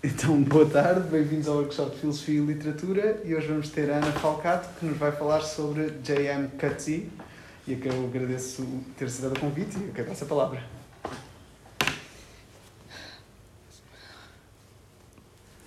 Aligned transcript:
Então, 0.00 0.40
boa 0.44 0.64
tarde, 0.64 1.08
bem-vindos 1.08 1.48
ao 1.48 1.56
workshop 1.56 1.90
de 1.90 2.00
Filosofia 2.00 2.40
e 2.40 2.46
Literatura 2.46 3.20
e 3.24 3.34
hoje 3.34 3.48
vamos 3.48 3.68
ter 3.68 3.90
a 3.90 3.96
Ana 3.96 4.12
Falcato 4.12 4.68
que 4.78 4.86
nos 4.86 4.96
vai 4.96 5.10
falar 5.10 5.40
sobre 5.40 5.90
J.M. 6.04 6.46
Coetzee 6.50 7.10
e 7.66 7.74
que 7.74 7.88
eu 7.88 8.06
agradeço 8.06 8.64
ter 8.96 9.10
sido 9.10 9.34
o 9.34 9.40
convite 9.40 9.76
e 9.76 9.88
eu 9.88 9.92
quero 9.92 10.06
passar 10.06 10.26
a 10.26 10.28
palavra. 10.28 10.62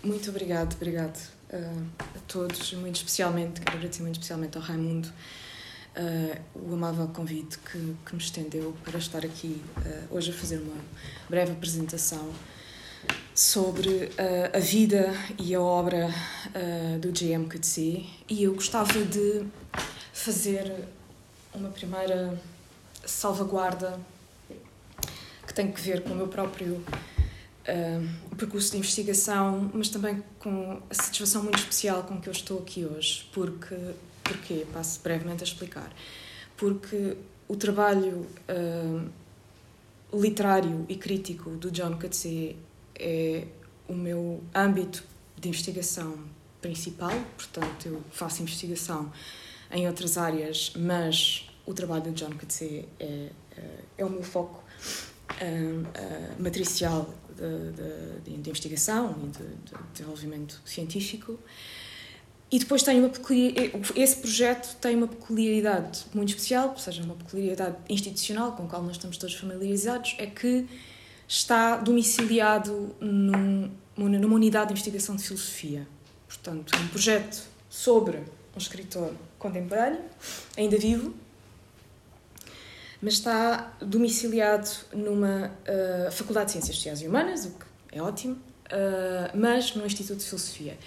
Muito 0.01 0.29
obrigado, 0.29 0.75
obrigado 0.75 1.19
uh, 1.51 1.85
a 1.99 2.19
todos, 2.25 2.71
muito 2.75 2.95
especialmente, 2.95 3.59
quero 3.59 3.75
agradecer 3.75 4.01
muito 4.01 4.15
especialmente 4.15 4.57
ao 4.57 4.63
Raimundo 4.63 5.09
uh, 5.09 6.41
o 6.55 6.73
amável 6.73 7.09
convite 7.09 7.57
que, 7.57 7.95
que 8.05 8.15
me 8.15 8.21
estendeu 8.21 8.73
para 8.85 8.97
estar 8.97 9.25
aqui 9.25 9.61
uh, 9.75 10.15
hoje 10.15 10.31
a 10.31 10.33
fazer 10.33 10.59
uma 10.59 10.81
breve 11.29 11.51
apresentação 11.51 12.31
sobre 13.41 13.89
uh, 13.89 14.55
a 14.55 14.59
vida 14.59 15.11
e 15.39 15.55
a 15.55 15.59
obra 15.59 16.09
uh, 16.09 16.99
do 16.99 17.11
J.M. 17.11 17.49
Coetzee 17.49 18.07
e 18.29 18.43
eu 18.43 18.53
gostava 18.53 19.03
de 19.03 19.43
fazer 20.13 20.71
uma 21.51 21.69
primeira 21.69 22.39
salvaguarda 23.03 23.99
que 25.47 25.53
tem 25.55 25.71
que 25.71 25.81
ver 25.81 26.03
com 26.03 26.11
o 26.11 26.15
meu 26.15 26.27
próprio 26.27 26.85
uh, 27.65 28.35
percurso 28.35 28.73
de 28.73 28.77
investigação, 28.77 29.71
mas 29.73 29.89
também 29.89 30.23
com 30.37 30.79
a 30.87 30.93
satisfação 30.93 31.41
muito 31.41 31.57
especial 31.57 32.03
com 32.03 32.21
que 32.21 32.29
eu 32.29 32.33
estou 32.33 32.59
aqui 32.59 32.85
hoje. 32.85 33.27
Porque, 33.33 33.75
porquê? 34.23 34.67
Passo 34.71 34.99
brevemente 35.01 35.43
a 35.43 35.47
explicar. 35.47 35.91
Porque 36.55 37.17
o 37.47 37.55
trabalho 37.55 38.27
literário 40.13 40.85
e 40.87 40.95
crítico 40.95 41.49
do 41.51 41.71
John 41.71 41.97
Coetzee 41.97 42.55
é 43.01 43.47
o 43.87 43.93
meu 43.93 44.41
âmbito 44.53 45.03
de 45.39 45.49
investigação 45.49 46.17
principal, 46.61 47.11
portanto, 47.35 47.87
eu 47.87 48.01
faço 48.11 48.41
investigação 48.41 49.11
em 49.71 49.87
outras 49.87 50.17
áreas, 50.17 50.73
mas 50.75 51.49
o 51.65 51.73
trabalho 51.73 52.03
do 52.03 52.11
John 52.11 52.31
Coetzee 52.31 52.87
é, 52.99 53.29
é, 53.57 53.63
é 53.97 54.05
o 54.05 54.09
meu 54.09 54.23
foco 54.23 54.63
uh, 55.31 56.41
matricial 56.41 57.13
de, 57.35 57.71
de, 57.71 58.39
de, 58.39 58.49
investigação 58.49 59.15
e 59.23 59.27
de, 59.27 59.43
de, 59.43 59.83
desenvolvimento 59.93 60.61
científico. 60.65 61.39
E 62.51 62.59
depois 62.59 62.83
tem 62.83 62.99
uma 62.99 63.09
esse 63.95 64.17
projeto 64.17 64.75
tem 64.81 64.95
uma 64.95 65.07
peculiaridade 65.07 66.05
muito 66.13 66.29
especial, 66.29 66.71
ou 66.71 66.77
seja, 66.77 67.01
uma 67.01 67.15
peculiaridade 67.15 67.77
institucional 67.89 68.51
com 68.51 68.63
a 68.63 68.67
qual 68.67 68.83
nós 68.83 68.97
estamos 68.97 69.17
todos 69.17 69.35
familiarizados, 69.35 70.15
é 70.17 70.25
que 70.25 70.67
está 71.31 71.77
domiciliado 71.77 72.93
num, 72.99 73.71
numa 73.95 74.35
unidade 74.35 74.67
de 74.67 74.73
investigação 74.73 75.15
de 75.15 75.23
filosofia. 75.23 75.87
Portanto, 76.27 76.75
é 76.75 76.77
um 76.77 76.87
projeto 76.89 77.41
sobre 77.69 78.17
um 78.17 78.57
escritor 78.57 79.13
contemporâneo, 79.39 80.01
ainda 80.57 80.77
vivo, 80.77 81.13
mas 83.01 83.13
está 83.13 83.73
domiciliado 83.79 84.69
numa 84.93 85.47
uh, 85.47 86.11
Faculdade 86.11 86.47
de 86.47 86.51
Ciências 86.51 86.75
Sociais 86.75 87.01
e 87.01 87.07
Humanas, 87.07 87.45
o 87.45 87.51
que 87.51 87.97
é 87.97 88.01
ótimo, 88.01 88.33
uh, 88.33 89.31
mas 89.33 89.73
no 89.73 89.85
Instituto 89.85 90.19
de 90.19 90.25
Filosofia. 90.25 90.77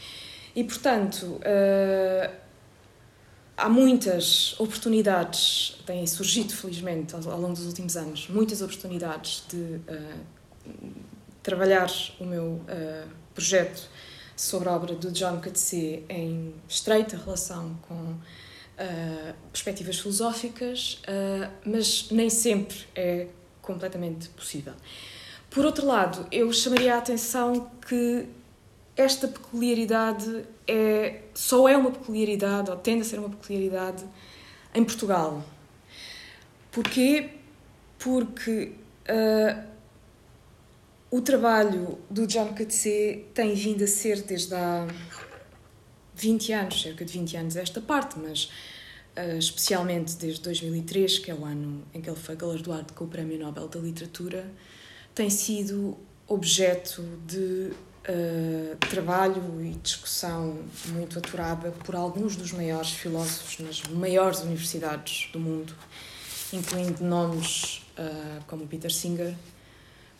E, 0.54 0.62
portanto, 0.62 1.40
uh, 1.40 2.34
há 3.56 3.68
muitas 3.70 4.60
oportunidades, 4.60 5.82
têm 5.86 6.06
surgido, 6.06 6.54
felizmente, 6.54 7.14
ao, 7.14 7.30
ao, 7.30 7.40
longo 7.40 7.54
dos 7.54 7.64
últimos 7.64 7.96
anos, 7.96 8.28
muitas 8.28 8.60
oportunidades 8.60 9.42
de 9.48 9.80
trabalhar 11.42 11.90
o 12.18 12.24
meu 12.24 12.44
uh, 12.44 13.08
projeto 13.34 13.88
sobre 14.36 14.68
a 14.68 14.72
obra 14.72 14.94
do 14.94 15.10
John 15.12 15.40
Coetzee 15.40 16.04
em 16.08 16.54
estreita 16.68 17.16
relação 17.16 17.76
com 17.88 17.94
uh, 17.94 19.34
perspectivas 19.52 19.98
filosóficas, 19.98 21.02
uh, 21.02 21.50
mas 21.64 22.10
nem 22.10 22.30
sempre 22.30 22.76
é 22.94 23.28
completamente 23.62 24.28
possível. 24.30 24.74
Por 25.50 25.64
outro 25.64 25.86
lado, 25.86 26.26
eu 26.32 26.52
chamaria 26.52 26.94
a 26.94 26.98
atenção 26.98 27.70
que 27.86 28.26
esta 28.96 29.28
peculiaridade 29.28 30.44
é, 30.66 31.22
só 31.32 31.68
é 31.68 31.76
uma 31.76 31.90
peculiaridade, 31.90 32.70
ou 32.70 32.76
tende 32.76 33.02
a 33.02 33.04
ser 33.04 33.18
uma 33.18 33.30
peculiaridade, 33.30 34.04
em 34.74 34.84
Portugal. 34.84 35.44
Porquê? 36.72 37.30
Porque 37.98 38.72
uh, 39.08 39.73
o 41.10 41.20
trabalho 41.20 41.98
do 42.10 42.26
John 42.26 42.54
Coetzee 42.54 43.26
tem 43.32 43.54
vindo 43.54 43.84
a 43.84 43.86
ser 43.86 44.22
desde 44.22 44.54
há 44.54 44.86
20 46.14 46.52
anos, 46.52 46.82
cerca 46.82 47.04
de 47.04 47.12
20 47.12 47.36
anos 47.36 47.56
esta 47.56 47.80
parte, 47.80 48.18
mas 48.18 48.50
uh, 49.16 49.38
especialmente 49.38 50.16
desde 50.16 50.40
2003, 50.42 51.18
que 51.18 51.30
é 51.30 51.34
o 51.34 51.44
ano 51.44 51.84
em 51.92 52.00
que 52.00 52.08
ele 52.08 52.18
foi 52.18 52.36
galardoado 52.36 52.92
com 52.94 53.04
o 53.04 53.08
Prémio 53.08 53.38
Nobel 53.38 53.68
da 53.68 53.80
Literatura, 53.80 54.50
tem 55.14 55.30
sido 55.30 55.96
objeto 56.26 57.02
de 57.26 57.70
uh, 58.08 58.76
trabalho 58.88 59.62
e 59.62 59.70
discussão 59.74 60.58
muito 60.88 61.18
aturada 61.18 61.70
por 61.70 61.94
alguns 61.94 62.36
dos 62.36 62.52
maiores 62.52 62.90
filósofos 62.90 63.58
nas 63.58 63.82
maiores 63.82 64.40
universidades 64.40 65.28
do 65.32 65.38
mundo, 65.38 65.74
incluindo 66.52 67.04
nomes 67.04 67.82
uh, 67.98 68.44
como 68.46 68.66
Peter 68.66 68.92
Singer, 68.92 69.34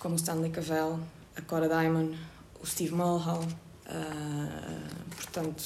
como 0.04 0.16
o 0.16 0.18
Stanley 0.18 0.50
Cavell, 0.50 1.00
a 1.34 1.40
Cora 1.40 1.66
Diamond, 1.66 2.14
o 2.60 2.66
Steve 2.66 2.92
Mulhall. 2.92 3.42
Uh, 3.86 5.14
portanto, 5.16 5.64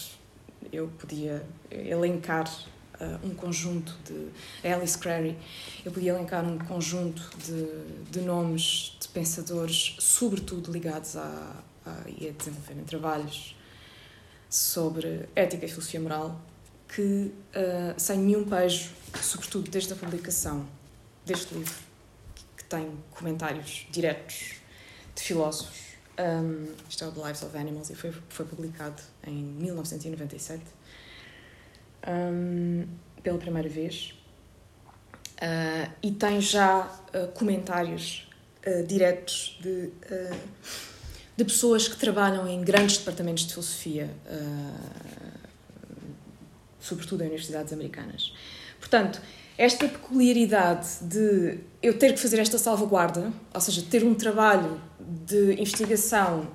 eu 0.73 0.87
podia 0.97 1.45
elencar 1.69 2.49
uh, 2.49 3.27
um 3.27 3.35
conjunto 3.35 3.93
de. 4.05 4.29
Alice 4.71 4.97
Crary, 4.97 5.37
eu 5.85 5.91
podia 5.91 6.13
elencar 6.13 6.45
um 6.45 6.57
conjunto 6.57 7.21
de, 7.37 8.13
de 8.13 8.21
nomes 8.21 8.97
de 9.01 9.09
pensadores, 9.09 9.97
sobretudo 9.99 10.71
ligados 10.71 11.17
a, 11.17 11.57
a, 11.85 11.91
a 11.91 12.33
desenvolverem 12.39 12.85
trabalhos 12.85 13.57
sobre 14.49 15.29
ética 15.35 15.67
e 15.67 15.69
filosofia 15.69 15.99
moral, 15.99 16.41
que, 16.87 17.03
uh, 17.03 17.33
sem 17.97 18.19
nenhum 18.19 18.45
pejo, 18.45 18.91
sobretudo 19.21 19.69
desde 19.69 19.93
a 19.95 19.97
publicação 19.97 20.65
deste 21.27 21.53
livro, 21.55 21.88
tem 22.69 22.91
comentários 23.11 23.87
diretos 23.91 24.57
de 25.15 25.23
filósofos. 25.23 25.89
Um, 26.19 26.75
isto 26.89 27.05
é 27.05 27.07
o 27.07 27.13
The 27.13 27.21
Lives 27.21 27.43
of 27.43 27.57
Animals 27.57 27.91
e 27.91 27.95
foi, 27.95 28.13
foi 28.29 28.45
publicado 28.45 29.01
em 29.25 29.35
1997 29.35 30.63
um, 32.07 32.87
pela 33.23 33.39
primeira 33.39 33.69
vez. 33.69 34.15
Uh, 35.37 35.93
e 36.03 36.11
tem 36.11 36.41
já 36.41 36.81
uh, 37.15 37.29
comentários 37.29 38.29
uh, 38.67 38.85
diretos 38.85 39.57
de, 39.63 39.93
de 41.37 41.45
pessoas 41.45 41.87
que 41.87 41.97
trabalham 41.97 42.49
em 42.49 42.61
grandes 42.63 42.99
departamentos 42.99 43.45
de 43.45 43.53
filosofia, 43.53 44.11
sobretudo 46.81 47.23
em 47.23 47.27
universidades 47.27 47.73
americanas. 47.73 48.33
Portanto, 48.81 49.21
esta 49.59 49.89
peculiaridade 49.89 50.87
de 51.03 51.59
eu 51.83 51.99
ter 51.99 52.13
que 52.13 52.21
fazer 52.21 52.39
esta 52.39 52.57
salvaguarda, 52.57 53.33
ou 53.53 53.61
seja, 53.61 53.83
ter 53.83 54.05
um 54.05 54.15
trabalho 54.15 54.81
de 55.01 55.55
investigação 55.55 56.47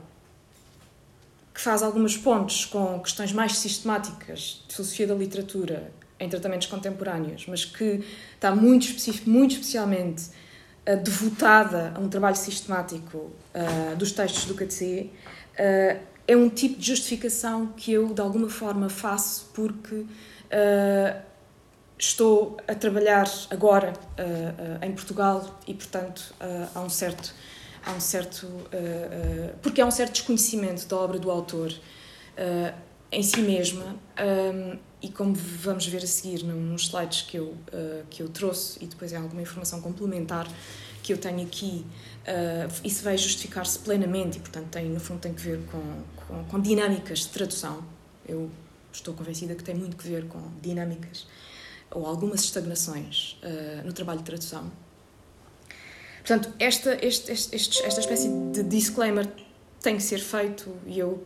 que 1.53 1.59
faz 1.59 1.83
algumas 1.83 2.15
pontes 2.15 2.65
com 2.65 2.99
questões 3.01 3.33
mais 3.33 3.57
sistemáticas 3.57 4.63
de 4.67 4.75
filosofia 4.75 5.05
da 5.05 5.13
literatura 5.13 5.91
em 6.17 6.29
tratamentos 6.29 6.67
contemporâneos, 6.67 7.45
mas 7.47 7.65
que 7.65 8.03
está 8.33 8.55
muito, 8.55 8.87
específico, 8.87 9.29
muito 9.29 9.51
especialmente 9.51 10.29
uh, 10.87 10.97
devotada 11.03 11.91
a 11.95 11.99
um 11.99 12.07
trabalho 12.07 12.37
sistemático 12.37 13.17
uh, 13.17 13.95
dos 13.97 14.13
textos 14.13 14.45
do 14.45 14.55
Coetzee, 14.55 15.11
uh, 15.59 15.99
é 16.25 16.37
um 16.37 16.49
tipo 16.49 16.79
de 16.79 16.87
justificação 16.87 17.67
que 17.75 17.91
eu, 17.91 18.13
de 18.13 18.21
alguma 18.21 18.49
forma, 18.49 18.89
faço 18.89 19.51
porque 19.53 20.05
estou 22.03 22.57
a 22.67 22.75
trabalhar 22.75 23.29
agora 23.49 23.93
uh, 23.93 24.81
uh, 24.81 24.85
em 24.85 24.91
Portugal 24.91 25.59
e, 25.65 25.73
portanto, 25.73 26.33
uh, 26.41 26.69
há 26.75 26.81
um 26.81 26.89
certo. 26.89 27.33
Há 27.85 27.91
um 27.91 27.99
certo 27.99 28.47
porque 29.61 29.81
há 29.81 29.85
um 29.85 29.91
certo 29.91 30.13
desconhecimento 30.13 30.87
da 30.87 30.95
obra 30.95 31.19
do 31.19 31.29
autor 31.29 31.69
em 33.11 33.21
si 33.21 33.41
mesma, 33.41 33.97
um, 34.53 34.79
e 35.01 35.09
como 35.09 35.35
vamos 35.35 35.85
ver 35.87 36.01
a 36.01 36.07
seguir 36.07 36.45
nos 36.45 36.83
slides 36.83 37.23
que 37.23 37.35
eu, 37.35 37.57
que 38.09 38.23
eu 38.23 38.29
trouxe, 38.29 38.81
e 38.81 38.87
depois 38.87 39.13
há 39.13 39.19
alguma 39.19 39.41
informação 39.41 39.81
complementar 39.81 40.47
que 41.03 41.11
eu 41.11 41.17
tenho 41.17 41.45
aqui, 41.45 41.85
isso 42.85 43.03
vai 43.03 43.17
justificar-se 43.17 43.79
plenamente 43.79 44.37
e, 44.37 44.39
portanto, 44.39 44.69
tem, 44.69 44.85
no 44.85 45.01
fundo, 45.01 45.19
tem 45.19 45.33
que 45.33 45.41
ver 45.41 45.59
com, 45.69 45.81
com, 46.25 46.45
com 46.45 46.61
dinâmicas 46.61 47.19
de 47.19 47.27
tradução. 47.27 47.83
Eu 48.25 48.49
estou 48.93 49.13
convencida 49.13 49.55
que 49.55 49.63
tem 49.65 49.75
muito 49.75 49.97
que 49.97 50.07
ver 50.07 50.25
com 50.29 50.39
dinâmicas 50.61 51.27
ou 51.93 52.05
algumas 52.05 52.41
estagnações 52.41 53.39
uh, 53.43 53.85
no 53.85 53.93
trabalho 53.93 54.19
de 54.19 54.25
tradução. 54.25 54.71
Portanto, 56.19 56.53
esta, 56.57 56.97
este, 57.05 57.31
este, 57.31 57.83
esta 57.83 57.99
espécie 57.99 58.29
de 58.51 58.63
disclaimer 58.63 59.27
tem 59.81 59.97
que 59.97 60.03
ser 60.03 60.19
feito 60.19 60.75
e 60.85 60.99
eu. 60.99 61.25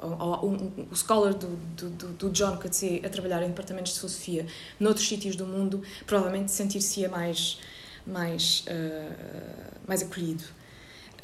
o 0.00 0.94
scholar 0.94 1.34
do, 1.34 1.48
do, 1.76 2.08
do 2.12 2.30
John 2.30 2.56
Coetzee 2.56 3.04
a 3.04 3.08
trabalhar 3.08 3.42
em 3.42 3.48
departamentos 3.48 3.92
de 3.92 3.98
filosofia 3.98 4.46
noutros 4.78 5.06
sítios 5.06 5.34
do 5.34 5.46
mundo 5.46 5.82
provavelmente 6.06 6.52
sentir-se-ia 6.52 7.08
mais, 7.08 7.58
mais, 8.06 8.64
mais 9.86 10.02
acolhido. 10.02 10.44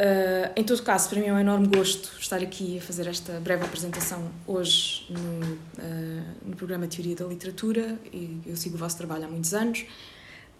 Uh, 0.00 0.52
em 0.54 0.62
todo 0.62 0.80
caso, 0.84 1.08
para 1.08 1.18
mim 1.18 1.26
é 1.26 1.32
um 1.32 1.40
enorme 1.40 1.66
gosto 1.66 2.20
estar 2.20 2.40
aqui 2.40 2.78
a 2.78 2.80
fazer 2.80 3.08
esta 3.08 3.40
breve 3.40 3.64
apresentação 3.64 4.30
hoje 4.46 5.04
no, 5.10 5.54
uh, 5.54 6.24
no 6.44 6.54
programa 6.54 6.86
Teoria 6.86 7.16
da 7.16 7.24
Literatura 7.24 7.98
e 8.12 8.40
eu 8.46 8.56
sigo 8.56 8.76
o 8.76 8.78
vosso 8.78 8.96
trabalho 8.96 9.24
há 9.24 9.28
muitos 9.28 9.52
anos. 9.54 9.80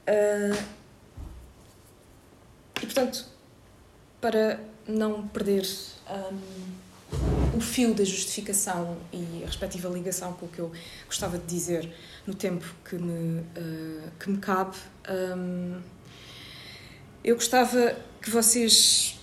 Uh, 0.08 0.61
e, 2.82 2.87
portanto, 2.87 3.26
para 4.20 4.58
não 4.88 5.29
perder 5.29 5.64
um, 6.11 7.56
o 7.56 7.61
fio 7.61 7.94
da 7.94 8.02
justificação 8.02 8.99
e 9.12 9.44
a 9.44 9.46
respectiva 9.46 9.88
ligação 9.88 10.32
com 10.32 10.46
o 10.46 10.49
que 10.49 10.58
eu 10.58 10.73
gostava 11.06 11.38
de 11.38 11.46
dizer 11.46 11.88
no 12.26 12.34
tempo 12.34 12.64
que 12.84 12.96
me, 12.96 13.44
que 14.19 14.31
me 14.31 14.38
cabe, 14.38 14.76
um, 15.08 15.81
eu 17.23 17.37
gostava 17.37 17.96
que 18.20 18.31
vocês 18.31 19.18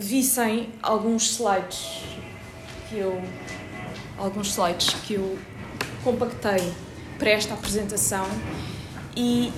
vissem 0.00 0.70
alguns 0.82 1.30
slides 1.32 2.02
que 2.88 2.98
eu 2.98 3.22
alguns 4.16 4.48
slides 4.48 4.94
que 5.06 5.14
eu 5.14 5.38
compactei 6.02 6.72
para 7.18 7.30
esta 7.30 7.54
apresentação 7.54 8.26
e 9.16 9.52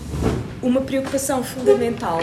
uma 0.62 0.82
preocupação 0.82 1.42
fundamental 1.42 2.18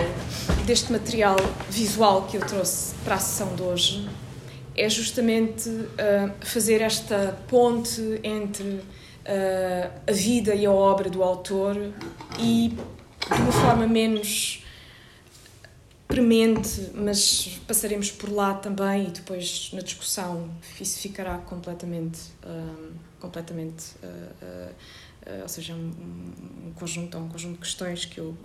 deste 0.65 0.91
material 0.91 1.35
visual 1.69 2.23
que 2.23 2.37
eu 2.37 2.41
trouxe 2.41 2.93
para 3.03 3.15
a 3.15 3.19
sessão 3.19 3.55
de 3.55 3.63
hoje 3.63 4.09
é 4.75 4.87
justamente 4.87 5.69
uh, 5.69 6.31
fazer 6.41 6.81
esta 6.81 7.37
ponte 7.47 8.19
entre 8.23 8.63
uh, 8.63 9.91
a 10.07 10.11
vida 10.11 10.53
e 10.53 10.65
a 10.65 10.71
obra 10.71 11.09
do 11.09 11.23
autor 11.23 11.75
e 12.37 12.77
de 13.33 13.41
uma 13.41 13.51
forma 13.51 13.87
menos 13.87 14.63
premente, 16.07 16.91
mas 16.95 17.59
passaremos 17.67 18.09
por 18.09 18.31
lá 18.31 18.53
também 18.53 19.07
e 19.07 19.11
depois 19.11 19.71
na 19.73 19.81
discussão 19.81 20.49
isso 20.79 20.99
ficará 20.99 21.37
completamente, 21.39 22.19
um, 22.45 22.93
completamente, 23.19 23.95
uh, 24.01 24.07
uh, 24.07 24.71
uh, 25.29 25.41
ou 25.41 25.49
seja, 25.49 25.73
um, 25.73 25.91
um, 26.67 26.71
conjunto, 26.73 27.17
um 27.17 27.27
conjunto 27.27 27.55
de 27.55 27.59
questões 27.59 28.05
que 28.05 28.19
eu 28.19 28.37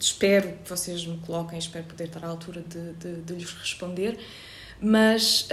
espero 0.00 0.52
que 0.64 0.68
vocês 0.68 1.06
me 1.06 1.18
coloquem, 1.18 1.58
espero 1.58 1.84
poder 1.84 2.04
estar 2.04 2.24
à 2.24 2.28
altura 2.28 2.62
de, 2.62 2.92
de, 2.94 3.22
de 3.22 3.34
lhes 3.34 3.52
responder, 3.52 4.18
mas 4.80 5.48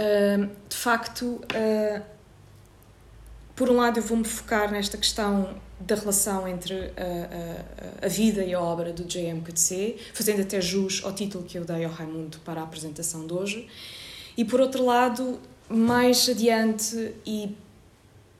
de 0.69 0.75
facto, 0.75 1.41
por 3.55 3.69
um 3.69 3.77
lado 3.77 3.99
eu 3.99 4.03
vou-me 4.03 4.25
focar 4.25 4.71
nesta 4.71 4.97
questão 4.97 5.55
da 5.79 5.95
relação 5.95 6.47
entre 6.47 6.73
a, 6.75 8.03
a, 8.03 8.05
a, 8.05 8.09
vida 8.09 8.43
e 8.43 8.53
a 8.53 8.61
obra 8.61 8.91
do 8.91 9.03
J.M. 9.03 9.41
Coetzee, 9.41 9.97
fazendo 10.13 10.41
até 10.41 10.59
jus 10.59 11.01
ao 11.03 11.13
título 11.13 11.43
que 11.43 11.57
eu 11.57 11.65
dei 11.65 11.85
ao 11.85 11.91
Raimundo 11.91 12.39
para 12.39 12.61
a 12.61 12.63
apresentação 12.63 13.25
de 13.25 13.33
hoje. 13.33 13.67
E, 14.37 14.43
por 14.43 14.59
outro 14.59 14.83
lado, 14.85 15.39
mais 15.69 16.27
adiante 16.29 17.13
e 17.25 17.55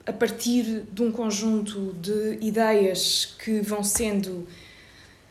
a 0.06 0.14
partir 0.14 0.84
de 0.92 1.02
um 1.02 1.12
conjunto 1.12 1.94
de 1.94 2.38
ideias 2.42 3.36
que 3.40 3.60
vão 3.62 3.84
sendo 3.84 4.48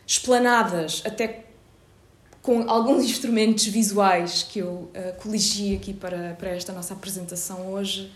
explanadas 0.06 1.02
até 1.04 1.44
com 2.42 2.68
alguns 2.68 3.04
instrumentos 3.08 3.66
visuais 3.66 4.42
que 4.42 4.58
eu 4.58 4.68
uh, 4.68 5.14
coligi 5.22 5.76
aqui 5.76 5.94
para, 5.94 6.34
para 6.34 6.50
esta 6.50 6.72
nossa 6.72 6.92
apresentação 6.92 7.72
hoje, 7.72 8.12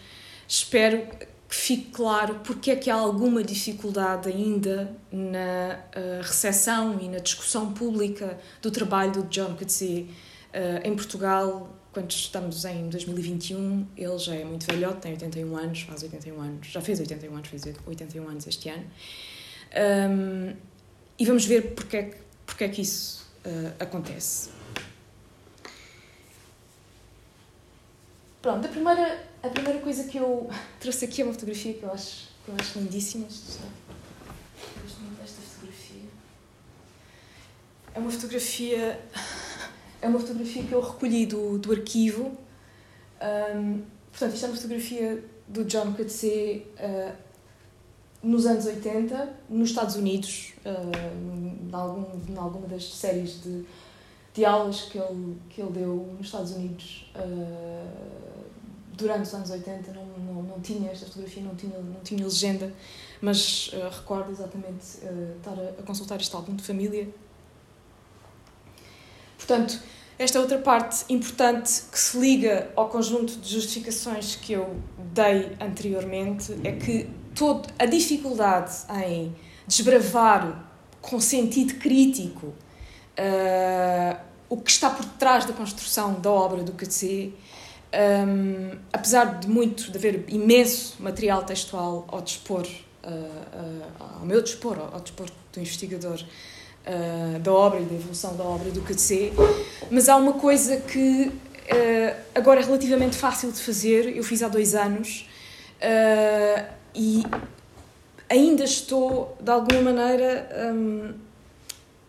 espero 0.47 1.06
que 1.49 1.55
fique 1.55 1.91
claro 1.91 2.41
porque 2.45 2.71
é 2.71 2.77
que 2.77 2.91
há 2.91 2.95
alguma 2.95 3.43
dificuldade 3.43 4.29
ainda 4.29 4.95
na 5.11 5.79
uh, 5.97 6.23
recepção 6.23 7.00
e 7.00 7.09
na 7.09 7.19
discussão 7.19 7.73
pública 7.73 8.39
do 8.61 8.71
trabalho 8.71 9.12
do 9.12 9.23
John 9.25 9.55
Coetzee 9.55 10.11
uh, 10.53 10.87
em 10.87 10.95
Portugal, 10.95 11.75
quando 11.91 12.11
estamos 12.11 12.65
em 12.67 12.91
2021, 12.91 13.87
ele 13.97 14.19
já 14.19 14.35
é 14.35 14.45
muito 14.45 14.67
velhote, 14.67 14.99
tem 14.99 15.12
81 15.12 15.56
anos, 15.56 15.81
faz 15.83 16.03
81 16.03 16.41
anos, 16.41 16.67
já 16.67 16.81
fez 16.83 17.00
81 17.00 17.35
anos, 17.35 17.49
fez 17.49 17.62
81 17.87 18.29
anos 18.29 18.47
este 18.47 18.69
ano. 18.69 18.85
Um, 19.75 20.55
e 21.19 21.25
vamos 21.25 21.47
ver 21.47 21.75
porque 21.75 21.97
é 21.97 22.03
que, 22.05 22.17
porque 22.45 22.65
é 22.65 22.69
que 22.69 22.83
isso 22.83 23.27
uh, 23.45 23.73
acontece. 23.83 24.57
Pronto, 28.40 28.67
a 28.67 28.69
primeira 28.69 29.29
a 29.43 29.49
primeira 29.49 29.79
coisa 29.81 30.05
que 30.05 30.19
eu 30.19 30.50
trouxe 30.81 31.05
aqui 31.05 31.23
é 31.23 31.25
uma 31.25 31.32
fotografia 31.32 31.75
que 31.75 31.82
eu 31.82 31.93
acho, 31.93 32.29
que 32.44 32.50
eu 32.50 32.55
acho 32.58 32.79
lindíssima. 32.79 33.25
Gosto 33.25 35.00
muito 35.00 35.20
desta 35.20 35.40
fotografia. 35.43 36.02
É 37.94 37.99
uma 37.99 38.11
fotografia. 38.11 39.00
É 40.00 40.06
uma 40.06 40.20
fotografia 40.20 40.62
que 40.62 40.70
eu 40.70 40.81
recolhi 40.81 41.26
do, 41.26 41.58
do 41.58 41.73
arquivo. 41.73 42.38
Um, 43.20 43.82
portanto, 44.12 44.32
isto 44.32 44.44
é 44.44 44.49
uma 44.49 44.55
fotografia 44.55 45.25
do 45.49 45.64
John 45.64 45.93
Coetzee 45.93 46.64
uh, 46.79 47.12
nos 48.23 48.46
anos 48.46 48.64
80, 48.64 49.29
nos 49.50 49.70
Estados 49.70 49.96
Unidos, 49.96 50.52
uh, 50.64 51.69
em, 51.69 51.75
algum, 51.75 52.32
em 52.32 52.37
alguma 52.37 52.69
das 52.69 52.94
séries 52.94 53.43
de, 53.43 53.67
de 54.38 54.44
aulas 54.44 54.82
que 54.82 54.96
ele, 54.96 55.37
que 55.50 55.61
ele 55.61 55.73
deu 55.73 56.14
nos 56.17 56.26
Estados 56.26 56.52
Unidos. 56.52 57.11
Uh, 57.17 58.38
durante 58.93 59.23
os 59.23 59.35
anos 59.35 59.50
80 59.50 59.93
não, 59.93 60.06
não, 60.06 60.43
não 60.43 60.61
tinha 60.61 60.90
esta 60.90 61.06
fotografia, 61.06 61.43
não 61.43 61.56
tinha, 61.56 61.76
não 61.79 62.00
tinha 62.02 62.23
legenda, 62.23 62.73
mas 63.20 63.69
uh, 63.69 63.88
recordo 63.90 64.31
exatamente 64.31 64.99
uh, 65.02 65.37
estar 65.37 65.52
a, 65.52 65.81
a, 65.81 65.82
consultar 65.82 66.20
este 66.20 66.35
álbum 66.37 66.55
de 66.55 66.62
família. 66.62 67.08
Portanto, 69.37 69.81
esta 70.17 70.38
outra 70.38 70.58
parte 70.58 71.05
importante 71.12 71.82
que 71.90 71.99
se 71.99 72.19
liga 72.19 72.70
ao 72.76 72.88
conjunto 72.88 73.37
de 73.38 73.52
justificações 73.55 74.37
que 74.37 74.52
eu 74.52 74.76
dei 75.12 75.56
anteriormente 75.61 76.56
é 76.62 76.73
que 76.73 77.11
todo, 77.35 77.69
a 77.76 77.87
dificuldade 77.87 78.73
em 79.05 79.35
desbravar 79.67 80.70
com 81.00 81.20
sentido 81.20 81.75
crítico 81.75 82.55
o 84.49 84.57
que 84.57 84.71
está 84.71 84.90
por 84.90 85.05
trás 85.05 85.45
da 85.45 85.52
construção 85.52 86.14
da 86.21 86.31
obra 86.31 86.62
do 86.62 86.73
Coetzee 86.73 87.35
um, 87.93 88.76
apesar 88.93 89.38
de 89.38 89.49
muito, 89.49 89.90
de 89.90 89.97
haver 89.97 90.25
imenso 90.28 90.97
material 91.00 91.43
textual 91.45 92.07
ao 92.09 92.21
dispor, 92.21 92.67
uh, 92.67 93.09
uh, 93.09 94.17
ao 94.21 94.26
meu 94.26 94.43
dispor, 94.43 94.78
ao, 94.93 95.00
dispor 95.00 95.26
do 95.52 95.61
investigador 95.61 96.21
uh, 96.23 97.38
da 97.38 97.52
obra 97.52 97.81
e 97.81 97.85
da 97.85 97.95
evolução 97.95 98.37
da 98.37 98.45
obra 98.45 98.71
do 98.71 98.83
KC, 98.83 99.33
mas 99.90 100.09
há 100.09 100.17
uma 100.17 100.35
coisa 100.35 100.76
que 100.78 101.33
agora 102.35 102.61
é 102.61 102.64
relativamente 102.64 103.14
fácil 103.14 103.52
de 103.52 103.61
fazer, 103.61 104.17
eu 104.17 104.25
fiz 104.25 104.43
há 104.43 104.49
dois 104.49 104.75
anos 104.75 105.28
e 106.95 107.23
ainda 108.26 108.64
estou, 108.64 109.37
de 109.38 109.50
alguma 109.50 109.93
maneira, 109.93 110.49
um, 110.73 111.12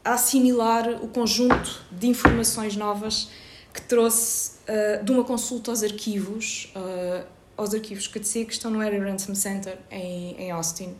a 0.03 0.13
assimilar 0.13 1.03
o 1.03 1.07
conjunto 1.07 1.81
de 1.91 2.07
informações 2.07 2.75
novas 2.75 3.29
que 3.73 3.81
trouxe 3.81 4.53
uh, 4.67 5.03
de 5.03 5.11
uma 5.11 5.23
consulta 5.23 5.71
aos 5.71 5.83
arquivos, 5.83 6.71
uh, 6.75 7.25
aos 7.55 7.73
arquivos 7.73 8.07
KTC, 8.07 8.45
que 8.45 8.53
estão 8.53 8.71
no 8.71 8.79
Harry 8.79 8.97
Ransom 8.97 9.35
Center 9.35 9.77
em, 9.91 10.35
em 10.37 10.51
Austin, 10.51 10.95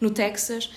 no 0.00 0.10
Texas, 0.10 0.70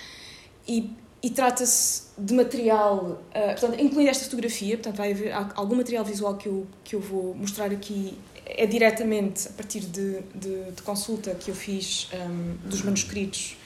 e, 0.66 0.90
e 1.22 1.30
trata-se 1.30 2.04
de 2.16 2.34
material, 2.34 3.22
uh, 3.30 3.58
portanto, 3.58 3.80
incluindo 3.80 4.10
esta 4.10 4.24
fotografia, 4.24 4.76
portanto, 4.76 4.96
vai 4.96 5.12
haver 5.12 5.32
algum 5.54 5.76
material 5.76 6.04
visual 6.04 6.36
que 6.36 6.48
eu, 6.48 6.66
que 6.84 6.94
eu 6.94 7.00
vou 7.00 7.34
mostrar 7.34 7.72
aqui, 7.72 8.18
é 8.44 8.66
diretamente 8.66 9.48
a 9.48 9.52
partir 9.52 9.80
de, 9.80 10.20
de, 10.34 10.70
de 10.72 10.82
consulta 10.82 11.34
que 11.34 11.50
eu 11.50 11.54
fiz 11.54 12.08
um, 12.12 12.68
dos 12.68 12.82
manuscritos 12.82 13.56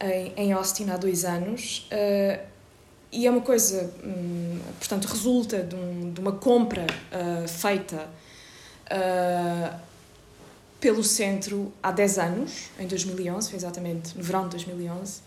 em, 0.00 0.32
em 0.36 0.52
Austin 0.52 0.90
há 0.90 0.96
dois 0.96 1.24
anos. 1.24 1.88
Uh, 1.90 2.53
e 3.14 3.28
é 3.28 3.30
uma 3.30 3.40
coisa, 3.40 3.94
hum, 4.04 4.58
portanto, 4.78 5.06
resulta 5.06 5.62
de, 5.62 5.76
um, 5.76 6.12
de 6.12 6.20
uma 6.20 6.32
compra 6.32 6.84
uh, 6.84 7.46
feita 7.46 8.08
uh, 8.90 9.78
pelo 10.80 11.04
centro 11.04 11.72
há 11.80 11.92
10 11.92 12.18
anos, 12.18 12.52
em 12.78 12.88
2011, 12.88 13.48
foi 13.48 13.56
exatamente 13.56 14.18
no 14.18 14.22
verão 14.22 14.44
de 14.44 14.50
2011. 14.50 15.20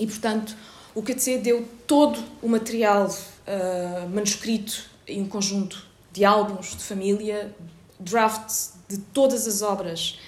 E, 0.00 0.06
portanto, 0.08 0.56
o 0.92 1.00
QTC 1.00 1.38
deu 1.38 1.68
todo 1.86 2.18
o 2.42 2.48
material 2.48 3.06
uh, 3.06 4.08
manuscrito 4.08 4.90
em 5.06 5.22
um 5.22 5.28
conjunto 5.28 5.86
de 6.12 6.24
álbuns 6.24 6.76
de 6.76 6.82
família, 6.82 7.54
drafts 8.00 8.72
de 8.88 8.98
todas 8.98 9.46
as 9.46 9.62
obras, 9.62 10.18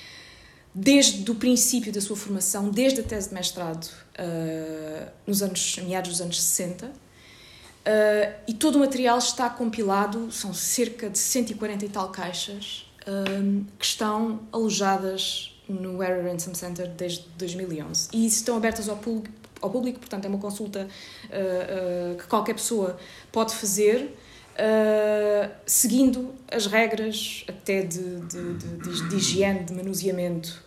desde 0.72 1.28
o 1.28 1.34
princípio 1.34 1.92
da 1.92 2.00
sua 2.00 2.16
formação, 2.16 2.70
desde 2.70 3.00
a 3.00 3.02
tese 3.02 3.28
de 3.28 3.34
mestrado 3.34 3.90
uh, 4.20 5.10
nos 5.26 5.42
anos, 5.42 5.78
meados 5.78 6.10
dos 6.10 6.20
anos 6.20 6.40
60. 6.40 6.86
Uh, 6.86 6.90
e 8.46 8.54
todo 8.54 8.76
o 8.76 8.78
material 8.80 9.18
está 9.18 9.48
compilado, 9.48 10.30
são 10.30 10.52
cerca 10.52 11.08
de 11.08 11.18
140 11.18 11.84
e 11.84 11.88
tal 11.88 12.10
caixas 12.10 12.90
um, 13.06 13.64
que 13.78 13.84
estão 13.84 14.40
alojadas 14.52 15.54
no 15.68 16.02
Error 16.02 16.24
Ransom 16.24 16.54
Center 16.54 16.88
desde 16.88 17.24
2011 17.38 18.08
e 18.12 18.26
estão 18.26 18.56
abertas 18.56 18.88
ao 18.88 18.96
público, 18.96 19.34
ao 19.60 19.70
público 19.70 20.00
portanto 20.00 20.24
é 20.24 20.28
uma 20.28 20.38
consulta 20.38 20.86
uh, 20.86 22.14
uh, 22.14 22.16
que 22.16 22.26
qualquer 22.26 22.54
pessoa 22.54 22.98
pode 23.30 23.54
fazer 23.54 24.16
uh, 24.56 25.50
seguindo 25.64 26.34
as 26.50 26.66
regras 26.66 27.44
até 27.48 27.82
de, 27.82 28.20
de, 28.20 28.54
de, 28.54 29.08
de 29.08 29.16
higiene, 29.16 29.64
de 29.64 29.72
manuseamento 29.72 30.62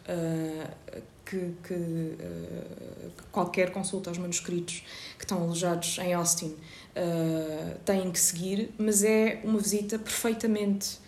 que, 1.34 1.54
que 1.64 3.24
qualquer 3.32 3.72
consulta 3.72 4.10
aos 4.10 4.18
manuscritos 4.18 4.84
que 5.18 5.24
estão 5.24 5.42
alojados 5.42 5.98
em 6.00 6.14
Austin 6.14 6.56
tem 7.86 8.12
que 8.12 8.20
seguir, 8.20 8.74
mas 8.78 9.04
é 9.04 9.42
uma 9.44 9.60
visita 9.60 9.98
perfeitamente 9.98 11.00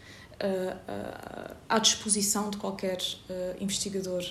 à 1.70 1.80
disposição 1.80 2.50
de 2.50 2.58
qualquer 2.58 2.98
investigador 3.60 4.24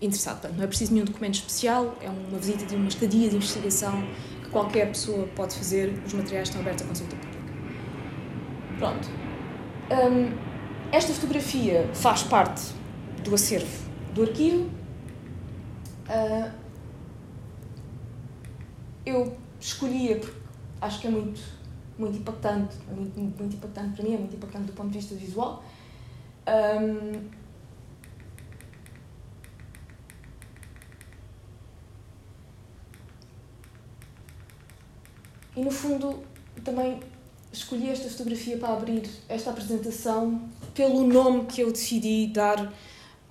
interessado. 0.00 0.40
Portanto, 0.40 0.56
não 0.56 0.64
é 0.64 0.66
preciso 0.66 0.92
nenhum 0.92 1.06
documento 1.06 1.34
especial, 1.34 1.96
é 2.00 2.08
uma 2.08 2.38
visita 2.38 2.66
de 2.66 2.74
uma 2.74 2.88
estadia 2.88 3.28
de 3.28 3.36
investigação 3.36 4.02
que 4.42 4.50
qualquer 4.50 4.88
pessoa 4.88 5.26
pode 5.28 5.54
fazer, 5.54 5.94
os 6.04 6.12
materiais 6.12 6.48
estão 6.48 6.60
abertos 6.60 6.84
à 6.84 6.88
consulta 6.88 7.16
pública. 7.16 7.42
Pronto. 8.78 9.08
Um, 9.90 10.52
esta 10.90 11.12
fotografia 11.12 11.88
faz 11.94 12.22
parte 12.22 12.62
do 13.24 13.34
acervo 13.34 13.90
do 14.12 14.22
arquivo. 14.22 14.68
Uh, 16.08 16.52
eu 19.04 19.36
escolhia 19.60 20.18
porque 20.18 20.38
acho 20.80 21.00
que 21.00 21.06
é 21.06 21.10
muito 21.10 21.62
muito 21.98 22.18
impactante, 22.18 22.76
é 22.90 22.94
muito, 22.94 23.18
muito 23.18 23.56
impactante 23.56 23.96
para 23.96 24.04
mim, 24.04 24.14
é 24.14 24.18
muito 24.18 24.34
impactante 24.34 24.66
do 24.66 24.72
ponto 24.72 24.90
de 24.90 24.98
vista 24.98 25.14
visual. 25.14 25.62
Um, 26.46 27.30
e 35.54 35.64
no 35.64 35.70
fundo 35.70 36.22
também 36.64 37.00
escolhi 37.52 37.90
esta 37.90 38.08
fotografia 38.08 38.56
para 38.56 38.72
abrir 38.72 39.08
esta 39.28 39.50
apresentação 39.50 40.48
pelo 40.74 41.06
nome 41.06 41.44
que 41.44 41.60
eu 41.60 41.70
decidi 41.70 42.26
dar 42.28 42.72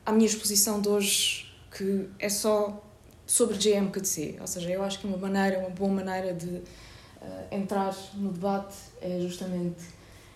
à 0.06 0.12
minha 0.12 0.28
exposição 0.28 0.80
de 0.80 0.88
hoje, 0.88 1.51
que 1.72 2.10
é 2.20 2.30
só 2.30 2.84
sobre 3.26 3.58
GMKC. 3.58 4.38
Ou 4.42 4.48
seja, 4.48 4.70
eu 4.70 4.84
acho 4.84 5.00
que 5.00 5.08
uma 5.08 5.18
maneira, 5.18 5.60
uma 5.60 5.70
boa 5.70 5.92
maneira 5.92 6.34
de 6.34 6.48
uh, 6.48 6.64
entrar 7.50 7.96
no 8.14 8.32
debate 8.32 8.76
é 9.02 9.20
justamente 9.22 9.84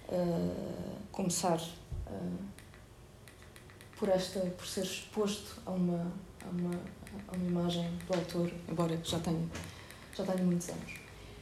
uh, 0.09 0.95
começar 1.11 1.59
uh, 1.59 2.55
por 3.97 4.09
esta 4.09 4.39
por 4.39 4.65
ser 4.65 4.83
exposto 4.83 5.61
a 5.65 5.71
uma 5.71 6.11
a 6.45 6.49
uma, 6.49 6.75
a 7.27 7.35
uma 7.35 7.45
imagem 7.45 7.89
do 8.07 8.13
autor 8.13 8.51
embora 8.69 8.99
já 9.03 9.19
tenha 9.19 9.47
já 10.15 10.23
tenha 10.23 10.43
muitos 10.43 10.69
anos 10.69 10.93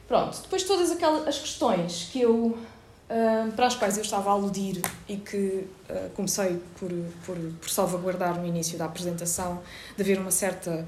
pronto 0.06 0.40
depois 0.42 0.62
todas 0.62 0.90
aquelas 0.92 1.26
as 1.26 1.38
questões 1.38 2.10
que 2.12 2.20
eu 2.20 2.56
para 3.54 3.66
as 3.66 3.76
quais 3.76 3.96
eu 3.96 4.02
estava 4.02 4.30
a 4.30 4.32
aludir 4.32 4.80
e 5.08 5.16
que 5.16 5.66
comecei 6.14 6.58
por, 6.78 6.90
por, 7.26 7.36
por 7.60 7.70
salvaguardar 7.70 8.40
no 8.40 8.46
início 8.46 8.78
da 8.78 8.86
apresentação 8.86 9.62
de 9.96 10.02
haver 10.02 10.18
uma 10.18 10.30
certa 10.30 10.86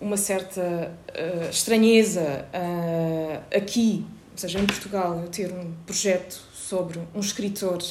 uma 0.00 0.16
certa 0.16 0.92
uh, 1.08 1.50
estranheza 1.50 2.46
uh, 2.52 3.56
aqui, 3.56 4.04
ou 4.32 4.38
seja, 4.38 4.58
em 4.58 4.66
Portugal, 4.66 5.20
eu 5.20 5.28
ter 5.28 5.52
um 5.52 5.72
projeto 5.86 6.40
sobre 6.52 7.00
um 7.14 7.20
escritor 7.20 7.82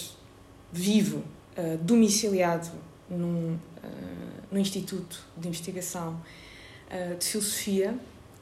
vivo, 0.71 1.23
uh, 1.57 1.77
domiciliado 1.81 2.69
num, 3.09 3.57
num 4.51 4.59
Instituto 4.59 5.19
de 5.37 5.47
Investigação 5.47 6.19
de 7.19 7.25
Filosofia. 7.25 7.95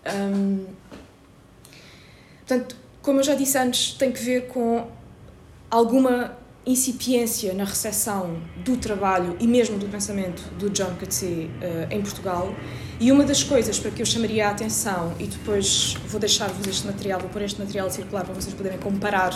Um, 0.06 0.66
portanto, 2.40 2.78
como 3.04 3.20
eu 3.20 3.24
já 3.24 3.36
disse 3.36 3.58
antes, 3.58 3.94
tem 3.94 4.12
que 4.12 4.24
ver 4.24 4.48
com 4.48 4.88
alguma 5.70 6.38
incipiência 6.66 7.54
na 7.54 7.66
recepção 7.66 8.42
do 8.64 8.78
trabalho 8.78 9.36
e 9.42 9.46
mesmo 9.46 9.78
do 9.78 9.86
pensamento 9.88 10.42
do 10.58 10.70
John 10.70 10.96
Coetzee 10.98 11.48
uh, 11.48 11.92
em 11.92 12.02
Portugal. 12.02 12.56
E 13.02 13.12
uma 13.12 13.26
das 13.26 13.44
coisas 13.44 13.78
para 13.78 13.92
que 13.92 14.02
eu 14.02 14.06
chamaria 14.06 14.48
a 14.48 14.52
atenção 14.52 15.14
e 15.20 15.28
depois 15.28 15.98
vou 16.08 16.18
deixar-vos 16.18 16.66
este 16.66 16.88
material, 16.88 17.20
vou 17.20 17.30
pôr 17.30 17.42
este 17.42 17.60
material 17.60 17.90
circular 17.90 18.24
para 18.24 18.34
vocês 18.34 18.56
poderem 18.56 18.80
comparar 18.80 19.34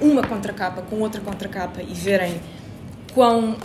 uma 0.00 0.22
contracapa 0.22 0.80
com 0.82 1.00
outra 1.00 1.20
contracapa 1.20 1.82
e 1.82 1.92
verem 1.92 2.40
quão 3.12 3.56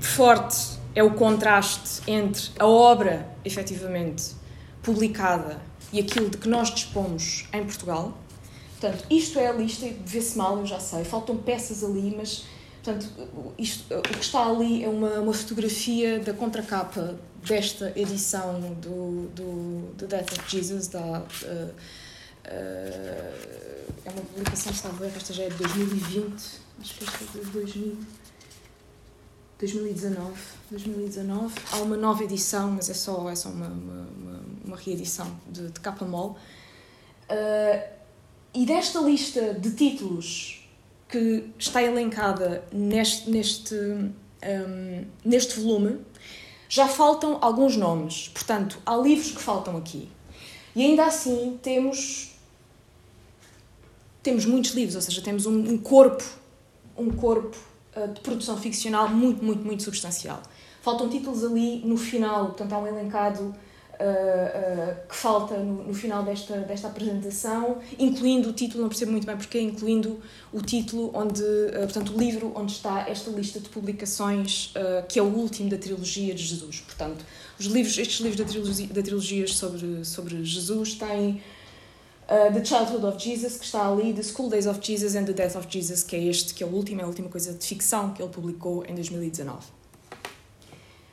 forte 0.00 0.80
é 0.96 1.04
o 1.04 1.12
contraste 1.12 2.02
entre 2.10 2.50
a 2.58 2.66
obra 2.66 3.30
efetivamente 3.44 4.34
publicada 4.82 5.69
e 5.92 6.00
aquilo 6.00 6.30
de 6.30 6.38
que 6.38 6.48
nós 6.48 6.72
dispomos 6.72 7.46
em 7.52 7.64
Portugal 7.64 8.16
Portanto, 8.80 9.04
isto 9.10 9.38
é 9.38 9.48
a 9.48 9.52
lista, 9.52 9.86
vê-se 10.06 10.38
mal, 10.38 10.58
eu 10.58 10.64
já 10.64 10.80
sei, 10.80 11.04
faltam 11.04 11.36
peças 11.36 11.84
ali, 11.84 12.14
mas 12.16 12.46
portanto, 12.82 13.06
isto, 13.58 13.94
o 13.94 14.00
que 14.00 14.20
está 14.20 14.48
ali 14.48 14.82
é 14.82 14.88
uma, 14.88 15.20
uma 15.20 15.34
fotografia 15.34 16.18
da 16.18 16.32
contracapa 16.32 17.18
desta 17.46 17.92
edição 17.94 18.58
do, 18.80 19.28
do, 19.34 19.94
do 19.96 20.06
Death 20.06 20.32
of 20.32 20.50
Jesus, 20.50 20.88
da, 20.88 20.98
uh, 20.98 21.22
uh, 21.22 21.74
é 22.46 24.10
uma 24.10 24.22
publicação, 24.22 24.72
está 24.72 24.88
a 24.88 24.92
ver, 24.92 25.12
esta 25.14 25.34
já 25.34 25.42
é 25.42 25.50
de 25.50 25.56
2020, 25.56 26.32
acho 26.80 26.94
que 26.94 27.04
esta 27.04 27.38
é 27.38 27.44
de 27.44 27.50
2000, 27.50 27.98
2019, 29.58 30.32
2019. 30.70 31.54
Há 31.70 31.76
uma 31.76 31.98
nova 31.98 32.24
edição, 32.24 32.70
mas 32.70 32.88
é 32.88 32.94
só, 32.94 33.28
é 33.28 33.34
só 33.34 33.50
uma, 33.50 33.66
uma, 33.66 34.08
uma, 34.16 34.29
uma 34.70 34.76
reedição 34.76 35.30
de, 35.48 35.68
de 35.68 35.80
capa 35.80 36.04
mole. 36.04 36.34
Uh, 37.28 38.00
e 38.54 38.66
desta 38.66 39.00
lista 39.00 39.54
de 39.54 39.72
títulos 39.72 40.68
que 41.08 41.50
está 41.58 41.82
elencada 41.82 42.64
neste, 42.72 43.30
neste, 43.30 43.74
um, 43.74 45.04
neste 45.24 45.58
volume, 45.60 46.00
já 46.68 46.86
faltam 46.86 47.38
alguns 47.40 47.76
nomes. 47.76 48.28
Portanto, 48.28 48.80
há 48.86 48.96
livros 48.96 49.32
que 49.32 49.40
faltam 49.40 49.76
aqui. 49.76 50.08
E 50.74 50.82
ainda 50.82 51.04
assim 51.04 51.58
temos 51.62 52.28
temos 54.22 54.44
muitos 54.44 54.72
livros, 54.72 54.96
ou 54.96 55.00
seja, 55.00 55.22
temos 55.22 55.46
um, 55.46 55.58
um 55.58 55.78
corpo, 55.78 56.22
um 56.96 57.10
corpo 57.10 57.56
uh, 57.96 58.12
de 58.12 58.20
produção 58.20 58.56
ficcional 58.58 59.08
muito, 59.08 59.42
muito, 59.42 59.64
muito 59.64 59.82
substancial. 59.82 60.42
Faltam 60.82 61.08
títulos 61.08 61.42
ali 61.42 61.80
no 61.84 61.96
final, 61.96 62.46
portanto 62.46 62.72
há 62.72 62.78
um 62.78 62.86
elencado 62.86 63.54
uh, 64.00 65.08
que 65.08 65.14
falta 65.14 65.56
no, 65.58 65.84
no, 65.84 65.94
final 65.94 66.22
desta, 66.22 66.56
desta 66.58 66.88
apresentação, 66.88 67.78
incluindo 67.98 68.48
o 68.48 68.52
título, 68.52 68.82
não 68.82 68.88
percebo 68.88 69.12
muito 69.12 69.26
bem 69.26 69.36
porque, 69.36 69.60
incluindo 69.60 70.20
o 70.52 70.62
título 70.62 71.10
onde, 71.14 71.42
uh, 71.42 71.80
portanto, 71.80 72.14
o 72.14 72.18
livro 72.18 72.52
onde 72.56 72.72
está 72.72 73.08
esta 73.08 73.30
lista 73.30 73.60
de 73.60 73.68
publicações, 73.68 74.72
que 75.08 75.18
é 75.18 75.22
o 75.22 75.26
último 75.26 75.68
da 75.68 75.76
trilogia 75.76 76.34
de 76.34 76.42
Jesus. 76.42 76.80
Portanto, 76.80 77.24
os 77.58 77.66
livros, 77.66 77.98
estes 77.98 78.20
livros 78.20 78.38
da 78.38 78.44
trilogia, 78.44 78.86
da 78.86 79.02
trilogias 79.02 79.54
sobre, 79.54 80.04
sobre 80.04 80.44
Jesus 80.44 80.94
têm 80.94 81.42
Uh, 82.30 82.48
the 82.54 82.64
Childhood 82.64 83.04
of 83.04 83.18
Jesus, 83.18 83.56
que 83.56 83.64
está 83.64 83.88
ali, 83.88 84.14
The 84.14 84.22
School 84.22 84.48
Days 84.48 84.68
of 84.68 84.78
Jesus 84.80 85.16
and 85.16 85.24
the 85.24 85.32
Death 85.32 85.56
of 85.56 85.66
Jesus, 85.68 86.04
que 86.04 86.14
é 86.14 86.26
este, 86.26 86.54
que 86.54 86.62
é 86.62 86.66
o 86.66 86.70
último, 86.70 87.00
é 87.00 87.04
a 87.04 87.06
última 87.08 87.28
coisa 87.28 87.52
de 87.52 87.66
ficção 87.66 88.14
que 88.14 88.22
ele 88.22 88.30
publicou 88.30 88.84
em 88.86 88.94
2019. 88.94 89.66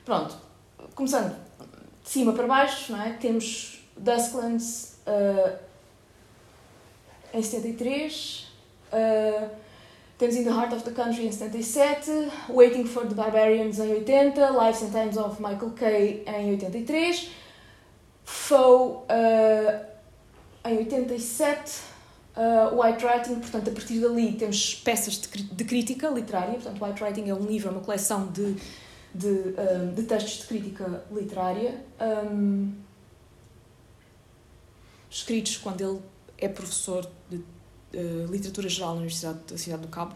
Pronto, 0.06 0.38
começando 0.94 1.47
de 2.07 2.13
cima 2.13 2.31
para 2.31 2.47
baixo, 2.47 2.93
não 2.93 3.01
é? 3.01 3.11
temos 3.11 3.83
Dusklands 3.97 4.95
uh, 5.05 5.57
em 7.33 7.43
73, 7.43 8.47
uh, 8.93 9.49
temos 10.17 10.37
In 10.37 10.45
the 10.45 10.49
Heart 10.49 10.73
of 10.73 10.83
the 10.83 10.91
Country 10.91 11.27
em 11.27 11.31
77, 11.33 12.31
Waiting 12.49 12.85
for 12.85 13.05
the 13.05 13.13
Barbarians 13.13 13.77
em 13.79 13.91
80, 13.91 14.51
Lives 14.51 14.83
and 14.83 14.91
Times 14.91 15.17
of 15.17 15.41
Michael 15.41 15.71
Kay 15.71 16.23
em 16.25 16.51
83, 16.51 17.29
Foe 18.23 19.03
uh, 19.09 19.85
em 20.63 20.77
87, 20.77 21.81
uh, 22.37 22.81
White 22.81 23.05
Writing, 23.05 23.35
portanto, 23.41 23.69
a 23.69 23.73
partir 23.73 23.99
dali 23.99 24.31
temos 24.31 24.75
peças 24.75 25.19
de, 25.19 25.43
de 25.43 25.63
crítica 25.65 26.07
literária, 26.07 26.53
portanto, 26.53 26.81
White 26.81 27.03
Writing 27.03 27.29
é 27.29 27.33
um 27.33 27.45
livro, 27.45 27.67
é 27.67 27.71
uma 27.73 27.81
coleção 27.81 28.27
de 28.27 28.55
de, 29.17 29.27
um, 29.27 29.93
de 29.95 30.03
textos 30.03 30.41
de 30.41 30.47
crítica 30.47 31.03
literária, 31.12 31.83
um, 32.31 32.71
escritos 35.09 35.57
quando 35.57 35.81
ele 35.81 36.01
é 36.38 36.47
professor 36.47 37.09
de 37.29 37.38
uh, 37.38 38.25
literatura 38.29 38.69
geral 38.69 38.91
na 38.91 38.97
Universidade 38.97 39.39
da 39.47 39.57
Cidade 39.57 39.81
do 39.81 39.88
Cabo, 39.88 40.15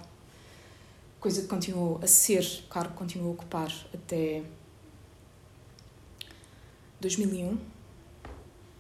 coisa 1.20 1.42
que 1.42 1.48
continuou 1.48 2.00
a 2.04 2.08
ser, 2.08 2.46
cargo 2.70 2.92
que 2.92 2.98
continuou 2.98 3.32
a 3.32 3.34
ocupar 3.34 3.72
até 3.94 4.44
2001. 7.00 7.58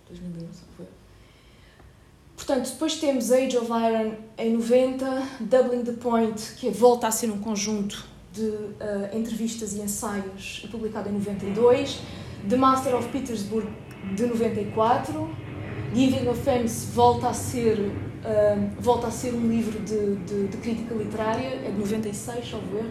2001, 0.07 0.47
foi. 0.77 0.85
Portanto, 2.35 2.69
depois 2.71 2.95
temos 2.95 3.31
Age 3.31 3.57
of 3.57 3.71
Iron 3.71 4.17
em 4.37 4.53
90, 4.53 5.05
Doubling 5.41 5.83
the 5.83 5.93
Point, 5.93 6.53
que 6.57 6.69
volta 6.69 7.07
a 7.07 7.11
ser 7.11 7.31
um 7.31 7.39
conjunto 7.39 8.10
de 8.33 8.41
uh, 8.41 8.77
entrevistas 9.13 9.73
e 9.73 9.81
ensaios, 9.81 10.65
publicado 10.71 11.09
em 11.09 11.13
92, 11.13 11.99
The 12.49 12.55
Master 12.55 12.95
of 12.95 13.09
Petersburg, 13.09 13.67
de 14.15 14.25
94, 14.25 15.29
Giving 15.93 16.27
Offense 16.27 16.87
volta 16.87 17.29
a 17.29 17.33
ser, 17.33 17.77
uh, 17.77 18.71
volta 18.79 19.07
a 19.07 19.11
ser 19.11 19.33
um 19.33 19.47
livro 19.47 19.79
de, 19.79 20.15
de, 20.25 20.47
de, 20.47 20.57
crítica 20.57 20.95
literária, 20.95 21.47
é 21.47 21.71
de 21.71 21.77
96, 21.77 22.49
salvo 22.49 22.77
erro. 22.77 22.89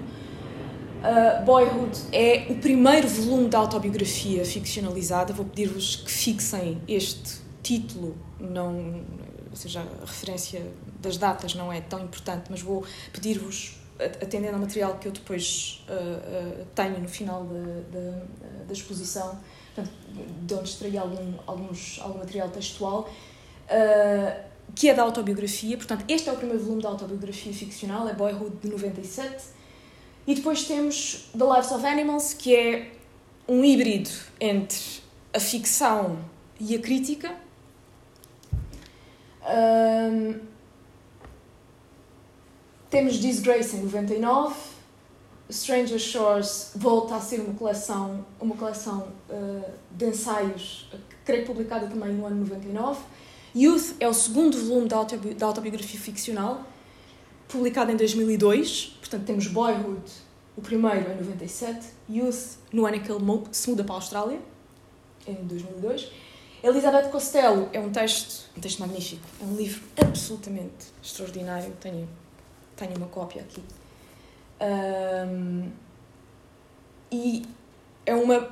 Uh, 1.00 1.44
Boyhood 1.46 1.98
é 2.12 2.46
o 2.50 2.56
primeiro 2.56 3.08
volume 3.08 3.48
da 3.48 3.58
autobiografia 3.58 4.44
ficcionalizada. 4.44 5.32
Vou 5.32 5.46
pedir-vos 5.46 5.96
que 5.96 6.10
fixem 6.10 6.78
este 6.86 7.40
título, 7.62 8.14
não, 8.38 9.02
ou 9.50 9.56
seja, 9.56 9.80
a 9.80 10.04
referência 10.04 10.62
das 11.00 11.16
datas 11.16 11.54
não 11.54 11.72
é 11.72 11.80
tão 11.80 12.00
importante, 12.04 12.44
mas 12.50 12.60
vou 12.60 12.84
pedir-vos, 13.12 13.79
atendendo 14.22 14.54
ao 14.54 14.60
material 14.60 14.98
que 14.98 15.08
eu 15.08 15.12
depois 15.12 15.84
uh, 15.88 16.62
uh, 16.62 16.66
tenho 16.74 16.98
no 17.00 17.08
final 17.08 17.44
da, 18.66 18.72
exposição, 18.72 19.38
portanto, 19.74 19.94
de 20.42 20.54
onde 20.54 20.68
extraí 20.68 20.96
algum, 20.96 21.34
alguns, 21.46 21.98
algum 22.00 22.18
material 22.18 22.48
textual, 22.48 23.10
uh, 23.66 24.50
que 24.74 24.88
é 24.88 24.94
da 24.94 25.02
autobiografia. 25.02 25.76
Portanto, 25.76 26.04
este 26.08 26.28
é 26.28 26.32
o 26.32 26.36
primeiro 26.36 26.62
volume 26.62 26.82
da 26.82 26.88
autobiografia 26.88 27.52
ficcional, 27.52 28.08
é 28.08 28.14
Boyhood 28.14 28.56
de 28.62 28.68
97. 28.68 29.44
E 30.26 30.34
depois 30.34 30.64
temos 30.64 31.28
The 31.36 31.44
Lives 31.44 31.72
of 31.72 31.84
Animals, 31.84 32.34
que 32.34 32.54
é 32.54 32.92
um 33.48 33.64
híbrido 33.64 34.10
entre 34.40 34.78
a 35.34 35.40
ficção 35.40 36.18
e 36.60 36.76
a 36.76 36.78
crítica 36.78 37.34
um, 39.42 40.40
temos 42.90 43.14
Disgrace 43.14 43.76
em 43.76 43.82
99, 43.82 44.54
Stranger 45.50 45.98
Shores 45.98 46.72
volta 46.74 47.16
a 47.16 47.20
ser 47.20 47.40
uma 47.40 47.54
coleção, 47.54 48.24
uma 48.40 48.56
coleção 48.56 49.08
uh, 49.28 49.70
de 49.90 50.06
ensaios, 50.06 50.90
creio 51.24 51.46
publicada 51.46 51.86
também 51.86 52.12
no 52.12 52.26
ano 52.26 52.44
99. 52.44 53.00
Youth 53.54 53.94
é 53.98 54.08
o 54.08 54.14
segundo 54.14 54.56
volume 54.56 54.88
da, 54.88 54.96
autobi 54.96 55.34
da 55.34 55.46
autobiografia 55.46 55.98
ficcional, 55.98 56.64
publicado 57.48 57.90
em 57.90 57.96
2002. 57.96 58.96
Portanto, 59.00 59.24
temos 59.24 59.46
Boyhood, 59.48 60.10
o 60.56 60.60
primeiro 60.60 61.10
em 61.10 61.16
97, 61.16 61.86
Youth 62.08 62.58
no 62.72 62.86
ano 62.86 62.96
em 62.96 63.00
que 63.00 63.10
ele 63.10 63.24
se 63.50 63.70
muda 63.70 63.82
para 63.82 63.94
a 63.94 63.98
Austrália, 63.98 64.40
em 65.26 65.34
2002. 65.34 66.10
Elizabeth 66.62 67.08
Costello 67.08 67.68
é 67.72 67.80
um 67.80 67.90
texto, 67.90 68.50
um 68.56 68.60
texto 68.60 68.80
magnífico, 68.80 69.26
é 69.40 69.44
um 69.44 69.56
livro 69.56 69.82
absolutamente 70.00 70.92
extraordinário. 71.02 71.72
Tenho, 71.80 72.06
tenho 72.80 72.96
uma 72.96 73.06
cópia 73.06 73.42
aqui. 73.42 73.62
Um, 74.60 75.70
e 77.12 77.44
é 78.06 78.14
uma 78.14 78.48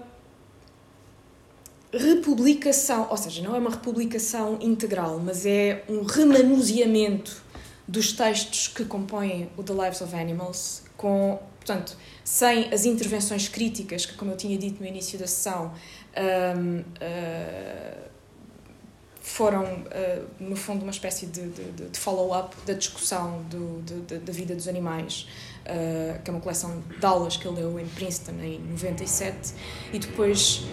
republicação, 1.92 3.08
ou 3.10 3.16
seja, 3.16 3.42
não 3.42 3.56
é 3.56 3.58
uma 3.58 3.70
republicação 3.70 4.58
integral, 4.60 5.18
mas 5.18 5.46
é 5.46 5.84
um 5.88 6.02
remanuseamento 6.02 7.42
dos 7.86 8.12
textos 8.12 8.68
que 8.68 8.84
compõem 8.84 9.50
o 9.56 9.62
The 9.62 9.72
Lives 9.72 10.00
of 10.02 10.14
Animals, 10.14 10.82
com, 10.96 11.38
portanto, 11.56 11.96
sem 12.22 12.72
as 12.72 12.84
intervenções 12.84 13.48
críticas 13.48 14.04
que, 14.04 14.14
como 14.14 14.32
eu 14.32 14.36
tinha 14.36 14.58
dito 14.58 14.80
no 14.80 14.86
início 14.86 15.18
da 15.18 15.26
sessão, 15.26 15.72
um, 16.16 16.80
uh, 16.80 16.84
ah, 17.00 18.07
foram, 19.28 19.62
uh, 19.64 20.26
no 20.40 20.56
fundo, 20.56 20.82
uma 20.82 20.90
espécie 20.90 21.26
de, 21.26 21.48
de, 21.48 21.88
de 21.90 21.98
follow-up 21.98 22.56
da 22.66 22.72
discussão 22.72 23.42
do, 23.50 23.82
de, 23.82 24.18
da 24.18 24.32
vida 24.32 24.54
dos 24.54 24.66
animais, 24.66 25.28
uh, 25.62 26.20
que 26.22 26.30
é 26.30 26.32
uma 26.32 26.40
coleção 26.40 26.82
de 26.98 27.04
aulas 27.04 27.36
que 27.36 27.46
ele 27.46 27.60
leu 27.60 27.78
em 27.78 27.86
Princeton 27.86 28.40
em 28.42 28.58
97, 28.60 29.54
e 29.92 29.98
depois, 29.98 30.64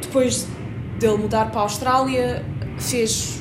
depois 0.00 0.46
dele 0.98 1.18
mudar 1.18 1.50
para 1.50 1.60
a 1.60 1.62
Austrália, 1.64 2.44
fez 2.78 3.40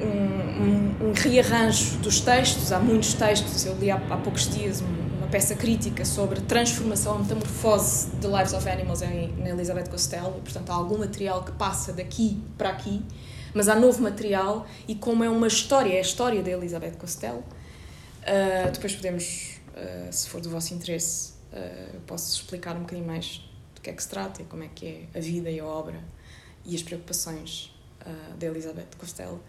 um, 0.00 1.06
um, 1.06 1.08
um 1.08 1.12
rearranjo 1.12 1.96
dos 1.98 2.20
textos. 2.20 2.72
Há 2.72 2.78
muitos 2.78 3.14
textos, 3.14 3.64
eu 3.64 3.74
li 3.76 3.90
há, 3.90 3.96
há 3.96 4.16
poucos 4.16 4.48
dias 4.48 4.82
peça 5.30 5.54
crítica 5.54 6.04
sobre 6.04 6.40
transformação, 6.40 7.20
metamorfose 7.20 8.08
de 8.20 8.26
Lives 8.26 8.52
of 8.52 8.68
Animals 8.68 9.00
em, 9.02 9.32
em 9.38 9.48
Elizabeth 9.48 9.88
Costello, 9.88 10.32
portanto 10.42 10.70
há 10.70 10.74
algum 10.74 10.98
material 10.98 11.44
que 11.44 11.52
passa 11.52 11.92
daqui 11.92 12.42
para 12.58 12.70
aqui, 12.70 13.00
mas 13.54 13.68
há 13.68 13.74
novo 13.74 14.02
material 14.02 14.66
e 14.86 14.94
como 14.94 15.24
é 15.24 15.28
uma 15.28 15.46
história, 15.46 15.94
é 15.94 15.98
a 15.98 16.00
história 16.00 16.42
da 16.42 16.50
Elizabeth 16.50 16.92
Costello, 16.92 17.38
uh, 17.40 18.70
depois 18.72 18.94
podemos, 18.94 19.60
uh, 19.74 20.12
se 20.12 20.28
for 20.28 20.40
do 20.40 20.50
vosso 20.50 20.74
interesse, 20.74 21.32
uh, 21.52 22.00
posso 22.06 22.34
explicar 22.40 22.76
um 22.76 22.80
bocadinho 22.80 23.06
mais 23.06 23.42
do 23.74 23.80
que 23.80 23.90
é 23.90 23.92
que 23.92 24.02
se 24.02 24.08
trata 24.08 24.42
e 24.42 24.44
como 24.44 24.62
é 24.62 24.68
que 24.74 24.86
é 24.86 25.18
a 25.18 25.20
vida 25.20 25.50
e 25.50 25.60
a 25.60 25.64
obra 25.64 26.00
e 26.64 26.74
as 26.74 26.82
preocupações 26.82 27.74
uh, 28.02 28.36
da 28.36 28.46
Elizabeth 28.46 28.88
Costello. 28.98 29.42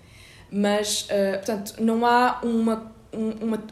Mas, 0.53 1.07
portanto, 1.37 1.75
não 1.81 2.05
há 2.05 2.41
uma, 2.43 2.93
uma, 3.13 3.63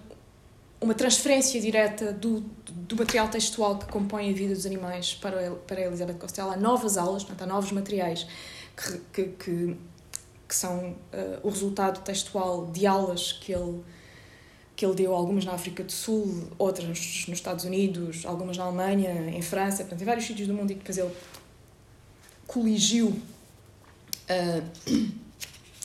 uma 0.80 0.94
transferência 0.94 1.60
direta 1.60 2.13
do, 2.13 2.39
do 2.39 2.96
material 2.96 3.28
textual 3.28 3.78
que 3.78 3.86
compõe 3.88 4.30
a 4.30 4.34
vida 4.34 4.54
dos 4.54 4.65
animais 4.65 5.13
para, 5.13 5.52
para 5.68 5.82
Elizabeth 5.82 6.13
Costello. 6.13 6.52
Há 6.52 6.56
novas 6.56 6.98
aulas, 6.98 7.24
portanto, 7.24 7.50
há 7.50 7.54
novos 7.54 7.72
materiais 7.74 8.26
que, 9.13 9.26
que, 9.34 9.78
que 10.50 10.56
são 10.56 10.90
uh, 11.14 11.40
o 11.44 11.50
resultado 11.50 12.02
textual 12.04 12.66
de 12.72 12.88
aulas 12.88 13.32
que 13.32 13.54
ele, 13.54 13.84
que 14.76 14.84
ele 14.84 14.96
deu, 14.96 15.14
algumas 15.14 15.46
na 15.46 15.54
África 15.54 15.84
do 15.84 15.92
Sul, 15.92 16.48
outras 16.58 16.88
nos, 16.88 17.28
Estados 17.28 17.66
Unidos, 17.66 18.26
algumas 18.26 18.58
na 18.58 18.64
Alemanha, 18.64 19.30
em 19.30 19.42
França, 19.44 19.84
portanto, 19.84 20.02
em 20.02 20.06
vários 20.06 20.26
sítios 20.26 20.48
do 20.48 20.56
mundo 20.56 20.72
e 20.72 20.74
depois 20.74 20.98
ele 20.98 21.12
coligiu 22.48 23.10
uh, 23.10 24.92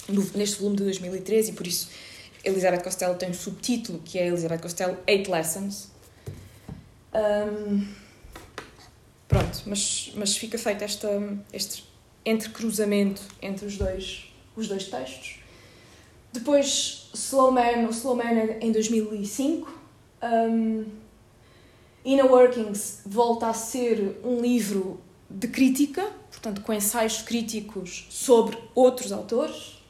no, 0.09 0.25
neste 0.35 0.57
volume 0.57 0.79
de 0.79 0.85
2013 0.85 1.51
e 1.51 1.55
por 1.55 1.67
isso 1.67 1.91
Elizabeth 2.43 2.83
Costello 2.83 3.17
tem 3.17 3.29
um 3.29 3.35
subtítulo 3.35 4.01
que 4.03 4.19
é 4.19 4.27
Elizabeth 4.27 4.61
Costello 4.61 4.97
Eight 5.07 5.31
Lessons. 5.31 5.91
Um, 7.13 7.87
pronto, 9.29 9.63
mas, 9.67 10.11
mas 10.17 10.35
fica 10.35 10.57
feito 10.57 10.83
esta, 10.83 11.09
este 11.53 11.85
entrecruzamento 12.25 13.21
entre 13.43 13.67
os 13.67 13.77
dois, 13.77 14.34
os 14.57 14.69
dois 14.69 14.85
textos. 14.85 15.39
Depois, 16.33 17.11
Slow 17.15 17.53
Man, 17.53 17.87
o 17.87 17.91
Slow 17.91 18.17
Man 18.17 18.59
em 18.61 18.73
2005. 18.73 19.73
Um, 20.23 20.85
Inner 22.05 22.31
Workings 22.31 23.01
volta 23.07 23.49
a 23.49 23.55
ser 23.55 24.21
um 24.25 24.41
livro 24.41 25.01
de 25.31 25.49
crítica, 25.49 26.03
portanto, 26.31 26.61
com 26.61 26.73
ensaios 26.73 27.23
críticos 27.23 28.07
sobre 28.11 28.59
outros 28.75 29.11
autores. 29.11 29.83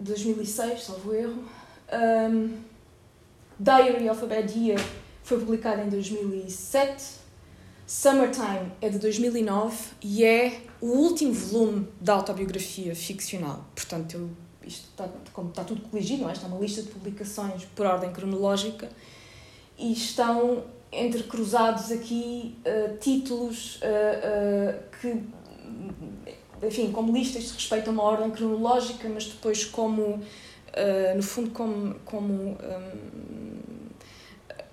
2006, 0.00 0.82
salvo 0.82 1.14
erro. 1.14 1.44
Um, 1.92 2.58
Diary 3.58 4.08
of 4.08 4.24
a 4.24 4.26
Bad 4.26 4.58
Year 4.58 4.80
foi 5.22 5.38
publicado 5.38 5.82
em 5.82 5.88
2007. 5.88 7.21
Summertime 7.86 8.72
é 8.80 8.88
de 8.88 8.98
2009 8.98 9.76
e 10.00 10.24
é 10.24 10.62
o 10.80 10.86
último 10.86 11.32
volume 11.32 11.88
da 12.00 12.14
autobiografia 12.14 12.94
ficcional. 12.94 13.64
Portanto, 13.74 14.14
eu, 14.14 14.30
isto 14.66 14.88
está, 14.90 15.08
como 15.32 15.50
está 15.50 15.64
tudo 15.64 15.82
coligido, 15.82 16.22
não 16.22 16.30
é? 16.30 16.32
Está 16.32 16.46
uma 16.46 16.58
lista 16.58 16.82
de 16.82 16.88
publicações 16.88 17.64
por 17.74 17.86
ordem 17.86 18.12
cronológica 18.12 18.88
e 19.78 19.92
estão 19.92 20.64
entrecruzados 20.92 21.90
aqui 21.90 22.56
uh, 22.66 22.96
títulos 22.98 23.76
uh, 23.76 23.78
uh, 23.80 24.82
que 25.00 25.22
enfim, 26.64 26.92
como 26.92 27.12
listas 27.12 27.56
a 27.70 27.90
uma 27.90 28.02
ordem 28.04 28.30
cronológica, 28.30 29.08
mas 29.08 29.26
depois 29.26 29.64
como, 29.64 30.22
no 31.16 31.22
fundo, 31.22 31.50
como, 31.50 31.96
como, 32.04 32.32
um, 32.32 33.88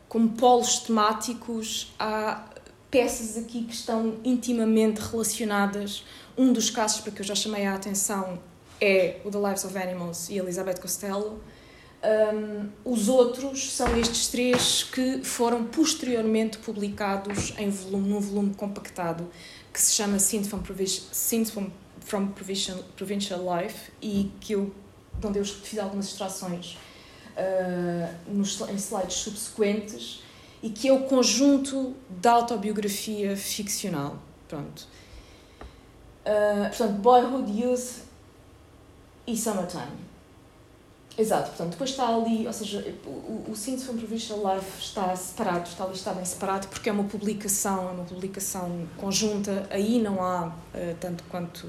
como 0.07 0.29
polos 0.33 0.79
temáticos, 0.79 1.91
há 1.97 2.43
peças 2.89 3.37
aqui 3.37 3.63
que 3.63 3.73
estão 3.73 4.17
intimamente 4.23 4.99
relacionadas. 4.99 6.03
Um 6.37 6.51
dos 6.51 6.69
casos 6.69 7.01
para 7.01 7.11
que 7.11 7.21
eu 7.21 7.25
já 7.25 7.35
chamei 7.35 7.65
a 7.65 7.75
atenção 7.75 8.39
é 8.81 9.19
o 9.23 9.29
The 9.29 9.37
Lives 9.37 9.65
of 9.65 9.77
Animals 9.77 10.29
e 10.29 10.37
Elizabeth 10.37 10.79
Costello. 10.81 11.41
Um, 12.01 12.69
os 12.85 13.09
outros 13.09 13.73
são 13.73 13.97
estes 13.97 14.27
três 14.27 14.83
que 14.83 15.21
foram 15.23 15.65
posteriormente 15.65 16.57
publicados 16.59 17.53
em 17.57 17.69
volume, 17.69 18.09
num 18.09 18.21
volume 18.21 18.53
compactado 18.53 19.29
que 19.73 19.81
se 19.81 19.93
chama 19.93 20.17
Scenes 20.17 20.47
from, 20.47 20.63
Scenes 21.11 21.51
from, 21.51 21.69
from 21.99 22.27
Provincial, 22.27 22.77
Provincial 22.95 23.41
Life 23.41 23.91
e 24.01 24.31
que 24.39 24.53
eu, 24.53 24.73
onde 25.21 25.39
eu 25.39 25.45
fiz 25.45 25.77
algumas 25.77 26.05
extrações 26.07 26.77
uh, 27.35 28.33
nos, 28.33 28.61
em 28.61 28.75
slides 28.75 29.15
subsequentes 29.15 30.23
e 30.61 30.69
que 30.69 30.87
é 30.87 30.93
o 30.93 31.03
conjunto 31.03 31.95
da 32.09 32.31
autobiografia 32.33 33.35
ficcional. 33.35 34.17
Pronto. 34.47 34.87
Uh, 36.25 36.67
portanto, 36.69 36.93
Boyhood, 36.93 37.61
Youth 37.61 38.03
e 39.25 39.37
Summertime. 39.37 40.09
Exato, 41.17 41.49
portanto, 41.49 41.71
depois 41.71 41.89
está 41.89 42.07
ali, 42.07 42.47
ou 42.47 42.53
seja, 42.53 42.95
o, 43.05 43.45
o 43.49 43.55
Scenes 43.55 43.83
from 43.83 43.97
Provincial 43.97 44.39
Life 44.39 44.79
está 44.79 45.13
separado, 45.15 45.67
está 45.67 45.85
listado 45.85 46.21
em 46.21 46.23
separado 46.25 46.67
porque 46.69 46.87
é 46.87 46.93
uma 46.93 47.03
publicação, 47.03 47.89
é 47.89 47.91
uma 47.91 48.05
publicação 48.05 48.87
conjunta, 48.95 49.67
aí 49.69 50.01
não 50.01 50.23
há, 50.23 50.47
uh, 50.47 50.95
tanto 50.97 51.25
quanto, 51.25 51.67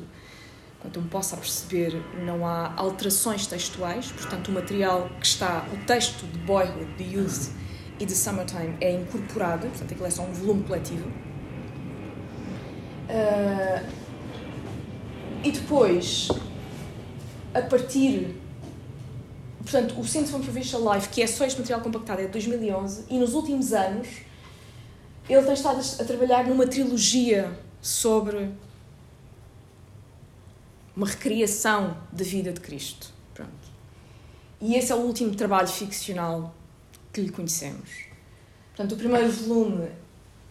quanto 0.81 1.01
me 1.01 1.09
possa 1.09 1.37
perceber, 1.37 2.01
não 2.25 2.47
há 2.47 2.73
alterações 2.77 3.47
textuais, 3.49 4.13
portanto, 4.13 4.49
o 4.49 4.53
material 4.53 5.11
que 5.19 5.27
está, 5.27 5.67
o 5.73 5.85
texto 5.85 6.27
de 6.27 6.39
Boyhood, 6.39 6.95
de 6.97 7.17
Youth 7.17 7.51
e 8.01 8.07
de 8.07 8.15
Summertime 8.15 8.77
é 8.81 8.93
incorporado, 8.93 9.69
portanto, 9.69 9.93
aquilo 9.93 10.07
é 10.07 10.11
só 10.11 10.23
um 10.23 10.33
volume 10.33 10.65
coletivo. 10.65 11.07
Uh, 13.09 13.87
e 15.45 15.53
depois, 15.53 16.29
a 17.55 17.61
partir 17.63 18.41
Portanto, 19.63 20.01
o 20.01 20.05
Synth 20.05 20.29
from 20.29 20.41
Provincial 20.41 20.83
Life, 20.95 21.11
que 21.11 21.23
é 21.23 21.27
só 21.27 21.45
este 21.45 21.61
material 21.61 21.83
compactado, 21.83 22.21
é 22.21 22.25
de 22.25 22.33
2011, 22.33 23.05
e 23.11 23.19
nos 23.19 23.35
últimos 23.35 23.73
anos 23.73 24.09
ele 25.29 25.43
tem 25.43 25.53
estado 25.53 25.81
a 26.01 26.05
trabalhar 26.05 26.47
numa 26.49 26.67
trilogia 26.67 27.57
sobre 27.81 28.51
uma 30.97 31.07
recriação 31.07 31.97
da 32.11 32.25
vida 32.25 32.53
de 32.53 32.61
Cristo. 32.61 33.13
Pronto. 33.33 33.53
E 34.61 34.75
esse 34.75 34.91
é 34.91 34.95
o 34.95 34.99
último 34.99 35.35
trabalho 35.37 35.69
ficcional 35.69 36.53
que 37.13 37.21
lhe 37.21 37.31
conhecemos. 37.31 37.89
Portanto, 38.75 38.93
o 38.93 38.97
primeiro 38.97 39.31
volume 39.31 39.89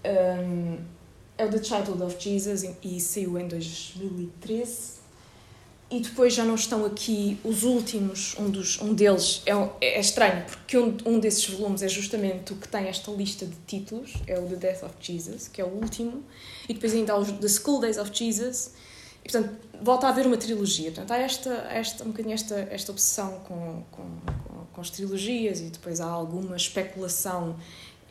um, 0.05 0.77
é 1.37 1.45
o 1.45 1.49
The 1.49 1.63
Child 1.63 2.03
of 2.03 2.15
Jesus 2.19 2.63
e 2.83 2.99
saiu 2.99 3.39
em 3.39 3.47
2013 3.47 4.99
e 5.91 5.99
depois 5.99 6.33
já 6.35 6.45
não 6.45 6.53
estão 6.53 6.85
aqui 6.85 7.39
os 7.43 7.63
últimos, 7.63 8.35
um, 8.37 8.49
dos, 8.49 8.79
um 8.79 8.93
deles 8.93 9.41
é, 9.45 9.53
é 9.81 9.99
estranho, 9.99 10.45
porque 10.45 10.77
um, 10.77 10.95
um 11.05 11.19
desses 11.19 11.49
volumes 11.49 11.81
é 11.81 11.87
justamente 11.87 12.53
o 12.53 12.55
que 12.55 12.67
tem 12.67 12.85
esta 12.87 13.09
lista 13.11 13.45
de 13.45 13.55
títulos, 13.65 14.13
é 14.27 14.37
o 14.37 14.45
The 14.45 14.55
Death 14.55 14.83
of 14.83 14.93
Jesus, 14.99 15.47
que 15.47 15.59
é 15.59 15.65
o 15.65 15.69
último, 15.69 16.23
e 16.67 16.73
depois 16.75 16.93
ainda 16.93 17.13
há 17.13 17.17
os 17.17 17.31
The 17.31 17.47
School 17.47 17.81
Days 17.81 17.97
of 17.97 18.11
Jesus, 18.13 18.73
e 19.25 19.31
portanto 19.31 19.55
volta 19.81 20.05
a 20.05 20.09
haver 20.11 20.27
uma 20.27 20.37
trilogia. 20.37 20.91
Portanto, 20.91 21.11
há 21.11 21.17
esta, 21.17 21.49
esta, 21.71 22.03
um 22.03 22.07
bocadinho 22.07 22.35
esta, 22.35 22.55
esta 22.69 22.91
obsessão 22.91 23.39
com, 23.47 23.83
com, 23.89 24.03
com, 24.79 24.81
as 24.81 24.89
trilogias, 24.89 25.59
e 25.59 25.65
depois 25.65 25.99
há 25.99 26.07
alguma 26.07 26.55
especulação 26.55 27.57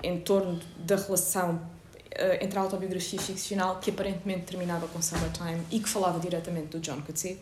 em 0.03 0.21
torno 0.21 0.61
da 0.79 0.97
relação 0.97 1.57
uh, 1.57 2.45
entre 2.45 2.59
a 2.59 2.63
autobiografia 2.63 3.19
ficcional, 3.19 3.81
que 3.81 3.91
aparentemente 3.91 4.45
terminava 4.47 4.87
com 4.89 5.01
Summertime, 5.01 5.63
e 5.71 5.81
que 5.81 5.89
falava 5.89 6.21
diretamente 6.21 6.69
do 6.69 6.81
John 6.81 7.01
Coetzee 7.01 7.39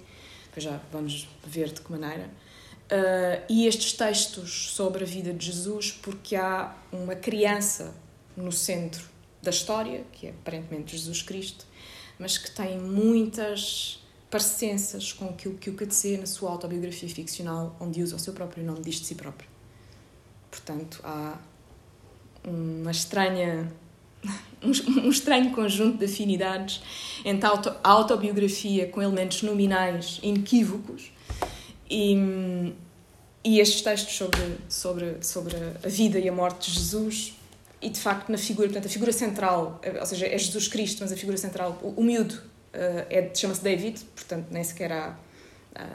depois 0.57 0.65
já 0.65 0.81
vamos 0.91 1.29
ver 1.45 1.71
de 1.71 1.83
que 1.83 1.93
maneira. 1.93 2.31
Uh, 2.87 3.45
e 3.49 3.67
estes 3.67 3.93
textos 3.93 4.71
sobre 4.71 5.05
a 5.05 5.07
vida 5.07 5.35
de 5.35 5.45
Jesus, 5.45 5.91
porque 5.91 6.35
há 6.35 6.75
uma 6.91 7.15
criança 7.15 7.93
no 8.35 8.51
centro 8.51 9.05
da 9.43 9.51
história, 9.51 10.05
que 10.13 10.29
é 10.29 10.31
aparentemente 10.31 10.97
Jesus 10.97 11.21
Cristo, 11.21 11.67
mas 12.19 12.39
que 12.39 12.51
tem 12.51 12.79
muitas 12.79 14.03
parecenças 14.31 15.13
com 15.13 15.27
aquilo 15.27 15.55
que 15.55 15.71
o 15.71 15.75
Katse, 15.75 16.17
na 16.19 16.27
sua 16.27 16.51
autobiografia 16.51 17.09
ficcional, 17.09 17.77
onde 17.81 18.03
usa 18.03 18.17
o 18.17 18.19
seu 18.19 18.33
próprio 18.33 18.65
nome, 18.65 18.81
diz 18.81 18.97
de 18.97 19.07
si 19.07 19.15
próprio. 19.15 19.49
Portanto, 20.51 21.01
há 21.05 21.39
uma 22.45 22.91
estranha 22.91 23.73
um, 24.63 25.09
estranho 25.09 25.53
conjunto 25.53 25.99
de 25.99 26.05
afinidades 26.05 26.83
entre 27.25 27.47
a, 27.47 27.51
auto, 27.51 27.69
a 27.83 27.89
autobiografia 27.89 28.89
com 28.89 29.03
elementos 29.03 29.43
nominais 29.43 30.19
inequívocos 30.23 31.13
e, 31.89 32.73
e 33.45 33.61
estes 33.61 33.83
textos 33.83 34.17
sobre, 34.17 34.59
sobre, 34.69 35.23
sobre 35.23 35.57
a 35.85 35.89
vida 35.89 36.19
e 36.19 36.29
a 36.29 36.33
morte 36.33 36.71
de 36.71 36.79
Jesus 36.79 37.35
e 37.81 37.91
de 37.91 38.01
facto 38.01 38.31
na 38.31 38.39
figura, 38.39 38.69
portanto 38.69 38.87
a 38.87 38.93
figura 38.93 39.13
central, 39.13 39.81
ou 40.01 40.07
seja, 40.07 40.27
é 40.27 40.37
Jesus 40.37 40.67
Cristo, 40.67 40.99
mas 41.03 41.13
a 41.13 41.17
figura 41.17 41.37
central, 41.37 41.79
o, 41.83 42.01
o 42.01 42.05
miúdo, 42.05 42.41
é, 42.79 43.31
chama-se 43.35 43.63
David, 43.63 44.01
portanto 44.15 44.47
nem 44.51 44.63
sequer 44.63 44.93
há, 44.93 45.17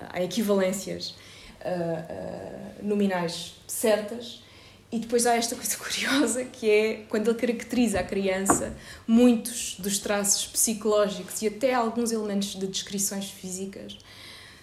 há 0.10 0.22
equivalências 0.22 1.16
uh, 1.62 2.82
uh, 2.82 2.86
nominais 2.86 3.56
certas 3.68 4.44
e 4.92 5.00
depois 5.00 5.26
há 5.26 5.36
esta 5.36 5.56
coisa 5.56 5.78
curiosa 5.78 6.44
que 6.44 6.70
é 6.70 7.06
quando 7.08 7.30
ele 7.30 7.40
caracteriza 7.40 8.00
a 8.00 8.04
criança, 8.04 8.76
muitos 9.08 9.76
dos 9.80 10.00
traços 10.00 10.46
psicológicos 10.48 11.42
e 11.42 11.48
até 11.48 11.74
alguns 11.74 12.12
elementos 12.12 12.56
de 12.56 12.68
descrições 12.68 13.30
físicas 13.30 13.98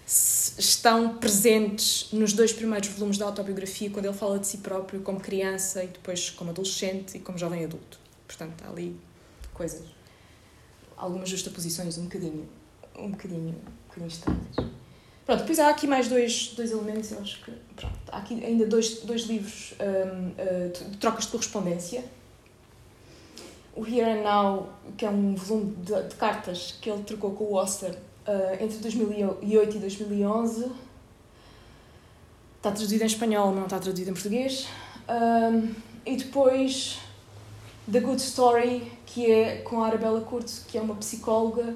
estão 0.06 1.18
presentes 1.18 2.08
nos 2.12 2.32
dois 2.32 2.52
primeiros 2.52 2.88
volumes 2.88 3.18
da 3.18 3.26
autobiografia, 3.26 3.90
quando 3.90 4.06
ele 4.06 4.14
fala 4.16 4.38
de 4.38 4.46
si 4.46 4.58
próprio 4.58 5.00
como 5.00 5.20
criança 5.20 5.84
e 5.84 5.88
depois 5.88 6.30
como 6.30 6.50
adolescente 6.50 7.16
e 7.16 7.20
como 7.20 7.36
jovem 7.36 7.64
adulto. 7.64 7.98
Portanto, 8.26 8.64
há 8.64 8.70
ali 8.70 8.96
coisas, 9.52 9.82
algumas 10.98 11.28
justaposições 11.28 11.96
um 11.96 12.04
bocadinho, 12.04 12.48
um 12.98 13.10
bocadinho, 13.10 13.54
um 13.54 13.88
bocadinho 13.88 14.08
estranhas. 14.08 14.56
Pronto, 15.24 15.40
depois 15.40 15.58
há 15.58 15.68
aqui 15.68 15.86
mais 15.86 16.08
dois, 16.08 16.54
dois 16.56 16.70
elementos, 16.70 17.12
eu 17.12 17.20
acho 17.20 17.44
que. 17.44 17.52
Pronto, 17.76 17.98
há 18.10 18.18
aqui 18.18 18.44
ainda 18.44 18.66
dois, 18.66 19.00
dois 19.00 19.22
livros 19.22 19.74
um, 19.78 20.28
uh, 20.30 20.90
de 20.90 20.96
trocas 20.96 21.24
de 21.24 21.30
correspondência. 21.30 22.04
O 23.76 23.86
Here 23.86 24.10
and 24.10 24.22
Now, 24.22 24.70
que 24.96 25.04
é 25.04 25.10
um 25.10 25.34
volume 25.36 25.76
de, 25.76 26.02
de 26.08 26.14
cartas 26.16 26.74
que 26.80 26.90
ele 26.90 27.02
trocou 27.04 27.32
com 27.32 27.44
o 27.44 27.54
Oster 27.54 27.92
uh, 27.92 28.64
entre 28.64 28.78
2008 28.78 29.76
e 29.76 29.80
2011. 29.80 30.72
Está 32.56 32.72
traduzido 32.72 33.04
em 33.04 33.06
espanhol, 33.06 33.54
não 33.54 33.64
está 33.64 33.78
traduzido 33.78 34.10
em 34.10 34.14
português. 34.14 34.66
Um, 35.08 35.74
e 36.04 36.16
depois 36.16 36.98
The 37.90 38.00
Good 38.00 38.20
Story, 38.20 38.92
que 39.06 39.30
é 39.30 39.56
com 39.58 39.82
a 39.82 39.86
Arabella 39.86 40.20
Curto, 40.20 40.52
que 40.68 40.76
é 40.76 40.80
uma 40.80 40.94
psicóloga 40.96 41.74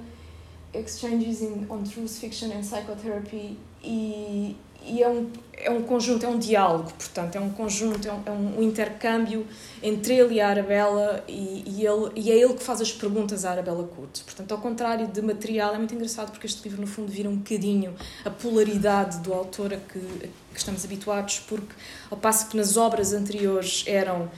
exchanges 0.74 1.40
in, 1.40 1.66
on 1.68 1.82
truth 1.84 2.18
fiction 2.18 2.50
and 2.50 2.62
psychotherapy 2.62 3.58
e, 3.82 4.56
e 4.84 5.02
é, 5.02 5.08
um, 5.08 5.30
é 5.54 5.70
um 5.70 5.82
conjunto, 5.82 6.24
é 6.24 6.28
um 6.28 6.38
diálogo, 6.38 6.92
portanto, 6.94 7.36
é 7.36 7.40
um 7.40 7.50
conjunto, 7.50 8.08
é 8.08 8.12
um, 8.12 8.22
é 8.26 8.30
um 8.30 8.62
intercâmbio 8.62 9.46
entre 9.82 10.14
ele 10.14 10.34
e 10.34 10.40
a 10.40 10.48
Arabella 10.48 11.24
e, 11.28 11.62
e, 11.66 11.86
ele, 11.86 12.10
e 12.14 12.30
é 12.30 12.36
ele 12.36 12.54
que 12.54 12.62
faz 12.62 12.80
as 12.80 12.92
perguntas 12.92 13.44
à 13.44 13.52
Arabella 13.52 13.84
Curto. 13.84 14.22
Portanto, 14.24 14.52
ao 14.52 14.58
contrário 14.58 15.06
de 15.06 15.22
material, 15.22 15.74
é 15.74 15.78
muito 15.78 15.94
engraçado 15.94 16.30
porque 16.30 16.46
este 16.46 16.62
livro, 16.64 16.80
no 16.80 16.86
fundo, 16.86 17.10
vira 17.10 17.28
um 17.28 17.36
bocadinho 17.36 17.94
a 18.24 18.30
polaridade 18.30 19.18
do 19.20 19.32
autor 19.32 19.72
a 19.72 19.76
que, 19.76 19.98
a 19.98 20.52
que 20.52 20.58
estamos 20.58 20.84
habituados, 20.84 21.38
porque 21.40 21.74
ao 22.10 22.18
passo 22.18 22.48
que 22.48 22.56
nas 22.56 22.76
obras 22.76 23.12
anteriores 23.12 23.84
eram... 23.86 24.30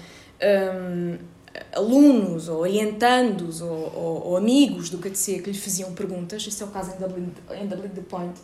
Um, 0.43 1.34
alunos 1.73 2.49
ou 2.49 2.61
orientandos 2.61 3.61
ou, 3.61 3.71
ou, 3.71 4.27
ou, 4.27 4.37
amigos 4.37 4.91
do 4.91 4.99
KTC 4.99 5.41
que 5.41 5.51
lhe 5.51 5.59
faziam 5.59 5.93
perguntas, 5.93 6.47
isso 6.47 6.63
é 6.63 6.67
o 6.67 6.71
caso 6.71 6.93
em 6.93 6.99
Dublin, 6.99 7.33
Dublin 7.69 7.89
The 7.89 8.03
Point 8.03 8.41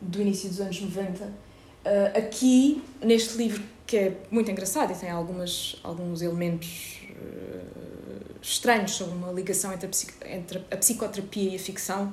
do 0.00 0.20
início 0.20 0.48
dos 0.48 0.60
anos 0.60 0.80
90. 0.80 1.24
Uh, 1.24 1.30
ah, 1.84 2.18
aqui, 2.18 2.82
neste 3.00 3.36
livro, 3.36 3.62
que 3.86 3.96
é 3.96 4.16
muito 4.30 4.50
engraçado 4.50 4.92
e 4.92 4.96
tem 4.96 5.10
algumas, 5.10 5.76
alguns 5.82 6.22
elementos 6.22 7.00
uh, 7.10 8.36
estranhos 8.42 8.92
sobre 8.92 9.14
uma 9.16 9.32
ligação 9.32 9.72
entre 9.72 9.88
a, 9.88 10.34
entre 10.34 10.58
a 10.70 10.76
psicoterapia 10.76 11.52
e 11.52 11.56
a 11.56 11.58
ficção, 11.58 12.12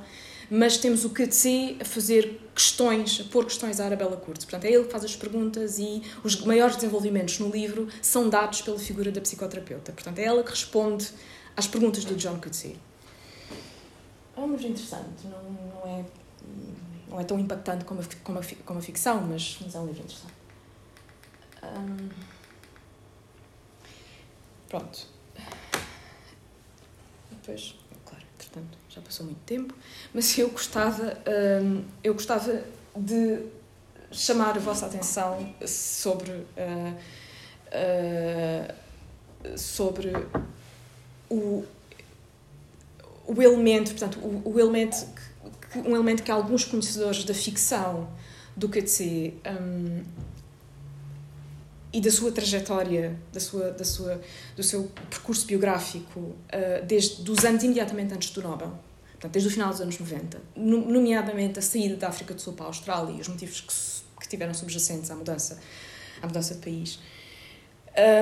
mas 0.55 0.77
temos 0.77 1.03
o 1.03 1.09
QTC 1.09 1.77
a 1.81 1.83
fazer 1.83 2.39
questões, 2.53 3.19
a 3.19 3.23
pôr 3.23 3.43
questões 3.43 3.79
à 3.79 3.85
Arabella 3.85 4.15
Curto. 4.15 4.45
Portanto, 4.45 4.65
é 4.65 4.71
ele 4.71 4.83
que 4.83 4.91
faz 4.91 5.03
as 5.03 5.15
perguntas 5.15 5.79
e 5.79 6.03
os 6.23 6.39
maiores 6.45 6.75
desenvolvimentos 6.75 7.39
no 7.39 7.49
livro 7.49 7.87
são 8.03 8.29
dados 8.29 8.61
pela 8.61 8.77
figura 8.77 9.11
da 9.11 9.19
psicoterapeuta. 9.19 9.91
Portanto, 9.91 10.19
é 10.19 10.25
ela 10.25 10.43
que 10.43 10.51
responde 10.51 11.09
às 11.57 11.65
perguntas 11.65 12.05
do 12.05 12.15
John 12.15 12.39
Coetzee. 12.39 12.77
É 14.37 14.39
um 14.39 14.51
livro 14.51 14.67
interessante, 14.67 15.25
não, 15.25 15.41
não, 15.41 15.87
é, 15.87 16.05
não 17.09 17.19
é 17.19 17.23
tão 17.23 17.39
impactante 17.39 17.83
como 17.83 18.01
a, 18.01 18.03
como 18.23 18.37
a, 18.37 18.43
como 18.63 18.77
a 18.77 18.81
ficção, 18.83 19.21
mas, 19.21 19.57
mas 19.59 19.73
é 19.73 19.79
um 19.79 19.87
livro 19.87 20.03
interessante. 20.03 20.33
Pronto. 24.69 25.07
Depois 27.31 27.75
portanto 28.37 28.82
já 28.93 29.01
passou 29.01 29.25
muito 29.25 29.41
tempo, 29.45 29.73
mas 30.13 30.37
eu 30.37 30.49
gostava, 30.49 31.17
hum, 31.63 31.83
eu 32.03 32.13
gostava 32.13 32.63
de 32.95 33.39
chamar 34.11 34.55
a 34.55 34.59
vossa 34.59 34.85
atenção 34.85 35.53
sobre, 35.65 36.31
uh, 36.31 36.95
uh, 37.73 39.57
sobre 39.57 40.11
o, 41.27 41.65
o 43.25 43.41
elemento, 43.41 43.91
portanto, 43.91 44.19
o, 44.19 44.53
o 44.53 44.59
elemento 44.59 45.07
que, 45.71 45.79
um 45.79 45.95
elemento 45.95 46.21
que 46.21 46.31
alguns 46.31 46.63
conhecedores 46.63 47.23
da 47.23 47.33
ficção 47.33 48.07
do 48.55 48.69
QTC 48.69 49.33
um, 49.59 50.03
e 51.93 52.01
da 52.01 52.09
sua 52.09 52.31
trajetória, 52.31 53.15
da 53.31 53.39
sua, 53.39 53.69
da 53.69 53.85
sua, 53.85 54.19
do 54.55 54.63
seu 54.63 54.91
percurso 55.09 55.45
biográfico, 55.45 56.19
uh, 56.19 56.85
desde 56.85 57.29
os 57.29 57.45
anos 57.45 57.63
imediatamente 57.63 58.13
antes 58.13 58.31
do 58.31 58.41
Nobel. 58.41 58.73
portanto, 59.11 59.31
desde 59.31 59.47
o 59.47 59.51
final 59.51 59.69
dos 59.69 59.79
anos 59.79 59.99
90, 59.99 60.41
nomeadamente 60.55 61.59
a 61.59 61.61
saída 61.61 61.95
da 61.95 62.07
África 62.07 62.33
do 62.33 62.41
Sul 62.41 62.53
para 62.53 62.65
a 62.65 62.69
Austrália 62.69 63.13
e 63.15 63.21
os 63.21 63.27
motivos 63.27 63.61
que, 63.61 64.21
que 64.23 64.27
tiveram 64.27 64.55
subjacentes 64.55 65.11
à 65.11 65.15
mudança, 65.15 65.59
à 66.19 66.25
mudança 66.25 66.55
de 66.55 66.61
país. 66.61 66.99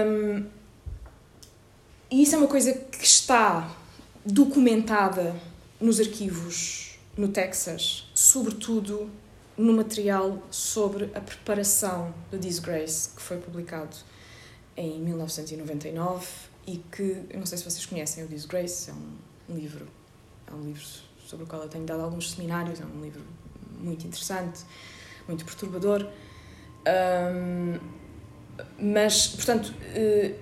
Um, 0.05 0.45
e 2.11 2.23
isso 2.23 2.35
é 2.35 2.37
uma 2.37 2.47
coisa 2.47 2.73
que 2.73 3.05
está 3.05 3.73
documentada 4.25 5.33
nos 5.79 5.97
arquivos 5.97 6.99
no 7.17 7.29
Texas, 7.29 8.09
sobretudo 8.13 9.09
no 9.57 9.73
material 9.73 10.41
sobre 10.49 11.05
a 11.13 11.19
preparação 11.19 12.13
do 12.29 12.37
Disgrace, 12.37 13.09
que 13.15 13.21
foi 13.21 13.37
publicado 13.37 13.95
em 14.75 14.99
1999 14.99 16.27
e 16.65 16.77
que, 16.91 17.25
eu 17.29 17.39
não 17.39 17.45
sei 17.45 17.57
se 17.57 17.63
vocês 17.63 17.85
conhecem 17.85 18.23
o 18.23 18.27
Disgrace, 18.27 18.89
é 18.89 18.93
um 18.93 19.55
livro, 19.55 19.87
é 20.47 20.53
um 20.53 20.61
livro 20.61 20.83
sobre 21.25 21.45
o 21.45 21.47
qual 21.47 21.61
eu 21.61 21.69
tenho 21.69 21.85
dado 21.85 22.01
alguns 22.01 22.31
seminários, 22.31 22.79
é 22.79 22.85
um 22.85 23.01
livro 23.01 23.21
muito 23.79 24.05
interessante, 24.05 24.61
muito 25.27 25.45
perturbador. 25.45 26.07
Um, 26.87 27.79
mas, 28.79 29.27
portanto, 29.27 29.73
uh, 29.73 30.35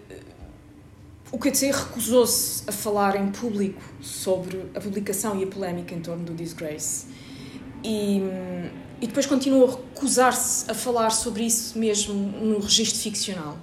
o 1.31 1.37
QTC 1.37 1.71
recusou-se 1.71 2.63
a 2.67 2.71
falar 2.71 3.15
em 3.15 3.31
público 3.31 3.81
sobre 4.01 4.69
a 4.73 4.81
publicação 4.81 5.39
e 5.39 5.43
a 5.43 5.47
polémica 5.47 5.93
em 5.93 6.01
torno 6.01 6.25
do 6.25 6.33
Disgrace. 6.33 7.07
E, 7.83 8.21
e 9.01 9.07
depois 9.07 9.25
continuou 9.25 9.67
a 9.67 9.71
recusar-se 9.71 10.69
a 10.69 10.73
falar 10.73 11.09
sobre 11.09 11.43
isso 11.43 11.77
mesmo 11.77 12.13
no 12.13 12.59
registro 12.59 12.99
ficcional. 12.99 13.57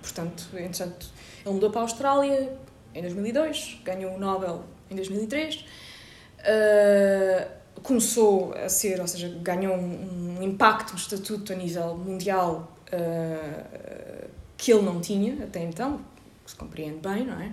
Portanto, 0.00 0.48
entretanto, 0.54 1.06
ele 1.44 1.54
mudou 1.54 1.70
para 1.70 1.80
a 1.80 1.84
Austrália 1.84 2.56
em 2.94 3.02
2002, 3.02 3.80
ganhou 3.84 4.14
o 4.14 4.18
Nobel 4.18 4.64
em 4.90 4.96
2003, 4.96 5.56
uh, 5.56 5.62
ah, 6.44 7.48
começou 7.82 8.54
a 8.54 8.68
ser, 8.68 9.00
ou 9.00 9.06
seja, 9.06 9.28
ganhou 9.42 9.76
um, 9.76 10.38
um 10.38 10.42
impacto, 10.42 10.94
um 10.94 10.96
estatuto 10.96 11.52
a 11.52 11.56
nível 11.56 11.94
mundial 11.96 12.72
uh, 12.92 14.28
que 14.56 14.72
ele 14.72 14.82
não 14.82 15.00
tinha 15.00 15.44
até 15.44 15.62
então, 15.62 16.00
que 16.44 16.50
se 16.50 16.56
compreende 16.56 16.98
bem, 16.98 17.26
não 17.26 17.40
é? 17.40 17.52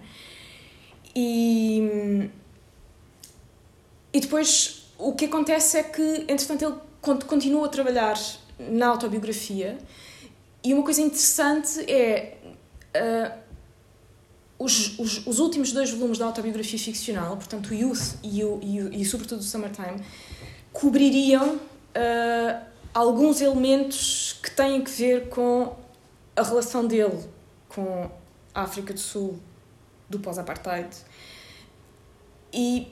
E, 1.16 2.30
e 4.12 4.20
depois 4.20 4.92
o 4.98 5.14
que 5.14 5.26
acontece 5.26 5.78
é 5.78 5.84
que, 5.84 6.26
entretanto, 6.28 6.66
ele 6.66 6.76
continua 7.26 7.66
a 7.66 7.70
trabalhar 7.70 8.20
na 8.60 8.88
autobiografia 8.88 9.78
e 10.64 10.74
uma 10.74 10.84
coisa 10.84 11.02
interessante 11.02 11.80
é 11.92 12.38
uh, 12.96 13.46
os, 14.58 14.98
os, 14.98 15.28
os, 15.28 15.40
últimos 15.40 15.72
dois 15.72 15.92
volumes 15.92 16.18
da 16.18 16.26
autobiografia 16.26 16.80
ficcional, 16.80 17.36
portanto 17.36 17.70
o 17.70 17.74
Youth 17.74 18.16
e, 18.24 18.44
o, 18.44 18.60
e, 18.64 19.02
e 19.02 19.06
sobretudo 19.06 19.42
o 19.42 19.44
Summertime, 19.44 20.02
cobririam 20.74 21.56
uh, 21.56 22.66
alguns 22.94 23.42
elementos 23.42 24.40
que 24.42 24.50
têm 24.52 24.82
que 24.84 24.90
ver 24.90 25.30
com 25.30 25.76
a 26.36 26.42
relação 26.42 26.88
dele 26.88 27.24
com 27.70 28.10
a 28.54 28.62
África 28.62 28.94
do 28.94 29.00
Sul 29.00 29.40
do 30.10 30.20
pós-apartheid. 30.20 30.90
E 32.54 32.88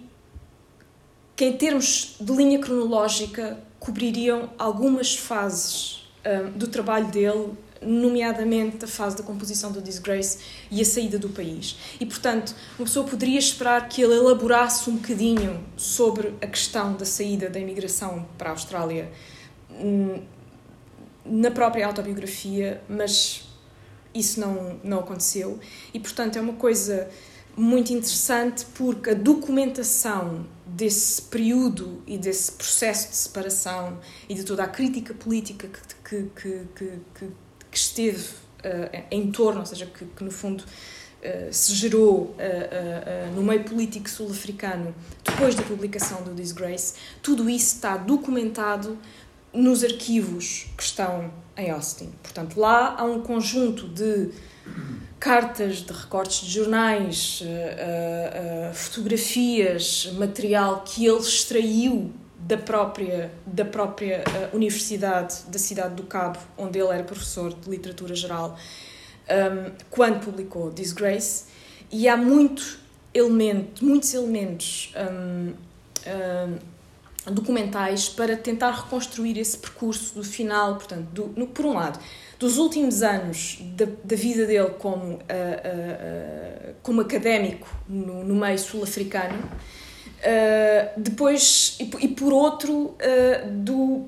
que 1.36 1.45
em 1.45 1.58
termos 1.58 2.15
de 2.19 2.32
linha 2.34 2.60
cronológica 2.60 3.58
cobririam 3.84 4.50
algumas 4.58 5.13
fases 5.13 6.08
um, 6.26 6.58
do 6.58 6.67
trabalho 6.67 7.08
dele, 7.08 7.52
nomeadamente 7.82 8.86
a 8.86 8.88
fase 8.88 9.17
da 9.17 9.24
composição 9.24 9.74
do 9.74 9.82
Disgrace 9.82 10.39
e 10.72 10.82
a 10.82 10.86
saída 10.86 11.19
do 11.19 11.28
país. 11.28 11.78
E, 12.00 12.06
portanto, 12.06 12.56
uma 12.80 12.86
pessoa 12.86 13.06
poderia 13.06 13.38
esperar 13.38 13.89
que 13.89 14.02
ele 14.02 14.13
elaborasse 14.13 14.89
um 14.89 14.96
bocadinho 14.96 15.62
sobre 15.76 16.34
a 16.41 16.48
questão 16.48 16.93
da 16.93 17.04
saída 17.04 17.50
da 17.50 17.60
imigração 17.60 18.26
para 18.38 18.52
a 18.52 18.54
Austrália 18.54 19.12
hum, 19.69 20.24
na 21.26 21.52
própria 21.52 21.86
autobiografia, 21.86 22.82
mas 22.88 23.43
isso 24.15 24.39
não, 24.39 24.80
não 24.82 25.00
aconteceu. 25.00 25.60
E, 25.93 26.00
portanto, 26.00 26.38
é 26.38 26.41
uma 26.41 26.54
coisa 26.54 27.10
muito 27.56 27.94
interessante 27.94 28.66
porque 28.74 29.12
a 29.12 29.13
documentação 29.13 30.46
desse 30.66 31.22
período 31.24 32.02
e 32.08 32.18
desse 32.18 32.52
processo 32.54 33.10
de 33.10 33.16
separação 33.16 34.00
e 34.28 34.34
de 34.34 34.44
toda 34.44 34.63
a 34.63 34.68
crítica 34.68 35.13
política 35.13 35.70
que, 36.04 36.24
que, 36.36 36.68
que, 36.76 36.92
que, 37.13 37.28
que 37.72 37.78
esteve 37.78 38.28
uh, 38.28 39.04
em 39.12 39.32
torno, 39.32 39.60
ou 39.60 39.66
seja, 39.66 39.86
que, 39.86 40.06
que 40.06 40.24
no 40.24 40.32
fundo 40.32 40.63
uh, 40.63 41.54
se 41.54 41.76
gerou 41.76 42.36
uh, 42.36 43.36
no 43.36 43.44
meio 43.44 43.63
político 43.63 44.10
sul-africano 44.10 44.96
depois 45.24 45.54
da 45.54 45.62
publicação 45.62 46.24
do 46.24 46.34
Disgrace, 46.34 46.96
tudo 47.22 47.50
isso 47.50 47.76
está 47.76 47.96
documentado 47.96 48.98
nos 49.54 49.84
arquivos 49.84 50.66
que 50.76 50.84
estão 50.84 51.32
em 51.56 51.70
Austin. 51.70 52.12
Portanto, 52.24 52.60
lá 52.60 52.96
há 52.98 53.04
um 53.04 53.22
conjunto 53.22 53.88
de 53.88 54.32
cartas 55.24 55.78
de 55.78 55.94
recortes 55.94 56.46
de 56.46 56.52
jornais, 56.52 57.42
uh, 57.42 58.72
uh, 58.72 58.74
fotografias, 58.74 60.12
material 60.18 60.84
que 60.86 61.06
ele 61.06 61.20
extraiu 61.20 62.12
da 62.38 62.58
própria, 62.58 63.32
da 63.46 63.64
própria 63.64 64.22
Universidade 64.52 65.44
da 65.48 65.58
Cidade 65.58 65.96
do 65.96 66.04
Cabo, 66.04 66.40
onde 66.58 66.78
ele 66.78 66.90
era 66.90 67.04
professor 67.06 67.54
de 67.54 67.70
literatura 67.70 68.14
geral, 68.14 68.58
um, 69.30 69.72
quando 69.90 70.20
publicou 70.20 70.70
Disgrace. 70.70 71.46
E 71.90 72.10
há 72.10 72.18
muito 72.18 72.78
elemento, 73.14 73.86
muitos 73.86 74.14
elementos 74.14 74.94
um, 74.98 75.54
um, 77.30 77.34
documentais 77.34 78.10
para 78.10 78.36
tentar 78.36 78.72
reconstruir 78.72 79.40
esse 79.40 79.58
percurso 79.58 80.16
do 80.16 80.24
final, 80.24 80.76
portanto, 80.76 81.08
do, 81.14 81.34
no, 81.38 81.48
por 81.48 81.66
um 81.66 81.76
lado, 81.76 81.98
dos 82.39 82.58
últimos 82.58 83.02
anos 83.02 83.60
da, 83.76 83.86
da 84.04 84.15
vida 84.15 84.46
dele 84.46 84.72
como, 84.80 85.06
uh, 85.06 85.15
uh, 85.15 85.19
uh, 85.19 86.76
como 86.82 87.02
académico 87.02 87.67
no, 87.88 88.24
no 88.24 88.36
meio 88.36 88.60
sul-africano, 88.60 89.38
depois, 90.98 91.78
e, 91.80 92.06
e, 92.06 92.08
por 92.08 92.32
outro, 92.32 92.96
do, 93.52 94.06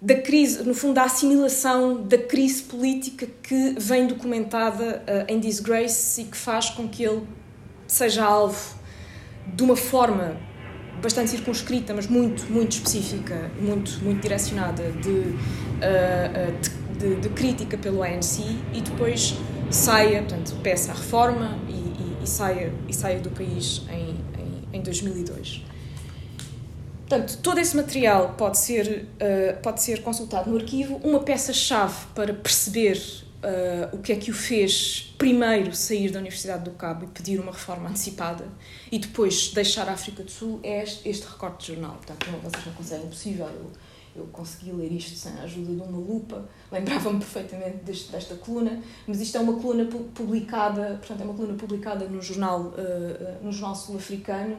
da 0.00 0.14
crise, 0.14 0.62
no 0.62 0.74
fundo, 0.74 0.94
da 0.94 1.02
assimilação 1.02 2.02
da 2.02 2.16
crise 2.16 2.62
política 2.62 3.26
que 3.42 3.74
vem 3.78 4.06
documentada 4.06 5.04
em 5.28 5.38
Disgrace 5.38 6.22
e 6.22 6.24
que 6.24 6.36
faz 6.38 6.70
com 6.70 6.88
que 6.88 7.04
ele 7.04 7.26
seja 7.86 8.24
alvo 8.24 8.76
de 9.46 9.62
uma 9.62 9.76
forma 9.76 10.38
bastante 11.00 11.30
circunscrita, 11.30 11.94
mas 11.94 12.06
muito, 12.06 12.50
muito 12.50 12.72
específica, 12.72 13.50
muito, 13.60 14.02
muito 14.02 14.20
direcionada 14.20 14.90
de, 14.92 15.10
uh, 15.10 16.98
de, 16.98 17.16
de, 17.16 17.28
crítica 17.30 17.76
pelo 17.76 18.02
ANC 18.02 18.40
e 18.72 18.80
depois 18.80 19.34
saia, 19.70 20.22
portanto, 20.22 20.54
peça 20.62 20.92
a 20.92 20.94
reforma 20.94 21.58
e, 21.68 21.72
e, 21.72 22.16
e, 22.24 22.28
saia, 22.28 22.72
e 22.88 22.94
saia 22.94 23.20
do 23.20 23.30
país 23.30 23.82
em, 23.90 24.16
em, 24.74 24.78
em 24.78 24.82
2002. 24.82 25.62
Portanto, 27.08 27.38
todo 27.40 27.58
esse 27.60 27.76
material 27.76 28.34
pode 28.36 28.58
ser, 28.58 29.06
uh, 29.14 29.60
pode 29.62 29.82
ser 29.82 30.02
consultado 30.02 30.50
no 30.50 30.56
arquivo. 30.56 31.00
Uma 31.04 31.20
peça-chave 31.20 32.06
para 32.14 32.34
perceber 32.34 33.00
uh, 33.46 33.96
o 33.96 34.00
que 34.00 34.12
é 34.12 34.16
que 34.16 34.30
o 34.30 34.34
fez 34.34 35.14
primeiro 35.16 35.74
sair 35.74 36.10
da 36.10 36.18
Universidade 36.18 36.64
do 36.64 36.72
Cabo 36.72 37.04
e 37.04 37.08
pedir 37.08 37.38
uma 37.38 37.52
reforma 37.52 37.88
antecipada 37.88 38.46
e 38.90 38.98
depois 38.98 39.52
deixar 39.52 39.88
a 39.88 39.92
África 39.92 40.22
do 40.22 40.30
Sul 40.30 40.60
é 40.62 40.82
este, 40.82 41.08
este 41.08 41.26
recorte 41.26 41.66
de 41.66 41.74
jornal. 41.74 41.96
Portanto, 41.96 42.26
não, 42.30 42.40
vocês 42.40 42.66
não 42.66 42.72
conseguem, 42.74 43.06
impossível. 43.06 43.46
Eu, 43.46 43.70
eu 44.16 44.26
consegui 44.32 44.72
ler 44.72 44.90
isto 44.92 45.14
sem 45.14 45.32
a 45.32 45.42
ajuda 45.42 45.74
de 45.74 45.80
uma 45.82 45.98
lupa, 45.98 46.48
lembrava-me 46.72 47.18
perfeitamente 47.18 47.84
deste, 47.84 48.10
desta 48.10 48.34
coluna, 48.34 48.82
mas 49.06 49.20
isto 49.20 49.36
é 49.36 49.40
uma 49.40 49.60
coluna 49.60 49.84
publicada, 49.84 50.96
portanto, 50.98 51.20
é 51.20 51.24
uma 51.24 51.34
coluna 51.34 51.54
publicada 51.54 52.06
no 52.06 52.22
jornal, 52.22 52.60
uh, 52.60 53.44
no 53.44 53.52
jornal 53.52 53.74
sul-africano, 53.74 54.56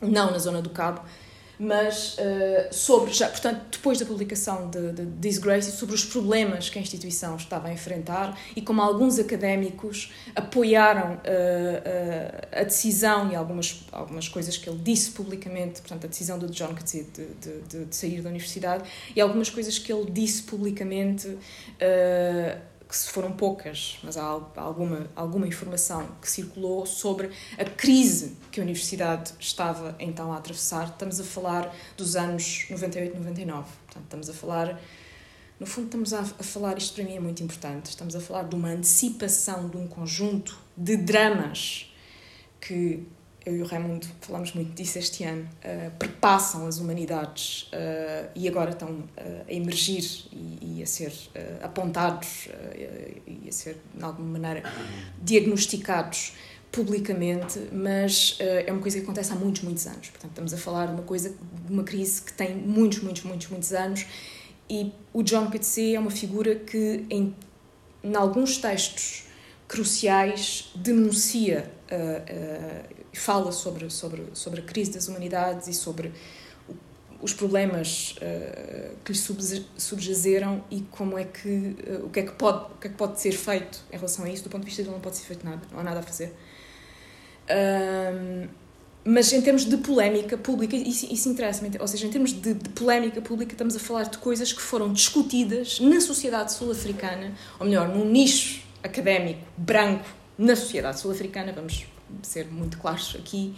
não 0.00 0.30
na 0.30 0.38
zona 0.38 0.60
do 0.60 0.70
Cabo, 0.70 1.02
mas 1.58 2.16
uh, 2.18 2.72
sobre, 2.72 3.12
já, 3.12 3.28
portanto, 3.28 3.64
depois 3.70 3.98
da 3.98 4.06
publicação 4.06 4.68
de, 4.70 4.92
de 4.92 5.06
Disgrace, 5.06 5.72
sobre 5.72 5.94
os 5.94 6.04
problemas 6.04 6.68
que 6.68 6.78
a 6.78 6.82
instituição 6.82 7.36
estava 7.36 7.68
a 7.68 7.72
enfrentar 7.72 8.38
e 8.56 8.62
como 8.62 8.82
alguns 8.82 9.18
académicos 9.18 10.12
apoiaram 10.34 11.14
uh, 11.14 11.16
uh, 11.16 12.60
a 12.60 12.64
decisão 12.64 13.30
e 13.30 13.36
algumas, 13.36 13.84
algumas 13.92 14.28
coisas 14.28 14.56
que 14.56 14.68
ele 14.68 14.78
disse 14.82 15.10
publicamente, 15.12 15.80
portanto, 15.80 16.06
a 16.06 16.08
decisão 16.08 16.38
do 16.38 16.48
John 16.48 16.74
Coetzee 16.74 17.04
de, 17.04 17.26
de, 17.26 17.60
de, 17.68 17.84
de 17.86 17.96
sair 17.96 18.20
da 18.20 18.28
universidade 18.28 18.84
e 19.14 19.20
algumas 19.20 19.50
coisas 19.50 19.78
que 19.78 19.92
ele 19.92 20.10
disse 20.10 20.42
publicamente 20.42 21.36
que 23.02 23.10
foram 23.10 23.32
poucas, 23.32 23.98
mas 24.02 24.16
há 24.16 24.24
alguma, 24.56 25.08
alguma 25.16 25.46
informação 25.48 26.06
que 26.20 26.30
circulou 26.30 26.86
sobre 26.86 27.30
a 27.58 27.64
crise 27.64 28.36
que 28.52 28.60
a 28.60 28.62
universidade 28.62 29.32
estava 29.40 29.96
então 29.98 30.32
a 30.32 30.36
atravessar. 30.36 30.88
Estamos 30.88 31.18
a 31.18 31.24
falar 31.24 31.74
dos 31.96 32.14
anos 32.14 32.66
98, 32.70 33.16
99. 33.16 33.68
Portanto, 33.86 34.04
estamos 34.04 34.30
a 34.30 34.32
falar, 34.32 34.80
no 35.58 35.66
fundo, 35.66 35.86
estamos 35.86 36.14
a, 36.14 36.20
a 36.20 36.42
falar, 36.42 36.78
isto 36.78 36.94
para 36.94 37.04
mim 37.04 37.16
é 37.16 37.20
muito 37.20 37.42
importante, 37.42 37.86
estamos 37.86 38.14
a 38.14 38.20
falar 38.20 38.44
de 38.44 38.54
uma 38.54 38.68
antecipação 38.68 39.68
de 39.68 39.76
um 39.76 39.86
conjunto 39.88 40.58
de 40.76 40.96
dramas 40.96 41.92
que 42.60 43.06
eu 43.44 43.56
e 43.56 43.62
o 43.62 43.66
Raimundo 43.66 44.06
falamos 44.20 44.52
muito 44.52 44.72
disso 44.72 44.98
este 44.98 45.24
ano, 45.24 45.42
uh, 45.42 45.90
perpassam 45.98 46.66
as 46.66 46.78
humanidades 46.78 47.70
uh, 47.72 48.30
e 48.34 48.48
agora 48.48 48.70
estão 48.70 48.88
uh, 48.90 49.08
a 49.46 49.52
emergir 49.52 50.04
e, 50.32 50.78
e 50.78 50.82
a 50.82 50.86
ser 50.86 51.12
apontados 51.62 52.48
e 53.26 53.48
a 53.48 53.52
ser, 53.52 53.78
de 53.94 54.04
alguma 54.04 54.38
maneira, 54.38 54.62
diagnosticados 55.22 56.34
publicamente, 56.70 57.60
mas 57.72 58.36
é 58.40 58.70
uma 58.72 58.80
coisa 58.80 58.98
que 58.98 59.04
acontece 59.04 59.32
há 59.32 59.36
muitos, 59.36 59.62
muitos 59.62 59.86
anos. 59.86 60.08
Portanto, 60.08 60.30
estamos 60.30 60.52
a 60.52 60.56
falar 60.56 60.86
de 60.86 60.92
uma 60.94 61.02
coisa, 61.02 61.30
de 61.30 61.72
uma 61.72 61.84
crise 61.84 62.20
que 62.20 62.32
tem 62.32 62.54
muitos, 62.54 63.00
muitos, 63.00 63.22
muitos, 63.22 63.48
muitos 63.48 63.72
anos 63.72 64.04
e 64.68 64.92
o 65.12 65.22
John 65.22 65.50
Coetzee 65.50 65.94
é 65.94 66.00
uma 66.00 66.10
figura 66.10 66.56
que, 66.56 67.04
em, 67.10 67.34
em 68.02 68.16
alguns 68.16 68.58
textos 68.58 69.24
cruciais, 69.68 70.72
denuncia 70.74 71.70
uh, 73.14 73.18
fala 73.18 73.52
sobre, 73.52 73.90
sobre, 73.90 74.24
sobre 74.34 74.60
a 74.60 74.64
crise 74.64 74.92
das 74.92 75.08
humanidades 75.08 75.68
e 75.68 75.74
sobre 75.74 76.12
os 77.24 77.32
problemas 77.32 78.16
uh, 78.18 78.96
que 79.02 79.12
lhe 79.12 79.18
subjazeram 79.78 80.62
e 80.70 80.82
como 80.90 81.18
é 81.18 81.24
que 81.24 81.48
uh, 81.88 82.06
o 82.06 82.10
que 82.10 82.20
é 82.20 82.22
que 82.24 82.32
pode 82.32 82.72
o 82.72 82.78
que 82.78 82.88
é 82.88 82.90
que 82.90 82.96
pode 82.96 83.20
ser 83.20 83.32
feito 83.32 83.82
em 83.90 83.96
relação 83.96 84.24
a 84.24 84.28
isso. 84.28 84.42
Do 84.42 84.50
ponto 84.50 84.60
de 84.60 84.66
vista 84.66 84.82
dele 84.82 84.94
não 84.94 85.00
pode 85.00 85.16
ser 85.16 85.24
feito 85.24 85.44
nada 85.44 85.62
não 85.72 85.80
há 85.80 85.82
nada 85.82 86.00
a 86.00 86.02
fazer. 86.02 86.34
Um, 87.50 88.48
mas 89.04 89.32
em 89.32 89.40
termos 89.42 89.66
de 89.66 89.76
polémica 89.76 90.36
pública 90.36 90.74
isso, 90.76 91.06
isso 91.12 91.28
interessa-me 91.28 91.70
ou 91.78 91.86
seja 91.86 92.06
em 92.06 92.10
termos 92.10 92.32
de, 92.32 92.54
de, 92.54 92.68
polémica 92.70 93.20
pública 93.20 93.52
estamos 93.52 93.76
a 93.76 93.78
falar 93.78 94.04
de 94.04 94.16
coisas 94.16 94.52
que 94.52 94.62
foram 94.62 94.92
discutidas 94.92 95.78
na 95.78 96.00
sociedade 96.00 96.54
sul-africana 96.54 97.32
ou 97.60 97.66
melhor 97.66 97.88
num 97.88 98.06
nicho 98.06 98.62
académico 98.82 99.40
branco 99.58 100.06
na 100.38 100.56
sociedade 100.56 101.00
sul-africana 101.00 101.52
vamos 101.52 101.86
ser 102.22 102.46
muito 102.46 102.78
claros 102.78 103.16
aqui, 103.18 103.56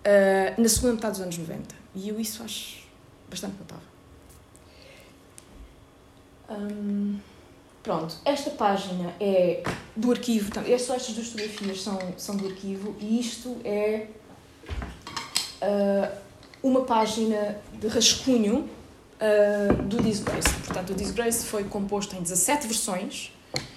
uh, 0.00 0.60
na 0.60 0.68
segunda 0.68 0.94
metade 0.94 1.12
dos 1.12 1.22
anos 1.22 1.38
90. 1.38 1.74
E 1.94 2.08
eu 2.08 2.20
isso 2.20 2.42
acho 2.42 2.86
bastante 3.28 3.56
notável. 3.58 3.86
Um, 6.48 7.18
pronto, 7.82 8.14
esta 8.24 8.50
página 8.50 9.14
é 9.18 9.62
do 9.96 10.12
arquivo, 10.12 10.50
é 10.60 10.78
só 10.78 10.94
estas 10.94 11.14
duas 11.14 11.28
fotografias 11.28 11.82
são, 11.82 11.98
são 12.16 12.36
do 12.36 12.46
arquivo 12.46 12.94
e 13.00 13.18
isto 13.18 13.56
é 13.64 14.06
uh, 15.62 16.16
uma 16.62 16.84
página 16.84 17.58
de 17.72 17.88
rascunho 17.88 18.68
uh, 19.20 19.82
do 19.82 20.02
Disgrace. 20.02 20.52
Portanto, 20.64 20.90
o 20.90 20.94
Disgrace 20.94 21.46
foi 21.46 21.64
composto 21.64 22.14
em 22.14 22.22
17 22.22 22.66
versões 22.68 23.32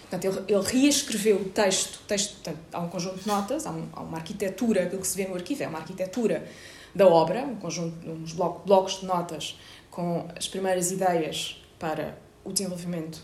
Portanto, 0.09 0.25
ele, 0.25 0.55
ele 0.55 0.63
reescreveu 0.65 1.37
o 1.37 1.45
texto, 1.45 1.99
texto 2.07 2.33
portanto, 2.35 2.57
há 2.73 2.79
um 2.79 2.89
conjunto 2.89 3.19
de 3.19 3.27
notas, 3.27 3.67
há, 3.67 3.71
um, 3.71 3.87
há, 3.93 4.01
uma 4.01 4.17
arquitetura, 4.17 4.83
aquilo 4.83 5.01
que 5.01 5.07
se 5.07 5.15
vê 5.15 5.27
no 5.27 5.35
arquivo 5.35 5.61
é 5.61 5.67
uma 5.67 5.77
arquitetura 5.77 6.47
da 6.95 7.07
obra, 7.07 7.41
um 7.41 7.55
conjunto, 7.55 8.09
uns 8.09 8.33
blocos, 8.33 8.65
blocos 8.65 8.99
de 9.01 9.05
notas 9.05 9.59
com 9.91 10.27
as 10.35 10.47
primeiras 10.47 10.91
ideias 10.91 11.63
para 11.77 12.17
o 12.43 12.51
desenvolvimento, 12.51 13.23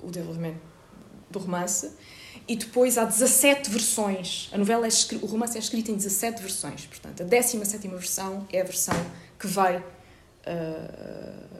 o 0.00 0.08
desenvolvimento 0.08 0.60
do 1.28 1.40
romance, 1.40 1.90
e 2.46 2.54
depois 2.54 2.96
há 2.96 3.04
17 3.04 3.68
versões. 3.68 4.48
A 4.52 4.58
novela 4.58 4.86
é 4.86 4.90
o 5.20 5.26
romance 5.26 5.56
é 5.56 5.60
escrito 5.60 5.90
em 5.90 5.96
17 5.96 6.40
versões, 6.40 6.86
portanto, 6.86 7.22
a 7.22 7.26
17 7.26 7.88
versão 7.88 8.46
é 8.52 8.60
a 8.60 8.64
versão 8.64 8.94
que 9.36 9.48
vai. 9.48 9.78
Uh, 10.46 11.58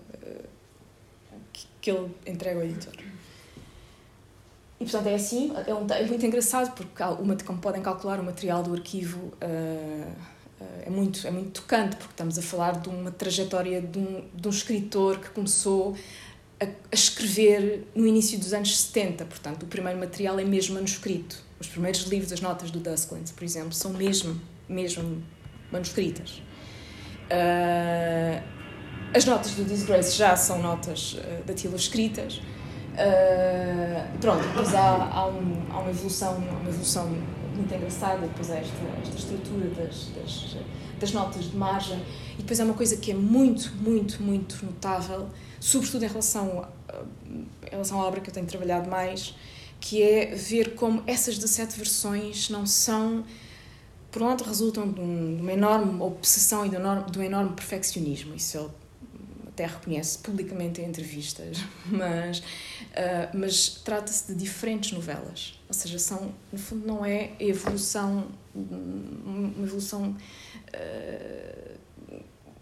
que 1.81 1.91
ele 1.91 2.15
entrega 2.27 2.59
ao 2.59 2.65
editor. 2.65 3.08
E 4.81 4.85
portanto 4.85 5.07
é 5.09 5.15
assim, 5.15 5.53
é, 5.67 5.75
um, 5.75 5.87
é 5.91 6.07
muito 6.07 6.25
engraçado 6.25 6.73
porque, 6.75 7.03
uma, 7.21 7.37
como 7.37 7.59
podem 7.59 7.83
calcular, 7.83 8.21
o 8.21 8.23
material 8.23 8.63
do 8.63 8.73
arquivo 8.73 9.19
uh, 9.19 10.13
é, 10.87 10.91
muito, 10.91 11.27
é 11.27 11.31
muito 11.31 11.61
tocante, 11.61 11.97
porque 11.97 12.13
estamos 12.13 12.39
a 12.39 12.43
falar 12.43 12.81
de 12.81 12.89
uma 12.89 13.11
trajetória 13.11 13.81
de 13.81 13.99
um, 13.99 14.25
de 14.33 14.49
um 14.49 14.51
escritor 14.51 15.19
que 15.19 15.31
começou 15.31 15.97
a, 16.61 16.65
a, 16.65 16.95
escrever 16.95 17.87
no 17.95 18.07
início 18.07 18.39
dos 18.39 18.53
anos 18.53 18.77
70, 18.77 19.25
portanto 19.25 19.63
o 19.65 19.67
primeiro 19.67 19.99
material 19.99 20.39
é 20.39 20.45
mesmo 20.45 20.75
manuscrito. 20.75 21.45
Os 21.61 21.67
primeiros 21.67 22.03
livros, 22.03 22.33
as 22.33 22.41
notas 22.41 22.71
do 22.71 22.79
Dusklands, 22.79 23.33
por 23.33 23.45
exemplo, 23.45 23.73
são 23.73 23.93
mesmo, 23.93 24.41
mesmo 24.69 25.23
manuscritas. 25.73 26.41
Uh, 27.31 28.43
as 29.15 29.25
notas 29.25 29.53
do 29.53 29.65
Disgrace 29.65 30.17
já 30.17 30.37
são 30.37 30.63
notas 30.63 31.15
uh, 31.15 31.45
daquilo 31.45 31.77
escritas, 31.77 32.41
Uh, 32.99 34.19
pronto, 34.19 34.43
depois 34.43 34.75
há, 34.75 34.81
há, 34.81 35.29
um, 35.29 35.63
há, 35.71 35.79
uma 35.79 35.91
evolução, 35.91 36.37
uma 36.37 36.69
evolução 36.69 37.07
muito 37.55 37.73
engraçada, 37.73 38.27
depois 38.27 38.51
há 38.51 38.57
esta, 38.57 38.75
esta 39.01 39.17
estrutura 39.17 39.69
das, 39.69 40.09
das, 40.17 40.57
das, 40.99 41.13
notas 41.13 41.45
de 41.45 41.57
margem, 41.57 42.03
e 42.35 42.39
depois 42.39 42.59
há 42.59 42.65
uma 42.65 42.75
coisa 42.75 42.97
que 42.97 43.13
é 43.13 43.15
muito, 43.15 43.73
muito, 43.77 44.21
muito 44.21 44.67
notável, 44.67 45.29
sobretudo 45.61 46.05
em 46.05 46.09
relação, 46.09 46.67
em 47.31 47.71
relação 47.71 48.01
à 48.01 48.05
obra 48.05 48.21
que 48.21 48.31
eu 48.31 48.35
tenho 48.35 48.47
trabalhado 48.47 48.91
mais, 48.91 49.33
que 49.79 50.03
é 50.03 50.35
ver 50.35 50.75
como 50.75 51.01
essas 51.07 51.37
17 51.37 51.77
versões 51.77 52.51
não 52.51 52.67
são, 52.67 53.25
por 54.11 54.23
um 54.23 54.27
lado, 54.27 54.43
resultam 54.43 54.91
de, 54.91 55.01
um, 55.01 55.37
de 55.37 55.43
uma 55.43 55.53
enorme 55.53 56.03
obsessão 56.03 56.67
e 56.67 56.69
de 56.69 56.75
um 56.75 56.81
enorme, 56.81 57.11
de 57.13 57.19
um 57.21 57.23
enorme 57.23 57.53
perfeccionismo, 57.53 58.35
isso 58.35 58.59
ele 58.59 58.71
até 59.59 59.67
reconhece 59.67 60.19
publicamente 60.19 60.81
em 60.81 60.85
entrevistas, 60.85 61.59
mas, 61.91 62.39
uh, 62.39 62.43
mas 63.35 63.69
trata-se 63.69 64.33
de 64.33 64.39
diferentes 64.39 64.93
novelas. 64.93 65.59
Ou 65.67 65.75
seja, 65.75 65.99
são, 65.99 66.33
no 66.53 66.59
fundo, 66.59 66.87
não 66.87 67.05
é 67.05 67.33
evolução, 67.41 68.29
uma 68.55 69.65
evolução 69.65 70.17
uh, 70.69 71.79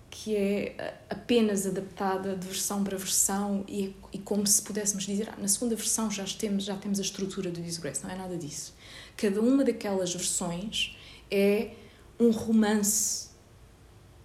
que 0.09 0.35
é 0.35 0.99
apenas 1.11 1.67
adaptada 1.67 2.35
de 2.35 2.47
versão 2.47 2.83
para 2.83 2.97
versão 2.97 3.63
e, 3.69 3.95
e 4.11 4.19
como 4.19 4.47
se 4.47 4.63
pudéssemos 4.63 5.05
dizer, 5.05 5.29
ah, 5.29 5.37
na 5.39 5.47
segunda 5.47 5.77
versão 5.77 6.11
já 6.11 6.25
temos, 6.25 6.65
já 6.65 6.77
temos 6.77 6.99
a 6.99 7.03
estrutura 7.03 7.51
do 7.51 7.61
Disgrace. 7.61 8.03
Não 8.03 8.11
é 8.11 8.17
nada 8.17 8.37
disso. 8.39 8.75
Cada 9.15 9.41
uma 9.43 9.63
daquelas 9.63 10.15
versões 10.15 10.97
é 11.31 11.73
um 12.19 12.31
romance 12.31 13.27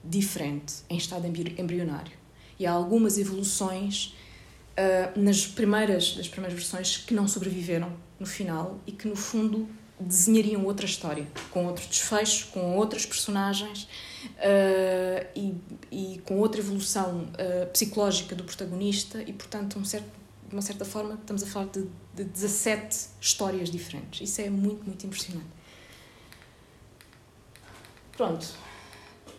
diferente, 0.04 0.76
em 0.90 0.98
estado 0.98 1.28
embrionário 1.28 2.21
e 2.62 2.65
há 2.67 2.71
algumas 2.71 3.17
evoluções 3.17 4.15
uh, 4.78 5.19
nas 5.19 5.47
primeiras 5.47 6.15
das 6.15 6.28
primeiras 6.28 6.58
versões 6.58 6.95
que 6.95 7.12
não 7.12 7.28
sobreviveram 7.28 7.91
no 8.19 8.28
final 8.28 8.80
e 8.86 8.91
que 8.91 9.08
no 9.08 9.15
fundo 9.15 9.67
desenhariam 10.00 10.63
outra 10.65 10.86
história 10.86 11.28
com 11.50 11.65
outro 11.65 11.88
desfecho 11.88 12.50
com 12.50 12.78
outras 12.78 13.04
personagens 13.04 13.88
uh, 14.38 15.28
e, 15.36 15.56
e, 15.91 16.21
com 16.24 16.39
outra 16.39 16.62
evolução 16.62 17.24
uh, 17.34 17.65
psicológica 17.71 18.36
do 18.36 18.43
protagonista 18.43 19.24
e 19.24 19.34
portanto 19.34 19.80
um 19.80 19.84
certo, 19.84 20.06
de 20.47 20.54
uma 20.56 20.62
certa 20.62 20.86
forma 20.86 21.15
estamos 21.15 21.41
a 21.41 21.47
falar 21.47 21.65
de, 21.65 21.88
de 22.13 22.26
17 22.26 23.08
histórias 23.19 23.71
diferentes. 23.71 24.21
Isso 24.21 24.39
é 24.39 24.52
muito 24.52 24.86
muito 24.86 25.04
impressionante. 25.04 25.47
Pronto. 28.15 28.45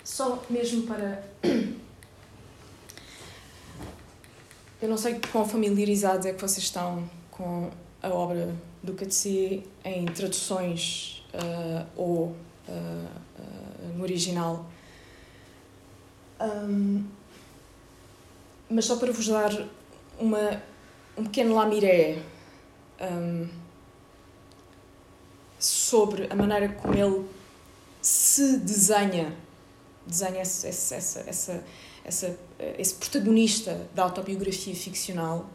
Só 0.02 0.44
mesmo 0.50 0.82
para 0.82 1.22
Eu 4.82 4.88
não 4.88 4.96
sei 4.96 5.20
quão 5.30 5.48
familiarizados 5.48 6.26
é 6.26 6.32
que 6.32 6.40
vocês 6.40 6.64
estão 6.64 7.08
com 7.30 7.70
a 8.02 8.08
obra 8.08 8.52
do 8.82 8.94
Katsi 8.94 9.62
em 9.84 10.04
traduções 10.06 11.24
uh, 11.32 11.86
ou 11.94 12.24
uh, 12.26 12.34
uh, 12.68 13.96
no 13.96 14.02
original. 14.02 14.68
Um, 16.40 17.04
mas 18.68 18.86
só 18.86 18.96
para 18.96 19.12
vos 19.12 19.28
dar 19.28 19.52
uma, 20.18 20.60
um 21.16 21.22
pequeno 21.22 21.54
lamiré 21.54 22.20
um, 23.00 23.48
sobre 25.60 26.26
a 26.28 26.34
maneira 26.34 26.70
como 26.70 26.92
ele 26.92 27.24
se 28.00 28.56
desenha, 28.56 29.32
desenha 30.04 30.40
essa, 30.40 30.66
essa, 30.66 31.20
essa, 31.20 31.64
essa 32.04 32.36
eh, 32.58 32.76
esse 32.78 32.94
protagonista 32.94 33.88
da 33.94 34.04
autobiografia 34.04 34.74
ficcional 34.74 35.50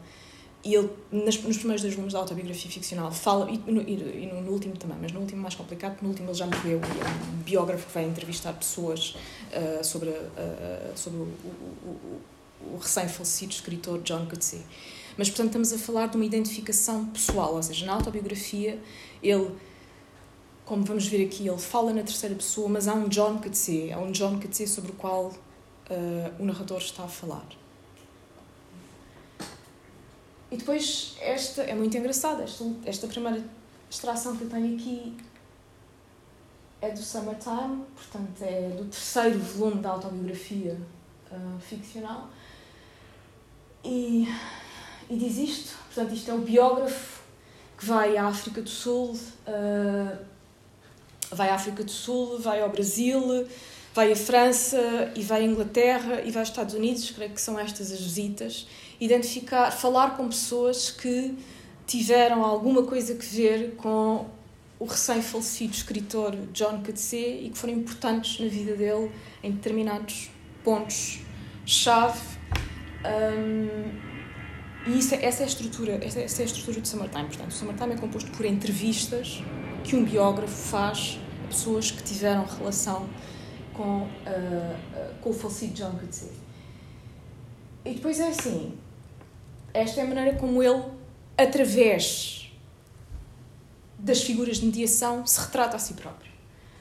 e 0.64 0.74
ele, 0.74 0.90
nas, 1.10 1.40
nos 1.42 1.56
primeiros 1.56 1.82
dois 1.82 1.94
volumes 1.94 2.12
da 2.12 2.18
autobiografia 2.18 2.70
ficcional, 2.70 3.10
fala, 3.12 3.48
e, 3.50 3.58
no, 3.58 3.80
e 3.80 4.26
no, 4.26 4.42
no, 4.42 4.52
último 4.52 4.76
também, 4.76 4.98
mas 5.00 5.12
no 5.12 5.20
último 5.20 5.40
mais 5.40 5.54
complicado, 5.54 5.92
porque 5.92 6.04
no 6.04 6.10
último 6.10 6.28
ele 6.28 6.36
já 6.36 6.46
morreu, 6.46 6.80
é 6.80 7.32
um 7.32 7.42
biógrafo 7.42 7.86
que 7.86 7.94
vai 7.94 8.04
entrevistar 8.04 8.52
pessoas 8.52 9.16
uh, 9.52 9.84
sobre, 9.84 10.10
uh, 10.10 10.92
sobre 10.96 11.20
o, 11.20 11.22
o, 11.22 11.88
o, 11.88 12.74
o 12.74 12.78
recém-falecido 12.78 13.52
escritor 13.52 14.02
John 14.02 14.26
Coetzee. 14.26 14.62
Mas, 15.16 15.28
portanto, 15.28 15.46
estamos 15.46 15.72
a 15.72 15.78
falar 15.78 16.08
de 16.08 16.16
uma 16.16 16.24
identificação 16.24 17.06
pessoal, 17.06 17.54
ou 17.54 17.62
seja, 17.62 17.86
na 17.86 17.94
autobiografia 17.94 18.78
ele, 19.22 19.50
como 20.64 20.84
vamos 20.84 21.06
ver 21.06 21.24
aqui, 21.24 21.46
ele 21.46 21.58
fala 21.58 21.92
na 21.92 22.02
terceira 22.02 22.34
pessoa, 22.34 22.68
mas 22.68 22.88
há 22.88 22.94
um 22.94 23.08
John 23.08 23.38
Coetzee, 23.38 23.92
há 23.92 23.98
um 23.98 24.10
John 24.10 24.38
Coetzee 24.40 24.66
sobre 24.66 24.90
o 24.90 24.94
qual 24.94 25.32
uh, 25.90 26.42
o 26.42 26.44
narrador 26.44 26.78
está 26.78 27.04
a 27.04 27.08
falar. 27.08 27.46
E 30.50 30.56
depois, 30.56 31.16
esta 31.20 31.62
é 31.62 31.74
muito 31.74 31.96
engraçada, 31.96 32.42
esta, 32.42 32.64
esta 32.86 33.06
primeira 33.06 33.44
extração 33.90 34.36
que 34.36 34.44
eu 34.44 34.48
tenho 34.48 34.76
aqui 34.76 35.16
é 36.80 36.90
do 36.90 37.02
Summertime, 37.02 37.84
portanto 37.94 38.42
é 38.42 38.70
do 38.70 38.84
terceiro 38.84 39.38
volume 39.38 39.82
da 39.82 39.90
autobiografia 39.90 40.78
uh, 41.30 41.60
ficcional. 41.60 42.30
E, 43.84 44.28
e 45.10 45.16
diz 45.16 45.36
isto, 45.36 45.76
portanto, 45.86 46.14
isto 46.14 46.30
é 46.30 46.34
o 46.34 46.38
biógrafo 46.38 47.22
que 47.76 47.84
vai 47.84 48.16
à 48.16 48.26
África 48.26 48.62
do 48.62 48.70
Sul, 48.70 49.12
uh, 49.12 50.18
vai 51.30 51.50
à 51.50 51.54
África 51.54 51.84
do 51.84 51.90
Sul, 51.90 52.38
vai 52.38 52.60
ao 52.60 52.70
Brasil, 52.70 53.46
vai 53.98 54.12
à 54.12 54.16
França 54.16 55.10
e 55.16 55.22
vai 55.22 55.40
à 55.40 55.44
Inglaterra 55.44 56.22
e 56.24 56.30
vai 56.30 56.42
aos 56.42 56.50
Estados 56.50 56.72
Unidos, 56.72 57.10
creio 57.10 57.32
que 57.32 57.40
são 57.40 57.58
estas 57.58 57.90
as 57.90 58.00
visitas, 58.00 58.68
identificar, 59.00 59.72
falar 59.72 60.16
com 60.16 60.28
pessoas 60.28 60.88
que 60.88 61.36
tiveram 61.84 62.44
alguma 62.44 62.84
coisa 62.84 63.16
que 63.16 63.26
ver 63.26 63.74
com 63.74 64.24
o 64.78 64.84
recém-falecido 64.84 65.74
escritor 65.74 66.36
John 66.52 66.80
Coetzee 66.84 67.46
e 67.46 67.50
que 67.50 67.58
foram 67.58 67.74
importantes 67.74 68.38
na 68.38 68.46
vida 68.46 68.76
dele 68.76 69.10
em 69.42 69.50
determinados 69.50 70.30
pontos-chave. 70.62 72.20
Um, 73.04 73.90
e 74.86 74.96
isso, 74.96 75.16
é, 75.16 75.24
essa 75.24 75.42
é 75.42 75.44
a 75.44 75.48
estrutura, 75.48 75.98
essa, 76.00 76.20
essa 76.20 76.40
é 76.40 76.44
a 76.44 76.46
estrutura 76.46 76.80
do 76.80 76.86
Summertime. 76.86 77.24
Portanto, 77.24 77.50
o 77.50 77.54
Summertime 77.54 77.94
é 77.94 77.96
composto 77.96 78.30
por 78.30 78.46
entrevistas 78.46 79.42
que 79.82 79.96
um 79.96 80.04
biógrafo 80.04 80.54
faz 80.54 81.18
a 81.44 81.48
pessoas 81.48 81.90
que 81.90 82.04
tiveram 82.04 82.44
relação 82.44 83.08
com, 83.78 84.02
uh, 84.02 85.14
com 85.22 85.30
o 85.30 85.32
falecido 85.32 85.74
John 85.74 85.92
Coetzee. 85.92 86.32
E 87.84 87.94
depois 87.94 88.18
é 88.18 88.28
assim, 88.28 88.76
esta 89.72 90.00
é 90.00 90.04
a 90.04 90.06
maneira 90.06 90.36
como 90.36 90.60
ele, 90.60 90.82
através 91.36 92.52
das 93.96 94.22
figuras 94.22 94.56
de 94.58 94.66
mediação, 94.66 95.24
se 95.24 95.40
retrata 95.40 95.76
a 95.76 95.78
si 95.78 95.94
próprio. 95.94 96.30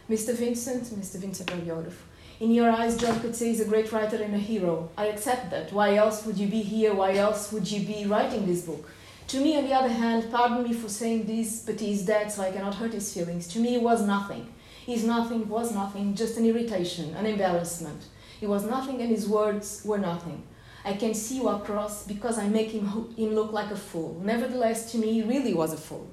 Mr. 0.10 0.34
Vincent, 0.34 0.92
Mr. 0.92 1.20
Vincent 1.20 1.52
é 1.52 1.56
biógrafo. 1.56 2.08
In 2.40 2.54
your 2.54 2.70
eyes, 2.70 2.98
John 2.98 3.20
Coetzee 3.20 3.52
is 3.52 3.62
a 3.62 3.66
great 3.66 3.92
writer 3.92 4.24
and 4.24 4.34
a 4.34 4.40
hero. 4.40 4.90
I 4.98 5.10
accept 5.10 5.50
that. 5.52 5.72
Why 5.72 5.96
else 5.96 6.26
would 6.26 6.40
you 6.40 6.48
be 6.48 6.62
here? 6.62 6.94
Why 6.94 7.16
else 7.16 7.52
would 7.52 7.70
you 7.70 7.82
be 7.82 8.06
writing 8.06 8.46
this 8.46 8.64
book? 8.64 8.90
To 9.30 9.40
me, 9.40 9.58
on 9.58 9.66
the 9.66 9.74
other 9.74 9.90
hand, 9.90 10.32
pardon 10.32 10.64
me 10.64 10.74
for 10.74 10.88
saying 10.88 11.26
this, 11.26 11.64
but 11.66 11.80
he 11.80 11.92
is 11.92 12.06
dead, 12.06 12.32
so 12.32 12.44
I 12.44 12.52
cannot 12.52 12.76
hurt 12.76 12.94
his 12.94 13.12
feelings. 13.14 13.48
To 13.50 13.60
me, 13.60 13.72
he 13.72 13.78
was 13.78 14.02
nothing. 14.04 14.48
His 14.88 15.04
nothing 15.04 15.50
was 15.50 15.74
nothing, 15.74 16.16
just 16.16 16.38
an 16.38 16.46
irritation, 16.46 17.14
an 17.16 17.26
embarrassment. 17.26 18.06
He 18.40 18.48
was 18.48 18.64
nothing, 18.64 19.02
and 19.02 19.10
his 19.10 19.28
words 19.28 19.82
were 19.84 19.98
nothing. 19.98 20.44
I 20.86 20.94
can 20.94 21.14
see 21.14 21.36
you 21.36 21.50
across 21.50 22.08
because 22.08 22.40
I 22.40 22.48
make 22.48 22.72
him, 22.72 22.88
him 23.18 23.36
look 23.36 23.52
like 23.52 23.70
a 23.70 23.76
fool. 23.76 24.18
Nevertheless, 24.24 24.90
to 24.94 24.98
me, 24.98 25.12
he 25.12 25.24
really 25.24 25.54
was 25.54 25.74
a 25.74 25.78
fool. 25.78 26.10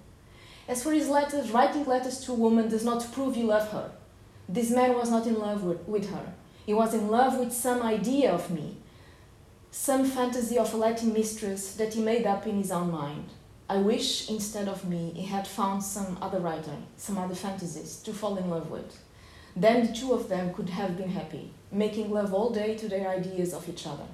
As 0.66 0.82
for 0.82 0.90
his 0.90 1.08
letters, 1.08 1.52
writing 1.52 1.84
letters 1.84 2.18
to 2.24 2.32
a 2.32 2.34
woman 2.34 2.68
does 2.68 2.84
not 2.84 3.12
prove 3.12 3.36
you 3.36 3.46
love 3.46 3.68
her. 3.70 3.92
This 4.48 4.72
man 4.72 4.94
was 4.94 5.08
not 5.08 5.28
in 5.28 5.38
love 5.38 5.62
with 5.62 6.10
her. 6.10 6.32
He 6.66 6.74
was 6.74 6.94
in 6.94 7.06
love 7.06 7.38
with 7.38 7.52
some 7.52 7.80
idea 7.80 8.32
of 8.32 8.50
me, 8.50 8.78
some 9.70 10.04
fantasy 10.04 10.58
of 10.58 10.74
a 10.74 10.76
Latin 10.76 11.12
mistress 11.12 11.74
that 11.74 11.94
he 11.94 12.02
made 12.02 12.26
up 12.26 12.44
in 12.44 12.56
his 12.56 12.72
own 12.72 12.90
mind. 12.90 13.28
I 13.74 13.78
wish, 13.78 14.30
instead 14.30 14.68
of 14.68 14.88
me, 14.88 15.10
he 15.16 15.26
had 15.26 15.48
found 15.48 15.82
some 15.82 16.16
other 16.22 16.38
writer, 16.38 16.76
some 16.96 17.18
other 17.18 17.34
fantasist 17.34 18.04
to 18.04 18.12
fall 18.12 18.36
in 18.36 18.48
love 18.48 18.70
with. 18.70 19.00
Then 19.56 19.84
the 19.84 19.92
two 19.92 20.12
of 20.12 20.28
them 20.28 20.54
could 20.54 20.70
have 20.70 20.96
been 20.96 21.08
happy, 21.08 21.50
making 21.72 22.12
love 22.12 22.32
all 22.32 22.50
day 22.50 22.76
to 22.76 22.88
their 22.88 23.08
ideas 23.08 23.52
of 23.52 23.68
each 23.68 23.84
other. 23.84 24.06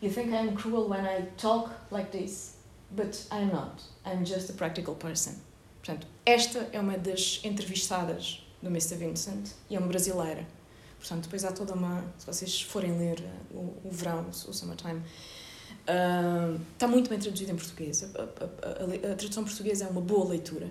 You 0.00 0.08
think 0.08 0.32
I 0.32 0.38
am 0.38 0.56
cruel 0.56 0.88
when 0.88 1.04
I 1.04 1.26
talk 1.36 1.72
like 1.90 2.10
this, 2.10 2.56
but 2.90 3.22
I 3.30 3.40
am 3.40 3.52
not. 3.52 3.82
I'm 4.06 4.24
just 4.24 4.48
a 4.48 4.54
practical 4.54 4.94
person. 4.94 5.42
Portanto, 5.82 6.06
esta 6.26 6.66
é 6.72 6.80
uma 6.80 6.96
das 6.96 7.42
entrevistadas 7.44 8.40
do 8.62 8.70
Mr. 8.70 8.96
Vincent, 8.96 9.52
e 9.68 9.76
é 9.76 9.78
uma 9.78 9.88
brasileira. 9.88 10.46
Portanto, 10.98 11.24
depois 11.24 11.44
há 11.44 11.52
toda 11.52 11.74
uma. 11.74 12.02
Se 12.16 12.26
vocês 12.26 12.62
forem 12.62 12.96
ler 12.96 13.20
uh, 13.20 13.58
o, 13.58 13.88
o 13.88 13.90
verão, 13.90 14.24
o 14.30 14.54
Summertime, 14.54 15.02
está 16.72 16.88
muito 16.88 17.08
bem 17.08 17.18
traduzido 17.18 17.52
em 17.52 17.56
português. 17.56 18.02
A, 18.02 18.22
a, 18.22 18.22
a, 18.22 19.12
a, 19.12 19.14
tradução 19.14 19.44
portuguesa 19.44 19.84
é 19.84 19.88
uma 19.88 20.00
boa 20.00 20.30
leitura. 20.30 20.66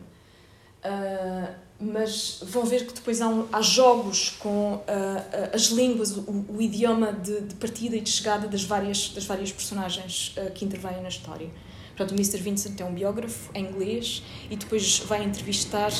Uh, 0.85 1.65
mas 1.79 2.41
vão 2.43 2.63
ver 2.63 2.85
que 2.85 2.93
depois 2.93 3.19
há, 3.19 3.27
um, 3.27 3.47
há 3.51 3.59
jogos 3.61 4.29
com 4.39 4.75
uh, 4.75 4.83
as 5.51 5.63
línguas, 5.63 6.15
o, 6.15 6.45
o 6.47 6.61
idioma 6.61 7.11
de, 7.11 7.41
de, 7.41 7.55
partida 7.55 7.95
e 7.97 8.01
de 8.01 8.09
chegada 8.09 8.47
das 8.47 8.63
várias, 8.63 9.09
das 9.09 9.25
várias 9.25 9.51
personagens 9.51 10.35
uh, 10.37 10.51
que 10.51 10.63
intervêm 10.63 11.01
na 11.01 11.09
história. 11.09 11.49
Portanto, 11.97 12.11
o 12.11 12.13
Mr. 12.13 12.37
Vincent 12.37 12.79
é 12.79 12.85
um 12.85 12.93
biógrafo 12.93 13.49
em 13.55 13.65
inglês 13.65 14.21
e 14.49 14.55
depois 14.55 14.99
vai 14.99 15.23
entrevistar 15.23 15.91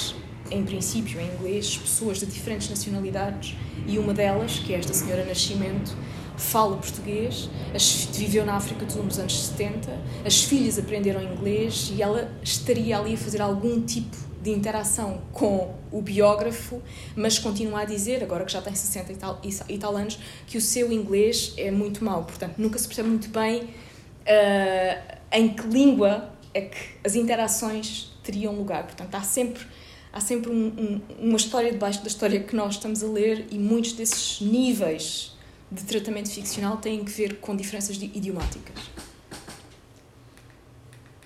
em 0.51 0.63
princípio 0.63 1.19
em 1.19 1.33
inglês, 1.33 1.77
pessoas 1.77 2.19
de 2.19 2.27
diferentes 2.27 2.69
nacionalidades 2.69 3.55
e 3.87 3.97
uma 3.97 4.13
delas, 4.13 4.59
que 4.59 4.73
é 4.73 4.77
esta 4.77 4.93
senhora 4.93 5.25
Nascimento, 5.25 5.95
fala 6.37 6.77
português, 6.77 7.49
as, 7.73 8.05
viveu 8.13 8.45
na 8.45 8.55
África 8.55 8.85
do 8.85 8.91
Sul 8.91 9.03
nos 9.03 9.19
anos 9.19 9.45
70, 9.47 9.91
as 10.25 10.43
filhas 10.43 10.77
aprenderam 10.77 11.21
inglês 11.21 11.91
e 11.95 12.01
ela 12.01 12.31
estaria 12.43 12.97
ali 12.97 13.13
a 13.13 13.17
fazer 13.17 13.41
algum 13.41 13.81
tipo 13.81 14.15
de 14.41 14.51
interação 14.51 15.21
com 15.33 15.73
o 15.91 16.01
biógrafo, 16.01 16.81
mas 17.15 17.39
continua 17.39 17.81
a 17.81 17.85
dizer, 17.85 18.23
agora 18.23 18.45
que 18.45 18.51
já 18.51 18.61
tem 18.61 18.75
60 18.75 19.11
e 19.11 19.15
tal, 19.15 19.41
e 19.67 19.77
tal 19.77 19.97
anos, 19.97 20.19
que 20.45 20.57
o 20.57 20.61
seu 20.61 20.91
inglês 20.91 21.53
é 21.57 21.71
muito 21.71 22.03
mau. 22.05 22.23
Portanto, 22.23 22.53
nunca 22.59 22.77
se 22.77 22.85
percebe 22.85 23.09
muito 23.09 23.29
bem 23.29 23.63
uh, 23.63 25.17
em 25.31 25.49
que 25.49 25.67
língua 25.67 26.29
é 26.53 26.61
que 26.61 26.77
as 27.03 27.15
interações 27.15 28.11
teriam 28.23 28.53
lugar. 28.53 28.83
Portanto, 28.83 29.15
há 29.15 29.21
sempre 29.21 29.65
há 30.13 30.21
sempre 30.21 30.49
um, 30.49 30.67
um, 30.67 31.01
uma 31.27 31.37
história 31.37 31.71
debaixo 31.71 32.01
da 32.01 32.07
história 32.07 32.39
que 32.39 32.55
nós 32.55 32.75
estamos 32.75 33.03
a 33.03 33.07
ler 33.07 33.47
e 33.51 33.59
muitos 33.59 33.91
desses 33.91 34.39
níveis 34.39 35.34
de 35.71 35.83
tratamento 35.83 36.29
ficcional 36.29 36.77
têm 36.77 37.03
que 37.03 37.11
ver 37.11 37.39
com 37.39 37.55
diferenças 37.55 37.95
idiomáticas. 37.97 38.79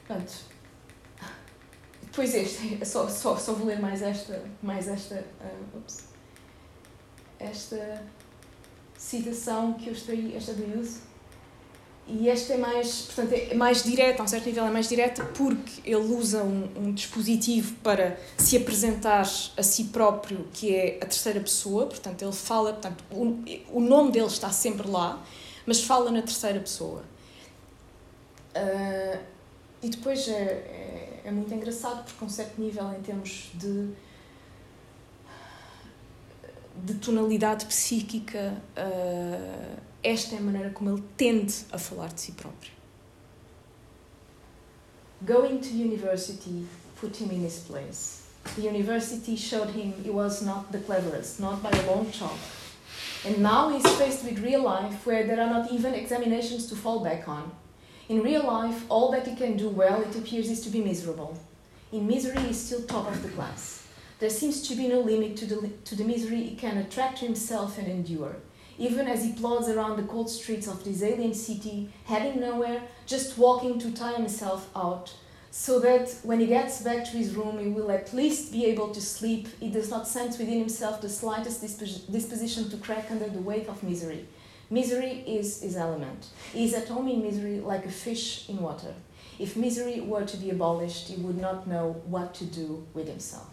Pronto. 0.08 0.34
Depois 2.02 2.34
este, 2.34 2.86
só, 2.86 3.08
só, 3.08 3.38
só 3.38 3.54
vou 3.54 3.68
ler 3.68 3.80
mais 3.80 4.02
esta, 4.02 4.44
mais 4.62 4.88
esta, 4.88 5.24
uh, 5.42 5.78
ups, 5.78 6.06
esta 7.40 8.04
citação 8.98 9.74
que 9.74 9.88
eu 9.88 9.94
extraí, 9.94 10.36
esta 10.36 10.54
do 10.54 10.80
uso 10.80 11.09
e 12.10 12.28
esta 12.28 12.53
é 12.53 12.57
mais, 12.57 13.03
portanto, 13.03 13.34
é 13.34 13.53
mais 13.53 13.84
direta, 13.84 14.22
a 14.22 14.26
um 14.26 14.28
certo 14.28 14.47
nível 14.47 14.66
é 14.66 14.72
mais 14.72 14.89
direta, 14.89 15.24
porque 15.26 15.82
ele 15.86 16.14
usa 16.14 16.43
um, 16.43 16.68
um, 16.76 16.91
dispositivo 16.91 17.76
para 17.84 18.20
se 18.38 18.57
apresentar 18.57 19.22
a 19.55 19.64
si 19.64 19.86
próprio, 19.86 20.47
que 20.51 20.74
é 20.74 20.97
a 20.97 21.05
terceira 21.05 21.39
pessoa, 21.39 21.86
portanto, 21.86 22.24
ele 22.24 22.32
fala, 22.34 22.74
portanto, 22.74 23.03
o, 23.12 23.78
o 23.78 23.80
nome 23.80 24.12
dele 24.12 24.26
está 24.26 24.49
sempre 24.51 24.89
lá, 24.89 25.24
mas 25.66 25.84
fala 25.84 26.10
na 26.12 26.22
terceira 26.22 26.60
pessoa. 26.60 27.03
Uh, 28.55 29.20
e 29.84 29.89
depois 29.89 30.28
é, 30.28 30.32
é, 30.34 31.22
é, 31.26 31.32
muito 31.32 31.53
engraçado, 31.53 32.03
porque 32.03 32.24
a 32.24 32.28
um 32.28 32.30
certo 32.30 32.60
nível, 32.60 32.91
em 32.91 33.01
termos 33.01 33.51
de, 33.53 33.89
de 36.76 36.95
tonalidade 36.95 37.66
psíquica, 37.68 38.55
uh, 38.76 39.89
esta 40.04 40.36
é 40.36 40.38
a 40.38 40.41
maneira 40.41 40.70
como 40.70 40.89
ele 40.89 41.04
tende 41.18 41.66
a 41.72 41.78
falar 41.78 42.12
de 42.14 42.22
si 42.22 42.32
próprio. 42.32 42.72
Going 45.26 45.60
to 45.60 45.70
university 45.70 46.66
put 47.00 47.18
him 47.18 47.32
in 47.32 47.43
his 47.43 47.60
place. 47.60 48.24
The 48.56 48.62
university 48.62 49.36
showed 49.36 49.70
him 49.72 49.93
he 50.04 50.10
was 50.10 50.41
not 50.41 50.72
the 50.72 50.80
cleverest, 50.80 51.39
not 51.39 51.62
by 51.62 51.72
a 51.72 51.86
long 51.91 52.10
chalk. 52.12 52.38
And 53.26 53.39
now 53.39 53.70
he 53.70 53.78
is 53.78 53.97
faced 53.97 54.24
with 54.24 54.39
real 54.39 54.64
life 54.64 55.06
where 55.06 55.28
there 55.28 55.41
are 55.41 55.50
not 55.50 55.72
even 55.72 55.93
examinations 55.93 56.68
to 56.68 56.76
fall 56.76 57.04
back 57.04 57.28
on. 57.28 57.52
In 58.08 58.24
real 58.24 58.47
life, 58.47 58.86
all 58.88 59.12
that 59.12 59.28
he 59.28 59.36
can 59.36 59.58
do 59.58 59.70
well, 59.70 60.02
it 60.02 60.16
appears, 60.16 60.50
is 60.50 60.62
to 60.62 60.70
be 60.70 60.82
miserable. 60.82 61.38
In 61.91 62.08
misery, 62.08 62.39
he 62.39 62.52
is 62.52 62.66
still 62.66 62.82
top 62.84 63.12
of 63.12 63.22
the 63.22 63.30
class. 63.30 63.86
There 64.20 64.30
seems 64.30 64.68
to 64.70 64.76
be 64.76 64.88
no 64.88 65.02
limit 65.02 65.36
to 65.38 65.45
the, 65.45 65.68
to 65.86 65.95
the 65.95 66.06
misery 66.06 66.43
he 66.43 66.56
can 66.56 66.78
attract 66.78 67.20
to 67.20 67.26
himself 67.26 67.78
and 67.78 67.88
endure 67.88 68.38
even 68.80 69.08
as 69.08 69.24
he 69.26 69.34
plods 69.34 69.68
around 69.68 69.98
the 69.98 70.04
cold 70.04 70.30
streets 70.30 70.66
of 70.66 70.84
this 70.84 71.04
alien 71.04 71.34
city, 71.34 71.92
heading 72.06 72.40
nowhere, 72.40 72.82
just 73.06 73.38
walking 73.38 73.78
to 73.78 73.92
tire 73.92 74.16
himself 74.16 74.70
out, 74.76 75.14
so 75.52 75.80
that 75.80 76.16
when 76.24 76.40
he 76.40 76.48
gets 76.48 76.82
back 76.82 77.04
to 77.04 77.18
his 77.18 77.36
room, 77.36 77.60
he 77.60 77.68
will 77.68 77.92
at 77.92 78.14
least 78.14 78.54
be 78.54 78.66
able 78.66 78.90
to 78.92 79.02
sleep. 79.02 79.48
He 79.60 79.70
does 79.70 79.90
not 79.90 80.08
sense 80.08 80.38
within 80.40 80.60
himself 80.60 81.02
the 81.02 81.10
slightest 81.10 81.62
disposition 81.62 82.70
to 82.70 82.78
crack 82.78 83.12
under 83.12 83.28
the 83.28 83.42
weight 83.42 83.68
of 83.68 83.84
misery. 83.84 84.26
Misery 84.70 85.24
is 85.28 85.62
his 85.62 85.76
element. 85.76 86.28
He 86.54 86.64
is 86.64 86.74
at 86.74 86.88
home 86.88 87.08
in 87.10 87.22
misery 87.22 87.60
like 87.60 87.86
a 87.86 87.92
fish 87.92 88.48
in 88.48 88.58
water. 88.62 88.94
If 89.40 89.58
misery 89.58 90.00
were 90.00 90.26
to 90.26 90.38
be 90.38 90.52
abolished, 90.52 91.08
he 91.08 91.16
would 91.22 91.38
not 91.38 91.68
know 91.68 92.02
what 92.06 92.34
to 92.36 92.46
do 92.46 92.86
with 92.94 93.08
himself. 93.08 93.50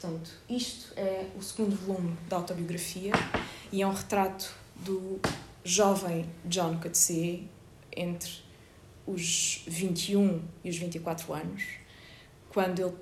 Portanto, 0.00 0.30
isto 0.48 0.94
é 0.96 1.26
o 1.36 1.42
segundo 1.42 1.76
volume 1.76 2.16
da 2.26 2.36
autobiografia 2.36 3.12
e 3.70 3.82
é 3.82 3.86
um 3.86 3.92
retrato 3.92 4.50
do 4.76 5.20
jovem 5.62 6.24
John 6.46 6.78
Coetzee 6.78 7.46
entre 7.94 8.42
os 9.06 9.62
21 9.66 10.42
e 10.64 10.70
os 10.70 10.76
24 10.78 11.34
anos, 11.34 11.64
quando 12.48 12.80
ele 12.80 12.94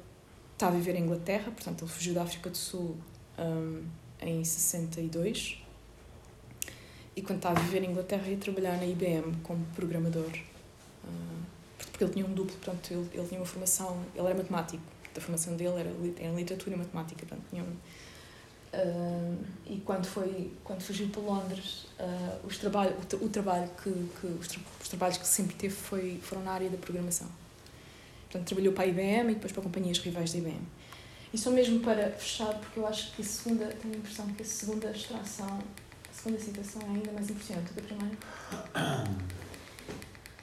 está 0.54 0.66
a 0.66 0.70
viver 0.72 0.96
em 0.96 1.04
Inglaterra, 1.04 1.52
portanto 1.52 1.84
ele 1.84 1.90
fugiu 1.90 2.14
da 2.14 2.24
África 2.24 2.50
do 2.50 2.56
Sul 2.56 2.96
um, 3.38 3.84
em 4.20 4.42
62 4.42 5.62
e 7.14 7.22
quando 7.22 7.36
estava 7.36 7.60
a 7.60 7.62
viver 7.62 7.84
em 7.84 7.92
Inglaterra 7.92 8.26
ia 8.26 8.36
trabalhar 8.38 8.76
na 8.76 8.86
IBM 8.86 9.36
como 9.44 9.64
programador 9.76 10.32
uh, 11.04 11.46
porque 11.76 12.02
ele 12.02 12.12
tinha 12.12 12.26
um 12.26 12.34
duplo, 12.34 12.56
portanto 12.56 12.90
ele, 12.90 13.08
ele 13.12 13.28
tinha 13.28 13.38
uma 13.38 13.46
formação, 13.46 14.04
ele 14.16 14.26
era 14.26 14.36
matemático 14.36 14.97
a 15.18 15.20
formação 15.20 15.56
dele 15.56 15.80
era, 15.80 15.90
era 16.18 16.34
literatura 16.34 16.74
e 16.74 16.78
matemática, 16.78 17.26
portanto 17.26 17.44
tinha 17.50 17.62
um, 17.62 17.76
Uh, 18.70 19.42
e 19.66 19.78
quando 19.78 20.04
foi 20.04 20.52
quando 20.62 20.82
fugiu 20.82 21.08
para 21.08 21.22
Londres 21.22 21.86
uh, 21.98 22.46
os 22.46 22.58
trabalho, 22.58 22.94
o, 22.94 23.24
o 23.24 23.28
trabalho 23.30 23.66
que, 23.82 23.90
que 23.90 24.26
os, 24.26 24.46
tra 24.46 24.60
os, 24.78 24.88
trabalhos 24.90 25.16
que 25.16 25.26
sempre 25.26 25.56
teve 25.56 25.74
foi 25.74 26.20
foram 26.22 26.42
na 26.42 26.52
área 26.52 26.68
da 26.68 26.76
programação. 26.76 27.28
Portanto 28.24 28.46
trabalhou 28.46 28.74
para 28.74 28.84
a 28.84 28.86
IBM 28.88 29.30
e 29.30 29.34
depois 29.36 29.52
para 29.52 29.62
companhias 29.62 29.98
rivais 30.00 30.32
da 30.32 30.38
IBM 30.38 30.60
e 31.32 31.38
só 31.38 31.50
mesmo 31.50 31.80
para 31.80 32.10
fechar 32.10 32.52
porque 32.58 32.78
eu 32.78 32.86
acho 32.86 33.10
que 33.12 33.22
a 33.22 33.24
segunda 33.24 33.64
tenho 33.68 33.94
a 33.94 33.96
impressão 33.96 34.26
que 34.34 34.42
a 34.42 34.44
segunda 34.44 34.90
extração 34.90 35.46
a 35.48 36.12
segunda 36.12 36.38
citação 36.38 36.82
é 36.82 36.96
ainda 36.96 37.12
mais 37.12 37.30
impressionante 37.30 37.72
do 37.72 37.74
que 37.74 37.80
a 37.80 37.96
primeira. 37.96 38.18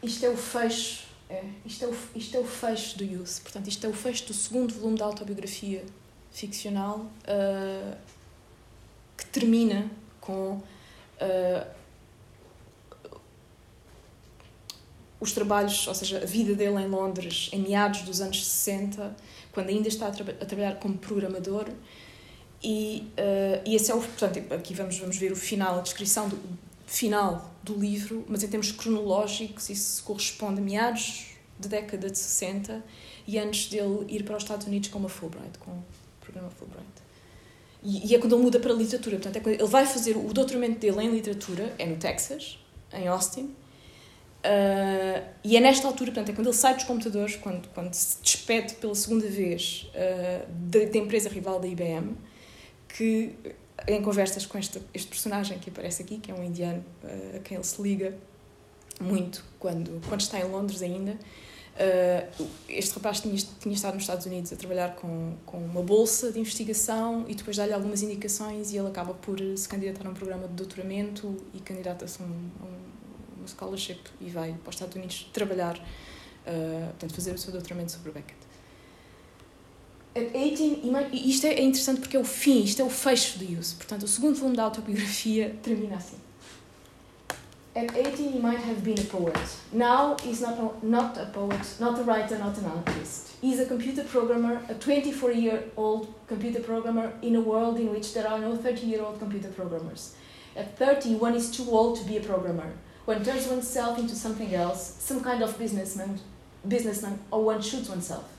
Isto 0.01 0.25
é 0.25 0.29
o 0.29 0.37
fecho 0.37 1.04
é, 1.29 1.43
isto, 1.65 1.85
é 1.85 1.87
o, 1.87 1.97
isto 2.15 2.37
é 2.37 2.39
o 2.39 2.45
fecho 2.45 2.97
do 2.97 3.03
Youth 3.03 3.41
portanto 3.41 3.67
isto 3.67 3.85
é 3.85 3.89
o 3.89 3.93
fecho 3.93 4.27
do 4.27 4.33
segundo 4.33 4.73
volume 4.73 4.97
da 4.97 5.05
autobiografia 5.05 5.83
ficcional 6.31 6.99
uh, 6.99 7.97
que 9.17 9.25
termina 9.27 9.89
com 10.19 10.57
uh, 10.57 11.75
os 15.19 15.31
trabalhos, 15.31 15.87
ou 15.87 15.95
seja, 15.95 16.19
a 16.21 16.25
vida 16.25 16.53
dele 16.53 16.81
em 16.81 16.87
Londres 16.87 17.49
em 17.51 17.59
meados 17.59 18.01
dos 18.01 18.21
anos 18.21 18.45
60, 18.45 19.15
quando 19.51 19.69
ainda 19.69 19.87
está 19.87 20.07
a, 20.07 20.11
tra 20.11 20.31
a 20.31 20.45
trabalhar 20.45 20.75
como 20.75 20.97
programador. 20.97 21.69
E, 22.63 23.07
uh, 23.17 23.61
e 23.65 23.75
esse 23.75 23.91
é 23.91 23.95
o. 23.95 23.99
Portanto, 23.99 24.53
aqui 24.53 24.73
vamos, 24.73 24.97
vamos 24.97 25.17
ver 25.17 25.31
o 25.31 25.35
final, 25.35 25.79
a 25.79 25.81
descrição 25.81 26.27
do 26.27 26.39
final 26.85 27.53
do 27.63 27.73
livro, 27.73 28.25
mas 28.27 28.43
em 28.43 28.47
termos 28.47 28.71
cronológicos, 28.71 29.69
isso 29.69 30.03
corresponde 30.03 30.61
a 30.61 30.63
meados 30.63 31.27
da 31.57 31.69
década 31.69 32.09
de 32.09 32.17
60 32.17 32.83
e 33.27 33.39
antes 33.39 33.69
dele 33.69 34.05
ir 34.07 34.23
para 34.23 34.37
os 34.37 34.43
Estados 34.43 34.67
Unidos 34.67 34.89
com 34.89 34.99
uma 34.99 35.09
Fulbright, 35.09 35.57
com 35.59 35.71
o 35.71 35.83
programa 36.21 36.49
Fulbright. 36.49 36.85
E, 37.81 38.11
e 38.11 38.15
é 38.15 38.19
quando 38.19 38.35
ele 38.35 38.43
muda 38.43 38.59
para 38.59 38.71
a 38.71 38.75
literatura. 38.75 39.17
Portanto, 39.17 39.37
é 39.37 39.39
quando 39.39 39.55
ele 39.55 39.69
vai 39.69 39.85
fazer 39.85 40.17
o 40.17 40.33
doutoramento 40.33 40.79
dele 40.79 41.03
em 41.03 41.11
literatura, 41.11 41.73
é 41.77 41.85
no 41.85 41.97
Texas, 41.97 42.59
em 42.93 43.07
Austin. 43.07 43.53
Uh, 44.45 45.25
e 45.43 45.57
é 45.57 45.59
nesta 45.59 45.87
altura, 45.87 46.11
portanto, 46.11 46.29
é 46.29 46.33
quando 46.33 46.47
ele 46.47 46.55
sai 46.55 46.75
dos 46.75 46.83
computadores, 46.83 47.35
quando, 47.35 47.67
quando 47.69 47.93
se 47.93 48.21
despede 48.21 48.75
pela 48.75 48.93
segunda 48.93 49.27
vez 49.27 49.89
uh, 49.89 50.45
da, 50.69 50.85
da, 50.85 50.97
empresa 50.99 51.29
rival 51.29 51.59
da 51.59 51.67
IBM, 51.67 52.15
que 52.87 53.33
em 53.87 54.01
conversas 54.01 54.45
com 54.45 54.57
este, 54.57 54.81
este 54.93 55.07
personagem 55.07 55.59
que 55.59 55.69
aparece 55.69 56.01
aqui, 56.03 56.17
que 56.17 56.31
é 56.31 56.33
um 56.33 56.43
indiano 56.43 56.83
uh, 57.03 57.37
a 57.37 57.39
quem 57.39 57.55
ele 57.55 57.63
se 57.63 57.81
liga 57.81 58.15
muito 58.99 59.43
quando, 59.59 60.01
quando 60.07 60.21
está 60.21 60.39
em 60.39 60.45
Londres 60.45 60.81
ainda, 60.81 61.17
Uh, 61.75 62.47
este 62.69 62.95
rapaz 62.95 63.19
tinha, 63.19 63.35
tinha 63.35 63.75
estado 63.75 63.95
nos 63.95 64.03
Estados 64.03 64.25
Unidos 64.25 64.53
a 64.53 64.55
trabalhar 64.55 64.95
com, 64.95 65.33
com 65.45 65.57
uma 65.57 65.83
bolsa 65.83 66.31
de 66.31 66.39
investigação 66.39 67.25
e 67.27 67.35
depois 67.35 67.57
dá-lhe 67.57 67.73
algumas 67.73 68.01
indicações 68.01 68.71
e 68.71 68.77
ele 68.77 68.87
acaba 68.87 69.13
por 69.13 69.37
se 69.57 69.67
candidatar 69.67 70.07
a 70.07 70.09
um 70.09 70.13
programa 70.13 70.47
de 70.47 70.53
doutoramento 70.53 71.35
e 71.53 71.59
candidata-se 71.59 72.21
a 72.21 72.25
um, 72.25 72.29
um, 72.29 73.43
um 73.43 73.47
scholarship 73.47 73.99
e 74.21 74.29
vai 74.29 74.53
para 74.53 74.69
os 74.69 74.75
Estados 74.75 74.95
Unidos 74.95 75.29
trabalhar, 75.33 75.75
uh, 75.77 76.87
portanto, 76.91 77.13
fazer 77.13 77.33
o 77.33 77.37
seu 77.37 77.51
doutoramento 77.51 77.91
sobre 77.91 78.13
Beckett. 78.13 78.44
At 80.15 80.31
18, 80.31 81.09
e 81.11 81.29
isto 81.29 81.45
é 81.45 81.61
interessante 81.61 81.99
porque 81.99 82.15
é 82.15 82.19
o 82.19 82.23
fim, 82.23 82.63
isto 82.63 82.81
é 82.81 82.85
o 82.85 82.89
fecho 82.89 83.37
do 83.37 83.43
Youth. 83.43 83.75
Portanto, 83.75 84.03
o 84.03 84.07
segundo 84.07 84.37
volume 84.37 84.55
da 84.55 84.63
autobiografia 84.63 85.53
termina 85.61 85.97
assim. 85.97 86.15
At 87.75 87.91
18, 87.91 88.37
he 88.37 88.39
might 88.39 88.63
have 88.63 88.81
been 88.81 88.97
a 88.97 89.03
poet. 89.03 89.37
Now, 89.73 90.15
he's 90.23 90.39
not, 90.39 90.81
not 90.81 91.19
a 91.19 91.25
poet, 91.25 91.59
not 91.81 91.99
a 91.99 92.03
writer, 92.03 92.37
not 92.37 92.57
an 92.57 92.65
artist. 92.65 93.35
He's 93.41 93.59
a 93.59 93.65
computer 93.65 94.05
programmer, 94.05 94.61
a 94.69 94.75
24 94.75 95.33
year 95.33 95.65
old 95.75 96.07
computer 96.27 96.61
programmer 96.61 97.11
in 97.21 97.35
a 97.35 97.41
world 97.41 97.77
in 97.77 97.91
which 97.91 98.13
there 98.13 98.25
are 98.25 98.39
no 98.39 98.55
30 98.55 98.87
year 98.87 99.01
old 99.03 99.19
computer 99.19 99.49
programmers. 99.49 100.15
At 100.55 100.77
30, 100.77 101.15
one 101.15 101.35
is 101.35 101.51
too 101.51 101.69
old 101.69 101.97
to 101.99 102.05
be 102.05 102.15
a 102.15 102.21
programmer. 102.21 102.71
One 103.03 103.21
turns 103.21 103.49
oneself 103.49 103.99
into 103.99 104.15
something 104.15 104.55
else, 104.55 104.95
some 104.99 105.19
kind 105.19 105.43
of 105.43 105.59
businessman, 105.59 106.21
businessman, 106.65 107.19
or 107.31 107.43
one 107.43 107.61
shoots 107.61 107.89
oneself. 107.89 108.34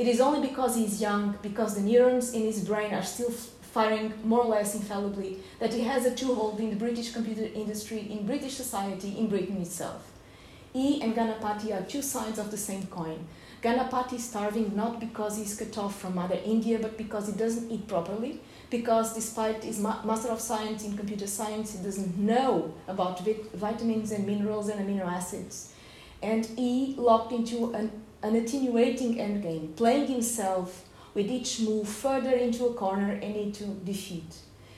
It 0.00 0.08
is 0.08 0.18
only 0.18 0.48
because 0.48 0.76
he 0.76 0.86
is 0.86 0.98
young, 0.98 1.36
because 1.42 1.74
the 1.74 1.82
neurons 1.82 2.32
in 2.32 2.40
his 2.40 2.64
brain 2.64 2.94
are 2.94 3.02
still 3.02 3.30
firing 3.30 4.14
more 4.24 4.44
or 4.44 4.46
less 4.46 4.74
infallibly, 4.74 5.40
that 5.58 5.74
he 5.74 5.82
has 5.82 6.06
a 6.06 6.14
toehold 6.14 6.58
in 6.58 6.70
the 6.70 6.76
British 6.76 7.12
computer 7.12 7.44
industry, 7.54 8.10
in 8.10 8.24
British 8.24 8.54
society, 8.54 9.18
in 9.18 9.28
Britain 9.28 9.60
itself. 9.60 10.10
He 10.72 11.02
and 11.02 11.14
Ganapati 11.14 11.74
are 11.74 11.82
two 11.82 12.00
sides 12.00 12.38
of 12.38 12.50
the 12.50 12.56
same 12.56 12.86
coin. 12.86 13.26
Ganapati 13.62 14.14
is 14.14 14.24
starving 14.24 14.74
not 14.74 15.00
because 15.00 15.36
he's 15.36 15.54
cut 15.54 15.76
off 15.76 16.00
from 16.00 16.14
Mother 16.14 16.38
India, 16.46 16.78
but 16.78 16.96
because 16.96 17.26
he 17.26 17.34
doesn't 17.34 17.70
eat 17.70 17.86
properly, 17.86 18.40
because 18.70 19.12
despite 19.12 19.64
his 19.64 19.78
ma 19.80 20.02
Master 20.02 20.30
of 20.30 20.40
Science 20.40 20.82
in 20.82 20.96
Computer 20.96 21.26
Science, 21.26 21.76
he 21.76 21.84
doesn't 21.84 22.16
know 22.16 22.72
about 22.88 23.20
vit 23.20 23.52
vitamins 23.52 24.12
and 24.12 24.24
minerals 24.24 24.70
and 24.70 24.80
amino 24.80 25.06
acids. 25.06 25.74
And 26.22 26.46
he 26.46 26.94
locked 26.96 27.32
into 27.32 27.74
an, 27.74 27.90
an 28.22 28.36
attenuating 28.36 29.16
endgame, 29.16 29.74
playing 29.76 30.06
himself 30.06 30.84
with 31.14 31.30
each 31.30 31.60
move 31.60 31.88
further 31.88 32.32
into 32.32 32.66
a 32.66 32.74
corner 32.74 33.12
and 33.12 33.34
into 33.36 33.64
defeat. 33.84 34.36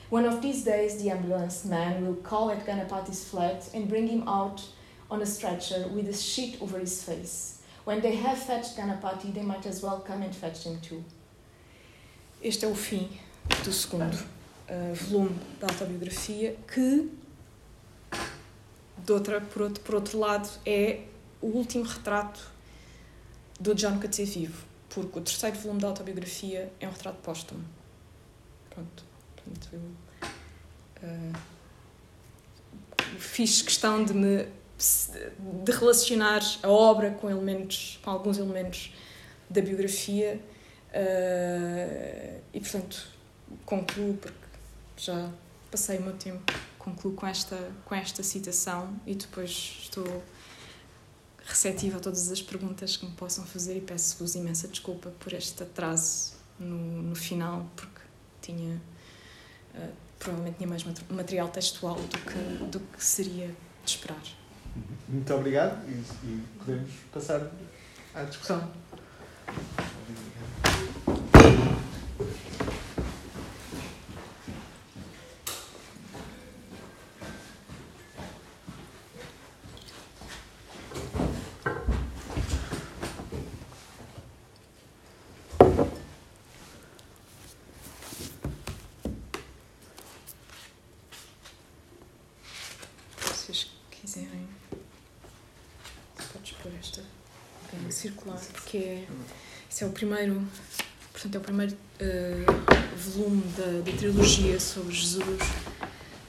One 0.09 0.25
of 0.25 0.41
these 0.41 0.63
days, 0.63 1.01
the 1.01 1.09
ambulance 1.09 1.65
man 1.65 2.05
will 2.05 2.15
call 2.15 2.51
at 2.51 2.65
Ganapati's 2.65 3.27
flat 3.27 3.69
and 3.73 3.89
bring 3.89 4.07
him 4.07 4.27
out 4.27 4.61
on 5.09 5.21
a 5.21 5.25
stretcher 5.25 5.87
with 5.89 6.07
a 6.07 6.13
sheet 6.13 6.57
over 6.61 6.79
his 6.79 7.03
face. 7.03 7.61
When 7.83 7.99
they 7.99 8.15
have 8.15 8.37
fetched 8.37 8.77
Ganapati, 8.77 9.33
they 9.33 9.41
might 9.41 9.65
as 9.65 9.81
well 9.81 9.99
come 9.99 10.21
and 10.21 10.33
fetch 10.33 10.63
him 10.65 10.79
too. 10.81 11.03
Este 12.41 12.65
é 12.65 12.67
o 12.67 12.75
fim 12.75 13.09
do 13.63 13.71
segundo 13.71 14.17
uh, 14.69 14.93
volume 14.93 15.35
da 15.59 15.67
autobiografia, 15.67 16.55
que, 16.67 17.09
de 18.97 19.11
outra, 19.11 19.41
por, 19.41 19.63
outro, 19.63 19.83
por 19.83 19.95
outro 19.95 20.19
lado, 20.19 20.49
é 20.65 21.01
o 21.41 21.47
último 21.47 21.83
retrato 21.83 22.52
do 23.63 23.73
John 23.73 23.97
Coetzee 23.97 24.25
vivo 24.25 24.73
porque 24.89 25.17
o 25.17 25.21
terceiro 25.21 25.57
volume 25.57 25.81
da 25.81 25.87
autobiografia 25.87 26.71
é 26.79 26.87
um 26.87 26.91
retrato 26.91 27.17
póstumo. 27.23 27.63
Pronto. 28.69 29.03
Portanto, 29.35 29.69
eu 29.73 29.79
uh, 31.09 31.33
fiz 33.17 33.61
questão 33.61 34.03
de 34.03 34.13
me 34.13 34.47
de 35.63 35.71
relacionar 35.71 36.41
a 36.61 36.67
obra 36.67 37.11
com 37.11 37.29
elementos, 37.29 37.99
com 38.03 38.09
alguns 38.09 38.37
elementos 38.37 38.91
da 39.49 39.61
biografia 39.61 40.41
uh, 40.89 42.41
e 42.53 42.59
portanto 42.59 43.07
concluo 43.65 44.17
porque 44.17 44.37
já 44.97 45.29
passei 45.71 45.99
o 45.99 46.01
meu 46.01 46.13
tempo 46.13 46.51
concluo 46.77 47.13
com 47.13 47.25
esta 47.25 47.71
com 47.85 47.95
esta 47.95 48.23
citação 48.23 48.93
e 49.05 49.15
depois 49.15 49.77
estou 49.83 50.21
receptiva 51.45 51.97
a 51.97 51.99
todas 51.99 52.31
as 52.31 52.41
perguntas 52.41 52.97
que 52.97 53.05
me 53.05 53.11
possam 53.13 53.45
fazer 53.45 53.77
e 53.77 53.81
peço-vos 53.81 54.35
imensa 54.35 54.67
desculpa 54.67 55.11
por 55.19 55.33
este 55.33 55.63
atraso 55.63 56.33
no, 56.59 57.03
no 57.03 57.15
final, 57.15 57.69
porque 57.75 58.01
tinha. 58.41 58.81
Uh, 59.75 60.03
provavelmente 60.19 60.57
tinha 60.57 60.69
mais 60.69 60.83
material 61.09 61.49
textual 61.49 61.95
do 61.95 62.17
que, 62.19 62.63
do 62.65 62.79
que 62.79 63.03
seria 63.03 63.47
de 63.83 63.91
esperar. 63.91 64.21
Muito 65.07 65.33
obrigado 65.33 65.85
e, 65.87 65.91
e 66.25 66.43
podemos 66.57 66.89
passar 67.11 67.51
à 68.15 68.23
discussão. 68.23 68.71
porque 69.45 70.42
é 99.83 99.85
o 99.85 99.91
primeiro, 99.91 100.41
portanto, 101.11 101.35
é 101.35 101.37
o 101.37 101.41
primeiro 101.41 101.73
uh, 101.73 102.97
volume 102.97 103.43
da, 103.57 103.91
da 103.91 103.97
trilogia 103.97 104.59
sobre 104.59 104.93
Jesus. 104.93 105.41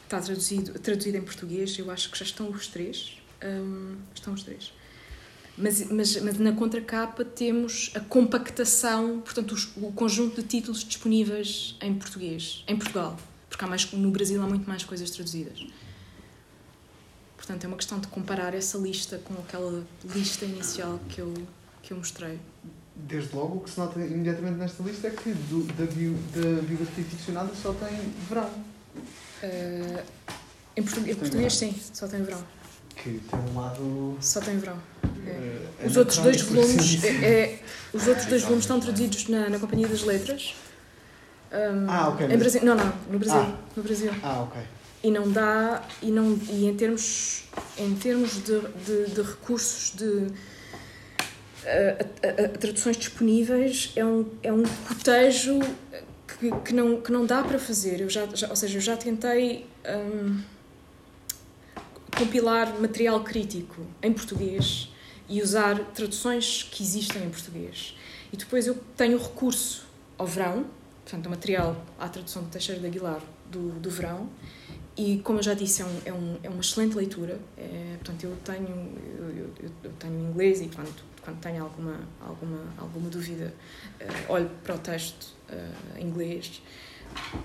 Está 0.05 0.21
traduzido, 0.21 0.79
traduzido 0.79 1.17
em 1.17 1.23
português, 1.23 1.79
eu 1.79 1.91
acho 1.91 2.11
que 2.11 2.19
já 2.19 2.25
estão 2.25 2.51
os 2.51 2.67
três. 2.67 3.19
Um, 3.43 3.97
estão 4.15 4.35
os 4.35 4.43
três. 4.43 4.73
Mas, 5.57 5.89
mas, 5.89 6.21
mas 6.21 6.39
na 6.39 6.53
contracapa 6.53 7.25
temos 7.25 7.93
a 7.95 8.01
compactação, 8.01 9.21
portanto, 9.21 9.53
os, 9.53 9.77
o 9.77 9.93
conjunto 9.93 10.43
de 10.43 10.49
títulos 10.49 10.85
disponíveis 10.85 11.77
em 11.81 11.95
português, 11.95 12.65
em 12.67 12.77
Portugal. 12.77 13.17
Porque 13.49 13.65
há 13.65 13.69
mais, 13.69 13.91
no 13.93 14.11
Brasil 14.11 14.43
há 14.43 14.47
muito 14.49 14.69
mais 14.69 14.83
coisas 14.83 15.11
traduzidas. 15.11 15.65
Portanto, 17.37 17.65
é 17.65 17.69
uma 17.69 17.77
questão 17.77 18.01
de 18.01 18.09
comparar 18.09 18.53
essa 18.53 18.77
lista 18.79 19.19
com 19.19 19.35
aquela 19.35 19.87
lista 20.13 20.45
inicial 20.45 20.99
que 21.09 21.21
eu, 21.21 21.33
que 21.83 21.93
eu 21.93 21.99
mostrei. 21.99 22.41
Desde 22.97 23.35
logo, 23.35 23.57
o 23.57 23.61
que 23.61 23.71
se 23.71 23.79
nota 23.79 23.99
imediatamente 23.99 24.57
nesta 24.57 24.83
lista 24.83 25.09
é 25.09 25.11
que 25.11 25.33
do, 25.33 25.65
da, 25.75 25.85
bio, 25.85 26.17
da 26.33 26.63
biografia 26.63 27.05
ficcionada 27.05 27.51
só 27.55 27.73
tem 27.73 27.99
verão. 28.29 28.49
Uh, 29.43 30.03
em 30.77 30.83
português, 30.83 31.17
em 31.17 31.21
português 31.21 31.57
sim, 31.57 31.75
só 31.93 32.07
tem 32.07 32.23
verão. 32.23 32.43
Que 32.95 33.21
tem 33.21 33.41
um 33.51 33.59
lado. 33.59 34.17
Só 34.21 34.41
tem 34.41 34.59
verão. 34.59 34.79
É. 35.27 35.87
Os 35.87 35.97
outros 35.97 36.19
dois 36.19 36.41
volumes, 36.43 37.05
é, 37.05 37.09
é, 37.09 37.63
os 37.93 38.07
outros 38.07 38.27
dois 38.27 38.43
volumes 38.43 38.65
estão 38.65 38.81
traduzidos 38.81 39.29
na, 39.29 39.49
na 39.49 39.59
Companhia 39.59 39.89
das 39.89 40.03
Letras. 40.03 40.55
Um, 41.53 41.91
ah, 41.91 42.09
ok. 42.09 42.27
Em 42.27 42.39
Brasil, 42.39 42.65
não, 42.65 42.77
não, 42.77 42.93
no 43.11 43.19
Brasil, 43.19 43.41
ah. 43.41 43.59
no 43.77 43.83
Brasil. 43.83 44.13
Ah, 44.23 44.43
ok. 44.43 44.63
E 45.03 45.11
não 45.11 45.31
dá 45.31 45.83
e 46.01 46.11
não 46.11 46.39
e 46.49 46.67
em 46.67 46.75
termos 46.75 47.45
em 47.77 47.95
termos 47.95 48.43
de, 48.43 48.61
de, 48.85 49.11
de 49.15 49.23
recursos 49.23 49.93
de 49.97 50.29
a, 51.67 52.49
traduções 52.59 52.97
disponíveis 52.97 53.93
é 53.97 54.05
um 54.05 54.27
é 54.43 54.53
um 54.53 54.63
cotejo 54.87 55.59
que, 56.27 56.51
que 56.65 56.75
não 56.75 57.01
que 57.01 57.11
não 57.13 57.27
dá 57.27 57.43
para 57.43 57.59
fazer. 57.59 58.01
Eu 58.01 58.11
já, 58.11 58.27
já 58.35 58.49
ou 58.49 58.57
seja, 58.57 58.79
eu 58.79 58.83
já 58.83 58.97
tentei 58.97 59.67
um, 59.87 60.41
compilar 62.17 62.81
material 62.81 63.23
crítico 63.23 63.87
em 64.03 64.13
português 64.13 64.89
e 65.29 65.43
usar 65.43 65.79
traduções 65.93 66.63
que 66.63 66.83
existem 66.83 67.25
em 67.25 67.31
português. 67.31 67.97
E 68.33 68.37
depois 68.37 68.67
eu 68.67 68.77
tenho 68.97 69.19
recurso 69.19 69.87
ao 70.19 70.27
verão, 70.27 70.67
portanto, 71.03 71.27
o 71.27 71.31
material 71.31 71.77
à 71.99 72.09
tradução 72.09 72.43
de 72.45 72.51
Teixeira 72.51 72.81
de 72.81 72.87
Aguilar 72.87 73.21
do, 73.51 73.71
do 73.81 73.91
verão, 73.91 74.29
e 74.97 75.19
como 75.19 75.41
eu 75.41 75.43
já 75.43 75.55
disse, 75.55 75.83
é, 75.83 75.85
um, 75.85 76.01
é, 76.05 76.13
um, 76.13 76.39
é 76.45 76.49
uma 76.49 76.61
excelente 76.61 76.97
leitura. 76.97 77.39
É, 77.57 77.97
portanto, 77.97 78.25
eu 78.25 78.37
tenho, 78.45 78.93
eu, 79.19 79.29
eu, 79.29 79.71
eu 79.83 79.93
tenho 79.99 80.21
inglês 80.31 80.61
e 80.61 80.69
quando, 80.69 80.95
quando 81.25 81.41
tenho 81.41 81.63
alguma, 81.63 82.01
alguma, 82.21 82.61
alguma 82.79 83.09
dúvida, 83.09 83.55
uh, 84.01 84.33
olho 84.33 84.51
para 84.63 84.75
o 84.75 84.79
texto 84.79 85.35
uh, 85.49 85.99
em 85.99 86.07
inglês 86.07 86.63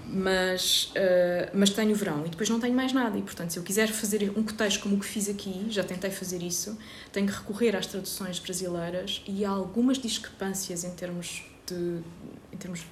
mas, 0.06 0.92
uh, 0.96 1.52
mas 1.54 1.70
tenho 1.70 1.96
verão 1.96 2.26
e 2.26 2.30
depois 2.30 2.50
não 2.50 2.60
tenho 2.60 2.76
mais 2.76 2.92
nada. 2.94 3.18
E, 3.18 3.22
portanto, 3.22 3.52
se 3.52 3.60
eu 3.60 3.64
quiser 3.64 3.88
fazer 3.88 4.32
um 4.36 4.44
cotejo 4.44 4.82
como 4.82 4.96
o 4.96 5.00
que 5.00 5.06
fiz 5.06 5.30
aqui, 5.30 5.68
já 5.70 5.84
tentei 5.84 6.10
fazer 6.10 6.42
isso, 6.42 6.78
tenho 7.12 7.28
que 7.28 7.34
recorrer 7.34 7.76
às 7.76 7.86
traduções 7.86 8.40
brasileiras 8.40 9.24
e 9.28 9.46
há 9.46 9.50
algumas 9.50 9.98
discrepâncias 9.98 10.84
em 10.84 10.92
termos 10.92 11.44
de, 11.68 12.02
em 12.52 12.58
termos 12.58 12.86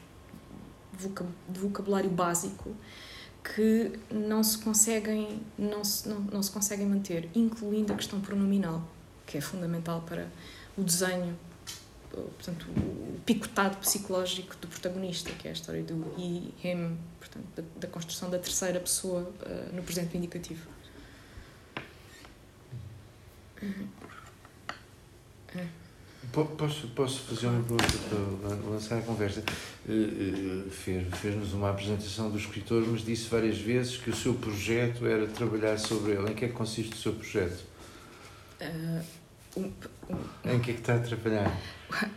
de 1.00 1.60
vocabulário 1.60 2.10
básico 2.10 2.76
que 3.44 3.94
não 4.12 4.44
se 4.44 4.58
conseguem 4.58 5.40
não 5.58 5.84
se, 5.84 6.10
não, 6.10 6.20
não 6.22 6.44
se 6.44 6.52
conseguem 6.52 6.86
manter, 6.86 7.30
incluindo 7.36 7.94
a 7.94 7.96
questão 7.96 8.20
pronominal, 8.20 8.84
que 9.26 9.38
é 9.38 9.42
fundamental 9.42 10.02
para 10.02 10.28
o 10.78 10.84
desenho 10.84 11.38
portanto, 12.26 12.68
o 12.70 13.20
picotado 13.26 13.78
psicológico 13.78 14.56
do 14.58 14.68
protagonista, 14.68 15.32
que 15.32 15.48
é 15.48 15.52
a 15.52 15.54
história 15.54 15.84
do 15.84 16.14
he, 16.18 16.54
him, 16.68 16.98
portanto, 17.20 17.46
da, 17.56 17.64
da 17.80 17.88
construção 17.88 18.30
da 18.30 18.40
terceira 18.40 18.80
pessoa 18.80 19.22
uh, 19.22 19.76
no 19.76 19.84
presente 19.84 20.18
indicativo. 20.18 20.68
Uhum. 23.62 23.88
Posso, 26.58 26.88
posso 26.90 27.22
fazer 27.22 27.48
uma 27.48 27.64
pergunta 27.64 27.86
para 28.42 28.70
lançar 28.70 28.98
a 29.00 29.02
conversa? 29.02 29.44
Eh, 29.88 30.66
eh, 30.68 30.70
fez-nos 30.70 31.18
fez 31.20 31.54
uma 31.54 31.72
apresentação 31.72 32.30
do 32.30 32.38
escritor, 32.38 32.86
mas 32.86 33.04
disse 33.04 33.30
várias 33.30 33.58
vezes 33.58 33.98
que 33.98 34.10
o 34.10 34.16
seu 34.16 34.36
projeto 34.36 35.08
era 35.08 35.26
trabalhar 35.26 35.80
sobre 35.80 36.12
ele. 36.12 36.30
Em 36.30 36.36
que 36.36 36.46
é 36.46 36.48
que 36.50 36.54
consiste 36.54 36.94
o 36.94 36.98
seu 36.98 37.14
projeto? 37.14 37.64
Uh, 38.62 39.04
um, 39.56 39.64
um, 39.64 39.72
em 40.46 40.60
que 40.60 40.72
é 40.72 40.74
que 40.74 40.80
está 40.80 40.96
a 40.96 41.00
trabalhar? 41.00 41.52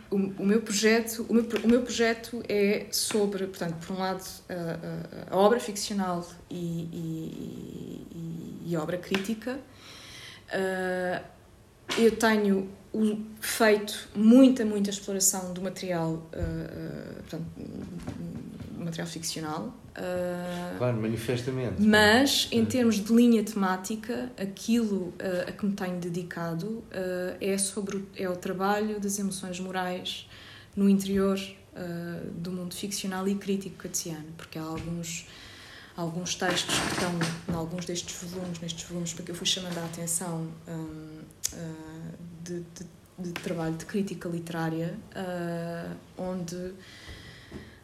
O, 0.09 0.15
o, 0.15 0.45
meu 0.45 0.61
projeto 0.61 1.25
o 1.29 1.33
meu, 1.33 1.47
o 1.63 1.67
meu 1.67 1.81
projeto 1.81 2.43
é 2.47 2.87
sobre 2.91 3.47
portanto 3.47 3.75
por 3.85 3.95
um 3.95 3.99
lado 3.99 4.23
a, 4.49 5.33
a, 5.33 5.35
a 5.35 5.37
obra 5.37 5.59
ficcional 5.59 6.27
e, 6.49 6.89
e, 6.91 8.07
e, 8.11 8.71
e 8.71 8.77
obra 8.77 8.97
crítica 8.97 9.57
uh, 10.49 11.25
eu 11.97 12.15
tenho 12.17 12.69
feito 13.39 14.09
muita 14.13 14.65
muita 14.65 14.89
exploração 14.89 15.53
do 15.53 15.61
material 15.61 16.13
uh, 16.33 17.15
portanto, 17.21 17.45
material 18.83 19.07
ficcional 19.07 19.73
Uh, 19.91 20.77
claro, 20.77 20.97
manifestamente. 20.97 21.81
Mas, 21.81 22.47
em 22.51 22.63
termos 22.65 22.95
de 22.95 23.13
linha 23.13 23.43
temática, 23.43 24.31
aquilo 24.37 25.13
uh, 25.19 25.49
a 25.49 25.51
que 25.51 25.65
me 25.65 25.73
tenho 25.73 25.99
dedicado 25.99 26.65
uh, 26.67 26.83
é 27.41 27.57
sobre 27.57 27.97
o, 27.97 28.07
é 28.15 28.29
o 28.29 28.35
trabalho 28.35 28.99
das 28.99 29.19
emoções 29.19 29.59
morais 29.59 30.29
no 30.75 30.89
interior 30.89 31.39
do 32.35 32.51
mundo 32.51 32.75
ficcional 32.75 33.25
e 33.29 33.35
crítico 33.35 33.77
katiano, 33.77 34.25
porque 34.35 34.59
há 34.59 34.61
alguns 34.61 35.25
alguns 35.95 36.35
textos 36.35 36.77
que 36.77 36.93
estão 36.93 37.11
em 37.47 37.53
alguns 37.53 37.85
destes 37.85 38.29
volumes, 38.29 38.59
nestes 38.59 38.83
volumes 38.89 39.13
para 39.13 39.23
que 39.23 39.31
eu 39.31 39.35
fui 39.35 39.45
chamando 39.47 39.77
a 39.77 39.85
atenção 39.85 40.49
um, 40.67 41.19
de, 42.43 42.59
de, 42.59 42.85
de, 43.19 43.31
trabalho 43.31 43.75
de 43.75 43.85
crítica 43.85 44.27
literária, 44.27 44.97
onde 46.17 46.73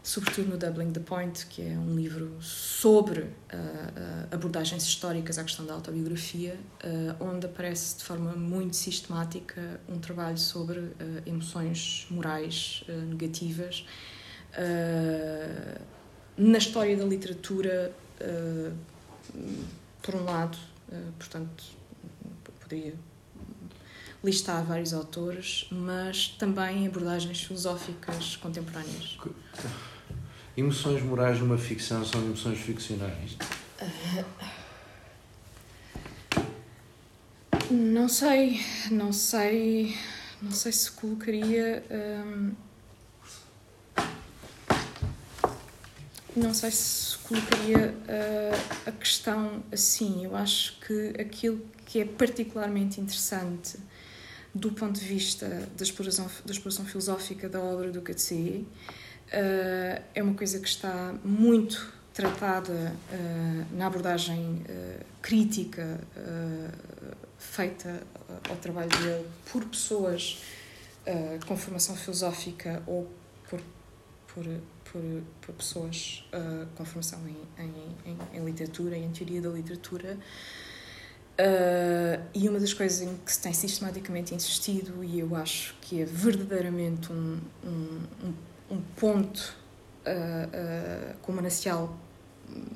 sobretudo 0.08 0.52
no 0.52 0.58
Doubling 0.58 0.94
the 0.94 1.02
Point, 1.02 1.46
que 1.48 1.62
é 1.62 1.78
um 1.78 1.94
livro 1.94 2.42
sobre 2.42 3.20
uh, 3.20 3.26
uh, 3.26 4.34
abordagens 4.34 4.84
históricas 4.84 5.38
à 5.38 5.44
questão 5.44 5.66
da 5.66 5.74
autobiografia, 5.74 6.58
uh, 6.82 7.26
onde 7.26 7.46
aparece 7.46 7.98
de 7.98 8.06
forma 8.06 8.32
muito 8.32 8.78
sistemática 8.78 9.82
um 9.90 10.00
trabalho 10.00 10.38
sobre 10.38 10.94
emoções 11.26 12.08
morais 12.10 12.86
negativas. 13.10 13.86
na 16.38 16.58
história 16.58 16.96
da 16.96 17.04
literatura, 17.04 17.92
por 20.02 20.16
um 20.16 20.24
lado, 20.24 20.58
portanto, 21.20 21.66
poderia 22.62 22.94
listar 24.24 24.64
vários 24.64 24.94
autores, 24.94 25.68
mas 25.70 26.30
também 26.30 26.88
abordagens 26.88 27.44
filosóficas 27.44 28.38
contemporâneas. 28.38 29.18
Emoções 30.58 31.04
morais 31.04 31.40
numa 31.40 31.56
ficção 31.56 32.04
são 32.04 32.20
emoções 32.20 32.58
ficcionais? 32.58 33.38
Não 37.70 38.10
sei, 38.10 38.60
não 38.90 39.14
sei, 39.14 39.96
não 40.42 40.52
sei 40.52 40.72
se 40.72 40.90
colocaria. 40.90 41.86
Hum, 41.92 42.54
não 46.36 46.56
sei 46.56 46.72
se 46.72 47.20
colocaria 47.20 47.94
uh, 47.94 48.90
a 48.90 48.92
questão 48.94 49.64
assim. 49.72 50.26
Eu 50.26 50.36
acho 50.36 50.80
que 50.80 51.22
aquilo 51.22 51.64
que 51.86 52.00
é 52.00 52.06
particularmente 52.06 53.00
interessante 53.00 53.78
do 54.56 54.72
ponto 54.72 55.00
de 55.00 55.06
vista 55.06 55.70
da 55.78 55.84
exploração, 55.84 56.28
da 56.44 56.52
exploração 56.52 56.84
filosófica 56.84 57.48
da 57.48 57.60
obra 57.60 57.92
do 57.92 58.02
Katsi 58.02 58.66
uh, 59.28 60.04
é 60.14 60.24
uma 60.24 60.34
coisa 60.34 60.60
que 60.60 60.68
está 60.68 61.14
muito 61.24 61.94
tratada 62.14 62.74
uh, 62.74 63.76
na 63.76 63.88
abordagem 63.88 64.64
uh, 64.70 65.06
crítica 65.22 66.00
feita 67.38 68.02
ao 68.50 68.56
trabalho 68.56 68.90
dele 68.90 69.26
por 69.52 69.64
pessoas 69.66 70.42
com 71.46 71.56
formação 71.56 71.96
filosófica 71.96 72.82
ou 72.88 73.08
por, 73.50 73.62
por, 74.34 74.44
por, 74.92 75.02
por 75.42 75.56
pessoas 75.56 76.28
com 76.76 76.84
formação 76.84 77.20
em, 77.28 77.64
em, 77.64 78.12
em, 78.12 78.18
em 78.40 78.46
literatura 78.46 78.98
e 78.98 79.04
em 79.04 79.12
teoria 79.12 79.42
da 79.42 79.50
literatura. 79.50 80.18
Uh, 81.38 82.20
e 82.34 82.50
uma 82.50 82.60
das 82.60 82.74
coisas 82.74 83.02
em 83.02 83.16
que 83.18 83.32
se 83.32 83.40
tem 83.40 83.54
sistematicamente 83.54 84.34
insistido, 84.34 85.04
e 85.04 85.20
eu 85.20 85.36
acho 85.36 85.76
que 85.82 86.02
é 86.02 86.06
verdadeiramente 86.06 87.14
um, 87.14 87.40
um, 87.64 88.02
um 88.24 88.34
ponto 88.96 89.56
uh, 90.06 90.10
uh, 90.10 91.18
com 91.22 91.32
um 91.32 91.36
manancial 91.36 91.98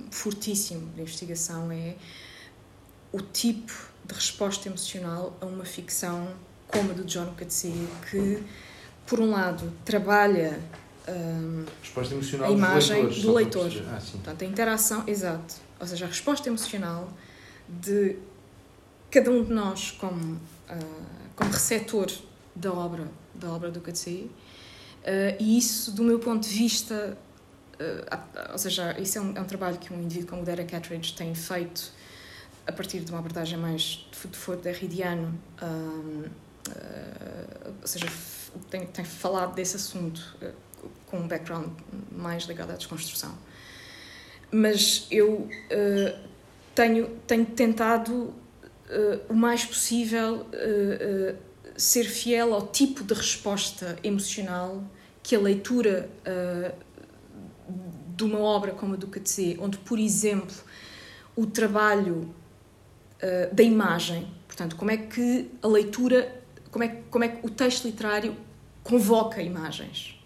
fortíssimo 0.10 0.88
de 0.94 1.02
investigação 1.02 1.72
é 1.72 1.96
o 3.12 3.20
tipo 3.20 3.74
de 4.06 4.14
resposta 4.14 4.68
emocional 4.68 5.36
a 5.42 5.46
uma 5.46 5.66
ficção 5.66 6.34
como 6.68 6.92
a 6.92 6.94
do 6.94 7.04
John 7.04 7.34
Coetzee, 7.38 7.88
que, 8.10 8.42
por 9.06 9.20
um 9.20 9.32
lado, 9.32 9.72
trabalha 9.84 10.58
um, 11.08 11.66
resposta 11.82 12.14
emocional 12.14 12.50
a 12.50 12.52
imagem 12.52 13.08
do 13.08 13.34
leitor. 13.34 13.72
Ah, 13.90 14.00
Portanto, 14.12 14.42
a 14.42 14.46
interação, 14.46 15.04
exato. 15.08 15.56
Ou 15.80 15.88
seja, 15.88 16.06
a 16.06 16.08
resposta 16.08 16.48
emocional 16.48 17.10
de 17.68 18.18
cada 19.10 19.30
um 19.30 19.44
de 19.44 19.52
nós, 19.52 19.92
como, 19.92 20.36
uh, 20.36 20.40
como 21.36 21.52
receptor 21.52 22.10
da 22.56 22.72
obra, 22.72 23.08
da 23.34 23.50
obra 23.50 23.70
do 23.70 23.82
Katsui. 23.82 24.30
Uh, 25.02 25.36
e 25.40 25.58
isso, 25.58 25.92
do 25.92 26.04
meu 26.04 26.20
ponto 26.20 26.48
de 26.48 26.54
vista, 26.54 27.18
uh, 27.80 28.52
ou 28.52 28.58
seja, 28.58 28.96
isso 29.00 29.18
é 29.18 29.22
um, 29.22 29.36
é 29.36 29.42
um, 29.42 29.46
trabalho 29.46 29.78
que 29.80 29.92
um 29.92 30.00
indivíduo 30.00 30.30
como 30.30 30.42
o 30.44 30.46
Derek 30.46 30.76
Ettridge 30.76 31.14
tem 31.16 31.34
feito 31.34 31.92
a 32.68 32.72
partir 32.72 33.00
de 33.00 33.12
uma 33.12 33.18
abordagem 33.18 33.58
mais 33.58 34.08
de 34.12 34.38
foro 34.38 34.60
derridiano, 34.60 35.40
uh, 35.62 36.30
ou 37.82 37.88
seja, 37.88 38.06
tem, 38.70 38.86
tem 38.86 39.04
falado 39.04 39.56
desse 39.56 39.76
assunto 39.76 40.38
com 41.08 41.18
um 41.18 41.28
background 41.28 41.72
mais 42.12 42.44
ligado 42.44 42.70
à 42.70 42.76
desconstrução. 42.76 43.36
Mas 44.52 45.08
eu 45.10 45.50
tenho, 46.76 47.08
tenho 47.26 47.46
tentado 47.46 48.34
o 49.28 49.34
mais 49.34 49.66
possível 49.66 50.46
ser 51.82 52.04
fiel 52.04 52.54
ao 52.54 52.68
tipo 52.68 53.04
de 53.04 53.12
resposta 53.12 53.98
emocional 54.04 54.84
que 55.24 55.36
a 55.36 55.40
leitura 55.40 56.08
uh, 56.28 56.76
de 58.16 58.24
uma 58.24 58.38
obra 58.38 58.72
como 58.72 58.94
a 58.94 58.98
do 58.98 59.08
Katse, 59.08 59.58
onde, 59.60 59.80
por 59.80 59.98
exemplo, 59.98 60.56
o 61.36 61.48
trabalho 61.48 62.34
uh, 63.18 63.56
da 63.56 63.64
imagem, 63.64 64.32
portanto, 64.46 64.76
como 64.76 64.92
é 64.92 64.98
que 64.98 65.50
a 65.60 65.68
leitura, 65.68 66.44
como 66.70 66.84
é, 66.84 67.02
como 67.10 67.24
é 67.24 67.30
que 67.30 67.48
o 67.48 67.50
texto 67.50 67.86
literário 67.86 68.38
convoca 68.84 69.42
imagens. 69.42 70.20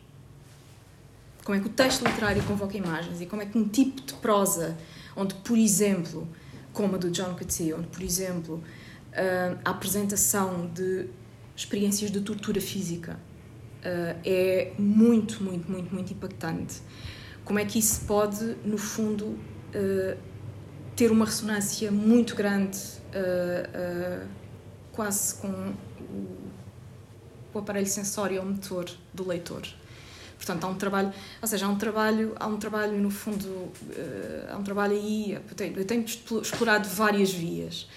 Como 1.45 1.57
é 1.57 1.61
que 1.61 1.67
o 1.67 1.71
texto 1.71 2.05
literário 2.05 2.43
convoca 2.43 2.75
imagens 2.75 3.21
e 3.21 3.25
como 3.25 3.41
é 3.41 3.45
que 3.45 3.57
um 3.57 3.69
tipo 3.69 4.01
de 4.01 4.13
prosa, 4.15 4.77
onde, 5.15 5.33
por 5.35 5.57
exemplo, 5.57 6.27
como 6.73 6.95
a 6.95 6.97
do 6.97 7.09
John 7.09 7.33
Coetzee, 7.33 7.73
onde, 7.73 7.87
por 7.87 8.01
exemplo, 8.01 8.55
uh, 8.55 9.57
a 9.63 9.69
apresentação 9.69 10.67
de 10.73 11.07
experiências 11.55 12.11
de 12.11 12.21
tortura 12.21 12.59
física. 12.59 13.19
Uh, 13.79 14.19
é 14.25 14.73
muito, 14.77 15.43
muito, 15.43 15.71
muito, 15.71 15.93
muito 15.93 16.13
impactante. 16.13 16.81
Como 17.43 17.59
é 17.59 17.65
que 17.65 17.77
isso 17.77 18.01
pode, 18.05 18.43
no 18.65 18.77
fundo, 18.77 19.25
uh, 19.27 20.17
ter 20.95 21.11
uma 21.11 21.25
ressonância 21.25 21.91
muito 21.91 22.35
grande, 22.35 22.79
uh, 22.79 24.27
quase 24.91 25.35
com 25.35 25.49
o, 25.49 26.37
o 27.53 27.59
aparelho 27.59 27.85
sensório 27.85 28.39
ou 28.41 28.47
motor 28.47 28.89
do 29.13 29.27
leitor. 29.27 29.61
Portanto, 30.35 30.63
há 30.63 30.67
um 30.67 30.75
trabalho, 30.75 31.13
ou 31.41 31.47
seja, 31.47 31.65
há 31.65 31.69
um 31.69 31.77
trabalho, 31.77 32.35
há 32.37 32.47
um 32.47 32.57
trabalho 32.57 32.97
no 32.99 33.09
fundo, 33.09 33.71
há 34.49 34.57
um 34.57 34.63
trabalho 34.63 34.93
aí, 34.93 35.33
eu 35.33 35.55
tenho, 35.55 35.77
eu 35.77 35.85
tenho 35.85 36.03
explorado 36.03 36.89
várias 36.89 37.31
vias. 37.31 37.87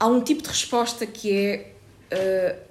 Há 0.00 0.06
um 0.06 0.22
tipo 0.22 0.42
de 0.42 0.48
resposta 0.48 1.06
que 1.06 1.30
é 1.30 1.77
uh, 2.12 2.68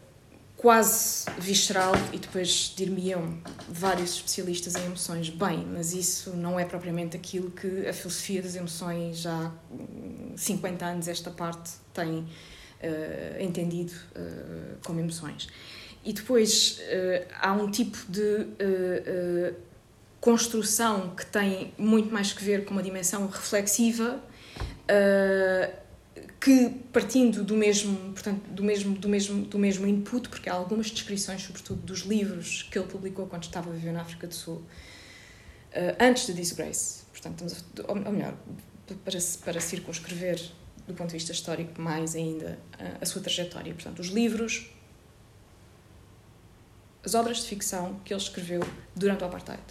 quase 0.55 1.25
visceral 1.37 1.93
e 2.11 2.17
depois 2.17 2.73
dir-me-ão 2.75 3.37
vários 3.69 4.15
especialistas 4.15 4.75
em 4.75 4.85
emoções, 4.85 5.29
bem, 5.29 5.65
mas 5.65 5.93
isso 5.93 6.31
não 6.35 6.59
é 6.59 6.65
propriamente 6.65 7.15
aquilo 7.15 7.51
que 7.51 7.87
a 7.87 7.93
filosofia 7.93 8.41
das 8.41 8.55
emoções 8.55 9.19
já 9.19 9.35
há 9.35 9.51
50 10.35 10.85
anos 10.85 11.07
esta 11.07 11.29
parte 11.29 11.73
tem 11.93 12.19
uh, 12.19 12.27
entendido 13.39 13.93
uh, 14.15 14.77
como 14.83 14.99
emoções. 14.99 15.47
E 16.03 16.13
depois 16.13 16.79
há 17.41 17.51
um 17.51 17.69
tipo 17.69 17.97
de 18.09 18.47
construção 20.21 21.13
que 21.13 21.25
tem 21.25 21.73
muito 21.77 22.13
mais 22.13 22.31
que 22.31 22.41
ver 22.41 22.63
com 22.63 22.71
uma 22.71 22.81
dimensão 22.81 23.27
reflexiva 23.27 24.17
que 26.39 26.69
partindo 26.93 27.43
do 27.43 27.55
mesmo, 27.55 28.13
portanto, 28.13 28.41
do 28.49 28.63
mesmo, 28.63 28.95
do 28.97 29.09
mesmo, 29.09 29.45
do 29.45 29.57
mesmo 29.57 29.87
input, 29.87 30.29
porque 30.29 30.49
há 30.49 30.53
algumas 30.53 30.91
descrições, 30.91 31.41
sobretudo 31.41 31.81
dos 31.81 32.01
livros 32.01 32.63
que 32.63 32.77
ele 32.77 32.87
publicou 32.87 33.27
quando 33.27 33.43
estava 33.43 33.69
a 33.69 33.73
viver 33.73 33.91
na 33.91 34.01
África 34.01 34.27
do 34.27 34.35
Sul, 34.35 34.55
uh, 34.57 34.63
antes 35.99 36.27
de 36.27 36.33
Disgrace, 36.33 37.03
portanto, 37.11 37.45
a, 37.87 37.91
ou 37.91 38.11
melhor, 38.13 38.35
para, 39.03 39.17
para 39.43 39.59
circunscrever 39.59 40.39
do 40.87 40.93
ponto 40.93 41.09
de 41.09 41.15
vista 41.15 41.31
histórico 41.31 41.81
mais 41.81 42.15
ainda 42.15 42.57
a, 42.79 43.03
a 43.03 43.05
sua 43.05 43.21
trajetória, 43.21 43.73
portanto, 43.73 43.99
os 43.99 44.07
livros, 44.07 44.69
as 47.03 47.13
obras 47.13 47.37
de 47.37 47.47
ficção 47.47 47.99
que 48.05 48.13
ele 48.13 48.21
escreveu 48.21 48.61
durante 48.95 49.23
o 49.23 49.27
apartheid. 49.27 49.63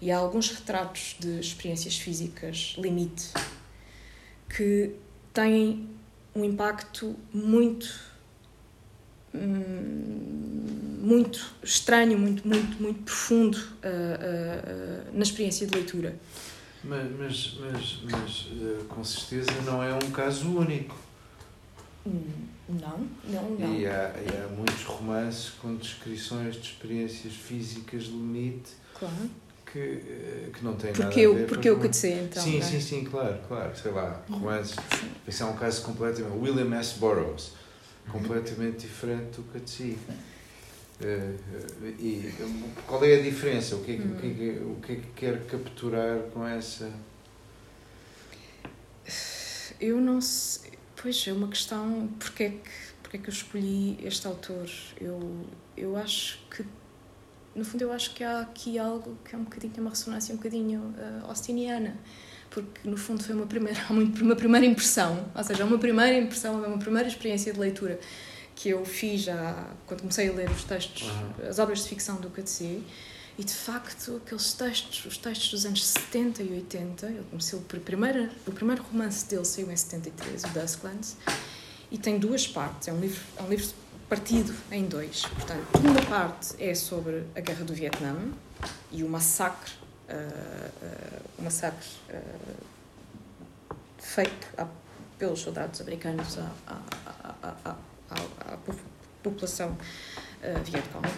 E 0.00 0.10
há 0.10 0.18
alguns 0.18 0.50
retratos 0.50 1.16
de 1.18 1.40
experiências 1.40 1.98
físicas 1.98 2.74
limite 2.78 3.32
que 4.48 4.96
têm 5.32 5.88
um 6.34 6.44
impacto 6.44 7.16
muito 7.32 7.88
hum, 9.34 10.40
muito 11.00 11.54
estranho, 11.62 12.18
muito, 12.18 12.46
muito, 12.46 12.82
muito 12.82 13.02
profundo 13.02 13.56
uh, 13.56 13.58
uh, 13.58 15.10
uh, 15.10 15.16
na 15.16 15.22
experiência 15.22 15.66
de 15.66 15.74
leitura. 15.74 16.14
Mas, 16.84 17.10
mas, 17.18 17.58
mas, 17.60 18.02
mas 18.10 18.86
com 18.88 19.02
certeza 19.02 19.50
não 19.64 19.82
é 19.82 19.94
um 19.94 20.10
caso 20.10 20.48
único. 20.56 20.96
Hum, 22.06 22.22
não, 22.68 23.06
não, 23.24 23.50
não. 23.50 23.74
E 23.74 23.86
há, 23.86 24.14
e 24.16 24.36
há 24.36 24.48
muitos 24.48 24.84
romances 24.84 25.50
com 25.50 25.74
descrições 25.76 26.54
de 26.54 26.62
experiências 26.62 27.34
físicas 27.34 28.04
limite 28.04 28.72
claro 28.94 29.30
que, 29.72 29.78
eh, 29.78 30.50
que 30.52 30.64
não 30.64 30.74
tem 30.74 30.92
porque 30.92 31.02
nada 31.02 31.20
eu, 31.20 31.32
a 31.32 31.36
ver. 31.36 31.46
Porque 31.46 31.68
eu 31.68 31.78
que 31.78 31.92
sei, 31.92 32.24
então. 32.24 32.42
Sim, 32.42 32.58
é? 32.58 32.62
sim, 32.62 32.80
sim, 32.80 33.04
claro, 33.04 33.38
claro. 33.46 33.76
Sei 33.76 33.90
lá, 33.92 34.22
romances. 34.28 34.76
Esse 35.26 35.42
é 35.42 35.46
um 35.46 35.56
caso 35.56 35.82
completamente. 35.82 36.36
William 36.36 36.76
S. 36.76 36.98
Burroughs, 36.98 37.52
completamente 38.10 38.86
diferente 38.86 39.36
do 39.36 39.42
Katsi. 39.52 39.96
Uh, 41.00 41.02
eh, 41.02 41.94
e 41.98 42.34
qual 42.86 43.02
é 43.04 43.14
a 43.14 43.22
diferença? 43.22 43.76
O 43.76 43.84
que 43.84 43.92
é 43.92 43.96
que, 43.96 44.02
o, 44.02 44.16
que 44.16 44.26
é 44.26 44.30
que, 44.30 44.50
o 44.60 44.76
que 44.82 44.92
é 44.92 44.96
que 44.96 45.06
quer 45.16 45.46
capturar 45.46 46.18
com 46.32 46.46
essa. 46.46 46.90
Eu 49.80 50.00
não 50.00 50.20
sei. 50.20 50.72
Pois 51.00 51.26
é 51.26 51.32
uma 51.32 51.48
questão. 51.48 52.10
Porque 52.18 52.42
é 52.42 52.48
que, 52.50 52.70
porque 53.02 53.16
é 53.16 53.20
que 53.20 53.28
eu 53.30 53.32
escolhi 53.32 53.98
este 54.04 54.26
autor? 54.26 54.68
Eu, 55.00 55.46
eu 55.74 55.96
acho 55.96 56.38
que 56.50 56.64
no 57.54 57.64
fundo 57.64 57.82
eu 57.82 57.92
acho 57.92 58.14
que 58.14 58.22
há 58.22 58.40
aqui 58.40 58.78
algo 58.78 59.18
que 59.24 59.34
é 59.34 59.38
um 59.38 59.44
bocadinho, 59.44 59.72
tem 59.72 59.80
uma 59.80 59.90
ressonância 59.90 60.32
um 60.32 60.36
bocadinho 60.36 60.80
uh, 60.80 61.26
austiniana, 61.28 61.96
porque 62.50 62.88
no 62.88 62.96
fundo 62.96 63.22
foi 63.22 63.34
uma 63.34 63.46
primeira, 63.46 63.80
uma 63.90 64.36
primeira 64.36 64.66
impressão, 64.66 65.30
ou 65.34 65.44
seja, 65.44 65.64
uma 65.64 65.78
primeira 65.78 66.16
impressão, 66.18 66.62
uma 66.62 66.78
primeira 66.78 67.08
experiência 67.08 67.52
de 67.52 67.58
leitura 67.58 67.98
que 68.54 68.68
eu 68.68 68.84
fiz 68.84 69.22
já 69.22 69.68
quando 69.86 70.00
comecei 70.00 70.28
a 70.28 70.32
ler 70.32 70.50
os 70.50 70.64
textos, 70.64 71.08
uhum. 71.08 71.48
as 71.48 71.58
obras 71.58 71.82
de 71.82 71.88
ficção 71.88 72.16
do 72.16 72.28
Katsi, 72.28 72.84
e 73.38 73.44
de 73.44 73.54
facto 73.54 74.20
aqueles 74.22 74.52
textos, 74.52 75.06
os 75.06 75.16
textos 75.16 75.50
dos 75.50 75.64
anos 75.64 75.86
70 75.86 76.42
e 76.42 76.52
80, 76.52 77.06
ele 77.06 77.24
começou 77.30 77.60
o 77.60 77.62
primeiro, 77.62 78.28
o 78.46 78.52
primeiro 78.52 78.82
romance 78.82 79.26
dele 79.26 79.46
saiu 79.46 79.70
em 79.70 79.76
73, 79.76 80.44
o 80.44 80.48
Dusklands, 80.48 81.16
e 81.90 81.96
tem 81.96 82.18
duas 82.18 82.46
partes, 82.46 82.88
é 82.88 82.92
um 82.92 83.00
livro, 83.00 83.22
é 83.38 83.42
um 83.42 83.48
livro 83.48 83.66
partido 84.10 84.52
em 84.72 84.86
dois. 84.86 85.22
Portanto, 85.22 85.66
uma 85.78 86.02
parte 86.02 86.56
é 86.58 86.74
sobre 86.74 87.22
a 87.36 87.40
guerra 87.40 87.64
do 87.64 87.72
Vietnã 87.72 88.16
e 88.90 89.04
o 89.04 89.08
massacre, 89.08 89.72
uh, 90.08 90.12
uh, 90.12 91.22
o 91.38 91.42
massacre 91.42 91.88
uh, 92.08 92.56
feito 94.00 94.48
a, 94.58 94.66
pelos 95.16 95.38
soldados 95.38 95.80
americanos 95.80 96.38
à, 96.38 96.50
à, 96.66 97.54
à, 97.64 97.76
à 98.10 98.58
população 99.22 99.70
uh, 99.70 100.64
vietcong. 100.64 101.08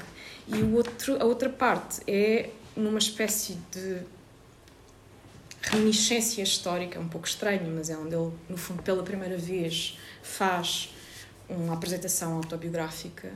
E 0.46 0.56
o 0.56 0.74
outro, 0.74 1.16
a 1.18 1.24
outra 1.24 1.48
parte 1.48 2.02
é 2.06 2.50
numa 2.76 2.98
espécie 2.98 3.54
de 3.70 4.02
reminiscência 5.62 6.42
histórica, 6.42 7.00
um 7.00 7.08
pouco 7.08 7.26
estranho, 7.26 7.72
mas 7.74 7.88
é 7.88 7.96
onde 7.96 8.14
ele, 8.14 8.32
no 8.50 8.58
fundo, 8.58 8.82
pela 8.82 9.02
primeira 9.02 9.38
vez 9.38 9.98
faz 10.22 10.92
uma 11.56 11.74
apresentação 11.74 12.36
autobiográfica 12.36 13.32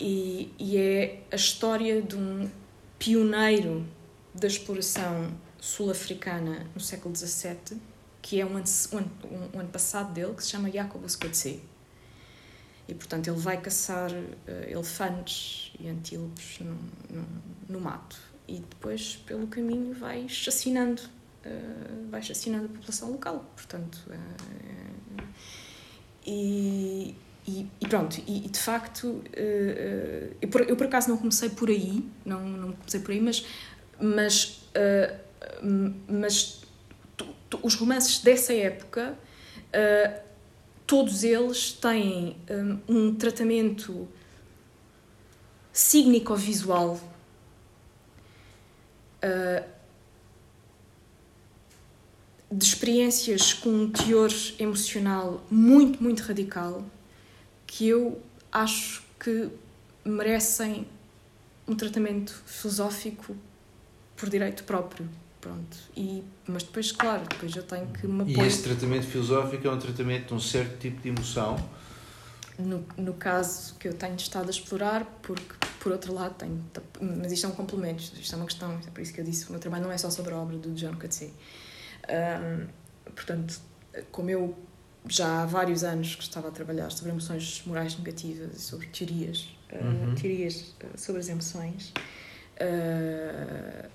e, 0.00 0.52
e 0.58 0.76
é 0.76 1.22
a 1.30 1.36
história 1.36 2.02
de 2.02 2.16
um 2.16 2.50
pioneiro 2.98 3.86
da 4.34 4.46
exploração 4.46 5.32
sul-africana 5.60 6.66
no 6.74 6.80
século 6.80 7.14
XVII, 7.14 7.80
que 8.22 8.40
é 8.40 8.46
um 8.46 8.56
um, 8.56 9.56
um 9.56 9.60
ano 9.60 9.68
passado 9.70 10.12
dele, 10.12 10.34
que 10.34 10.44
se 10.44 10.50
chama 10.50 10.70
Jacobus 10.70 11.16
Coetzee. 11.16 11.62
E, 12.88 12.94
portanto, 12.94 13.28
ele 13.28 13.38
vai 13.38 13.60
caçar 13.60 14.10
uh, 14.10 14.68
elefantes 14.68 15.72
e 15.78 15.88
antílopes 15.88 16.58
no, 16.58 16.74
no, 17.08 17.26
no, 17.68 17.80
mato. 17.80 18.18
E 18.48 18.58
depois, 18.58 19.16
pelo 19.26 19.46
caminho, 19.46 19.94
vai 19.94 20.28
chacinando, 20.28 21.02
uh, 21.46 22.10
vai 22.10 22.20
chacinando 22.20 22.64
a 22.66 22.68
população 22.68 23.12
local. 23.12 23.44
Portanto, 23.54 24.00
uh, 24.08 25.22
e, 26.26 27.14
e, 27.50 27.66
e, 27.80 27.88
pronto, 27.88 28.22
e, 28.26 28.46
e 28.46 28.48
de 28.48 28.58
facto, 28.58 29.06
uh, 29.06 29.14
uh, 29.18 30.36
eu, 30.40 30.48
por, 30.48 30.60
eu 30.62 30.76
por 30.76 30.86
acaso 30.86 31.08
não 31.08 31.16
comecei 31.16 31.48
por 31.48 31.68
aí, 31.68 32.04
não, 32.24 32.40
não 32.40 32.72
comecei 32.72 33.00
por 33.00 33.10
aí, 33.10 33.20
mas, 33.20 33.44
mas, 34.00 34.62
uh, 34.76 35.94
mas 36.08 36.62
os 37.62 37.74
romances 37.74 38.20
dessa 38.20 38.54
época, 38.54 39.18
todos 40.86 41.24
eles 41.24 41.72
têm 41.72 42.36
um, 42.88 43.08
um 43.08 43.14
tratamento 43.14 44.08
cígnico-visual 45.72 47.00
uh, 49.24 49.64
de 52.52 52.64
experiências 52.64 53.52
com 53.52 53.70
um 53.70 53.90
teor 53.90 54.30
emocional 54.58 55.44
muito, 55.50 56.02
muito 56.02 56.20
radical 56.20 56.84
que 57.70 57.86
eu 57.86 58.20
acho 58.50 59.04
que 59.20 59.48
merecem 60.04 60.88
um 61.68 61.76
tratamento 61.76 62.42
filosófico 62.44 63.36
por 64.16 64.28
direito 64.28 64.64
próprio. 64.64 65.08
Pronto. 65.40 65.76
E, 65.96 66.24
mas 66.48 66.64
depois, 66.64 66.90
claro, 66.90 67.22
depois 67.30 67.54
eu 67.54 67.62
tenho 67.62 67.86
que 67.86 68.08
me 68.08 68.22
apoiar. 68.22 68.44
E 68.44 68.48
esse 68.48 68.64
tratamento 68.64 69.06
filosófico 69.06 69.68
é 69.68 69.70
um 69.70 69.78
tratamento 69.78 70.26
de 70.26 70.34
um 70.34 70.40
certo 70.40 70.78
tipo 70.80 71.00
de 71.00 71.10
emoção? 71.10 71.56
No, 72.58 72.84
no 72.96 73.14
caso 73.14 73.76
que 73.76 73.86
eu 73.86 73.94
tenho 73.94 74.16
estado 74.16 74.48
a 74.48 74.50
explorar, 74.50 75.04
porque, 75.22 75.54
por 75.78 75.92
outro 75.92 76.12
lado, 76.12 76.34
tenho. 76.34 76.60
Mas 77.00 77.30
isto 77.30 77.46
é 77.46 77.48
um 77.48 77.52
complemento, 77.52 78.02
isto 78.02 78.34
é 78.34 78.36
uma 78.36 78.46
questão, 78.46 78.72
é 78.84 78.90
por 78.90 79.00
isso 79.00 79.14
que 79.14 79.20
eu 79.20 79.24
disse: 79.24 79.46
o 79.46 79.52
meu 79.52 79.60
trabalho 79.60 79.84
não 79.84 79.92
é 79.92 79.96
só 79.96 80.10
sobre 80.10 80.34
a 80.34 80.36
obra 80.36 80.58
do 80.58 80.72
John 80.72 80.96
Coetzee. 80.96 81.32
Um, 82.08 82.66
portanto, 83.14 83.60
como 84.10 84.28
eu 84.28 84.58
já 85.08 85.42
há 85.42 85.46
vários 85.46 85.82
anos 85.84 86.14
que 86.14 86.22
estava 86.22 86.48
a 86.48 86.50
trabalhar 86.50 86.90
sobre 86.90 87.12
emoções 87.12 87.62
morais 87.66 87.96
negativas 87.96 88.54
e 88.54 88.60
sobre 88.60 88.86
teorias, 88.88 89.48
uhum. 89.72 90.12
uh, 90.12 90.14
teorias 90.14 90.74
sobre 90.96 91.20
as 91.20 91.28
emoções, 91.28 91.92
uh, 92.60 93.88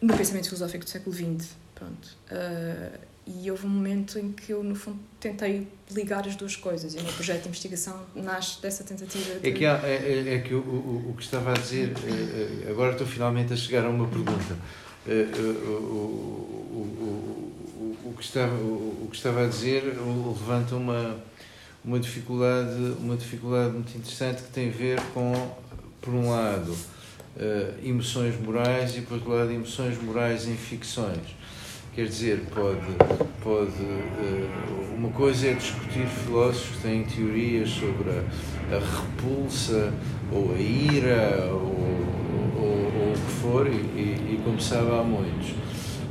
no 0.00 0.16
pensamento 0.16 0.46
filosófico 0.46 0.84
do 0.84 0.90
século 0.90 1.14
XX. 1.14 1.54
Pronto. 1.74 2.16
Uh, 2.30 3.12
e 3.24 3.48
houve 3.50 3.66
um 3.66 3.70
momento 3.70 4.18
em 4.18 4.32
que 4.32 4.52
eu, 4.52 4.64
no 4.64 4.74
fundo, 4.74 4.98
tentei 5.20 5.68
ligar 5.92 6.26
as 6.26 6.34
duas 6.34 6.56
coisas. 6.56 6.94
E 6.94 6.98
o 6.98 7.04
meu 7.04 7.12
projeto 7.12 7.42
de 7.42 7.48
investigação 7.48 8.04
nasce 8.16 8.60
dessa 8.60 8.82
tentativa. 8.82 9.38
De... 9.38 9.48
É 9.48 9.52
que, 9.52 9.64
há, 9.64 9.80
é, 9.84 9.94
é, 9.94 10.34
é, 10.34 10.38
que 10.40 10.52
o, 10.54 10.58
o, 10.58 11.10
o 11.10 11.14
que 11.16 11.22
estava 11.22 11.52
a 11.52 11.54
dizer, 11.54 11.92
é, 12.66 12.68
agora 12.68 12.92
estou 12.92 13.06
finalmente 13.06 13.52
a 13.52 13.56
chegar 13.56 13.84
a 13.84 13.90
uma 13.90 14.08
pergunta. 14.08 14.56
O, 15.06 16.72
o, 17.82 18.10
o, 18.10 18.14
que 18.16 18.22
estava, 18.22 18.54
o, 18.54 19.08
que 19.10 19.16
estava 19.16 19.44
a 19.44 19.48
dizer 19.48 19.82
levanta 19.84 20.76
uma, 20.76 21.16
uma, 21.84 21.98
dificuldade, 21.98 22.94
uma 22.98 23.16
dificuldade 23.16 23.72
muito 23.72 23.96
interessante 23.96 24.42
que 24.42 24.50
tem 24.50 24.68
a 24.68 24.72
ver 24.72 25.00
com, 25.12 25.32
por 26.00 26.14
um 26.14 26.30
lado, 26.30 26.70
uh, 26.70 27.86
emoções 27.86 28.40
morais 28.40 28.96
e, 28.96 29.00
por 29.00 29.14
outro 29.14 29.32
lado, 29.32 29.50
emoções 29.50 30.00
morais 30.00 30.46
em 30.46 30.56
ficções. 30.56 31.36
Quer 31.94 32.06
dizer, 32.06 32.42
pode. 32.54 32.80
pode 33.42 33.82
uh, 33.82 34.92
uma 34.96 35.10
coisa 35.10 35.48
é 35.48 35.54
discutir 35.54 36.06
filósofos 36.06 36.76
que 36.76 36.82
têm 36.82 37.04
teorias 37.04 37.68
sobre 37.68 38.08
a, 38.10 38.76
a 38.76 38.78
repulsa, 38.78 39.92
ou 40.30 40.54
a 40.54 40.58
ira, 40.58 41.48
ou, 41.50 41.58
ou, 42.56 42.92
ou 42.94 43.10
o 43.10 43.14
que 43.14 43.32
for, 43.40 43.66
e, 43.66 43.70
e, 43.70 44.34
e 44.34 44.40
como 44.44 44.60
sabe, 44.60 44.90
há 44.92 45.02
muitos. 45.02 45.61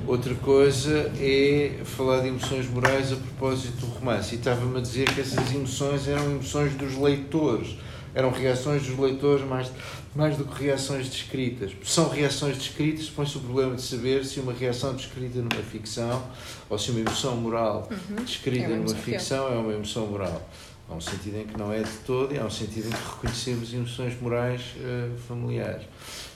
Outra 0.08 0.34
coisa 0.36 1.12
é 1.20 1.80
falar 1.86 2.22
de 2.22 2.28
emoções 2.28 2.68
morais 2.70 3.12
a 3.14 3.16
propósito 3.16 3.78
do 3.78 3.86
romance. 3.88 4.36
E 4.36 4.38
estava-me 4.38 4.78
a 4.78 4.82
dizer 4.82 5.14
que 5.14 5.22
essas 5.22 5.54
emoções 5.54 6.08
eram 6.08 6.32
emoções 6.32 6.74
dos 6.76 6.98
leitores, 6.98 7.78
eram 8.14 8.32
reações 8.32 8.84
dos 8.84 8.98
leitores 8.98 9.46
mais 9.46 9.72
mais 10.14 10.36
do 10.36 10.44
que 10.44 10.66
reações 10.66 11.08
descritas. 11.08 11.72
São 11.84 12.10
reações 12.10 12.58
descritas, 12.58 13.10
põe-se 13.10 13.38
o 13.38 13.40
problema 13.40 13.76
de 13.76 13.82
saber 13.82 14.26
se 14.26 14.40
uma 14.40 14.52
reação 14.52 14.94
descrita 14.94 15.40
numa 15.40 15.64
ficção 15.64 16.22
ou 16.70 16.78
se 16.78 16.92
uma 16.92 17.00
emoção 17.00 17.38
moral 17.38 17.88
uhum. 17.90 18.18
descrita 18.24 18.66
é 18.66 18.76
numa 18.76 18.96
ficção 18.96 19.48
é 19.48 19.56
uma 19.56 19.72
emoção 19.72 20.08
moral. 20.08 20.50
Há 20.90 20.96
um 20.96 21.00
sentido 21.00 21.38
em 21.38 21.46
que 21.46 21.58
não 21.58 21.72
é 21.72 21.82
de 21.82 21.98
todo 22.06 22.36
e 22.36 22.38
há 22.38 22.44
um 22.44 22.50
sentido 22.50 22.88
em 22.88 22.92
que 22.92 23.10
reconhecemos 23.10 23.74
emoções 23.74 24.20
morais 24.20 24.62
uh, 24.76 25.18
familiares. 25.26 25.84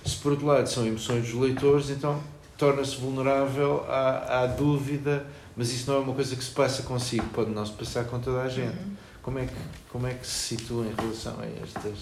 Se 0.05 0.16
por 0.18 0.32
outro 0.32 0.45
lado 0.45 0.70
são 0.70 0.88
emoções 0.88 1.26
dos 1.26 1.34
leitores, 1.34 1.89
então 1.89 2.22
torna-se 2.57 2.95
vulnerável 2.95 3.85
à, 3.87 4.43
à 4.43 4.47
dúvida, 4.47 5.25
mas 5.55 5.71
isso 5.71 5.89
não 5.89 5.97
é 5.97 6.01
uma 6.01 6.13
coisa 6.13 6.35
que 6.35 6.43
se 6.43 6.51
passa 6.51 6.83
consigo, 6.83 7.25
pode 7.29 7.51
não 7.51 7.65
se 7.65 7.73
passar 7.73 8.05
com 8.05 8.19
toda 8.19 8.41
a 8.41 8.49
gente. 8.49 8.77
Uhum. 8.77 8.95
Como 9.21 9.39
é 9.39 9.45
que, 9.45 9.53
como 9.89 10.07
é 10.07 10.13
que 10.13 10.27
se 10.27 10.55
situa 10.55 10.85
em 10.85 10.93
relação 10.93 11.39
a 11.39 11.45
estas, 11.45 11.99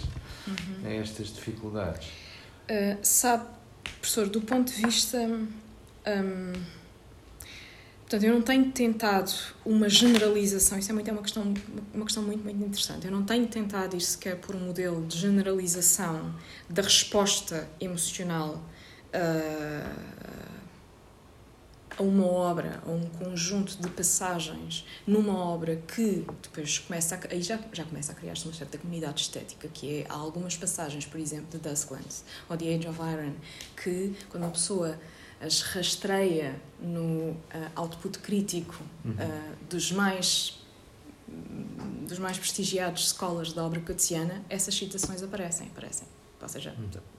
uhum. 0.48 0.86
a 0.86 0.90
estas 0.90 1.28
dificuldades? 1.34 2.08
Uh, 2.70 2.98
sabe, 3.02 3.46
professor, 4.00 4.28
do 4.28 4.42
ponto 4.42 4.74
de 4.74 4.82
vista. 4.82 5.18
Um, 5.18 6.54
portanto, 8.02 8.24
eu 8.24 8.34
não 8.34 8.42
tenho 8.42 8.72
tentado 8.72 9.32
uma 9.66 9.88
generalização, 9.88 10.78
isso 10.78 10.92
é, 10.92 10.94
muito, 10.94 11.08
é 11.08 11.14
uma, 11.14 11.22
questão, 11.22 11.54
uma 11.94 12.04
questão 12.04 12.24
muito, 12.24 12.44
muito 12.44 12.62
interessante. 12.62 13.06
Eu 13.06 13.12
não 13.12 13.24
tenho 13.24 13.48
tentado 13.48 13.96
ir 13.96 14.02
sequer 14.02 14.38
por 14.38 14.56
um 14.56 14.60
modelo 14.60 15.06
de 15.06 15.18
generalização 15.18 16.34
da 16.70 16.82
resposta 16.82 17.70
emocional. 17.80 18.62
Uh, 19.14 20.43
a 21.98 22.04
uma 22.04 22.26
obra, 22.26 22.82
a 22.86 22.90
um 22.90 23.02
conjunto 23.10 23.78
de 23.82 23.90
passagens 23.90 24.86
numa 25.06 25.38
obra 25.38 25.76
que 25.76 26.26
depois 26.42 26.80
começa 26.80 27.16
a, 27.16 27.32
aí 27.32 27.42
já, 27.42 27.60
já 27.72 27.84
começa 27.84 28.12
a 28.12 28.16
criar-se 28.16 28.46
uma 28.46 28.54
certa 28.54 28.78
comunidade 28.78 29.22
estética, 29.22 29.68
que 29.68 30.02
é 30.02 30.06
há 30.10 30.16
algumas 30.16 30.56
passagens, 30.58 31.06
por 31.06 31.20
exemplo, 31.20 31.48
de 31.52 31.58
Dusklands 31.58 32.24
ou 32.50 32.58
The 32.58 32.76
Age 32.76 32.88
of 32.88 33.00
Iron, 33.00 33.34
que 33.76 34.16
quando 34.30 34.44
uma 34.44 34.52
pessoa 34.52 35.00
as 35.42 35.62
rastreia 35.62 36.56
no 36.80 37.32
uh, 37.32 37.38
output 37.76 38.20
crítico 38.20 38.82
uh, 39.06 39.56
dos 39.70 39.92
mais 39.92 40.60
dos 42.08 42.20
mais 42.20 42.38
prestigiados 42.38 43.08
escolas 43.08 43.54
da 43.54 43.66
obra 43.66 43.80
cotidiana, 43.80 44.44
essas 44.50 44.76
citações 44.76 45.24
aparecem, 45.24 45.68
aparecem. 45.68 46.08
Ou 46.40 46.50
seja, 46.50 46.76
uhum 46.78 47.13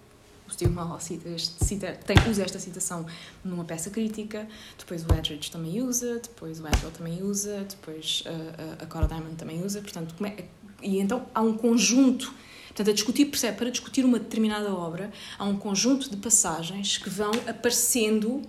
Steve 0.55 0.73
Mall 0.73 0.99
cita 1.01 1.37
cita, 1.39 1.93
tem, 2.07 2.17
usa 2.31 2.43
esta 2.43 2.59
citação 2.59 3.05
numa 3.45 3.65
peça 3.65 3.91
crítica, 3.91 4.49
depois 4.79 5.05
o 5.05 5.13
Edridge 5.13 5.51
também 5.51 5.83
usa, 5.83 6.21
depois 6.21 6.61
o 6.61 6.67
Edwell 6.67 6.93
também 6.93 7.23
usa, 7.23 7.67
depois 7.69 8.23
a, 8.27 8.31
uh, 8.31 8.35
uh, 8.35 8.83
a 8.83 8.87
Cora 8.87 9.07
Diamond 9.07 9.37
também 9.37 9.63
usa, 9.65 9.81
portanto, 9.81 10.15
é, 10.25 10.45
e 10.83 10.99
então 10.99 11.27
há 11.35 11.43
um 11.43 11.57
conjunto 11.57 12.33
Portanto, 12.69 12.91
a 12.91 12.93
discutir, 12.93 13.27
percebe, 13.27 13.57
para 13.57 13.71
discutir 13.71 14.05
uma 14.05 14.19
determinada 14.19 14.75
obra, 14.75 15.13
há 15.39 15.45
um 15.45 15.57
conjunto 15.57 16.11
de 16.11 16.17
passagens 16.17 16.99
que 16.99 17.09
vão 17.09 17.31
aparecendo 17.47 18.43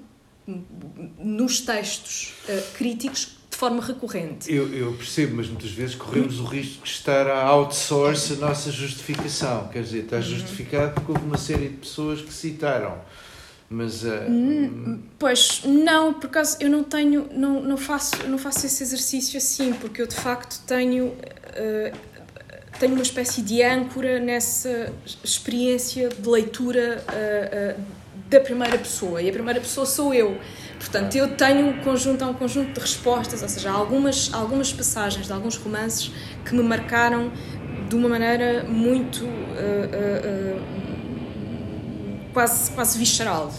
nos 1.20 1.62
textos 1.62 2.34
uh, 2.50 2.74
críticos 2.76 3.38
de 3.56 3.60
forma 3.60 3.82
recorrente. 3.82 4.54
Eu, 4.54 4.68
eu, 4.74 4.92
percebo, 4.94 5.38
mas 5.38 5.48
muitas 5.48 5.72
vezes 5.72 5.96
corremos 5.96 6.42
o 6.42 6.44
risco 6.44 6.84
de 6.84 6.90
estar 6.90 7.26
a 7.26 7.42
outsource 7.44 8.34
a 8.34 8.36
nossa 8.36 8.70
justificação. 8.70 9.70
Quer 9.70 9.82
dizer, 9.82 10.04
está 10.04 10.18
uhum. 10.18 10.22
justificado 10.22 10.94
porque 10.94 11.12
houve 11.14 11.24
uma 11.24 11.38
série 11.38 11.70
de 11.70 11.78
pessoas 11.78 12.22
que 12.22 12.34
citaram. 12.34 12.98
Mas. 13.70 14.04
Uh... 14.04 15.00
Pois, 15.18 15.62
não, 15.64 16.14
por 16.14 16.28
acaso 16.28 16.58
eu 16.60 16.70
não 16.70 16.84
tenho. 16.84 17.30
Não, 17.32 17.62
não, 17.62 17.78
faço, 17.78 18.28
não 18.28 18.38
faço 18.38 18.66
esse 18.66 18.84
exercício 18.84 19.38
assim, 19.38 19.72
porque 19.72 20.02
eu 20.02 20.08
de 20.08 20.16
facto 20.16 20.62
tenho. 20.68 21.06
Uh, 21.08 21.98
tenho 22.78 22.92
uma 22.92 23.04
espécie 23.04 23.42
de 23.42 23.64
âncora 23.64 24.20
nessa 24.20 24.92
experiência 25.24 26.10
de 26.10 26.28
leitura 26.28 27.02
uh, 27.08 27.82
da 28.28 28.40
primeira 28.40 28.78
pessoa. 28.78 29.22
E 29.22 29.30
a 29.30 29.32
primeira 29.32 29.60
pessoa 29.60 29.86
sou 29.86 30.14
eu. 30.14 30.38
Portanto, 30.80 31.16
eu 31.16 31.36
tenho 31.36 31.68
um 31.68 31.82
conjunto, 31.82 32.26
um 32.26 32.34
conjunto 32.34 32.74
de 32.74 32.80
respostas, 32.80 33.42
ou 33.42 33.50
seja, 33.50 33.72
algumas, 33.72 34.34
algumas 34.34 34.74
passagens 34.74 35.28
de 35.28 35.34
alguns 35.34 35.56
romances 35.58 36.12
que 36.44 36.54
me 36.54 36.64
marcaram 36.64 37.32
de 37.88 37.96
uma 37.96 38.10
maneira 38.10 38.64
muito 38.64 39.24
uh, 39.24 39.28
uh, 39.28 40.58
uh, 40.58 40.62
quase, 42.34 42.72
quase 42.72 42.98
visceral. 42.98 43.54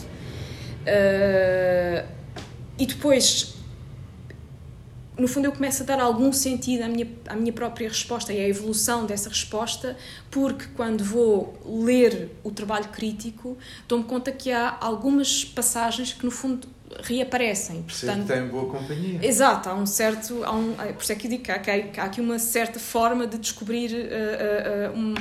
e 2.79 2.87
depois, 2.87 3.56
no 5.19 5.27
fundo, 5.27 5.47
eu 5.47 5.53
começo 5.53 5.83
a 5.83 5.87
dar 5.87 6.01
algum 6.01 6.33
sentido 6.33 6.83
à 6.83 6.89
minha, 6.89 7.09
à 7.27 7.35
minha 7.35 7.53
própria 7.53 7.89
resposta 7.89 8.33
e 8.33 8.39
à 8.39 8.49
evolução 8.49 9.07
dessa 9.07 9.29
resposta, 9.29 9.97
porque 10.31 10.67
quando 10.75 11.03
vou 11.03 11.59
ler 11.65 12.31
o 12.45 12.51
trabalho 12.51 12.89
crítico, 12.89 13.57
dou-me 13.89 14.05
conta 14.05 14.31
que 14.31 14.53
há 14.53 14.77
algumas 14.81 15.45
passagens 15.45 16.13
que, 16.13 16.25
no 16.25 16.31
fundo, 16.31 16.69
reaparecem. 17.03 17.83
Portanto, 17.83 18.27
tem 18.27 18.47
boa 18.49 18.71
companhia. 18.71 19.19
Exato, 19.23 19.69
há 19.69 19.75
um 19.75 19.87
certo. 19.87 20.45
Há 20.45 20.53
um, 20.53 20.75
por 20.75 21.03
isso 21.03 21.13
é 21.13 21.15
que 21.15 21.27
eu 21.27 21.31
digo 21.31 21.43
que 21.43 21.51
há, 21.51 21.61
há 21.99 22.05
aqui 22.05 22.21
uma 22.21 22.39
certa 22.39 22.79
forma 22.79 23.27
de 23.27 23.39
descobrir 23.39 23.91
uh, 23.93 24.95
uh, 24.95 24.99
um, 24.99 25.15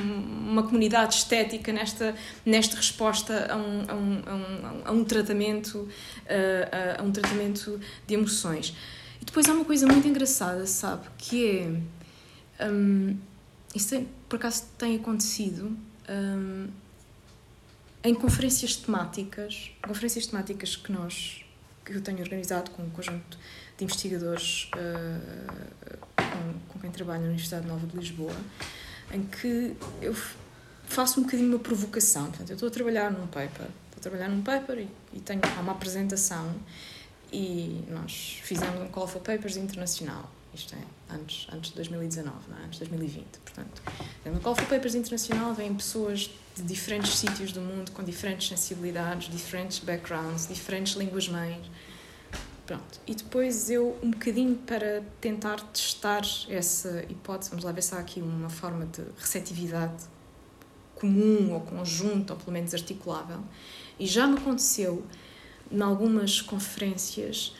uma 0.52 0.64
comunidade 0.64 1.16
estética 1.16 1.72
nesta, 1.74 2.16
nesta 2.46 2.76
resposta 2.76 3.48
a 3.52 3.56
um, 3.56 3.84
a 3.88 3.96
um, 3.96 4.22
a 4.26 4.34
um, 4.36 4.82
a 4.86 4.92
um 4.92 5.04
tratamento, 5.04 5.80
uh, 5.80 7.00
a 7.00 7.04
um 7.04 7.12
tratamento 7.12 7.80
de 8.06 8.14
emoções. 8.14 8.76
Depois 9.26 9.50
há 9.50 9.54
uma 9.54 9.66
coisa 9.66 9.88
muito 9.88 10.08
engraçada, 10.08 10.66
sabe? 10.68 11.08
Que 11.18 11.60
é. 12.60 12.66
Um, 12.68 13.18
isso 13.74 14.06
por 14.30 14.38
acaso 14.38 14.64
tem 14.78 14.96
acontecido. 14.96 15.78
Um, 16.10 16.68
em 18.04 18.14
conferências 18.14 18.76
temáticas, 18.76 19.72
conferências 19.82 20.28
temáticas 20.28 20.76
que 20.76 20.92
nós 20.92 21.44
que 21.84 21.94
eu 21.94 22.02
tenho 22.02 22.20
organizado 22.20 22.72
com 22.72 22.84
um 22.84 22.90
conjunto 22.90 23.38
de 23.78 23.84
investigadores 23.84 24.70
uh, 24.76 25.98
com, 26.16 26.60
com, 26.70 26.80
quem 26.80 26.90
trabalho 26.90 27.22
na 27.22 27.28
Universidade 27.28 27.68
Nova 27.68 27.86
de 27.86 27.96
Lisboa, 27.96 28.36
em 29.12 29.22
que 29.24 29.76
eu 30.02 30.16
faço 30.86 31.20
um 31.20 31.24
bocadinho 31.24 31.50
uma 31.50 31.60
provocação. 31.60 32.26
Portanto, 32.26 32.50
eu 32.50 32.56
estou 32.56 32.68
a 32.68 32.72
trabalhar 32.72 33.12
num 33.12 33.28
paper, 33.28 33.68
estou 33.86 33.98
a 33.98 34.00
trabalhar 34.00 34.30
num 34.30 34.42
paper 34.42 34.80
e, 34.80 34.90
e 35.14 35.20
tenho 35.20 35.42
há 35.58 35.62
uma 35.62 35.74
apresentação 35.74 36.56
e 37.36 37.84
nós 37.90 38.40
fizemos 38.44 38.82
um 38.82 38.88
call 38.88 39.08
for 39.08 39.22
papers 39.22 39.58
internacional. 39.58 40.32
Isto 40.54 40.74
é, 40.74 41.14
antes, 41.14 41.48
antes 41.52 41.72
de 41.72 41.76
2019, 41.76 42.34
não 42.50 42.58
é? 42.58 42.64
antes 42.64 42.80
de 42.80 42.86
2020. 42.86 43.26
Portanto, 43.40 43.82
no 44.26 44.40
Call 44.40 44.56
for 44.56 44.66
Papers 44.68 44.96
Internacional 44.96 45.54
vêm 45.54 45.76
pessoas 45.76 46.30
de 46.56 46.64
diferentes 46.64 47.18
sítios 47.18 47.52
do 47.52 47.60
mundo, 47.60 47.92
com 47.92 48.02
diferentes 48.02 48.48
sensibilidades, 48.48 49.30
diferentes 49.30 49.80
backgrounds, 49.80 50.48
diferentes 50.48 50.94
línguas-mães. 50.94 51.70
Pronto. 52.66 53.02
E 53.06 53.14
depois 53.14 53.70
eu, 53.70 54.00
um 54.02 54.12
bocadinho 54.12 54.56
para 54.56 55.04
tentar 55.20 55.60
testar 55.74 56.22
essa 56.48 57.04
hipótese, 57.10 57.50
vamos 57.50 57.66
lá 57.66 57.74
ver 57.74 57.84
se 57.84 57.94
há 57.94 58.00
aqui 58.00 58.22
uma 58.22 58.50
forma 58.50 58.86
de 58.86 59.04
receptividade 59.18 60.06
comum 60.96 61.52
ou 61.52 61.60
conjunto, 61.60 62.32
ou 62.32 62.40
pelo 62.40 62.54
menos 62.54 62.74
articulável. 62.74 63.44
E 64.00 64.08
já 64.08 64.26
me 64.26 64.38
aconteceu, 64.38 65.06
em 65.72 65.82
algumas 65.82 66.42
conferências, 66.42 67.54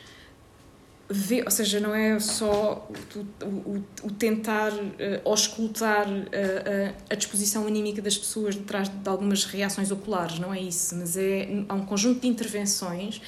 ver, 1.08 1.44
ou 1.44 1.50
seja, 1.50 1.78
não 1.78 1.94
é 1.94 2.18
só 2.18 2.88
o, 3.14 3.44
o, 3.44 3.84
o 4.02 4.10
tentar 4.10 4.72
uh, 4.72 4.88
auscultar 5.24 6.08
uh, 6.08 6.94
a 7.08 7.14
disposição 7.14 7.66
anímica 7.66 8.02
das 8.02 8.18
pessoas 8.18 8.56
detrás 8.56 8.88
de 8.88 9.08
algumas 9.08 9.44
reações 9.44 9.90
oculares, 9.90 10.38
não 10.38 10.52
é 10.52 10.60
isso, 10.60 10.96
mas 10.96 11.16
é 11.16 11.64
há 11.68 11.74
um 11.74 11.84
conjunto 11.84 12.20
de 12.20 12.28
intervenções 12.28 13.20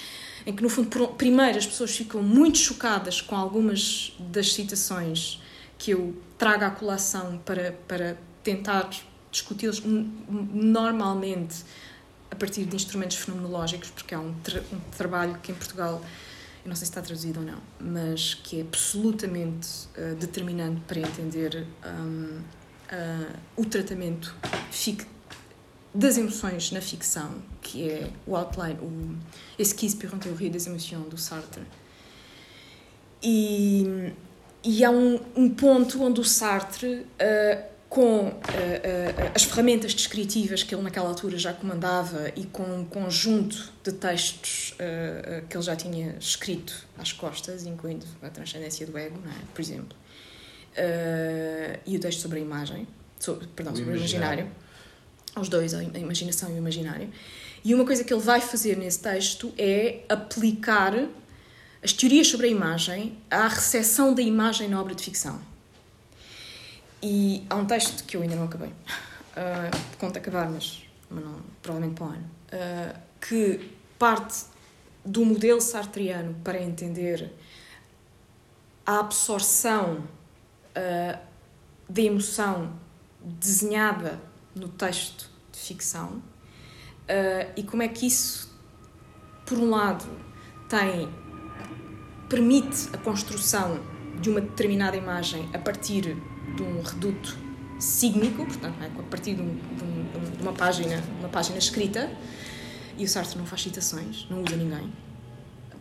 em 0.46 0.52
que, 0.52 0.62
no 0.62 0.68
fundo, 0.68 1.08
primeiro 1.08 1.58
as 1.58 1.66
pessoas 1.66 1.96
ficam 1.96 2.22
muito 2.22 2.58
chocadas 2.58 3.20
com 3.20 3.36
algumas 3.36 4.16
das 4.18 4.52
citações 4.54 5.40
que 5.76 5.92
eu 5.92 6.16
trago 6.36 6.64
à 6.64 6.70
colação 6.70 7.38
para, 7.44 7.72
para 7.86 8.16
tentar 8.42 8.88
discuti-los 9.30 9.82
normalmente 9.84 11.64
a 12.30 12.36
partir 12.36 12.64
de 12.64 12.76
instrumentos 12.76 13.16
fenomenológicos, 13.16 13.90
porque 13.90 14.14
é 14.14 14.18
um, 14.18 14.34
tra 14.42 14.60
um 14.72 14.80
trabalho 14.96 15.38
que 15.42 15.52
em 15.52 15.54
Portugal 15.54 16.02
não 16.64 16.76
sei 16.76 16.84
se 16.86 16.90
está 16.90 17.00
traduzido 17.00 17.40
ou 17.40 17.46
não, 17.46 17.58
mas 17.80 18.34
que 18.34 18.58
é 18.58 18.62
absolutamente 18.62 19.68
uh, 19.96 20.14
determinante 20.16 20.80
para 20.86 21.00
entender 21.00 21.66
um, 21.84 22.40
uh, 22.92 23.38
o 23.56 23.64
tratamento 23.64 24.34
das 25.94 26.18
emoções 26.18 26.70
na 26.70 26.80
ficção, 26.80 27.42
que 27.62 27.88
é 27.88 28.10
o 28.26 28.36
outline, 28.36 28.78
o 28.80 29.16
Esquisse 29.58 29.96
pour 29.96 30.12
une 30.12 30.20
théorie 30.20 30.50
des 30.50 30.66
émotions 30.66 31.08
do 31.08 31.16
Sartre. 31.16 31.62
E, 33.22 34.12
e 34.62 34.84
há 34.84 34.90
um, 34.90 35.18
um 35.34 35.50
ponto 35.50 36.02
onde 36.02 36.20
o 36.20 36.24
Sartre 36.24 37.00
uh, 37.00 37.77
com 37.88 38.28
uh, 38.28 38.28
uh, 38.28 38.40
as 39.34 39.44
ferramentas 39.44 39.94
descritivas 39.94 40.62
que 40.62 40.74
ele 40.74 40.82
naquela 40.82 41.08
altura 41.08 41.38
já 41.38 41.54
comandava 41.54 42.30
e 42.36 42.44
com 42.44 42.62
um 42.62 42.84
conjunto 42.84 43.72
de 43.82 43.92
textos 43.92 44.74
uh, 44.74 45.46
que 45.46 45.56
ele 45.56 45.64
já 45.64 45.74
tinha 45.74 46.14
escrito 46.20 46.86
às 46.98 47.12
costas, 47.12 47.64
incluindo 47.64 48.04
a 48.22 48.28
transcendência 48.28 48.86
do 48.86 48.96
ego, 48.96 49.18
é? 49.26 49.44
por 49.54 49.60
exemplo, 49.60 49.96
e 51.86 51.96
o 51.96 52.00
texto 52.00 52.20
sobre 52.20 52.38
a 52.38 52.42
imagem, 52.42 52.86
sobre, 53.18 53.48
perdão, 53.48 53.74
sobre 53.74 53.94
o 53.94 53.96
imaginário. 53.96 54.42
imaginário, 54.42 55.40
os 55.40 55.48
dois, 55.48 55.74
a 55.74 55.82
imaginação 55.82 56.50
e 56.50 56.52
o 56.52 56.58
imaginário. 56.58 57.08
E 57.64 57.74
uma 57.74 57.84
coisa 57.84 58.04
que 58.04 58.12
ele 58.12 58.22
vai 58.22 58.40
fazer 58.40 58.76
nesse 58.76 59.00
texto 59.00 59.52
é 59.58 60.04
aplicar 60.08 60.94
as 61.82 61.92
teorias 61.92 62.28
sobre 62.28 62.46
a 62.46 62.50
imagem 62.50 63.18
à 63.28 63.48
recepção 63.48 64.14
da 64.14 64.22
imagem 64.22 64.68
na 64.68 64.80
obra 64.80 64.94
de 64.94 65.02
ficção. 65.02 65.40
E 67.02 67.46
há 67.48 67.54
um 67.54 67.64
texto 67.64 68.04
que 68.04 68.16
eu 68.16 68.22
ainda 68.22 68.34
não 68.34 68.44
acabei, 68.44 68.70
uh, 68.70 69.96
conto 69.98 70.18
acabar, 70.18 70.48
mas, 70.48 70.82
mas 71.08 71.24
não, 71.24 71.40
provavelmente 71.62 71.96
para 71.96 72.06
o 72.06 72.08
ano, 72.08 72.30
uh, 72.52 72.98
que 73.20 73.70
parte 73.98 74.44
do 75.04 75.24
modelo 75.24 75.60
sartriano 75.60 76.34
para 76.42 76.60
entender 76.60 77.32
a 78.84 79.00
absorção 79.00 79.98
uh, 79.98 81.18
da 81.88 82.02
emoção 82.02 82.72
desenhada 83.22 84.20
no 84.54 84.68
texto 84.68 85.30
de 85.52 85.58
ficção 85.58 86.22
uh, 87.08 87.52
e 87.56 87.62
como 87.62 87.82
é 87.82 87.88
que 87.88 88.06
isso, 88.06 88.52
por 89.46 89.58
um 89.58 89.70
lado, 89.70 90.04
tem 90.68 91.08
permite 92.28 92.90
a 92.92 92.98
construção 92.98 93.80
de 94.20 94.28
uma 94.28 94.40
determinada 94.40 94.96
imagem 94.96 95.48
a 95.54 95.58
partir 95.58 96.16
de 96.56 96.62
um 96.62 96.82
reduto 96.82 97.36
sígnico, 97.78 98.44
portanto, 98.44 98.76
é? 98.82 98.86
a 98.86 99.02
partir 99.04 99.34
de, 99.34 99.42
um, 99.42 99.54
de, 99.54 100.36
de, 100.36 100.42
uma 100.42 100.52
página, 100.52 101.02
uma 101.20 101.28
página 101.28 101.58
escrita, 101.58 102.10
e 102.96 103.04
o 103.04 103.08
Sartre 103.08 103.38
não 103.38 103.46
faz 103.46 103.62
citações, 103.62 104.26
não 104.28 104.42
usa 104.42 104.56
ninguém. 104.56 104.92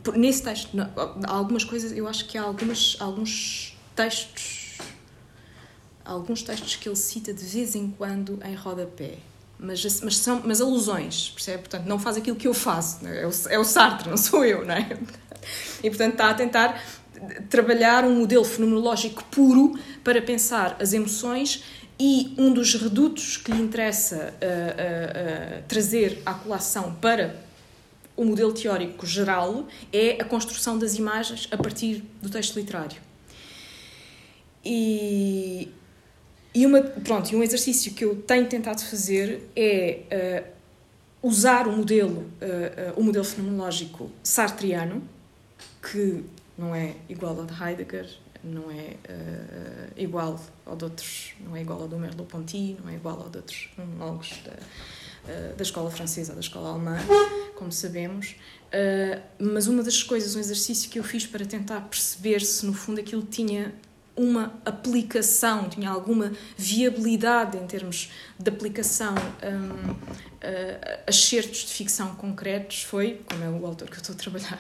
Por, 0.04 0.16
nesse 0.16 0.44
texto, 0.44 0.76
não, 0.76 0.90
há 1.24 1.32
algumas 1.32 1.64
coisas, 1.64 1.92
eu 1.92 2.08
acho 2.08 2.26
que 2.26 2.38
há 2.38 2.44
algumas, 2.44 2.96
alguns 3.00 3.76
textos, 3.96 4.78
alguns 6.06 6.44
textos 6.44 6.76
que 6.76 6.88
ele 6.88 6.96
cita 6.96 7.34
de 7.34 7.44
vez 7.44 7.76
em 7.76 7.90
quando 7.90 8.40
em 8.46 8.56
rodapé. 8.56 9.18
Mas, 9.60 9.84
mas 10.02 10.18
são 10.18 10.44
mas 10.46 10.62
alusões, 10.62 11.32
percebe? 11.32 11.64
Portanto, 11.64 11.86
não 11.88 11.98
faz 11.98 12.16
aquilo 12.16 12.36
que 12.36 12.48
eu 12.48 12.54
faço. 12.54 13.06
É? 13.08 13.24
é 13.24 13.28
o, 13.28 13.32
é 13.50 13.58
o 13.58 13.64
Sartre, 13.64 14.08
não 14.08 14.18
sou 14.18 14.46
eu, 14.46 14.64
não 14.64 14.76
é? 14.76 15.00
E, 15.84 15.90
portanto, 15.90 16.14
está 16.14 16.30
a 16.30 16.34
tentar 16.34 16.82
trabalhar 17.50 18.04
um 18.04 18.16
modelo 18.16 18.44
fenomenológico 18.44 19.24
puro 19.26 19.78
para 20.04 20.22
pensar 20.22 20.78
as 20.80 20.94
emoções 20.94 21.64
e 22.00 22.34
um 22.38 22.54
dos 22.54 22.76
redutos 22.76 23.38
que 23.38 23.52
lhe 23.52 23.62
interessa 23.62 24.16
uh, 24.16 24.20
uh, 24.20 25.60
uh, 25.60 25.64
trazer 25.68 26.22
à 26.26 26.34
colação 26.34 26.94
para 26.96 27.36
o 28.16 28.24
modelo 28.24 28.54
teórico 28.54 29.06
geral 29.06 29.68
é 29.92 30.22
a 30.22 30.26
construção 30.26 30.78
das 30.78 30.96
imagens 30.96 31.48
a 31.52 31.58
partir 31.58 32.04
do 32.22 32.30
texto 32.30 32.56
literário. 32.58 33.00
E, 34.66 35.70
e, 36.54 36.66
uma, 36.66 36.82
pronto, 36.82 37.36
um 37.36 37.44
exercício 37.44 37.94
que 37.94 38.04
eu 38.04 38.16
tenho 38.16 38.48
tentado 38.48 38.84
fazer 38.84 39.48
é 39.56 40.46
usar 41.22 41.68
o 41.68 41.72
modelo, 41.72 42.26
o 42.96 43.04
modelo 43.04 43.24
fenomenológico 43.24 44.10
sartriano, 44.24 45.04
que 45.80 46.24
não 46.58 46.74
é 46.74 46.96
igual 47.08 47.40
ao 47.40 47.46
de 47.46 47.54
Heidegger, 47.54 48.10
não 48.44 48.72
é 48.72 48.96
uh, 49.10 49.94
igual 49.96 50.40
ao 50.66 50.76
de 50.76 50.84
outros, 50.86 51.34
não 51.40 51.56
é 51.56 51.62
igual 51.62 51.82
ao 51.82 51.88
do 51.88 51.98
Merleau-Ponty, 51.98 52.78
não 52.84 52.90
é 52.92 52.96
igual 52.96 53.22
ao 53.22 53.30
de 53.30 53.38
outros 53.38 53.70
monólogos 53.78 54.34
da, 54.44 54.52
uh, 54.52 55.56
da 55.56 55.64
escola 55.64 55.92
francesa, 55.92 56.34
da 56.34 56.40
escola 56.40 56.70
alemã, 56.70 56.98
como 57.56 57.72
sabemos. 57.72 58.36
Uh, 58.68 59.22
mas 59.40 59.68
uma 59.68 59.84
das 59.84 60.02
coisas, 60.04 60.36
um 60.36 60.40
exercício 60.40 60.90
que 60.90 61.00
eu 61.00 61.04
fiz 61.04 61.26
para 61.26 61.46
tentar 61.46 61.82
perceber 61.82 62.42
se 62.42 62.66
no 62.66 62.74
fundo 62.74 63.00
aquilo 63.00 63.24
tinha 63.24 63.74
uma 64.16 64.60
aplicação, 64.66 65.70
tinha 65.70 65.92
alguma 65.92 66.32
viabilidade 66.58 67.56
em 67.56 67.68
termos 67.68 68.12
de 68.40 68.50
aplicação 68.50 69.14
um, 69.14 69.96
a 71.06 71.10
excertos 71.12 71.60
de 71.60 71.72
ficção 71.72 72.16
concretos, 72.16 72.82
foi, 72.82 73.22
como 73.30 73.44
é 73.44 73.48
o 73.48 73.64
autor 73.64 73.88
que 73.88 73.94
eu 73.94 74.02
estou 74.02 74.16
a 74.16 74.18
trabalhar, 74.18 74.60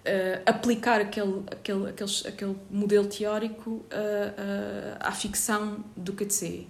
uh, 0.00 0.42
aplicar 0.46 1.00
aquele, 1.00 1.42
aquele, 1.50 1.88
aquele, 1.88 2.10
aquele 2.26 2.56
modelo 2.70 3.06
teórico 3.06 3.70
uh, 3.70 3.82
uh, 3.82 4.96
à 5.00 5.12
ficção 5.12 5.84
do 5.96 6.12
KTC. 6.12 6.66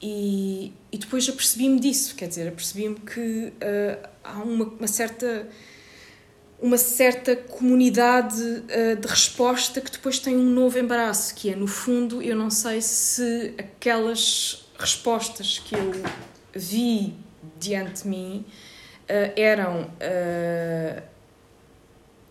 E, 0.00 0.72
e 0.90 0.98
depois 0.98 1.28
apercebi-me 1.28 1.78
disso, 1.78 2.16
quer 2.16 2.26
dizer, 2.26 2.48
apercebi-me 2.48 2.96
que 2.96 3.52
há 4.24 4.42
uma, 4.42 4.64
uma 4.64 4.88
certa 4.88 5.46
uma 6.60 6.76
certa 6.76 7.34
comunidade 7.36 8.60
de 9.00 9.06
resposta 9.08 9.80
que 9.80 9.90
depois 9.90 10.20
tem 10.20 10.36
um 10.36 10.48
novo 10.48 10.78
embaraço, 10.78 11.34
que 11.34 11.50
é, 11.50 11.56
no 11.56 11.66
fundo, 11.68 12.20
eu 12.22 12.36
não 12.36 12.50
sei 12.50 12.80
se 12.80 13.54
aquelas 13.58 14.64
respostas 14.76 15.58
que 15.60 15.74
eu 15.74 15.92
vi 16.52 17.14
diante 17.58 18.02
de 18.02 18.08
mim 18.08 18.44
eram 19.36 19.90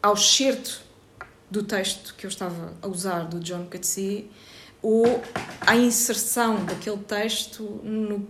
ao 0.02 0.18
certo 0.18 0.82
do 1.49 1.64
texto 1.64 2.16
que 2.16 2.26
eu 2.26 2.30
estava 2.30 2.74
a 2.82 2.88
usar 2.88 3.26
do 3.26 3.39
John 3.39 3.66
Coetzee 3.66 4.32
ou 4.82 5.22
à 5.60 5.76
inserção 5.76 6.66
daquele 6.66 6.97
texto 6.97 7.64
no, 7.84 8.28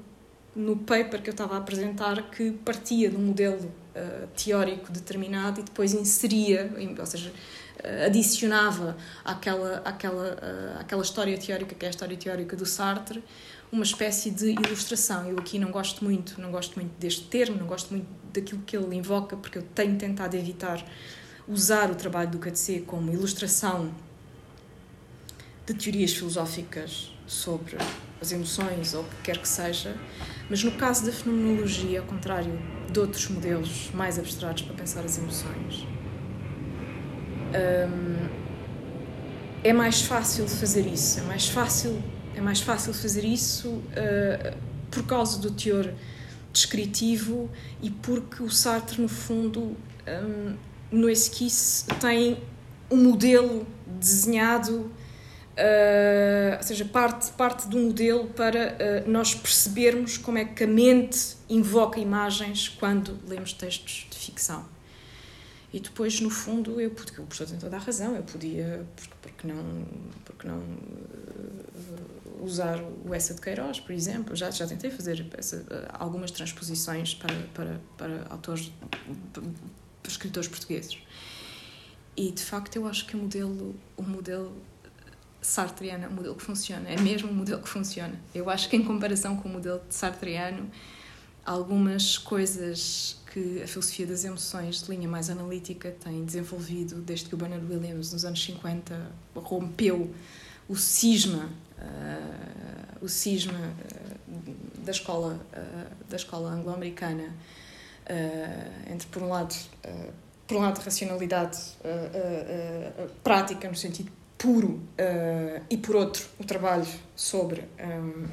no 0.56 0.76
paper 0.78 1.22
que 1.22 1.30
eu 1.30 1.34
estava 1.34 1.56
a 1.56 1.58
apresentar 1.60 2.30
que 2.32 2.52
partia 2.52 3.10
de 3.10 3.16
um 3.16 3.22
modelo 3.22 3.72
uh, 3.96 4.28
teórico 4.36 4.92
determinado 4.92 5.62
e 5.62 5.64
depois 5.64 5.94
inseria, 5.94 6.74
ou 7.00 7.06
seja, 7.06 7.30
uh, 7.30 8.06
adicionava 8.06 8.98
àquela, 9.24 9.82
àquela, 9.86 10.34
uh, 10.34 10.80
àquela 10.82 11.02
história 11.02 11.38
teórica 11.38 11.76
que 11.76 11.86
é 11.86 11.88
a 11.88 11.92
história 11.92 12.18
teórica 12.18 12.58
do 12.58 12.66
Sartre 12.66 13.24
uma 13.72 13.84
espécie 13.84 14.30
de 14.30 14.52
ilustração. 14.52 15.30
Eu 15.30 15.40
aqui 15.40 15.58
não 15.58 15.72
gosto 15.72 16.04
muito, 16.04 16.42
não 16.42 16.52
gosto 16.52 16.76
muito 16.76 16.92
deste 17.00 17.24
termo, 17.24 17.58
não 17.58 17.66
gosto 17.66 17.92
muito 17.92 18.06
daquilo 18.34 18.62
que 18.64 18.76
ele 18.76 18.96
invoca 18.96 19.38
porque 19.38 19.60
eu 19.60 19.64
tenho 19.74 19.98
tentado 19.98 20.36
evitar 20.36 20.84
usar 21.48 21.90
o 21.90 21.96
trabalho 21.96 22.30
do 22.30 22.40
KTC 22.40 22.84
como 22.86 23.12
ilustração 23.12 23.92
de 25.66 25.74
teorias 25.74 26.14
filosóficas 26.14 27.12
sobre 27.28 27.78
as 28.22 28.32
emoções 28.32 28.94
ou 28.94 29.02
o 29.02 29.06
que 29.06 29.16
quer 29.24 29.38
que 29.38 29.48
seja, 29.48 29.96
mas 30.50 30.64
no 30.64 30.72
caso 30.74 31.06
da 31.06 31.12
fenomenologia, 31.12 32.02
ao 32.02 32.06
contrário 32.06 32.60
de 32.92 33.00
outros 33.00 33.28
modelos 33.30 33.90
mais 33.94 34.20
abstratos 34.20 34.64
para 34.64 34.76
pensar 34.76 35.04
as 35.04 35.18
emoções, 35.18 35.88
hum, 37.56 38.30
é 39.64 39.74
mais 39.74 40.02
fácil 40.02 40.46
de 40.46 40.52
fazer 40.52 40.86
isso. 40.88 41.20
É 41.20 41.24
mais 41.24 41.48
fácil, 41.48 42.02
é 42.36 42.42
mais 42.42 42.62
fácil 42.62 42.94
fazer 42.94 43.24
isso 43.24 43.70
uh, 43.70 44.58
por 44.90 45.06
causa 45.06 45.40
do 45.40 45.52
teor 45.52 45.94
descritivo 46.52 47.50
e 47.82 47.90
porque 47.90 48.44
o 48.44 48.50
Sartre, 48.50 49.02
no 49.02 49.08
fundo, 49.08 49.78
um, 50.08 50.56
no 50.92 51.10
esquice, 51.10 51.86
tem 52.00 52.38
um 52.90 52.98
modelo 52.98 53.66
desenhado 53.86 54.92
Uh, 55.52 56.56
ou 56.58 56.64
seja, 56.64 56.86
parte, 56.86 57.30
parte 57.34 57.68
do 57.68 57.78
modelo 57.78 58.28
para 58.30 58.74
uh, 59.06 59.10
nós 59.10 59.36
percebermos 59.36 60.18
como 60.18 60.38
é 60.38 60.46
que 60.46 60.64
a 60.64 60.68
mente 60.68 61.36
invoca 61.50 62.00
imagens 62.00 62.70
quando 62.70 63.20
lemos 63.28 63.52
textos 63.52 64.08
de 64.10 64.18
ficção. 64.18 64.66
E 65.74 65.80
depois, 65.80 66.22
no 66.22 66.30
fundo, 66.30 66.80
eu, 66.80 66.92
porque 66.92 67.20
o 67.20 67.26
professor 67.26 67.48
tem 67.48 67.60
toda 67.60 67.76
a 67.76 67.80
razão, 67.80 68.16
eu 68.16 68.24
podia, 68.24 68.86
porque, 68.96 69.14
porque 69.22 69.48
não, 69.48 69.86
porque 70.24 70.48
não 70.48 70.58
uh, 70.58 72.44
usar 72.44 72.82
o 73.06 73.14
Essa 73.14 73.34
de 73.34 73.42
Queiroz, 73.42 73.80
por 73.80 73.92
exemplo, 73.92 74.36
já, 74.36 74.50
já 74.52 74.66
tentei 74.66 74.90
fazer 74.90 75.28
essa, 75.38 75.66
algumas 75.94 76.32
transposições 76.32 77.14
para, 77.14 77.36
para, 77.54 77.80
para 77.98 78.26
autores, 78.30 78.72
escritores 80.08 80.48
portugueses. 80.48 80.98
E, 82.16 82.32
de 82.32 82.44
facto, 82.44 82.76
eu 82.76 82.88
acho 82.88 83.06
que 83.06 83.16
o 83.16 83.20
modelo, 83.20 83.76
o 83.96 84.04
modelo 84.04 84.56
sartreano 85.42 86.06
é 86.06 86.08
um 86.08 86.14
modelo 86.14 86.36
que 86.36 86.44
funciona, 86.44 86.90
é 86.90 87.00
mesmo 87.00 87.30
um 87.30 87.34
modelo 87.34 87.62
que 87.62 87.70
funciona. 87.70 88.14
Eu 88.34 88.50
acho 88.50 88.70
que, 88.70 88.76
em 88.76 88.84
comparação 88.84 89.38
com 89.38 89.50
o 89.50 89.52
modelo 89.52 89.82
de 89.88 89.96
sartreano, 89.96 90.70
algumas 91.46 92.18
coisas 92.18 93.18
que 93.32 93.62
a 93.64 93.68
filosofia 93.68 94.06
das 94.06 94.24
emoções 94.26 94.84
de 94.84 94.92
linha 94.92 95.08
mais 95.08 95.30
analítica 95.30 95.96
tem 96.04 96.24
desenvolvido 96.24 96.96
desde 97.02 97.30
que 97.30 97.36
o 97.36 97.38
Bernard 97.38 97.66
Williams, 97.66 98.12
nos 98.12 98.26
anos 98.26 98.44
50, 98.44 99.12
rompeu 99.36 100.14
o 100.68 100.76
cisma, 100.76 101.50
uh, 101.78 103.04
o 103.06 103.08
cisma 103.08 103.58
uh, 103.58 104.84
da 104.84 104.92
escola, 104.92 105.40
uh, 105.54 106.10
da 106.10 106.18
escola 106.18 106.52
anglo-americana 106.52 107.34
entre, 108.92 109.08
por 109.08 109.24
um 109.24 109.30
lado, 109.30 109.56
por 110.48 110.58
um 110.58 110.62
lado, 110.62 110.80
racionalidade 110.80 111.58
prática, 113.24 113.68
no 113.68 113.76
sentido 113.76 114.12
puro 114.42 114.70
uh, 114.70 115.64
e 115.70 115.78
por 115.78 115.96
outro 115.96 116.26
o 116.40 116.44
trabalho 116.44 116.88
sobre 117.16 117.62
um, 117.80 118.26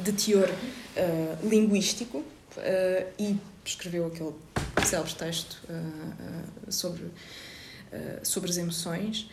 de 0.00 0.12
teor 0.12 0.50
uh, 0.50 1.48
linguístico 1.48 2.18
uh, 2.18 2.24
e 3.16 3.38
escreveu 3.64 4.06
aquele 4.06 4.34
célebre 4.84 5.14
texto 5.14 5.62
sobre 6.68 7.10
sobre 8.22 8.50
as 8.50 8.58
emoções 8.58 9.28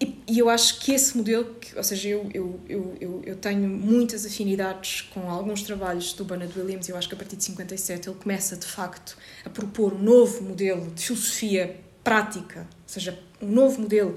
e, 0.00 0.22
e, 0.28 0.38
eu 0.38 0.48
acho 0.48 0.78
que 0.80 0.92
esse 0.92 1.16
modelo, 1.16 1.54
que, 1.56 1.76
ou 1.76 1.82
seja, 1.82 2.08
eu, 2.08 2.30
eu, 2.32 2.60
eu, 3.00 3.22
eu 3.24 3.36
tenho 3.36 3.68
muitas 3.68 4.24
afinidades 4.24 5.02
com 5.02 5.28
alguns 5.28 5.62
trabalhos 5.62 6.12
do 6.12 6.24
Bernard 6.24 6.56
Williams, 6.58 6.88
eu 6.88 6.96
acho 6.96 7.08
que 7.08 7.14
a 7.14 7.16
partir 7.18 7.36
de 7.36 7.44
57 7.44 8.08
ele 8.08 8.16
começa 8.16 8.56
de 8.56 8.66
facto 8.66 9.16
a 9.44 9.50
propor 9.50 9.94
um 9.94 9.98
novo 9.98 10.42
modelo 10.42 10.88
de 10.92 11.04
filosofia 11.04 11.80
prática, 12.04 12.60
ou 12.60 12.88
seja, 12.88 13.18
um 13.42 13.48
novo 13.48 13.82
modelo 13.82 14.16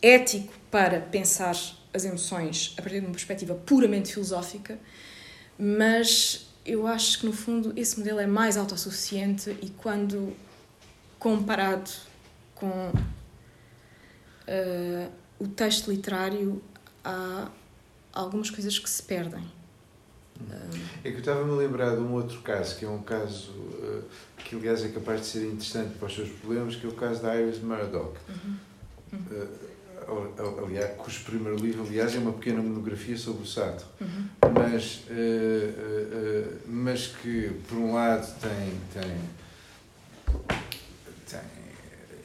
ético 0.00 0.52
para 0.70 1.00
pensar 1.00 1.56
as 1.94 2.04
emoções 2.04 2.74
a 2.76 2.82
partir 2.82 3.00
de 3.00 3.06
uma 3.06 3.12
perspectiva 3.12 3.54
puramente 3.54 4.12
filosófica, 4.14 4.78
mas 5.56 6.48
eu 6.66 6.86
acho 6.86 7.20
que 7.20 7.26
no 7.26 7.32
fundo 7.32 7.72
esse 7.76 7.98
modelo 7.98 8.18
é 8.18 8.26
mais 8.26 8.56
autossuficiente 8.56 9.56
e 9.62 9.70
quando 9.70 10.34
comparado 11.18 11.90
com 12.54 12.92
uh, 14.48 15.10
o 15.38 15.48
texto 15.48 15.90
literário 15.90 16.62
há 17.04 17.48
algumas 18.12 18.50
coisas 18.50 18.78
que 18.78 18.88
se 18.88 19.02
perdem. 19.02 19.44
É 21.04 21.10
que 21.10 21.16
eu 21.16 21.20
estava-me 21.20 21.52
a 21.52 21.54
lembrar 21.54 21.94
de 21.94 22.00
um 22.00 22.12
outro 22.14 22.40
caso, 22.40 22.76
que 22.76 22.84
é 22.84 22.88
um 22.88 23.02
caso 23.02 23.50
uh, 23.52 24.02
que, 24.38 24.56
aliás, 24.56 24.84
é 24.84 24.88
capaz 24.88 25.20
de 25.20 25.26
ser 25.26 25.46
interessante 25.46 25.94
para 25.98 26.06
os 26.06 26.14
seus 26.14 26.30
problemas, 26.30 26.76
que 26.76 26.86
é 26.86 26.88
o 26.88 26.94
caso 26.94 27.22
da 27.22 27.40
Iris 27.40 27.60
Murdoch. 27.60 28.16
Uhum. 28.28 28.56
Uh, 29.12 30.64
aliás, 30.64 30.96
cujo 30.96 31.22
primeiro 31.24 31.56
livro, 31.56 31.84
aliás, 31.84 32.14
é 32.14 32.18
uma 32.18 32.32
pequena 32.32 32.60
monografia 32.60 33.16
sobre 33.16 33.42
o 33.44 33.46
Sartre. 33.46 33.86
Uhum. 34.00 34.28
Mas, 34.52 35.04
uh, 35.10 36.58
mas 36.66 37.06
que, 37.06 37.50
por 37.68 37.78
um 37.78 37.94
lado, 37.94 38.26
tem, 38.40 38.80
tem 38.92 39.16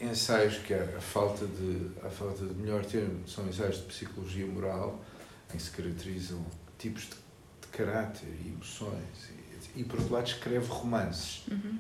ensaios 0.01 0.57
que, 0.57 0.73
a 0.73 0.99
falta, 0.99 1.45
de, 1.45 1.91
a 2.03 2.09
falta 2.09 2.45
de 2.45 2.53
melhor 2.53 2.85
termo, 2.85 3.27
são 3.27 3.47
ensaios 3.47 3.77
de 3.77 3.83
psicologia 3.83 4.45
moral, 4.45 5.03
em 5.53 5.57
que 5.57 5.63
se 5.63 5.71
caracterizam 5.71 6.45
tipos 6.77 7.03
de 7.03 7.67
caráter 7.71 8.27
e 8.43 8.49
emoções. 8.49 9.31
E, 9.75 9.81
e 9.81 9.83
por 9.83 9.99
outro 9.99 10.13
lado, 10.13 10.27
escreve 10.27 10.65
romances. 10.67 11.43
Uhum. 11.49 11.79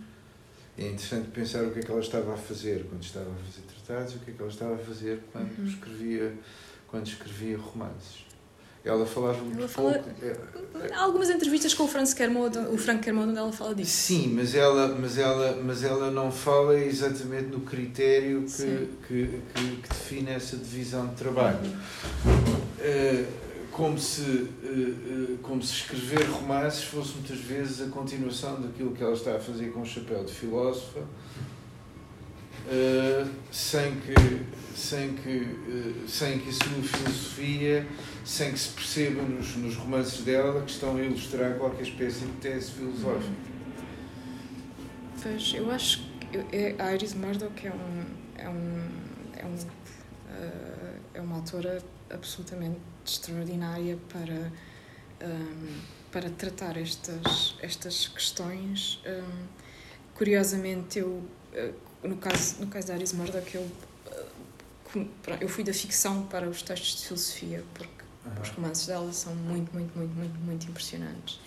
É 0.77 0.83
interessante 0.83 1.29
pensar 1.31 1.63
o 1.63 1.71
que 1.71 1.79
é 1.79 1.81
que 1.81 1.91
ela 1.91 1.99
estava 1.99 2.33
a 2.33 2.37
fazer 2.37 2.85
quando 2.87 3.01
estava 3.01 3.31
a 3.31 3.35
fazer 3.35 3.61
tratados 3.61 4.13
e 4.13 4.17
o 4.17 4.19
que 4.19 4.31
é 4.31 4.33
que 4.35 4.41
ela 4.41 4.51
estava 4.51 4.75
a 4.75 4.77
fazer 4.77 5.23
quando, 5.31 5.57
uhum. 5.57 5.67
escrevia, 5.67 6.37
quando 6.87 7.07
escrevia 7.07 7.57
romances. 7.57 8.26
Ela 8.87 9.05
falava 9.05 9.41
muito 9.43 9.67
fala... 9.67 9.93
pouco. 9.93 10.09
É, 10.21 10.89
é 10.89 10.93
algumas 10.95 11.29
entrevistas 11.29 11.73
com 11.73 11.83
o 11.83 11.87
Frank 11.87 12.13
Kermode, 12.15 12.57
o 12.57 12.77
Frank 12.77 13.03
Kermode, 13.03 13.29
onde 13.29 13.39
ela 13.39 13.51
fala 13.51 13.75
disso. 13.75 13.91
Sim, 13.91 14.33
mas 14.35 14.55
ela, 14.55 14.87
mas 14.89 15.17
ela, 15.17 15.59
mas 15.63 15.83
ela 15.83 16.11
não 16.11 16.31
fala 16.31 16.79
exatamente 16.79 17.49
no 17.49 17.61
critério 17.61 18.45
que, 18.45 18.89
que, 19.07 19.41
que, 19.53 19.81
que, 19.81 19.89
define 19.89 20.31
essa 20.31 20.57
divisão 20.57 21.07
de 21.07 21.15
trabalho. 21.15 21.59
Uhum. 22.25 22.43
Uh, 22.79 23.47
como 23.77 23.95
se, 23.99 24.49
eh, 24.63 24.67
eh, 24.67 25.35
como 25.43 25.61
se 25.61 25.71
escrever 25.75 26.27
romances 26.31 26.85
fosse 26.85 27.13
muitas 27.13 27.37
vezes 27.37 27.87
a 27.87 27.91
continuação 27.91 28.59
daquilo 28.59 28.91
que 28.91 29.03
ela 29.03 29.13
está 29.13 29.35
a 29.35 29.39
fazer 29.39 29.71
com 29.71 29.81
o 29.81 29.85
chapéu 29.85 30.23
de 30.23 30.33
filósofa, 30.33 31.01
sem 33.51 33.97
que, 33.97 34.15
sem 34.75 35.13
que, 35.13 35.55
sem 36.07 36.39
que 36.39 36.49
assuma 36.49 36.81
filosofia, 36.81 37.87
sem 38.27 38.51
que 38.51 38.59
se 38.59 38.69
perceba 38.71 39.21
nos, 39.21 39.55
nos 39.55 39.75
romances 39.77 40.19
dela 40.25 40.61
que 40.61 40.71
estão 40.71 40.97
a 40.97 41.01
ilustrar 41.01 41.57
qualquer 41.57 41.83
espécie 41.83 42.25
de 42.25 42.33
tese 42.33 42.71
filosófica. 42.71 43.31
Pois, 45.23 45.53
eu 45.55 45.71
acho 45.71 46.01
que 46.19 46.37
é, 46.51 46.75
a 46.77 46.93
Iris 46.93 47.13
Murdoch 47.13 47.65
é 47.65 47.71
um, 47.71 48.05
é 48.37 48.49
um, 48.49 48.89
é 49.37 49.45
um, 49.45 49.57
é 51.13 51.21
uma 51.21 51.37
autora 51.37 51.81
absolutamente 52.09 52.77
extraordinária 53.05 53.97
para, 54.09 54.51
um, 55.25 55.79
para 56.11 56.29
tratar 56.29 56.75
estas, 56.75 57.55
estas 57.61 58.09
questões. 58.09 59.01
Um, 59.07 59.45
curiosamente, 60.15 60.99
eu, 60.99 61.07
uh, 61.07 61.73
no, 62.05 62.17
caso, 62.17 62.59
no 62.59 62.67
caso 62.67 62.87
da 62.87 62.95
Aris 62.95 63.13
Murdoch, 63.13 63.55
eu, 63.55 63.61
uh, 63.61 65.07
eu 65.39 65.47
fui 65.47 65.63
da 65.63 65.73
ficção 65.73 66.23
para 66.27 66.49
os 66.49 66.61
textos 66.61 67.01
de 67.01 67.07
filosofia, 67.07 67.63
porque 67.73 67.96
uhum. 68.35 68.41
os 68.41 68.49
romances 68.49 68.87
dela 68.87 69.11
são 69.11 69.33
muito, 69.35 69.73
muito, 69.73 69.97
muito, 69.97 70.15
muito, 70.15 70.39
muito 70.39 70.67
impressionantes. 70.69 71.39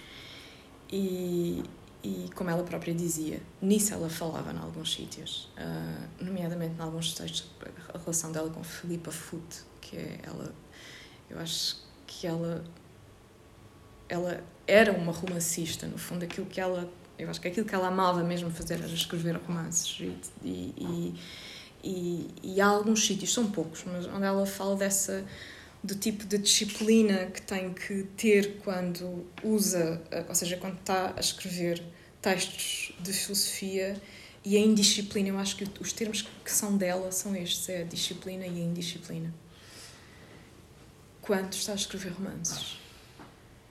E, 0.92 1.62
e 2.02 2.28
como 2.34 2.50
ela 2.50 2.62
própria 2.64 2.94
dizia, 2.94 3.40
nisso 3.60 3.94
ela 3.94 4.08
falava 4.08 4.52
em 4.52 4.58
alguns 4.58 4.92
sítios, 4.94 5.50
uh, 5.56 6.24
nomeadamente 6.24 6.74
em 6.78 6.82
alguns 6.82 7.14
textos, 7.14 7.50
a 7.94 7.98
relação 7.98 8.32
dela 8.32 8.50
com 8.50 8.64
Filipa 8.64 9.10
Foot, 9.10 9.62
que 9.80 9.96
é 9.96 10.20
ela 10.22 10.52
eu 11.28 11.38
acho 11.38 11.76
que 12.06 12.26
ela 12.26 12.64
ela 14.08 14.42
era 14.66 14.92
uma 14.92 15.12
romancista, 15.12 15.86
no 15.86 15.96
fundo, 15.96 16.24
aquilo 16.24 16.46
que 16.46 16.60
ela 16.60 16.90
eu 17.18 17.28
acho 17.28 17.40
que 17.40 17.48
aquilo 17.48 17.66
que 17.66 17.74
ela 17.74 17.88
amava 17.88 18.24
mesmo 18.24 18.50
fazer 18.50 18.74
era 18.74 18.86
escrever 18.86 19.36
romances 19.36 20.00
e, 20.42 20.74
e, 20.76 21.14
e, 21.84 22.28
e 22.42 22.60
há 22.60 22.66
alguns 22.66 23.06
sítios, 23.06 23.32
são 23.32 23.50
poucos, 23.50 23.84
mas 23.84 24.06
onde 24.06 24.24
ela 24.24 24.46
fala 24.46 24.74
dessa 24.74 25.24
do 25.82 25.94
tipo 25.94 26.24
de 26.24 26.38
disciplina 26.38 27.26
que 27.26 27.42
tem 27.42 27.72
que 27.72 28.04
ter 28.16 28.58
quando 28.58 29.26
usa, 29.42 30.02
ou 30.28 30.34
seja, 30.34 30.56
quando 30.56 30.78
está 30.78 31.14
a 31.16 31.20
escrever 31.20 31.82
textos 32.20 32.92
de 33.00 33.12
filosofia 33.12 34.00
e 34.44 34.56
a 34.56 34.60
indisciplina, 34.60 35.28
eu 35.30 35.38
acho 35.38 35.56
que 35.56 35.64
os 35.80 35.92
termos 35.92 36.22
que 36.44 36.52
são 36.52 36.76
dela 36.76 37.10
são 37.12 37.34
estes, 37.34 37.68
é 37.68 37.82
a 37.82 37.84
disciplina 37.84 38.46
e 38.46 38.60
a 38.60 38.64
indisciplina 38.64 39.32
quando 41.30 41.52
está 41.52 41.72
a 41.72 41.74
escrever 41.76 42.12
romances. 42.12 42.78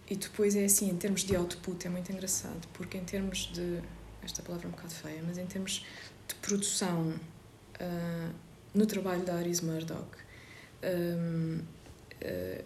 E 0.09 0.15
depois 0.15 0.55
é 0.55 0.65
assim, 0.65 0.89
em 0.89 0.95
termos 0.95 1.23
de 1.23 1.35
output, 1.35 1.85
é 1.85 1.89
muito 1.89 2.11
engraçado, 2.11 2.67
porque 2.73 2.97
em 2.97 3.03
termos 3.03 3.51
de. 3.53 3.81
Esta 4.23 4.41
palavra 4.41 4.65
é 4.65 4.69
um 4.69 4.71
bocado 4.71 4.93
feia, 4.93 5.21
mas 5.25 5.37
em 5.37 5.45
termos 5.45 5.85
de 6.27 6.35
produção 6.35 7.09
uh, 7.09 8.33
no 8.73 8.85
trabalho 8.85 9.23
da 9.23 9.35
Aris 9.35 9.61
Murdoch, 9.61 10.09
um, 10.83 11.61
uh, 12.23 12.63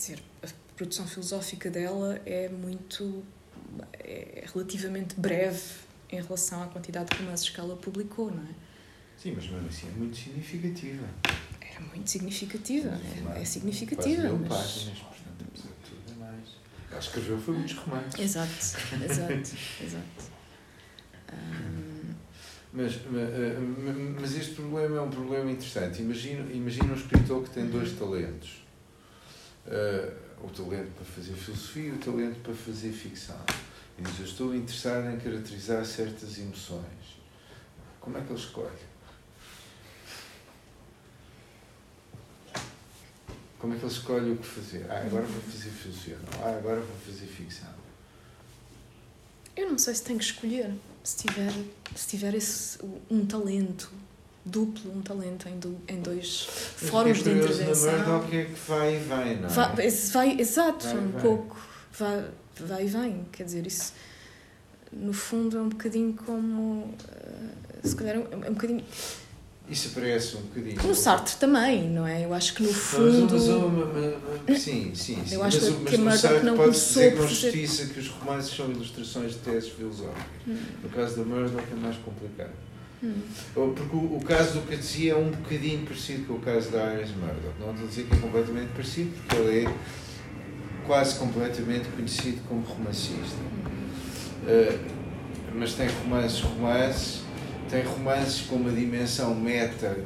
dizer, 0.00 0.22
a 0.42 0.48
produção 0.76 1.06
filosófica 1.06 1.70
dela 1.70 2.20
é 2.24 2.48
muito. 2.48 3.22
é 3.92 4.44
relativamente 4.52 5.14
breve 5.14 5.62
em 6.10 6.20
relação 6.20 6.62
à 6.62 6.66
quantidade 6.66 7.10
de 7.10 7.22
romances 7.22 7.48
que 7.50 7.60
ela 7.60 7.76
publicou, 7.76 8.30
não 8.30 8.42
é? 8.42 8.54
Sim, 9.16 9.34
mas 9.36 9.48
mesmo 9.48 9.68
assim 9.68 9.88
é 9.88 9.92
muito 9.92 10.16
significativa. 10.16 11.06
Era 11.60 11.80
muito 11.80 12.10
significativa, 12.10 12.98
é, 13.36 13.42
é 13.42 13.44
significativa. 13.44 14.22
Quase 14.22 14.36
mil 14.36 14.38
mas... 14.38 14.48
páginas, 14.48 14.98
portanto, 14.98 15.44
apesar 15.46 15.68
de 15.68 15.90
tudo, 15.90 16.12
é 16.12 16.14
mais. 16.14 16.48
Ela 16.90 17.00
escreveu 17.00 17.38
foi 17.38 17.54
muitos 17.54 17.74
romances. 17.74 18.20
Exato, 18.20 18.52
exato, 19.04 19.32
exato. 19.84 20.40
Um... 21.32 21.99
Mas, 22.72 23.00
mas 24.20 24.36
este 24.36 24.54
problema 24.54 24.98
é 24.98 25.00
um 25.00 25.10
problema 25.10 25.50
interessante. 25.50 26.02
Imagina, 26.02 26.50
imagina 26.52 26.92
um 26.92 26.96
escritor 26.96 27.42
que 27.42 27.50
tem 27.50 27.66
dois 27.66 27.92
talentos. 27.92 28.62
Uh, 29.66 30.30
o 30.42 30.48
talento 30.48 30.90
para 30.94 31.04
fazer 31.04 31.34
filosofia 31.34 31.88
e 31.88 31.90
o 31.92 31.98
talento 31.98 32.40
para 32.42 32.54
fazer 32.54 32.92
ficção. 32.92 33.36
E 33.98 34.02
diz, 34.02 34.18
eu 34.20 34.24
estou 34.24 34.54
interessado 34.54 35.10
em 35.10 35.18
caracterizar 35.18 35.84
certas 35.84 36.38
emoções. 36.38 37.20
Como 38.00 38.16
é 38.16 38.20
que 38.22 38.32
ele 38.32 38.38
escolhe? 38.38 38.90
Como 43.58 43.74
é 43.74 43.76
que 43.76 43.84
ele 43.84 43.92
escolhe 43.92 44.30
o 44.30 44.36
que 44.38 44.46
fazer? 44.46 44.86
Ah, 44.88 45.02
agora 45.04 45.26
vou 45.26 45.42
fazer 45.42 45.70
filosofia. 45.70 46.16
Não, 46.16 46.44
ah, 46.46 46.56
agora 46.56 46.80
vou 46.80 46.96
fazer 47.04 47.26
ficção. 47.26 47.68
Eu 49.54 49.68
não 49.68 49.76
sei 49.76 49.94
se 49.94 50.02
tem 50.02 50.16
que 50.16 50.24
escolher. 50.24 50.74
Se 51.10 51.16
tiver, 51.16 51.52
se 51.96 52.06
tiver 52.06 52.34
esse, 52.34 52.78
um 53.10 53.26
talento 53.26 53.90
duplo, 54.44 54.92
um 54.96 55.02
talento 55.02 55.48
em, 55.48 55.58
do, 55.58 55.76
em 55.88 56.00
dois 56.00 56.48
Mas 56.80 56.88
fóruns 56.88 57.22
de 57.24 57.30
intervenção. 57.30 57.66
Na 57.66 58.04
verdade, 58.04 58.24
o 58.24 58.28
que 58.28 58.36
é 58.36 58.44
que 58.44 58.70
vai 58.70 58.94
e 58.94 58.98
vem, 58.98 59.36
não 59.40 59.48
é? 59.48 59.52
Vai, 59.52 59.90
vai 59.90 60.40
exato, 60.40 60.86
vai, 60.86 60.96
um 60.98 61.10
vai. 61.10 61.22
pouco. 61.22 61.56
Vai, 61.98 62.30
vai 62.60 62.84
e 62.84 62.86
vem. 62.86 63.26
Quer 63.32 63.42
dizer, 63.42 63.66
isso 63.66 63.92
no 64.92 65.12
fundo 65.12 65.58
é 65.58 65.60
um 65.60 65.68
bocadinho 65.68 66.14
como. 66.14 66.94
Uh, 66.94 67.88
se 67.88 67.96
calhar 67.96 68.14
é 68.14 68.18
um, 68.20 68.44
é 68.44 68.50
um 68.50 68.54
bocadinho 68.54 68.84
isso 69.70 69.90
parece 69.94 70.36
um 70.36 70.40
bocadinho. 70.40 70.82
No 70.82 70.94
Sartre 70.94 71.36
também, 71.36 71.88
não 71.88 72.04
é? 72.04 72.24
Eu 72.24 72.34
acho 72.34 72.54
que 72.54 72.62
no 72.64 72.72
fundo. 72.72 73.28
Mas, 73.30 73.46
mas, 73.46 74.14
mas, 74.48 74.62
sim, 74.62 74.92
sim, 74.94 75.22
sim. 75.24 75.34
Eu 75.36 75.44
acho 75.44 75.60
mas, 75.60 75.90
que 75.90 75.96
mas 75.96 76.14
no 76.14 76.28
Sartre 76.28 76.44
não 76.44 76.56
pode 76.56 76.72
dizer 76.72 77.16
com 77.16 77.26
justiça 77.26 77.86
que 77.86 78.00
os 78.00 78.08
romances 78.08 78.56
são 78.56 78.68
ilustrações 78.68 79.32
de 79.32 79.38
teses 79.38 79.68
filosóficas. 79.68 80.24
Hum. 80.48 80.58
No 80.82 80.88
caso 80.88 81.16
da 81.16 81.24
Murdoch 81.24 81.64
é 81.70 81.76
mais 81.76 81.96
complicado. 81.98 82.50
Hum. 83.02 83.14
Porque 83.54 83.96
o, 83.96 84.16
o, 84.16 84.20
caso 84.24 84.58
do 84.58 84.68
Katzi 84.68 85.08
é 85.08 85.16
um 85.16 85.30
bocadinho 85.30 85.86
parecido 85.86 86.26
com 86.26 86.34
o 86.34 86.40
caso 86.40 86.70
da 86.70 86.94
Iris 86.94 87.12
Murdoch. 87.12 87.54
Não 87.60 87.70
estou 87.70 87.86
a 87.86 87.88
dizer 87.88 88.06
que 88.06 88.14
é 88.14 88.18
completamente 88.18 88.72
parecido, 88.72 89.10
porque 89.12 89.36
ele 89.36 89.64
é 89.64 89.74
quase 90.84 91.14
completamente 91.14 91.88
conhecido 91.90 92.40
como 92.48 92.62
romancista. 92.62 93.38
Uh, 94.42 94.78
mas 95.54 95.74
tem 95.74 95.88
romances, 95.88 96.40
romances 96.40 97.20
tem 97.70 97.84
romances 97.84 98.42
com 98.42 98.56
uma 98.56 98.72
dimensão 98.72 99.34
meta 99.34 99.96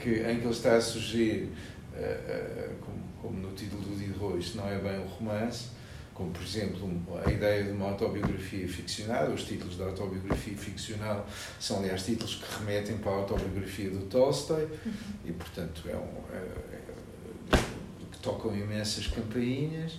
que, 0.00 0.10
em 0.20 0.38
que 0.38 0.44
ele 0.44 0.50
está 0.50 0.76
a 0.76 0.80
surgir, 0.80 1.50
uh, 1.92 1.98
uh, 1.98 2.74
como, 2.80 2.98
como, 3.20 3.40
no 3.40 3.54
título 3.54 3.82
do 3.82 3.96
Diderot, 3.96 4.38
isto 4.38 4.56
não 4.56 4.68
é 4.68 4.78
bem 4.78 5.00
um 5.00 5.06
romance, 5.06 5.70
como 6.14 6.30
por 6.30 6.42
exemplo 6.42 6.88
a 7.24 7.30
ideia 7.30 7.64
de 7.64 7.70
uma 7.72 7.90
autobiografia 7.90 8.68
ficcionada, 8.68 9.30
os 9.30 9.44
títulos 9.44 9.76
da 9.76 9.86
autobiografia 9.86 10.56
ficcional 10.56 11.26
são 11.60 11.78
aliás 11.78 12.04
títulos 12.04 12.36
que 12.36 12.58
remetem 12.58 12.98
para 12.98 13.12
a 13.12 13.14
autobiografia 13.16 13.90
do 13.90 14.06
Tolstói 14.06 14.64
uhum. 14.64 14.92
e 15.24 15.32
portanto 15.32 15.82
é 15.88 15.94
um, 15.94 16.34
é, 16.34 16.38
é, 16.38 16.80
que 18.18 18.22
tocam 18.22 18.54
imensas 18.54 19.06
campainhas 19.06 19.98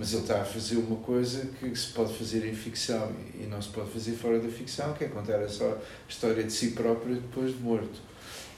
mas 0.00 0.14
ele 0.14 0.22
está 0.22 0.40
a 0.40 0.44
fazer 0.46 0.76
uma 0.78 0.96
coisa 0.96 1.44
que 1.58 1.76
se 1.76 1.88
pode 1.88 2.16
fazer 2.16 2.48
em 2.48 2.54
ficção 2.54 3.12
e 3.34 3.44
não 3.44 3.60
se 3.60 3.68
pode 3.68 3.90
fazer 3.90 4.12
fora 4.12 4.40
da 4.40 4.48
ficção, 4.48 4.94
que 4.94 5.04
é 5.04 5.08
contar 5.08 5.42
a 5.42 5.46
só 5.46 5.72
a 5.72 5.78
história 6.08 6.42
de 6.42 6.50
si 6.50 6.70
próprio 6.70 7.16
depois 7.16 7.54
de 7.54 7.62
morto. 7.62 8.00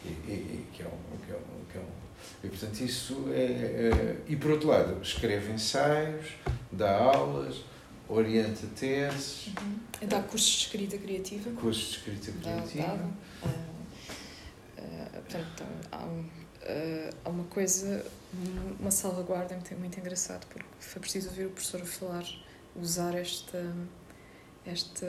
E, 0.05 0.09
e, 0.09 0.67
que 0.73 0.83
é 0.83 0.87
um, 0.87 1.17
que 1.27 1.33
é 1.33 1.35
um, 1.35 1.65
que 1.71 1.79
é 1.79 1.81
um, 1.81 2.45
e 2.45 2.49
portanto 2.49 2.81
isso 2.81 3.25
é, 3.33 3.41
é, 3.41 4.17
E 4.29 4.37
por 4.37 4.53
outro 4.53 4.69
lado, 4.69 5.03
escreve 5.03 5.53
ensaios, 5.53 6.27
dá 6.71 6.97
aulas, 6.97 7.65
orienta 8.09 8.65
teses. 8.79 9.49
Uhum. 9.49 10.07
Dá 10.09 10.23
cursos 10.23 10.49
de 10.49 10.65
escrita 10.67 10.99
criativa. 10.99 11.51
Cursos 11.61 11.91
de 11.91 11.97
escrita 11.97 12.33
criativa. 12.41 12.87
Dá, 12.87 12.95
dá. 12.95 13.49
Uh, 13.49 13.51
uh, 14.79 15.23
portanto, 15.23 15.65
há 15.91 16.05
um 16.05 16.25
uh, 16.63 17.17
há 17.25 17.29
uma 17.29 17.45
coisa, 17.45 18.05
uma 18.79 18.91
salvaguarda 18.91 19.55
muito, 19.55 19.75
muito 19.77 20.01
engraçado, 20.01 20.47
porque 20.47 20.67
foi 20.79 21.01
preciso 21.01 21.29
ouvir 21.29 21.47
o 21.47 21.51
professor 21.51 21.85
falar, 21.85 22.25
usar 22.77 23.15
esta, 23.15 23.65
esta, 24.65 25.07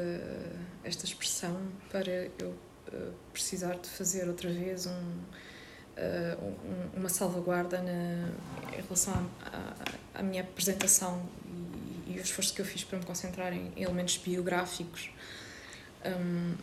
esta 0.84 1.06
expressão 1.06 1.58
para 1.92 2.30
eu 2.40 2.50
uh, 2.50 3.14
precisar 3.32 3.76
de 3.76 3.90
fazer 3.90 4.28
outra 4.28 4.50
vez 4.50 4.86
um, 4.86 4.92
uh, 4.92 6.44
um, 6.44 7.00
uma 7.00 7.10
salvaguarda 7.10 7.82
na, 7.82 8.30
em 8.78 8.82
relação 8.82 9.30
à, 10.14 10.24
minha 10.24 10.42
apresentação 10.42 11.28
e, 12.08 12.14
e, 12.14 12.20
o 12.20 12.22
esforço 12.22 12.54
que 12.54 12.62
eu 12.62 12.66
fiz 12.66 12.84
para 12.84 13.00
me 13.00 13.06
concentrar 13.06 13.54
em 13.54 13.72
elementos 13.78 14.18
biográficos. 14.18 15.10
Um, 16.06 16.56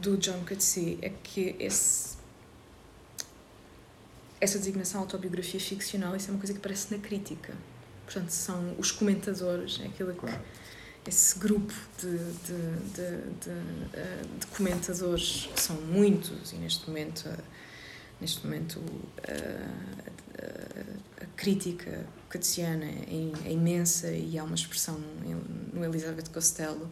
do 0.00 0.16
John 0.16 0.42
Coetzee 0.46 0.98
é 1.02 1.10
que 1.10 1.54
esse 1.58 2.11
essa 4.42 4.58
designação 4.58 5.00
autobiografia 5.00 5.60
ficcional, 5.60 6.16
isso 6.16 6.28
é 6.28 6.32
uma 6.32 6.40
coisa 6.40 6.52
que 6.52 6.58
aparece 6.58 6.92
na 6.92 7.00
crítica. 7.00 7.54
Portanto, 8.04 8.30
são 8.30 8.74
os 8.76 8.90
comentadores, 8.90 9.78
é 9.80 9.86
aquilo 9.86 10.12
que. 10.12 10.18
Claro. 10.18 10.42
Esse 11.06 11.36
grupo 11.38 11.72
de, 12.00 12.16
de, 12.16 12.76
de, 12.94 13.30
de, 13.40 13.50
eh, 13.92 14.22
de 14.38 14.46
comentadores, 14.48 15.48
que 15.52 15.60
são 15.60 15.74
muitos, 15.76 16.52
e 16.52 16.56
neste 16.56 16.88
momento, 16.88 17.28
neste 18.20 18.44
momento 18.44 18.80
a, 19.26 20.42
a, 20.44 21.24
a 21.24 21.26
crítica 21.36 22.06
cartesiana 22.28 22.84
é, 22.84 23.48
é, 23.48 23.52
imensa 23.52 24.12
e 24.12 24.38
há 24.38 24.44
uma 24.44 24.54
expressão 24.54 25.00
no 25.72 25.84
Elizabeth 25.84 26.30
Costello 26.32 26.88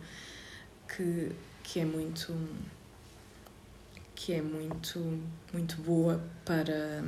que, 0.88 1.30
que 1.62 1.78
é 1.78 1.84
muito 1.84 2.34
que 4.16 4.32
é 4.32 4.42
muito 4.42 4.98
muito 5.52 5.76
boa 5.82 6.20
para 6.44 7.04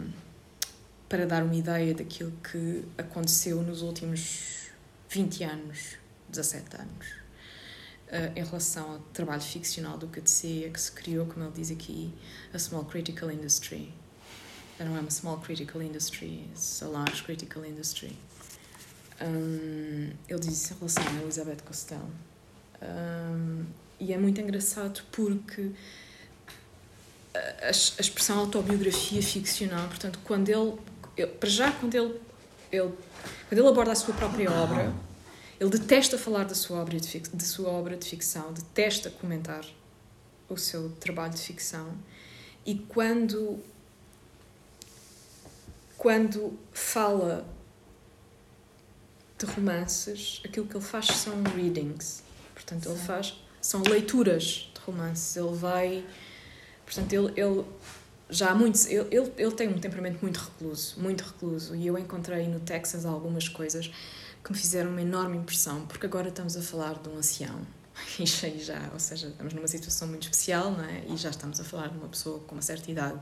para 1.13 1.27
dar 1.27 1.43
uma 1.43 1.55
ideia 1.55 1.93
daquilo 1.93 2.33
que 2.43 2.87
aconteceu 2.97 3.61
nos 3.61 3.83
últimos 3.83 4.71
20 5.11 5.45
anos, 5.45 5.97
17 6.31 6.77
anos, 6.77 7.07
uh, 8.09 8.33
em 8.35 8.43
relação 8.43 8.93
ao 8.93 8.99
trabalho 9.13 9.43
ficcional 9.43 9.99
do 9.99 10.07
KTC, 10.07 10.71
que 10.73 10.81
se 10.81 10.91
criou, 10.91 11.27
como 11.27 11.45
ele 11.45 11.53
diz 11.53 11.71
aqui, 11.71 12.15
a 12.55 12.59
small 12.59 12.87
critical 12.87 13.31
industry. 13.31 13.93
Não 14.81 14.97
é 14.97 15.01
uma 15.01 15.11
small 15.11 15.37
critical 15.41 15.83
industry, 15.83 16.49
it's 16.51 16.83
a 16.83 16.89
large 16.89 17.23
critical 17.25 17.63
industry. 17.63 18.17
Um, 19.21 20.13
ele 20.27 20.41
diz 20.41 20.63
isso 20.63 20.73
em 20.73 20.79
relação 20.79 21.05
a 21.07 21.23
Elizabeth 21.25 21.63
Costello. 21.67 22.11
Um, 22.81 23.67
e 24.01 24.15
é 24.15 24.17
muito 24.17 24.41
engraçado 24.41 25.03
porque 25.13 25.73
a 27.35 27.71
expressão 27.71 28.39
autobiografia 28.39 29.23
ficcional, 29.23 29.89
portanto, 29.89 30.19
quando 30.25 30.49
ele 30.49 30.79
eu, 31.17 31.29
para 31.29 31.49
já, 31.49 31.73
quando 31.73 31.95
ele, 31.95 32.21
ele, 32.71 32.93
quando 33.49 33.59
ele 33.59 33.69
aborda 33.69 33.93
a 33.93 33.95
sua 33.95 34.15
própria 34.15 34.51
obra, 34.51 34.93
ele 35.61 35.71
detesta 35.71 36.19
falar 36.19 36.45
da 36.45 36.55
sua 36.55 36.81
obra 36.81 36.99
de, 36.99 37.09
fic, 37.09 37.29
de 37.35 37.45
sua 37.45 37.71
obra 37.71 37.97
de 37.97 38.09
ficção, 38.09 38.53
detesta 38.53 39.11
comentar 39.11 39.65
o 40.49 40.57
seu 40.57 40.91
trabalho 41.01 41.33
de 41.33 41.41
ficção. 41.41 41.97
E 42.65 42.75
quando, 42.75 43.61
quando 45.97 46.59
fala 46.73 47.47
de 49.39 49.47
romances, 49.47 50.41
aquilo 50.45 50.67
que 50.67 50.77
ele 50.77 50.85
faz 50.85 51.07
são 51.07 51.43
readings. 51.43 52.23
Portanto, 52.55 52.89
ele 52.89 52.99
faz 52.99 53.35
são 53.61 53.83
leituras 53.83 54.71
de 54.75 54.81
romances. 54.85 55.37
Ele 55.37 55.55
vai, 55.55 56.05
portanto, 56.85 57.13
ele, 57.13 57.33
ele 57.41 57.65
já 58.33 58.51
há 58.51 58.55
muitos. 58.55 58.87
Ele, 58.87 59.33
ele, 59.37 59.53
tem 59.53 59.69
um 59.69 59.79
temperamento 59.79 60.21
muito 60.23 60.39
recluso, 60.39 60.95
muito 60.99 61.23
recluso, 61.23 61.77
e 61.77 61.87
eu 61.87 61.99
encontrei 61.99 62.49
no 62.49 62.61
Texas 62.61 63.05
algumas 63.05 63.49
coisas 63.49 63.91
que 64.43 64.53
me 64.53 64.59
fizeram 64.59 64.91
uma 64.91 65.03
enorme 65.03 65.37
impressão, 65.37 65.87
porque 65.87 66.07
agora 66.07 66.29
estamos 66.29 66.57
a 66.57 66.63
falar 66.63 66.95
de 66.95 67.09
um 67.09 67.19
ancião. 67.19 67.61
E 68.19 68.27
já, 68.27 68.91
ou 68.93 68.99
seja, 68.99 69.29
estamos 69.29 69.53
numa 69.53 69.69
situação 69.69 70.09
muito 70.09 70.23
especial, 70.23 70.73
não 70.73 70.85
é? 70.85 71.05
E 71.09 71.17
já 71.17 71.31
estamos 71.31 71.61
a 71.61 71.65
falar 71.65 71.89
de 71.89 71.99
uma 71.99 72.09
pessoa 72.09 72.41
com 72.41 72.55
uma 72.55 72.63
certa 72.63 72.91
idade 72.91 73.21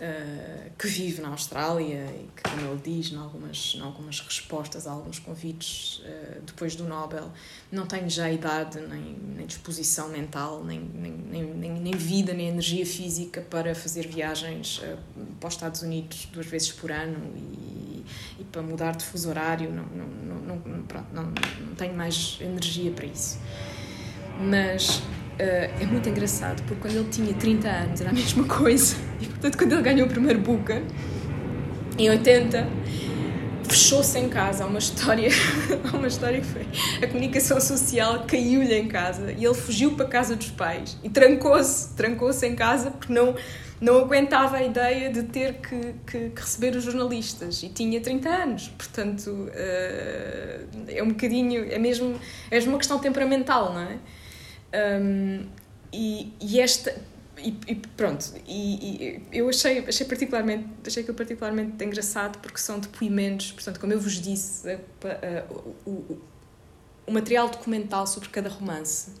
uh, 0.00 0.70
que 0.78 0.88
vive 0.88 1.20
na 1.20 1.28
Austrália 1.28 2.06
e 2.06 2.28
que, 2.34 2.50
como 2.50 2.66
ele 2.66 2.80
diz, 2.82 3.12
em 3.12 3.16
algumas, 3.16 3.74
em 3.76 3.80
algumas 3.80 4.20
respostas 4.20 4.86
a 4.86 4.92
alguns 4.92 5.18
convites 5.18 6.02
uh, 6.04 6.40
depois 6.44 6.74
do 6.74 6.84
Nobel, 6.84 7.30
não 7.70 7.86
tem 7.86 8.08
já 8.08 8.30
idade, 8.30 8.80
nem, 8.80 9.16
nem 9.36 9.46
disposição 9.46 10.08
mental, 10.08 10.64
nem, 10.64 10.80
nem, 10.80 11.12
nem, 11.44 11.72
nem, 11.72 11.92
vida, 11.92 12.32
nem 12.32 12.48
energia 12.48 12.86
física 12.86 13.40
para 13.42 13.74
fazer 13.74 14.08
viagens 14.08 14.78
uh, 14.78 14.98
para 15.38 15.48
os 15.48 15.54
Estados 15.54 15.82
Unidos 15.82 16.28
duas 16.32 16.46
vezes 16.46 16.72
por 16.72 16.90
ano 16.90 17.18
e, 17.36 18.04
e 18.40 18.44
para 18.50 18.62
mudar 18.62 18.96
de 18.96 19.04
fuso 19.04 19.28
horário, 19.28 19.70
não, 19.70 19.84
não, 19.84 20.06
não, 20.06 20.56
não, 20.56 20.82
pronto, 20.82 21.06
não, 21.12 21.24
não 21.24 21.74
tenho 21.76 21.94
mais 21.94 22.38
energia 22.40 22.90
para 22.90 23.06
isso. 23.06 23.38
Mas 24.40 25.02
é 25.42 25.86
muito 25.86 26.08
engraçado, 26.08 26.62
porque 26.64 26.80
quando 26.82 26.96
ele 26.96 27.08
tinha 27.10 27.32
30 27.34 27.68
anos 27.68 28.00
era 28.00 28.10
a 28.10 28.12
mesma 28.12 28.44
coisa, 28.48 28.96
e 29.20 29.26
portanto, 29.26 29.56
quando 29.58 29.72
ele 29.72 29.82
ganhou 29.82 30.06
o 30.06 30.10
primeiro 30.10 30.40
Booker, 30.40 30.82
em 31.98 32.08
80, 32.08 32.66
fechou-se 33.70 34.18
em 34.18 34.28
casa. 34.28 34.64
Há 34.64 34.66
uma 34.66 34.78
história, 34.78 35.30
uma 35.94 36.08
história 36.08 36.40
que 36.40 36.46
foi 36.46 36.66
a 37.02 37.06
comunicação 37.06 37.60
social 37.60 38.24
caiu-lhe 38.26 38.74
em 38.74 38.88
casa 38.88 39.32
e 39.32 39.44
ele 39.44 39.54
fugiu 39.54 39.92
para 39.92 40.06
a 40.06 40.08
casa 40.08 40.36
dos 40.36 40.50
pais 40.50 40.98
e 41.02 41.08
trancou-se, 41.08 41.94
trancou-se 41.94 42.46
em 42.46 42.54
casa 42.54 42.90
porque 42.90 43.12
não 43.12 43.34
não 43.80 43.96
aguentava 43.96 44.58
a 44.58 44.62
ideia 44.62 45.10
de 45.10 45.22
ter 45.22 45.54
que, 45.54 45.94
que, 46.06 46.28
que, 46.28 46.40
receber 46.42 46.76
os 46.76 46.84
jornalistas 46.84 47.62
e 47.62 47.70
tinha 47.70 47.98
30 47.98 48.28
anos, 48.28 48.68
portanto 48.76 49.30
uh, 49.30 49.50
é 50.86 51.02
um 51.02 51.08
bocadinho, 51.08 51.64
é 51.64 51.78
mesmo, 51.78 52.14
é 52.50 52.56
mesmo 52.56 52.72
uma 52.72 52.78
questão 52.78 52.98
temperamental, 52.98 53.72
não 53.72 53.80
é? 53.80 53.96
Um, 54.72 55.46
e, 55.92 56.32
e 56.40 56.60
esta 56.60 56.94
e, 57.42 57.56
e, 57.66 57.74
pronto, 57.74 58.32
e, 58.46 59.22
eu 59.32 59.48
achei, 59.48 59.78
achei 59.86 60.06
particularmente 60.06 60.68
achei 60.86 61.02
aquilo 61.02 61.16
particularmente 61.16 61.82
engraçado 61.82 62.38
porque 62.38 62.58
são 62.58 62.78
depoimentos, 62.78 63.52
portanto, 63.52 63.80
como 63.80 63.92
eu 63.92 64.00
vos 64.00 64.20
disse, 64.20 64.70
a, 64.70 64.74
a, 64.74 65.52
o, 65.52 65.90
o, 65.90 66.22
o 67.06 67.12
material 67.12 67.48
documental 67.48 68.06
sobre 68.06 68.28
cada 68.28 68.48
romance 68.48 69.12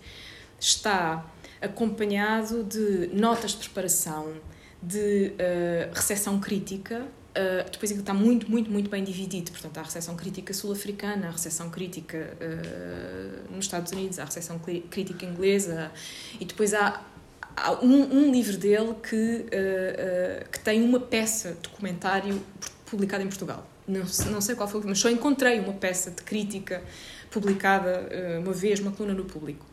está 0.58 1.26
acompanhado 1.60 2.62
de 2.62 3.08
notas 3.12 3.52
de 3.52 3.58
preparação, 3.58 4.34
de 4.82 5.32
uh, 5.32 5.94
recepção 5.94 6.38
crítica. 6.38 7.06
Uh, 7.30 7.70
depois 7.70 7.92
está 7.92 8.12
muito, 8.12 8.50
muito, 8.50 8.70
muito 8.70 8.90
bem 8.90 9.04
dividido. 9.04 9.52
Portanto, 9.52 9.78
há 9.78 9.80
a 9.82 9.84
recepção 9.84 10.16
crítica 10.16 10.52
sul-africana, 10.52 11.28
a 11.28 11.30
recepção 11.30 11.70
crítica 11.70 12.36
uh, 12.40 13.54
nos 13.54 13.66
Estados 13.66 13.92
Unidos, 13.92 14.18
há 14.18 14.22
a 14.22 14.24
recepção 14.26 14.58
crítica 14.58 15.24
inglesa, 15.24 15.92
e 16.40 16.44
depois 16.44 16.74
há, 16.74 17.00
há 17.56 17.72
um, 17.84 18.26
um, 18.26 18.32
livro 18.32 18.56
dele 18.56 18.94
que, 19.00 19.46
uh, 19.46 20.50
que 20.50 20.58
tem 20.58 20.82
uma 20.82 20.98
peça 20.98 21.56
de 21.62 21.68
comentário 21.68 22.42
publicada 22.86 23.22
em 23.22 23.28
Portugal. 23.28 23.64
Não, 23.86 24.02
não 24.32 24.40
sei 24.40 24.56
qual 24.56 24.68
foi, 24.68 24.80
mas 24.84 24.98
só 24.98 25.08
encontrei 25.08 25.60
uma 25.60 25.74
peça 25.74 26.10
de 26.10 26.22
crítica 26.22 26.82
publicada 27.30 28.08
uma 28.42 28.52
vez, 28.52 28.80
uma 28.80 28.90
coluna 28.90 29.14
no 29.14 29.24
público. 29.24 29.69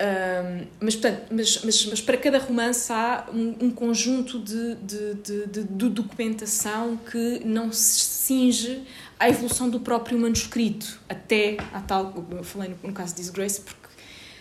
Um, 0.00 0.66
mas, 0.80 0.94
portanto, 0.94 1.22
mas, 1.32 1.62
mas, 1.64 1.86
mas, 1.86 2.00
para 2.00 2.16
cada 2.16 2.38
romance 2.38 2.92
há 2.92 3.26
um, 3.32 3.66
um 3.66 3.70
conjunto 3.70 4.38
de, 4.38 4.76
de, 4.76 5.14
de, 5.14 5.64
de, 5.64 5.88
documentação 5.88 6.96
que 6.96 7.42
não 7.44 7.72
se 7.72 7.98
cinge 7.98 8.84
à 9.18 9.28
evolução 9.28 9.68
do 9.68 9.80
próprio 9.80 10.16
manuscrito, 10.16 11.00
até 11.08 11.56
a 11.72 11.80
tal, 11.80 12.14
falei 12.44 12.68
no, 12.68 12.88
no 12.88 12.94
caso 12.94 13.12
de 13.12 13.22
Disgrace, 13.22 13.60
porque 13.60 13.88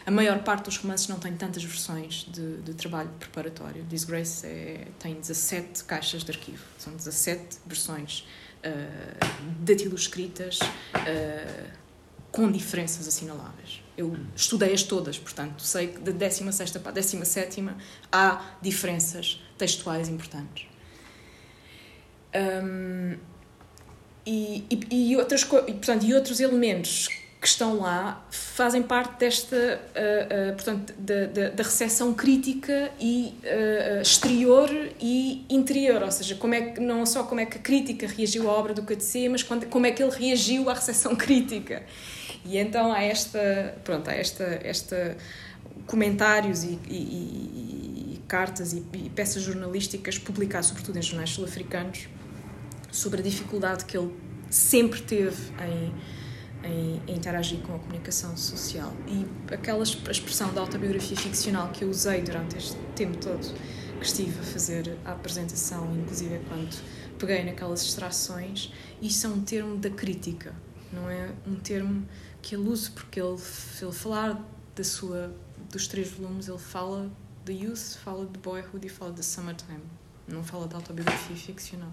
a 0.05 0.11
maior 0.11 0.43
parte 0.43 0.65
dos 0.65 0.77
romances 0.77 1.07
não 1.07 1.17
tem 1.17 1.35
tantas 1.35 1.63
versões 1.63 2.27
de, 2.31 2.57
de 2.57 2.75
trabalho 2.75 3.09
preparatório. 3.19 3.83
Disgrace 3.85 4.45
é, 4.45 4.87
tem 4.99 5.15
17 5.15 5.85
caixas 5.85 6.23
de 6.23 6.31
arquivo, 6.31 6.63
são 6.77 6.95
17 6.95 7.57
versões 7.65 8.27
uh, 8.63 9.25
daquilo 9.61 9.95
escritas 9.95 10.59
uh, 10.59 11.71
com 12.31 12.51
diferenças 12.51 13.07
assinaláveis. 13.07 13.86
Eu 13.97 14.15
estudei-as 14.35 14.83
todas, 14.83 15.17
portanto, 15.17 15.63
sei 15.63 15.87
que 15.87 15.99
da 15.99 16.11
16 16.11 16.71
para 16.77 16.91
a 16.91 16.93
17 16.93 17.65
há 18.11 18.45
diferenças 18.61 19.41
textuais 19.57 20.07
importantes. 20.07 20.67
Um, 22.35 23.17
e, 24.25 24.65
e, 24.69 25.11
e, 25.11 25.17
outras, 25.17 25.41
e, 25.41 25.73
portanto, 25.73 26.05
e 26.05 26.13
outros 26.13 26.39
elementos 26.39 27.07
que 27.39 27.47
estão 27.47 27.77
lá 27.77 28.25
fazem 28.29 28.81
parte 28.81 29.19
desta, 29.19 29.55
uh, 29.55 30.51
uh, 30.51 30.53
portanto, 30.55 30.93
da, 30.97 31.25
da, 31.27 31.49
da 31.49 31.63
recepção 31.63 32.13
crítica 32.13 32.91
e 32.99 33.33
uh, 33.43 34.01
exterior 34.01 34.69
e 34.99 35.45
interior, 35.49 36.01
ou 36.03 36.11
seja, 36.11 36.35
como 36.35 36.55
é 36.55 36.61
que, 36.61 36.81
não 36.81 37.05
só 37.05 37.23
como 37.23 37.39
é 37.39 37.45
que 37.45 37.57
a 37.57 37.61
crítica 37.61 38.07
reagiu 38.07 38.49
à 38.49 38.53
obra 38.53 38.73
do 38.73 38.81
KTC, 38.81 39.29
mas 39.29 39.43
quando, 39.43 39.67
como 39.67 39.85
é 39.85 39.91
que 39.91 40.03
ele 40.03 40.11
reagiu 40.11 40.69
à 40.69 40.73
recepção 40.73 41.15
crítica. 41.15 41.83
E 42.47 42.57
então 42.57 42.93
há 42.93 43.03
esta, 43.03 43.75
pronto, 43.83 44.09
há 44.09 44.13
esta, 44.13 44.43
esta 44.63 45.17
comentários 45.85 46.63
e, 46.63 46.79
e, 46.87 48.13
e 48.15 48.21
cartas 48.27 48.73
e, 48.73 48.83
e, 48.93 49.09
peças 49.09 49.43
jornalísticas 49.43 50.17
publicadas, 50.17 50.67
sobretudo 50.67 50.97
em 50.97 51.01
jornais 51.01 51.29
sul-africanos, 51.29 52.07
sobre 52.91 53.19
a 53.19 53.23
dificuldade 53.23 53.85
que 53.85 53.97
ele 53.97 54.13
sempre 54.49 55.01
teve 55.01 55.53
em, 55.61 55.93
em, 56.69 57.01
em, 57.05 57.15
interagir 57.15 57.59
com 57.59 57.75
a 57.75 57.79
comunicação 57.79 58.35
social. 58.37 58.93
E 59.07 59.25
aquela 59.53 59.83
expressão 59.83 60.53
da 60.53 60.61
autobiografia 60.61 61.17
ficcional 61.17 61.69
que 61.69 61.83
eu 61.83 61.89
usei 61.89 62.21
durante 62.21 62.57
este 62.57 62.77
tempo 62.95 63.17
todo 63.17 63.53
que 63.99 64.05
estive 64.05 64.39
a 64.39 64.43
fazer 64.43 64.95
a 65.03 65.11
apresentação, 65.11 65.93
inclusive 65.97 66.39
quando 66.47 66.77
peguei 67.17 67.43
naquelas 67.43 67.83
extrações, 67.83 68.71
isso 69.01 69.25
é 69.25 69.29
um 69.29 69.41
termo 69.41 69.77
da 69.77 69.89
crítica, 69.89 70.53
não 70.93 71.09
é 71.09 71.29
um 71.47 71.55
termo 71.55 72.05
que 72.47 72.55
ele 72.55 72.69
use, 72.69 72.89
porque 72.89 73.19
ele, 73.19 73.37
ele 73.81 73.91
falar 73.91 74.41
da 74.73 74.83
sua, 74.83 75.35
dos 75.69 75.85
três 75.85 76.11
volumes, 76.11 76.47
ele 76.47 76.57
fala 76.57 77.11
de 77.43 77.51
Youth, 77.51 77.97
fala 78.01 78.25
de 78.25 78.39
Boyhood 78.39 78.87
e 78.87 78.89
fala 78.89 79.11
de 79.11 79.21
Summertime. 79.21 79.83
Não 80.25 80.41
fala 80.41 80.65
de 80.65 80.75
autobiografia 80.75 81.35
ficcional. 81.35 81.91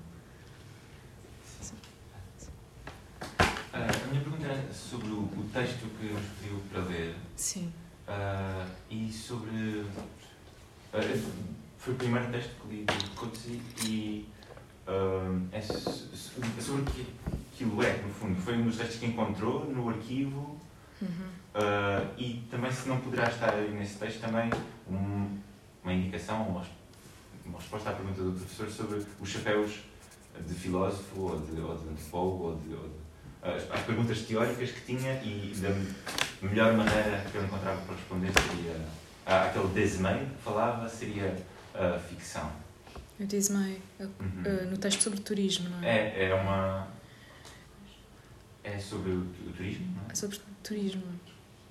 Uh, 3.32 3.72
a 3.72 4.06
minha 4.12 4.22
pergunta 4.22 4.46
é 4.46 4.72
sobre 4.72 5.08
o, 5.08 5.22
o 5.22 5.50
texto 5.52 5.90
que 5.98 6.06
nos 6.06 6.22
pediu 6.40 6.62
para 6.70 6.84
ler. 6.84 7.16
Sim. 7.34 7.72
Uh, 8.06 8.70
e 8.88 9.12
sobre. 9.12 9.50
Uh, 9.50 11.32
foi 11.78 11.94
o 11.94 11.96
primeiro 11.96 12.30
texto 12.30 12.50
que 12.60 12.68
li 12.68 12.84
do 12.84 13.10
Coetzee 13.16 13.60
e 13.84 14.28
é 15.52 15.60
sobre 15.60 16.82
o 16.82 16.84
que 16.84 17.06
aquilo 17.54 17.82
é, 17.82 17.96
no 18.02 18.12
fundo. 18.12 18.40
Foi 18.40 18.56
um 18.56 18.64
dos 18.64 18.76
textos 18.76 18.98
que 18.98 19.06
encontrou 19.06 19.64
no 19.66 19.88
arquivo 19.88 20.58
uhum. 21.00 21.08
uh, 21.08 22.10
e 22.18 22.44
também, 22.50 22.70
se 22.70 22.88
não 22.88 23.00
poderá 23.00 23.28
estar 23.28 23.54
nesse 23.54 23.98
texto, 23.98 24.20
também 24.20 24.50
um, 24.90 25.38
uma 25.82 25.92
indicação, 25.92 26.42
uma, 26.48 26.64
uma 27.46 27.58
resposta 27.58 27.90
à 27.90 27.92
pergunta 27.92 28.22
do 28.22 28.32
professor 28.32 28.68
sobre 28.68 29.06
os 29.20 29.28
chapéus 29.28 29.80
de 30.46 30.54
filósofo 30.54 31.20
ou 31.20 31.40
de, 31.40 31.60
ou 31.60 31.76
de 31.76 31.88
antropólogo 31.88 32.44
ou 32.44 32.56
de, 32.56 32.74
ou 32.74 32.82
de 32.82 33.04
as, 33.42 33.70
as, 33.70 33.80
perguntas 33.82 34.22
teóricas 34.22 34.70
que 34.70 34.80
tinha 34.80 35.12
e 35.22 35.54
da 35.60 35.68
melhor 36.46 36.72
maneira 36.72 37.24
que 37.30 37.36
eu 37.36 37.44
encontrava 37.44 37.80
para 37.82 37.94
responder 37.94 38.32
seria 38.32 38.80
aquele 39.26 39.68
desmei 39.68 40.20
que 40.20 40.42
falava 40.42 40.88
seria 40.88 41.36
a 41.74 41.98
ficção. 41.98 42.50
O 43.18 43.24
desmei, 43.24 43.80
uhum. 44.00 44.06
uh, 44.08 44.70
no 44.70 44.76
texto 44.76 45.02
sobre 45.02 45.20
turismo, 45.20 45.68
não 45.68 45.82
é? 45.82 46.08
É, 46.08 46.28
é 46.30 46.34
uma 46.34 46.88
é 48.64 48.78
sobre 48.78 49.12
o, 49.12 49.20
o 49.20 49.52
turismo, 49.54 49.86
não 49.94 50.08
é? 50.08 50.12
é 50.12 50.14
sobre 50.14 50.40
turismo. 50.62 51.02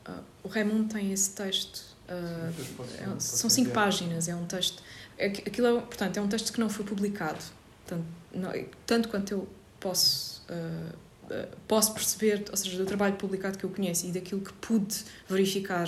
Uh, 0.08 0.24
o 0.44 0.48
Raimundo 0.48 0.94
tem 0.94 1.12
esse 1.12 1.32
texto. 1.32 1.96
Uh, 2.08 3.16
é, 3.16 3.20
são 3.20 3.50
cinco 3.50 3.72
páginas, 3.72 4.28
é 4.28 4.36
um 4.36 4.46
texto. 4.46 4.84
É, 5.18 5.26
aquilo 5.26 5.68
é, 5.68 5.82
portanto, 5.82 6.18
é 6.18 6.22
um 6.22 6.28
texto 6.28 6.54
que 6.54 6.60
não 6.60 6.70
foi 6.70 6.86
publicado. 6.86 7.44
Tanto, 7.88 8.06
não, 8.34 8.52
tanto 8.86 9.10
quanto 9.10 9.32
eu 9.32 9.50
posso, 9.80 10.44
uh, 10.50 11.48
posso 11.68 11.94
perceber, 11.94 12.46
ou 12.50 12.56
seja, 12.56 12.78
do 12.78 12.86
trabalho 12.86 13.16
publicado 13.16 13.58
que 13.58 13.64
eu 13.64 13.70
conheço 13.72 14.06
e 14.06 14.12
daquilo 14.12 14.42
que 14.42 14.54
pude 14.54 15.04
verificar 15.28 15.88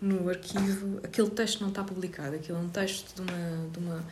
no 0.00 0.28
arquivo, 0.28 1.00
aquele 1.04 1.30
texto 1.30 1.60
não 1.60 1.68
está 1.68 1.84
publicado. 1.84 2.36
Aquilo 2.36 2.58
é 2.58 2.60
um 2.60 2.68
texto 2.68 3.14
de 3.14 3.20
uma, 3.20 3.68
de 3.70 3.78
uma, 3.78 4.04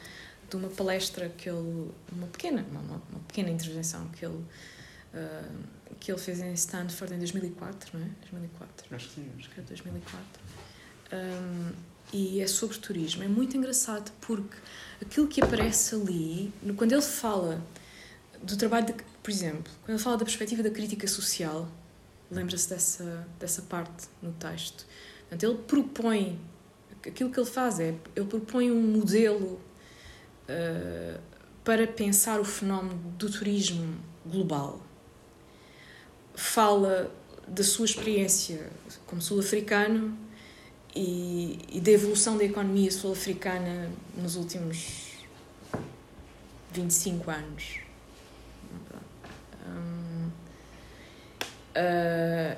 de 0.48 0.56
uma 0.56 0.68
palestra 0.68 1.28
que 1.28 1.48
ele. 1.48 1.90
Uma 2.12 2.26
pequena, 2.28 2.64
uma, 2.70 2.80
uma 2.80 3.20
pequena 3.26 3.50
intervenção 3.50 4.08
que 4.08 4.24
ele 4.24 4.44
que 5.98 6.10
ele 6.10 6.20
fez 6.20 6.40
em 6.40 6.52
Stanford 6.52 7.14
em 7.14 7.18
2004, 7.18 7.98
não 7.98 8.06
é? 8.06 8.10
2004. 8.20 8.86
Acho 8.94 9.08
que 9.08 9.14
sim. 9.14 9.30
Acho 9.38 9.50
que 9.50 9.60
é 9.60 9.62
2004. 9.62 10.24
Um, 11.12 11.72
e 12.12 12.40
é 12.40 12.46
sobre 12.46 12.78
turismo. 12.78 13.22
É 13.22 13.28
muito 13.28 13.56
engraçado 13.56 14.12
porque 14.20 14.56
aquilo 15.00 15.26
que 15.26 15.42
aparece 15.42 15.94
ali, 15.94 16.52
quando 16.76 16.92
ele 16.92 17.02
fala 17.02 17.62
do 18.42 18.56
trabalho, 18.56 18.86
de, 18.86 18.92
por 18.92 19.30
exemplo, 19.30 19.72
quando 19.84 19.96
ele 19.96 19.98
fala 19.98 20.16
da 20.18 20.24
perspectiva 20.24 20.62
da 20.62 20.70
crítica 20.70 21.06
social, 21.08 21.68
lembra-se 22.30 22.68
dessa, 22.68 23.26
dessa 23.38 23.62
parte 23.62 24.08
no 24.22 24.32
texto. 24.32 24.86
Portanto, 25.20 25.42
ele 25.42 25.58
propõe, 25.66 26.40
aquilo 27.04 27.30
que 27.30 27.40
ele 27.40 27.50
faz 27.50 27.80
é, 27.80 27.94
ele 28.14 28.26
propõe 28.26 28.70
um 28.70 28.80
modelo 28.80 29.60
uh, 30.48 31.20
para 31.64 31.86
pensar 31.86 32.40
o 32.40 32.44
fenómeno 32.44 32.98
do 33.18 33.30
turismo 33.30 33.96
global 34.24 34.80
fala 36.34 37.10
da 37.48 37.64
sua 37.64 37.86
experiência 37.86 38.70
como 39.06 39.22
sul-africano 39.22 40.16
e, 40.94 41.58
e, 41.70 41.80
da 41.80 41.90
evolução 41.90 42.36
da 42.36 42.44
economia 42.44 42.90
sul-africana 42.90 43.90
nos 44.16 44.36
últimos 44.36 45.12
25 46.72 47.30
anos. 47.30 47.80
Uh, 51.76 52.56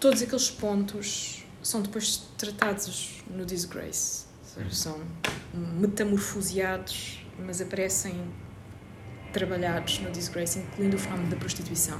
todos 0.00 0.22
aqueles 0.22 0.50
pontos 0.50 1.44
são 1.62 1.82
depois 1.82 2.24
tratados 2.36 3.22
no 3.30 3.46
Disgrace. 3.46 4.31
São 4.70 5.00
metamorfoseados, 5.54 7.24
mas 7.38 7.60
aparecem 7.60 8.14
trabalhados 9.32 9.98
no 10.00 10.10
Disgrace, 10.10 10.58
incluindo 10.58 10.96
o 10.96 10.98
fenómeno 10.98 11.30
da 11.30 11.36
prostituição. 11.36 11.98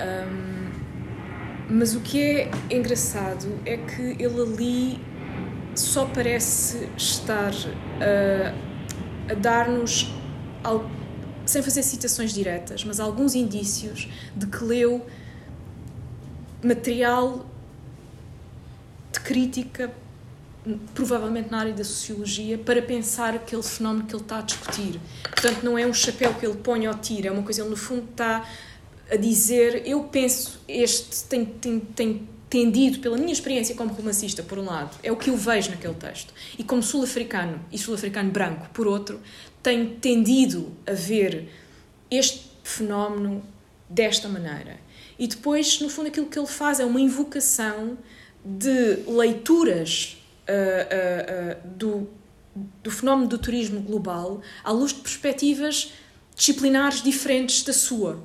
Um, 0.00 0.70
mas 1.68 1.94
o 1.94 2.00
que 2.00 2.20
é 2.20 2.50
engraçado 2.70 3.60
é 3.64 3.76
que 3.76 4.02
ele 4.22 4.40
ali 4.40 5.00
só 5.74 6.06
parece 6.06 6.88
estar 6.96 7.52
a, 8.00 9.32
a 9.32 9.34
dar-nos, 9.34 10.12
sem 11.44 11.62
fazer 11.62 11.82
citações 11.82 12.32
diretas, 12.32 12.84
mas 12.84 13.00
alguns 13.00 13.34
indícios 13.34 14.08
de 14.34 14.46
que 14.46 14.64
leu 14.64 15.06
material 16.62 17.44
de 19.12 19.20
crítica, 19.20 19.92
provavelmente 20.94 21.50
na 21.50 21.58
área 21.58 21.72
da 21.72 21.84
sociologia, 21.84 22.58
para 22.58 22.82
pensar 22.82 23.34
aquele 23.34 23.62
fenómeno 23.62 24.06
que 24.06 24.14
ele 24.14 24.22
está 24.22 24.38
a 24.38 24.42
discutir. 24.42 25.00
Portanto, 25.22 25.62
não 25.62 25.78
é 25.78 25.86
um 25.86 25.94
chapéu 25.94 26.34
que 26.34 26.44
ele 26.44 26.56
põe 26.56 26.88
ou 26.88 26.94
tira, 26.94 27.28
é 27.28 27.30
uma 27.30 27.42
coisa, 27.42 27.62
ele 27.62 27.70
no 27.70 27.76
fundo 27.76 28.08
está 28.10 28.48
a 29.10 29.16
dizer: 29.16 29.86
eu 29.86 30.04
penso, 30.04 30.60
este 30.66 31.24
tem, 31.24 31.44
tem, 31.44 31.80
tem 31.80 32.28
tendido, 32.50 32.98
pela 33.00 33.16
minha 33.16 33.32
experiência 33.32 33.74
como 33.74 33.92
romancista, 33.92 34.42
por 34.42 34.58
um 34.58 34.64
lado, 34.64 34.96
é 35.02 35.12
o 35.12 35.16
que 35.16 35.30
eu 35.30 35.36
vejo 35.36 35.70
naquele 35.70 35.94
texto, 35.94 36.32
e 36.58 36.64
como 36.64 36.82
sul-africano 36.82 37.60
e 37.70 37.78
sul-africano 37.78 38.30
branco, 38.30 38.68
por 38.72 38.86
outro, 38.86 39.20
tenho 39.62 39.96
tendido 39.96 40.72
a 40.86 40.92
ver 40.92 41.48
este 42.10 42.50
fenómeno 42.62 43.42
desta 43.88 44.28
maneira. 44.28 44.78
E 45.18 45.26
depois, 45.26 45.80
no 45.80 45.88
fundo, 45.88 46.08
aquilo 46.08 46.26
que 46.26 46.38
ele 46.38 46.46
faz 46.46 46.78
é 46.78 46.84
uma 46.84 47.00
invocação 47.00 47.96
de 48.44 49.02
leituras 49.08 50.16
uh, 50.48 51.68
do, 51.68 52.08
do 52.82 52.90
fenómeno 52.90 53.28
do 53.28 53.38
turismo 53.38 53.80
global 53.80 54.40
à 54.64 54.70
luz 54.70 54.92
de 54.92 55.00
perspectivas 55.00 55.92
disciplinares 56.34 57.02
diferentes 57.02 57.62
da 57.62 57.72
sua. 57.72 58.22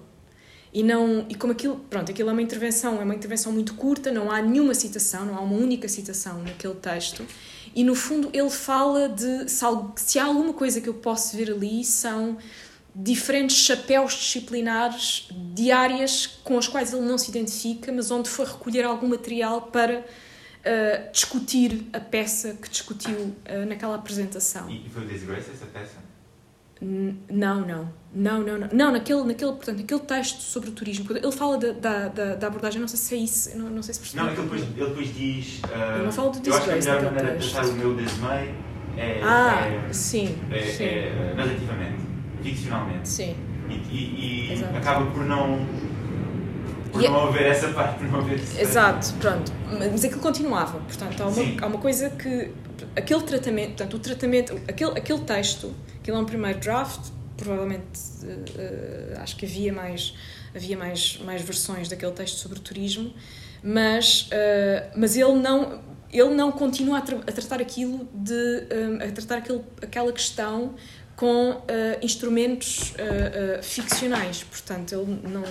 E, 0.73 0.83
não, 0.83 1.25
e 1.27 1.35
como 1.35 1.51
aquilo, 1.51 1.77
pronto, 1.89 2.11
aquilo 2.11 2.29
é 2.29 2.31
uma 2.31 2.41
intervenção, 2.41 2.99
é 3.01 3.03
uma 3.03 3.15
intervenção 3.15 3.51
muito 3.51 3.73
curta, 3.73 4.09
não 4.09 4.31
há 4.31 4.41
nenhuma 4.41 4.73
citação, 4.73 5.25
não 5.25 5.35
há 5.35 5.41
uma 5.41 5.57
única 5.57 5.87
citação 5.89 6.41
naquele 6.43 6.75
texto. 6.75 7.25
E 7.75 7.83
no 7.83 7.93
fundo 7.93 8.29
ele 8.33 8.49
fala 8.49 9.09
de 9.09 9.49
se, 9.49 9.65
se 9.97 10.19
há 10.19 10.25
alguma 10.25 10.53
coisa 10.53 10.79
que 10.79 10.87
eu 10.87 10.93
posso 10.93 11.35
ver 11.35 11.51
ali 11.51 11.83
são 11.83 12.37
diferentes 12.93 13.57
chapéus 13.57 14.13
disciplinares 14.13 15.29
de 15.53 15.71
áreas 15.71 16.27
com 16.43 16.57
as 16.57 16.67
quais 16.67 16.93
ele 16.93 17.03
não 17.05 17.17
se 17.17 17.29
identifica, 17.29 17.91
mas 17.91 18.11
onde 18.11 18.29
foi 18.29 18.45
recolher 18.45 18.83
algum 18.83 19.07
material 19.07 19.63
para 19.63 20.05
uh, 20.65 21.11
discutir 21.11 21.87
a 21.93 21.99
peça 21.99 22.53
que 22.53 22.69
discutiu 22.69 23.15
uh, 23.15 23.65
naquela 23.67 23.95
apresentação. 23.95 24.69
E 24.69 24.89
foi 24.89 25.05
Disgrace 25.05 25.51
essa 25.51 25.65
peça? 25.67 25.97
N 26.81 27.19
não, 27.29 27.61
não. 27.61 28.01
Não, 28.13 28.41
não, 28.41 28.57
não. 28.57 28.67
Não, 28.73 28.91
naquele, 28.91 29.23
naquele, 29.23 29.51
portanto, 29.51 29.79
naquele 29.79 29.99
texto 30.01 30.41
sobre 30.41 30.69
o 30.69 30.73
turismo, 30.73 31.05
ele 31.15 31.31
fala 31.31 31.57
da, 31.57 32.07
da, 32.07 32.35
da 32.35 32.47
abordagem, 32.47 32.81
não 32.81 32.87
sei 32.87 32.97
se 32.99 33.15
é 33.15 33.17
isso, 33.19 33.57
não, 33.57 33.69
não 33.69 33.83
sei 33.83 33.93
se 33.93 33.99
percebeu. 34.01 34.25
Não, 34.25 34.31
é 34.31 34.33
ele 34.33 34.41
depois, 34.41 34.61
ele 34.61 34.89
depois 34.89 35.15
diz. 35.15 35.59
Uh, 35.59 35.95
ele 35.95 36.03
não 36.05 36.11
fala 36.11 36.31
do 36.31 36.39
Disgrace. 36.39 36.69
Eu 36.69 36.77
acho 36.77 36.83
que 36.83 36.89
a 36.89 36.95
melhor 36.95 37.13
maneira 37.13 37.37
de 37.37 37.51
tratar 37.51 37.69
o 37.69 37.73
meu 37.73 37.95
desmai 37.95 38.55
é. 38.97 39.21
Ah, 39.23 39.67
é, 39.67 39.93
sim. 39.93 40.37
É, 40.51 40.61
sim. 40.63 40.83
é 40.83 41.33
narrativamente 41.35 42.01
ficcionalmente. 42.41 43.07
Sim. 43.07 43.35
E, 43.69 43.73
e, 43.73 44.59
e 44.59 44.65
acaba 44.75 45.09
por 45.11 45.23
não. 45.25 45.65
Por 46.91 47.01
e 47.01 47.07
não 47.07 47.27
haver 47.27 47.47
essa 47.47 47.69
parte, 47.69 48.03
não 48.03 48.19
haver 48.19 48.39
esse 48.39 48.59
Exato, 48.59 49.13
pronto. 49.19 49.51
Mas 49.91 50.03
aquilo 50.03 50.21
continuava. 50.21 50.79
Portanto, 50.79 51.21
há 51.21 51.27
uma, 51.27 51.43
há 51.61 51.67
uma 51.67 51.79
coisa 51.79 52.09
que. 52.09 52.51
Aquele 52.95 53.21
tratamento, 53.21 53.67
portanto, 53.69 53.93
o 53.95 53.99
tratamento. 53.99 54.59
Aquele, 54.67 54.91
aquele 54.91 55.19
texto, 55.19 55.73
aquilo 55.99 56.17
é 56.17 56.19
um 56.19 56.25
primeiro 56.25 56.59
draft, 56.59 57.11
provavelmente 57.41 57.99
uh, 58.23 59.21
acho 59.21 59.35
que 59.35 59.45
havia 59.45 59.73
mais 59.73 60.13
havia 60.55 60.77
mais 60.77 61.19
mais 61.25 61.41
versões 61.41 61.89
daquele 61.89 62.11
texto 62.11 62.37
sobre 62.37 62.59
o 62.59 62.61
turismo 62.61 63.13
mas 63.63 64.23
uh, 64.23 64.91
mas 64.95 65.17
ele 65.17 65.33
não 65.33 65.81
ele 66.13 66.35
não 66.35 66.51
continua 66.51 66.97
a, 66.97 67.01
tra 67.01 67.17
a 67.17 67.31
tratar 67.31 67.61
aquilo 67.61 68.07
de 68.13 68.33
um, 68.33 68.95
a 68.97 69.11
tratar 69.11 69.37
aquele, 69.37 69.61
aquela 69.81 70.11
questão 70.11 70.75
com 71.21 71.51
uh, 71.51 71.63
instrumentos 72.01 72.93
uh, 72.93 73.59
uh, 73.59 73.63
ficcionais. 73.63 74.43
Portanto, 74.43 74.95
ele 74.95 75.19
não, 75.31 75.43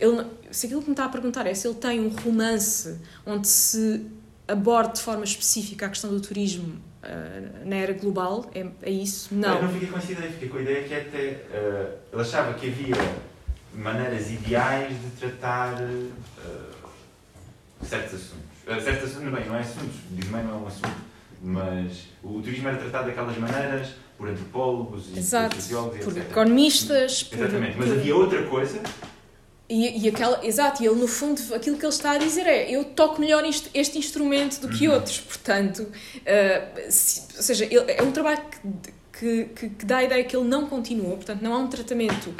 ele 0.00 0.16
não, 0.16 0.30
se 0.50 0.66
aquilo 0.66 0.82
que 0.82 0.88
me 0.88 0.94
está 0.94 1.04
a 1.04 1.08
perguntar 1.08 1.46
é 1.46 1.54
se 1.54 1.68
ele 1.68 1.76
tem 1.76 2.00
um 2.00 2.08
romance 2.08 2.98
onde 3.24 3.46
se 3.46 4.04
aborda 4.48 4.94
de 4.94 5.00
forma 5.00 5.22
específica 5.22 5.86
a 5.86 5.90
questão 5.90 6.10
do 6.10 6.20
turismo 6.20 6.82
na 7.64 7.76
era 7.76 7.92
global, 7.92 8.48
é, 8.54 8.66
é 8.82 8.90
isso? 8.90 9.32
Não. 9.32 9.56
Eu 9.56 9.62
não 9.62 9.72
fiquei 9.72 9.88
com 9.88 9.98
essa 9.98 10.12
ideia, 10.12 10.30
fiquei 10.32 10.48
com 10.48 10.56
a 10.56 10.62
ideia 10.62 10.88
que 10.88 10.94
até 10.94 11.18
ele 12.12 12.22
achava 12.22 12.54
que 12.54 12.68
havia 12.68 12.96
maneiras 13.74 14.30
ideais 14.30 14.88
de 15.00 15.10
tratar 15.18 15.76
certos 17.82 18.14
assuntos. 18.14 18.84
certos 18.84 19.10
assuntos, 19.10 19.32
bem, 19.32 19.46
não 19.46 19.56
é 19.56 19.60
assuntos, 19.60 19.96
diz 20.10 20.26
bem, 20.26 20.44
não 20.44 20.50
é 20.50 20.54
um 20.54 20.66
assunto, 20.66 20.96
mas 21.42 22.08
o 22.22 22.40
turismo 22.40 22.68
era 22.68 22.78
tratado 22.78 23.06
daquelas 23.06 23.36
maneiras 23.36 23.94
por 24.22 24.30
antropólogos 24.30 25.08
e 25.12 25.18
Exato, 25.18 25.56
por 25.56 25.62
sociólogos, 25.62 26.04
por 26.04 26.16
etc. 26.16 26.30
economistas. 26.30 27.22
Por, 27.24 27.38
Exatamente, 27.40 27.76
mas 27.76 27.88
por... 27.88 27.98
havia 27.98 28.16
outra 28.16 28.42
coisa. 28.46 28.80
E, 29.68 30.04
e 30.04 30.08
aquela, 30.08 30.46
exato, 30.46 30.82
e 30.82 30.86
ele 30.86 30.94
no 30.94 31.08
fundo, 31.08 31.40
aquilo 31.54 31.76
que 31.76 31.84
ele 31.84 31.92
está 31.92 32.12
a 32.12 32.18
dizer 32.18 32.46
é: 32.46 32.70
eu 32.70 32.84
toco 32.84 33.20
melhor 33.20 33.44
isto, 33.44 33.68
este 33.74 33.98
instrumento 33.98 34.60
do 34.60 34.68
que 34.68 34.86
uhum. 34.86 34.94
outros, 34.94 35.18
portanto, 35.18 35.80
uh, 35.80 36.90
se, 36.90 37.36
ou 37.36 37.42
seja, 37.42 37.64
ele, 37.64 37.90
é 37.90 38.02
um 38.02 38.12
trabalho 38.12 38.42
que, 39.18 39.44
que, 39.46 39.68
que, 39.70 39.84
dá 39.84 39.98
a 39.98 40.04
ideia 40.04 40.22
que 40.22 40.36
ele 40.36 40.46
não 40.46 40.68
continuou, 40.68 41.16
portanto, 41.16 41.42
não 41.42 41.52
há 41.54 41.58
um 41.58 41.68
tratamento 41.68 42.32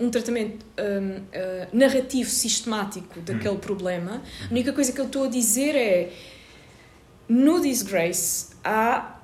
um 0.00 0.10
tratamento 0.10 0.66
um, 0.78 1.18
uh, 1.18 1.68
narrativo 1.72 2.28
sistemático 2.28 3.20
daquele 3.20 3.50
uhum. 3.50 3.56
problema. 3.58 4.22
A 4.48 4.50
única 4.50 4.72
coisa 4.72 4.92
que 4.92 5.00
eu 5.00 5.06
estou 5.06 5.24
a 5.24 5.28
dizer 5.28 5.76
é 5.76 6.12
no 7.28 7.60
Disgrace 7.60 8.48
há 8.64 9.20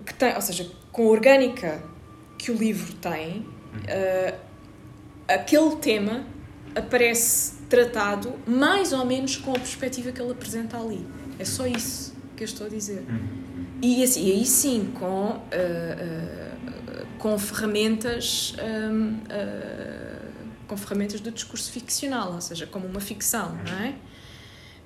que 0.00 0.14
tem, 0.14 0.34
ou 0.34 0.40
seja, 0.40 0.70
com 0.94 1.08
a 1.08 1.10
orgânica 1.10 1.82
que 2.38 2.52
o 2.52 2.54
livro 2.54 2.94
tem, 2.94 3.40
uh, 3.40 4.38
aquele 5.26 5.74
tema 5.76 6.24
aparece 6.72 7.54
tratado 7.68 8.32
mais 8.46 8.92
ou 8.92 9.04
menos 9.04 9.36
com 9.36 9.50
a 9.50 9.58
perspectiva 9.58 10.12
que 10.12 10.22
ele 10.22 10.30
apresenta 10.30 10.78
ali. 10.78 11.04
É 11.36 11.44
só 11.44 11.66
isso 11.66 12.14
que 12.36 12.44
eu 12.44 12.46
estou 12.46 12.68
a 12.68 12.70
dizer. 12.70 13.04
E, 13.82 14.04
assim, 14.04 14.28
e 14.28 14.32
aí 14.32 14.46
sim, 14.46 14.92
com, 14.94 15.30
uh, 15.30 15.40
uh, 15.40 17.06
com 17.18 17.36
ferramentas. 17.40 18.54
Um, 18.62 19.18
com 20.68 20.76
ferramentas 20.76 21.20
do 21.20 21.30
discurso 21.30 21.70
ficcional, 21.72 22.34
ou 22.34 22.40
seja, 22.40 22.66
como 22.66 22.86
uma 22.86 23.00
ficção, 23.00 23.58
não 23.66 23.78
é? 23.84 23.94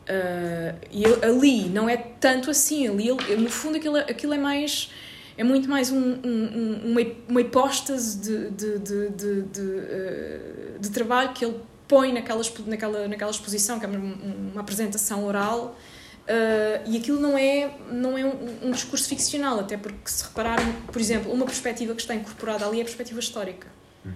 Uh, 0.09 0.79
e 0.91 1.05
ali 1.23 1.69
não 1.69 1.87
é 1.87 1.97
tanto 1.97 2.51
assim, 2.51 2.89
ali 2.89 3.11
no 3.11 3.51
fundo 3.51 3.77
aquilo, 3.77 3.97
aquilo 3.99 4.33
é 4.33 4.39
mais 4.39 4.91
é 5.39 5.45
muito 5.45 5.71
mais 5.71 5.93
um, 5.93 6.19
um, 6.25 6.91
uma, 6.91 7.01
uma 7.29 7.41
hipóstase 7.41 8.19
de, 8.19 8.51
de, 8.51 8.79
de, 8.81 9.09
de, 9.11 9.43
de, 9.43 9.61
uh, 9.61 10.79
de 10.81 10.91
trabalho 10.91 11.33
que 11.33 11.45
ele 11.45 11.61
põe 11.87 12.13
naquela, 12.13 12.43
naquela, 12.67 13.07
naquela 13.07 13.31
exposição, 13.31 13.79
que 13.79 13.87
é 13.87 13.89
uma, 13.89 13.99
uma 13.99 14.61
apresentação 14.61 15.25
oral, 15.25 15.77
uh, 16.25 16.91
e 16.91 16.97
aquilo 16.99 17.21
não 17.21 17.39
é, 17.39 17.73
não 17.89 18.19
é 18.19 18.25
um, 18.25 18.67
um, 18.69 18.71
discurso 18.73 19.09
ficcional, 19.09 19.61
até 19.61 19.77
porque 19.77 20.11
se 20.11 20.25
repararem, 20.25 20.73
por 20.93 21.01
exemplo, 21.01 21.33
uma 21.33 21.47
perspectiva 21.47 21.95
que 21.95 22.01
está 22.01 22.17
incorporada 22.17 22.67
ali 22.67 22.79
é 22.79 22.83
a 22.83 22.85
perspectiva 22.85 23.21
histórica. 23.21 23.69
Uhum. 24.05 24.13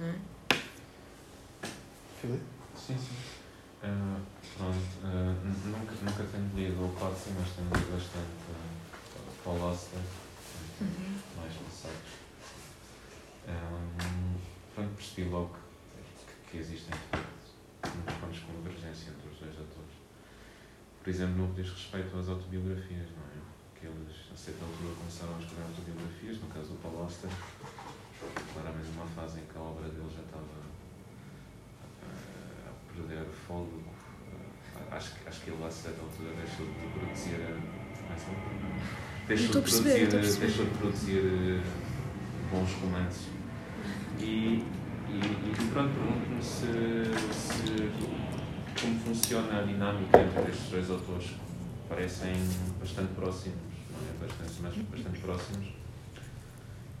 É? 0.00 0.56
Filipe? 2.20 2.42
Sim, 2.76 2.98
sim. 2.98 3.14
Uh, 3.84 4.20
pronto, 4.58 4.76
nunca, 5.64 5.92
nunca 6.02 6.24
tenho 6.24 6.50
lido 6.56 6.84
o 6.84 6.88
Clássico, 6.98 7.36
mas 7.38 7.50
tenho 7.50 7.68
lido 7.68 7.92
bastante 7.92 8.50
uh, 8.50 9.44
Paul 9.44 9.62
Auster 9.62 10.00
uhum. 10.80 11.14
mais 11.36 11.52
passados. 11.52 12.20
Pronto, 14.80 14.96
percebi 14.96 15.28
logo 15.28 15.52
que, 15.52 16.50
que 16.50 16.56
existem 16.56 16.94
muitos 17.84 18.14
pontos 18.16 18.36
de 18.36 18.44
convergência 18.46 19.12
entre 19.12 19.28
os 19.28 19.36
dois 19.36 19.52
atores. 19.52 19.96
Por 21.04 21.10
exemplo, 21.10 21.36
no 21.36 21.52
que 21.52 21.60
diz 21.60 21.70
respeito 21.70 22.16
às 22.16 22.28
autobiografias, 22.30 23.12
não 23.12 23.24
é? 23.28 23.44
Que 23.76 23.86
eles, 23.88 24.16
a 24.32 24.36
certa 24.36 24.64
altura, 24.64 24.94
começaram 24.96 25.36
a 25.36 25.38
escrever 25.38 25.68
autobiografias, 25.68 26.40
no 26.40 26.48
caso 26.48 26.68
do 26.72 26.80
Paul 26.80 27.02
Auster, 27.02 27.28
claramente 28.54 28.88
numa 28.96 29.04
fase 29.12 29.40
em 29.40 29.44
que 29.44 29.58
a 29.58 29.60
obra 29.60 29.84
dele 29.84 30.08
já 30.16 30.24
estava 30.24 30.48
a, 32.00 32.70
a 32.70 32.72
perder 32.88 33.28
fogo. 33.46 33.84
Acho, 34.90 35.12
acho 35.26 35.40
que 35.42 35.50
ele, 35.50 35.62
a 35.62 35.70
certa 35.70 36.00
altura, 36.00 36.32
deixou 36.40 36.64
de 36.64 36.88
produzir. 36.88 37.36
Mais 38.08 38.22
um, 38.24 39.28
deixou, 39.28 39.60
de 39.60 39.60
produzir, 39.60 40.08
deixou 40.40 40.64
de 40.64 40.78
produzir 40.78 41.62
bons 42.50 42.72
romances. 42.80 43.39
E, 44.18 44.64
e, 45.08 45.18
e 45.18 45.70
pronto, 45.72 45.92
pergunto-me 45.94 46.42
se, 46.42 46.66
se 47.32 47.90
como 48.80 48.98
funciona 49.00 49.60
a 49.60 49.62
dinâmica 49.62 50.20
entre 50.20 50.50
estes 50.50 50.70
dois 50.70 50.90
autores 50.90 51.28
que 51.28 51.88
parecem 51.88 52.34
bastante 52.78 53.12
próximos, 53.14 53.58
não 53.90 53.98
é? 53.98 54.26
Bastante, 54.26 54.62
mas 54.62 54.76
bastante 54.76 55.20
próximos. 55.20 55.68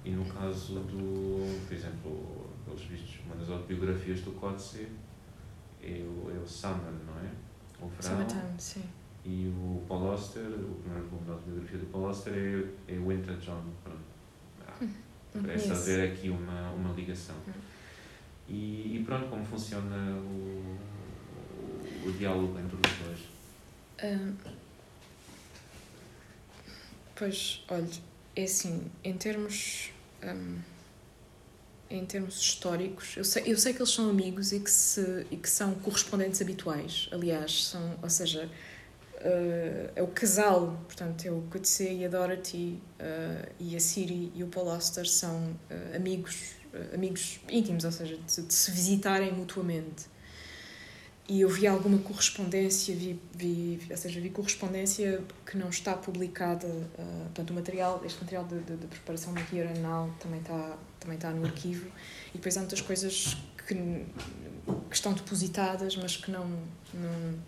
E 0.04 0.10
no 0.10 0.24
caso 0.24 0.80
do, 0.80 1.66
por 1.66 1.74
exemplo, 1.74 2.50
pelos 2.64 2.82
vistos, 2.82 3.20
uma 3.26 3.36
das 3.36 3.50
autobiografias 3.50 4.20
do 4.20 4.32
Coetzee 4.32 4.88
é 5.82 6.02
o, 6.02 6.30
é 6.30 6.38
o 6.38 6.46
Summer, 6.46 6.92
não 7.06 7.18
é? 7.18 7.30
O 7.80 7.88
verão. 7.88 8.00
Summertime, 8.00 8.58
sim. 8.58 8.84
E 9.24 9.52
o 9.54 9.82
Paul 9.86 10.12
Auster, 10.12 10.42
o 10.42 10.80
primeiro 10.82 11.06
volume 11.08 11.26
da 11.26 11.32
autobiografia 11.34 11.78
do 11.78 11.86
Paul 11.86 12.06
Auster 12.06 12.32
é, 12.32 12.92
é 12.94 12.98
Winter 12.98 13.36
John. 13.36 13.62
Pronto. 13.84 14.00
Ah, 14.66 14.86
parece 15.32 15.68
conheço. 15.68 15.72
haver 15.72 16.12
aqui 16.12 16.28
uma, 16.30 16.70
uma 16.72 16.92
ligação. 16.94 17.36
Hum. 17.48 17.52
E, 18.48 18.96
e 18.96 19.02
pronto, 19.04 19.28
como 19.28 19.44
funciona 19.44 19.96
o, 20.16 20.76
o, 22.04 22.08
o 22.08 22.12
diálogo 22.12 22.58
entre 22.58 22.76
os 22.76 22.98
dois. 23.06 23.20
Hum, 24.02 24.34
pois, 27.14 27.64
olha, 27.68 27.88
é 28.34 28.44
assim, 28.44 28.90
em 29.04 29.16
termos. 29.16 29.92
hum, 30.22 30.58
em 31.90 32.06
termos 32.06 32.40
históricos, 32.40 33.16
eu 33.16 33.24
sei, 33.24 33.42
eu 33.46 33.58
sei 33.58 33.72
que 33.72 33.80
eles 33.80 33.90
são 33.90 34.08
amigos 34.08 34.52
e 34.52 34.60
que, 34.60 34.70
se, 34.70 35.26
e 35.28 35.36
que 35.36 35.50
são 35.50 35.74
correspondentes 35.74 36.40
habituais. 36.40 37.08
Aliás, 37.10 37.64
são, 37.64 37.98
ou 38.00 38.08
seja, 38.08 38.48
eh, 39.22 39.90
é 39.96 40.02
o 40.02 40.06
casal, 40.08 40.78
portanto, 40.86 41.26
é 41.26 41.30
o 41.30 41.42
Coetzee 41.50 41.98
e 41.98 42.04
a 42.06 42.08
Dorothy 42.08 42.82
eh, 42.98 43.48
e 43.58 43.76
a 43.76 43.80
Siri 43.80 44.32
e 44.34 44.42
o 44.42 44.46
Paul 44.46 44.70
Auster 44.70 45.06
são 45.06 45.54
eh, 45.68 45.96
amigos, 45.96 46.54
amigos 46.94 47.38
íntimos, 47.48 47.84
ou 47.84 47.92
seja, 47.92 48.16
de, 48.16 48.42
de 48.42 48.54
se 48.54 48.70
visitarem 48.70 49.32
mutuamente. 49.32 50.06
E 51.28 51.42
eu 51.42 51.48
vi 51.48 51.66
alguma 51.66 51.98
correspondência, 51.98 52.96
vi, 52.96 53.20
vi, 53.34 53.78
ou 53.90 53.96
seja, 53.96 54.20
vi 54.20 54.30
correspondência 54.30 55.22
que 55.46 55.56
não 55.56 55.68
está 55.68 55.94
publicada, 55.94 56.66
uh, 56.66 57.22
portanto, 57.26 57.50
o 57.50 57.54
material, 57.54 58.02
este 58.04 58.20
material 58.20 58.44
de, 58.46 58.58
de, 58.58 58.76
de 58.76 58.86
preparação 58.88 59.32
do 59.32 59.40
Here 59.40 59.68
and 59.68 59.80
Now 59.80 60.12
também 60.18 60.40
está, 60.40 60.76
também 60.98 61.16
está 61.16 61.30
no 61.30 61.46
arquivo, 61.46 61.86
e 62.30 62.32
depois 62.38 62.56
há 62.56 62.60
muitas 62.60 62.80
coisas 62.80 63.36
que, 63.56 63.74
que 63.76 64.96
estão 64.96 65.12
depositadas, 65.12 65.94
mas 65.94 66.16
que 66.16 66.32
não, 66.32 66.48
não 66.92 67.38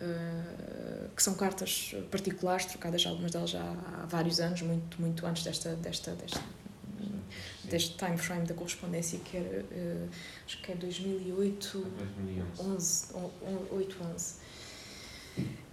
uh, 0.00 1.08
que 1.14 1.22
são 1.22 1.34
cartas 1.34 1.94
particulares, 2.10 2.66
trocadas 2.66 3.04
algumas 3.06 3.30
delas 3.30 3.50
já 3.50 3.62
há 3.62 4.06
vários 4.06 4.40
anos, 4.40 4.62
muito, 4.62 5.00
muito 5.00 5.26
antes 5.26 5.44
desta, 5.44 5.74
desta, 5.76 6.12
desta, 6.12 6.40
deste 7.64 7.96
time 7.96 8.16
frame 8.16 8.46
da 8.46 8.54
correspondência, 8.54 9.18
que 9.20 9.36
era, 9.36 9.62
uh, 9.62 10.08
acho 10.46 10.62
que 10.62 10.72
é 10.72 10.74
2008, 10.74 11.86
2011. 12.58 13.06
11, 13.14 13.14
8, 13.70 13.96
11. 14.14 14.34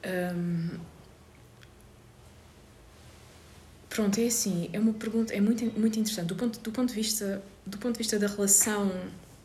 Um, 0.06 0.80
pronto, 3.90 4.20
é 4.20 4.26
assim, 4.26 4.70
é 4.74 4.80
uma 4.80 4.94
pergunta, 4.94 5.34
é 5.34 5.40
muito, 5.40 5.64
muito 5.80 6.00
interessante. 6.00 6.28
Do 6.28 6.36
ponto, 6.36 6.60
do, 6.60 6.72
ponto 6.72 6.90
de 6.90 6.96
vista, 6.96 7.42
do 7.66 7.78
ponto 7.78 7.94
de 7.94 8.00
vista 8.00 8.20
da 8.20 8.28
relação 8.28 8.92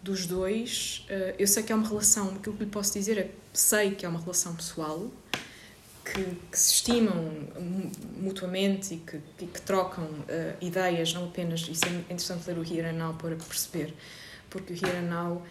dos 0.03 0.27
dois, 0.27 1.07
uh, 1.11 1.35
eu 1.39 1.47
sei 1.47 1.63
que 1.63 1.73
é 1.73 1.75
uma 1.75 1.87
relação, 1.87 2.29
aquilo 2.37 2.57
que 2.57 2.65
lhe 2.65 2.71
posso 2.71 2.93
dizer 2.93 3.19
é 3.19 3.23
que 3.25 3.35
sei 3.53 3.95
que 3.95 4.07
é 4.07 4.09
uma 4.09 4.21
relação 4.21 4.55
pessoal, 4.55 5.11
que, 6.05 6.25
que 6.51 6.59
se 6.59 6.75
estimam 6.75 7.15
mu- 7.61 7.93
mutuamente 8.17 8.95
e 8.95 8.97
que, 8.99 9.21
e 9.41 9.47
que 9.47 9.61
trocam 9.61 10.05
uh, 10.05 10.25
ideias, 10.61 11.13
não 11.13 11.27
apenas, 11.27 11.61
isso 11.63 11.85
é 11.85 11.91
interessante 11.91 12.47
ler 12.49 12.59
o 12.59 12.63
Here 12.63 12.89
and 12.89 12.95
Now 12.95 13.15
para 13.15 13.37
perceber, 13.37 13.95
porque 14.49 14.73
o 14.73 14.77
Here 14.77 14.97
and 14.99 15.11
Now 15.11 15.43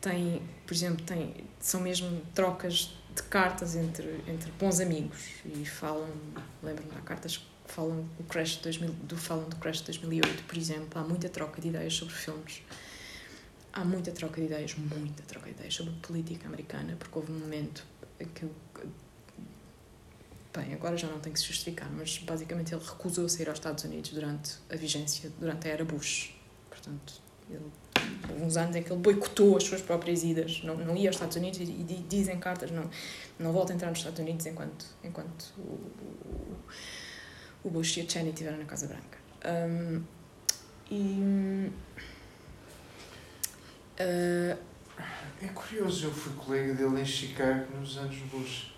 tem, 0.00 0.42
por 0.66 0.74
exemplo, 0.74 1.04
tem, 1.04 1.34
são 1.60 1.80
mesmo 1.80 2.20
trocas 2.34 2.92
de 3.14 3.22
cartas 3.24 3.76
entre, 3.76 4.20
entre 4.26 4.50
bons 4.58 4.80
amigos 4.80 5.18
e 5.44 5.64
falam, 5.64 6.08
lembro-me, 6.62 6.90
há 6.98 7.00
cartas 7.02 7.36
que 7.36 7.44
falam 7.66 8.04
do 8.18 8.24
Crash 8.24 8.56
de 8.56 8.62
2000, 8.62 8.90
do, 9.04 9.16
falam 9.16 9.48
do 9.48 9.56
Crash 9.56 9.78
de 9.78 9.84
2008, 9.84 10.42
por 10.44 10.58
exemplo, 10.58 11.00
há 11.00 11.04
muita 11.04 11.28
troca 11.28 11.60
de 11.60 11.68
ideias 11.68 11.94
sobre 11.94 12.14
filmes. 12.14 12.62
Há 13.72 13.84
muita 13.84 14.12
troca 14.12 14.40
de 14.40 14.46
ideias, 14.48 14.74
muita 14.74 15.22
troca 15.22 15.46
de 15.46 15.52
ideias 15.52 15.74
sobre 15.74 15.94
política 16.02 16.46
americana, 16.46 16.94
porque 16.98 17.18
houve 17.18 17.32
um 17.32 17.38
momento 17.38 17.84
que, 18.34 18.46
bem, 20.54 20.74
agora 20.74 20.96
já 20.96 21.08
não 21.08 21.18
tem 21.20 21.32
que 21.32 21.40
se 21.40 21.46
justificar, 21.46 21.90
mas 21.90 22.18
basicamente 22.18 22.74
ele 22.74 22.84
recusou-se 22.84 23.38
a 23.38 23.42
ir 23.42 23.48
aos 23.48 23.58
Estados 23.58 23.84
Unidos 23.84 24.10
durante 24.10 24.56
a 24.70 24.76
vigência, 24.76 25.32
durante 25.40 25.66
a 25.68 25.70
era 25.70 25.84
Bush. 25.86 26.34
Portanto, 26.68 27.14
ele 27.48 27.62
houve 28.30 28.42
uns 28.42 28.56
anos 28.58 28.76
em 28.76 28.82
que 28.82 28.92
ele 28.92 29.00
boicotou 29.00 29.56
as 29.56 29.64
suas 29.64 29.80
próprias 29.80 30.22
idas, 30.22 30.62
não, 30.62 30.76
não 30.76 30.94
ia 30.94 31.08
aos 31.08 31.16
Estados 31.16 31.36
Unidos 31.36 31.58
e, 31.60 31.62
e 31.62 31.82
di- 31.82 32.02
dizem 32.08 32.38
cartas, 32.38 32.70
não, 32.70 32.90
não 33.38 33.52
volta 33.52 33.72
a 33.72 33.74
entrar 33.74 33.88
nos 33.88 34.00
Estados 34.00 34.20
Unidos 34.20 34.44
enquanto, 34.44 34.84
enquanto 35.02 35.46
o, 35.56 35.62
o, 35.62 36.58
o 37.64 37.70
Bush 37.70 37.96
e 37.96 38.02
a 38.02 38.08
Cheney 38.08 38.32
estiveram 38.32 38.58
na 38.58 38.66
Casa 38.66 38.86
Branca. 38.86 39.18
Um, 39.46 40.02
e. 40.90 41.70
uh, 44.00 44.56
É 45.42 45.46
curioso, 45.54 46.06
eu 46.06 46.12
fui 46.12 46.32
colega 46.34 46.74
dele 46.74 47.00
em 47.00 47.04
Chicago 47.04 47.64
nos 47.80 47.96
anos 47.98 48.16
Bush. 48.32 48.72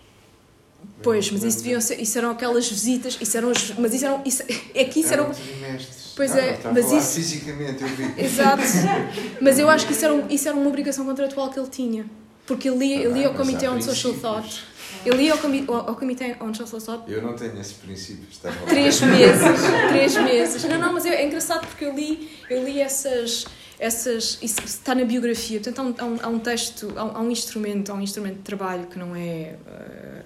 pois, 1.03 1.29
mas 1.31 1.43
isso, 1.43 1.57
deviam 1.59 1.79
ser, 1.81 1.99
isso 2.01 2.17
eram 2.17 2.31
aquelas 2.31 2.67
visitas, 2.69 3.17
isso 3.21 3.37
eram, 3.37 3.49
as- 3.51 3.71
mas 3.77 3.93
isso 3.93 4.05
eram, 4.05 4.21
isso, 4.25 4.43
é 4.73 4.83
que 4.85 4.99
isso 5.01 5.13
eram, 5.13 5.31
trimestres. 5.31 6.13
Pois 6.15 6.31
Não, 6.31 6.37
é, 6.39 6.45
não, 6.47 6.53
está 6.53 6.71
mas 6.71 6.91
isso- 6.91 7.15
Fisicamente, 7.15 7.81
eu 7.83 7.87
vi. 7.89 8.23
Exato. 8.23 8.63
Mas 9.41 9.59
eu 9.59 9.69
acho 9.69 9.85
que 9.85 9.91
isso 9.91 10.05
era, 10.05 10.13
um- 10.13 10.27
isso 10.29 10.47
era 10.47 10.55
uma 10.57 10.67
obrigação 10.69 11.05
contratual 11.05 11.49
que 11.49 11.59
ele 11.59 11.67
tinha. 11.69 12.05
Porque 12.47 12.69
ele 12.69 12.85
ia, 12.85 13.03
ele 13.05 13.19
ia 13.19 13.27
ao 13.27 13.33
Ah, 13.33 13.37
Comitê 13.37 13.67
on 13.67 13.81
Social. 13.81 14.13
Thought. 14.13 14.63
Ele 15.05 15.23
ia 15.23 15.33
ao, 15.33 15.37
comi 15.39 15.65
ao, 15.67 15.89
ao 15.89 15.95
Comitê 15.97 16.37
on 16.39 16.53
Social 16.53 16.79
Thought 16.81 17.11
Eu 17.11 17.21
não 17.21 17.35
tenho 17.35 17.59
esse 17.59 17.73
princípio. 17.73 18.25
Estava 18.31 18.55
lá. 18.61 18.65
três 18.67 19.01
meses. 19.01 19.41
três 19.89 20.15
meses. 20.15 20.63
Não, 20.63 20.79
não, 20.79 20.93
mas 20.93 21.05
é, 21.05 21.15
é 21.21 21.25
engraçado 21.27 21.67
porque 21.67 21.83
eu 21.83 21.93
li, 21.93 22.29
eu 22.49 22.63
li 22.63 22.79
essas. 22.79 23.45
Essas 23.79 24.39
isso 24.41 24.61
está 24.63 24.95
na 24.95 25.03
biografia. 25.03 25.59
Portanto, 25.59 25.99
há 25.99 26.05
um, 26.05 26.17
há 26.21 26.27
um, 26.27 26.39
texto, 26.39 26.93
há 26.95 27.03
um, 27.03 27.17
há 27.17 27.19
um 27.21 27.31
instrumento, 27.31 27.91
há 27.91 27.95
um 27.95 28.01
instrumento 28.01 28.37
de 28.37 28.43
trabalho 28.43 28.87
que 28.87 28.97
não 28.97 29.15
é. 29.15 29.55
eh, 29.67 30.23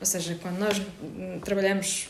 ou 0.00 0.06
seja, 0.06 0.38
quando 0.40 0.58
nós 0.58 0.80
trabalhamos 1.44 2.08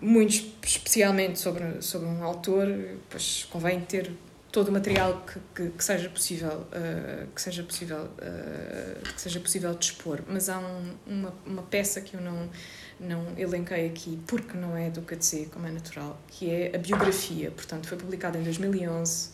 muito 0.00 0.52
especialmente 0.62 1.38
sobre, 1.38 1.82
sobre 1.82 2.08
um 2.08 2.24
autor, 2.24 2.66
pois 3.10 3.46
convém 3.50 3.80
ter 3.82 4.10
todo 4.50 4.68
o 4.68 4.72
material 4.72 5.24
que, 5.24 5.38
que, 5.54 5.70
que 5.70 5.84
seja 5.84 6.08
possível 6.08 6.66
eh, 6.72 7.26
que 7.34 7.40
seja 7.40 7.62
possível 7.62 8.08
eh, 8.20 8.96
que 9.14 9.20
seja 9.20 9.38
possível 9.38 9.74
dispor 9.74 10.22
mas 10.26 10.48
há 10.48 10.58
um, 10.58 10.94
uma, 11.06 11.34
uma 11.46 11.62
peça 11.62 12.00
que 12.00 12.14
eu 12.14 12.20
não 12.20 12.50
não 12.98 13.38
elenquei 13.38 13.86
aqui 13.86 14.18
porque 14.26 14.58
não 14.58 14.76
é 14.76 14.90
do 14.90 15.02
KTC 15.02 15.50
como 15.52 15.66
é 15.66 15.70
natural 15.70 16.20
que 16.26 16.50
é 16.50 16.74
a 16.74 16.78
biografia 16.78 17.50
portanto 17.52 17.86
foi 17.86 17.96
publicada 17.96 18.38
em 18.38 18.42
2011 18.42 19.30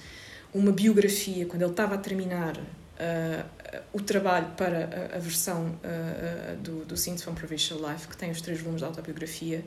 uma 0.57 0.73
biografia 0.73 1.47
quando 1.47 1.63
ele 1.63 1.71
estava 1.71 1.95
a 1.95 1.99
terminar 1.99 2.57
eh, 2.99 3.45
o 3.93 4.01
trabalho 4.01 4.49
para 4.57 5.11
a, 5.13 5.17
a 5.17 5.19
versão 5.19 5.79
eh, 5.83 6.57
do, 6.61 6.85
do 6.85 6.97
Scenes 6.97 7.23
from 7.23 7.35
Provincial 7.35 7.79
Life 7.81 8.09
que 8.09 8.17
tem 8.17 8.31
os 8.31 8.41
três 8.41 8.59
volumes 8.61 8.81
de 8.81 8.87
autobiografia 8.87 9.65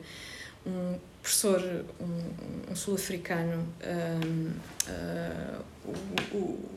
um 0.66 0.98
professor, 1.22 1.84
um, 2.00 2.72
um 2.72 2.76
sul-africano, 2.76 3.66
um, 3.82 4.52
uh, 4.88 5.64
o, 6.32 6.36
o, 6.36 6.70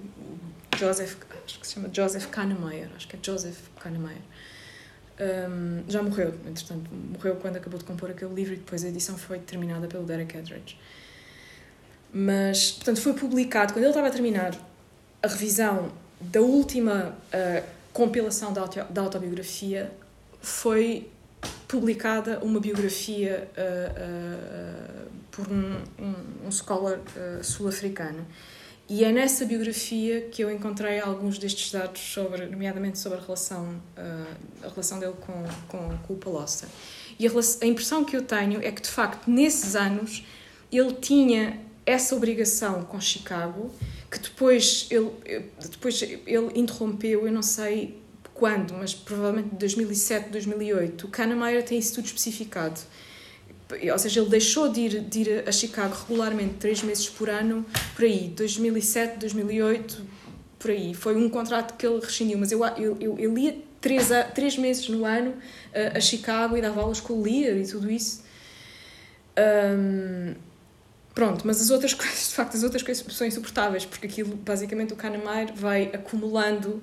Joseph, 0.77 1.17
acho 1.45 1.59
que 1.59 1.67
se 1.67 1.73
chama 1.73 1.89
Joseph 1.93 2.27
Kahnemeyer, 2.27 2.89
acho 2.95 3.07
que 3.07 3.15
é 3.15 3.19
Joseph 3.21 3.59
Kahnemeyer. 3.79 4.21
Um, 5.19 5.83
já 5.87 6.01
morreu, 6.01 6.33
entretanto, 6.47 6.89
morreu 6.91 7.35
quando 7.35 7.57
acabou 7.57 7.77
de 7.77 7.85
compor 7.85 8.09
aquele 8.09 8.33
livro 8.33 8.53
e 8.53 8.57
depois 8.57 8.83
a 8.83 8.87
edição 8.87 9.17
foi 9.17 9.39
terminada 9.39 9.87
pelo 9.87 10.03
Derek 10.03 10.35
Edridge. 10.35 10.77
Mas, 12.13 12.71
portanto, 12.73 13.01
foi 13.01 13.13
publicado, 13.13 13.73
quando 13.73 13.83
ele 13.83 13.91
estava 13.91 14.07
a 14.07 14.11
terminar 14.11 14.55
a 15.23 15.27
revisão 15.27 15.91
da 16.21 16.41
última 16.41 17.15
uh, 17.33 17.63
compilação 17.91 18.53
da, 18.53 18.61
auto, 18.61 18.83
da 18.89 19.01
autobiografia, 19.01 19.91
foi 20.39 21.09
publicada 21.67 22.39
uma 22.43 22.59
biografia 22.59 23.49
uh, 23.57 25.07
uh, 25.07 25.09
por 25.31 25.47
um, 25.47 25.81
um, 25.99 26.47
um 26.47 26.51
scholar 26.51 26.99
sul-africano. 27.41 28.25
E 28.87 29.03
é 29.03 29.11
nessa 29.11 29.45
biografia 29.45 30.21
que 30.29 30.43
eu 30.43 30.51
encontrei 30.51 30.99
alguns 30.99 31.39
destes 31.39 31.71
dados, 31.71 31.99
sobre, 31.99 32.45
nomeadamente 32.45 32.99
sobre 32.99 33.17
a 33.17 33.21
relação, 33.21 33.81
a 34.61 34.67
relação 34.67 34.99
dele 34.99 35.15
com, 35.19 35.43
com, 35.67 35.97
com 35.97 36.13
o 36.13 36.17
Palossa. 36.17 36.67
E 37.17 37.25
a, 37.25 37.31
a 37.61 37.65
impressão 37.65 38.03
que 38.03 38.15
eu 38.15 38.21
tenho 38.21 38.61
é 38.61 38.71
que, 38.71 38.81
de 38.81 38.89
facto, 38.89 39.27
nesses 39.31 39.75
anos, 39.75 40.23
ele 40.71 40.93
tinha 40.93 41.59
essa 41.85 42.15
obrigação 42.15 42.83
com 42.83 42.99
Chicago, 42.99 43.71
que 44.09 44.19
depois 44.19 44.87
ele, 44.89 45.11
depois 45.69 46.01
ele 46.01 46.51
interrompeu, 46.55 47.25
eu 47.25 47.31
não 47.31 47.41
sei 47.41 48.01
quando, 48.33 48.73
mas 48.73 48.93
provavelmente 48.93 49.55
2007, 49.55 50.29
2008, 50.29 51.05
o 51.05 51.09
Kahnemeyer 51.09 51.63
tem 51.63 51.77
isso 51.77 51.95
tudo 51.95 52.05
especificado. 52.05 52.79
Ou 53.91 53.99
seja, 53.99 54.19
ele 54.19 54.29
deixou 54.29 54.69
de 54.69 54.81
ir, 54.81 55.01
de 55.01 55.21
ir 55.21 55.49
a 55.49 55.51
Chicago 55.51 55.95
regularmente 55.95 56.55
três 56.55 56.83
meses 56.83 57.09
por 57.09 57.29
ano, 57.29 57.65
por 57.95 58.05
aí, 58.05 58.31
2007, 58.35 59.17
2008, 59.17 60.05
por 60.59 60.71
aí. 60.71 60.93
Foi 60.93 61.15
um 61.15 61.29
contrato 61.29 61.75
que 61.75 61.85
ele 61.85 61.99
rescindiu, 61.99 62.37
mas 62.37 62.51
eu, 62.51 62.63
eu, 62.65 62.97
eu, 62.99 63.19
eu 63.19 63.33
lia 63.33 63.57
três, 63.81 64.11
a, 64.11 64.23
três 64.23 64.57
meses 64.57 64.87
no 64.89 65.05
ano 65.05 65.31
uh, 65.31 65.97
a 65.97 65.99
Chicago 65.99 66.55
e 66.55 66.61
dava 66.61 66.81
aulas 66.81 66.99
com 66.99 67.13
o 67.13 67.23
Lear 67.23 67.57
e 67.57 67.67
tudo 67.67 67.89
isso. 67.89 68.23
Um, 69.37 70.35
pronto, 71.13 71.45
mas 71.45 71.61
as 71.61 71.69
outras 71.69 71.93
coisas, 71.95 72.29
de 72.29 72.35
facto, 72.35 72.55
as 72.55 72.63
outras 72.63 72.83
coisas 72.83 73.05
são 73.15 73.25
insuportáveis, 73.25 73.85
porque 73.85 74.07
aquilo, 74.07 74.35
basicamente, 74.35 74.93
o 74.93 74.95
Kahnemeyer 74.95 75.53
vai 75.53 75.91
acumulando 75.93 76.81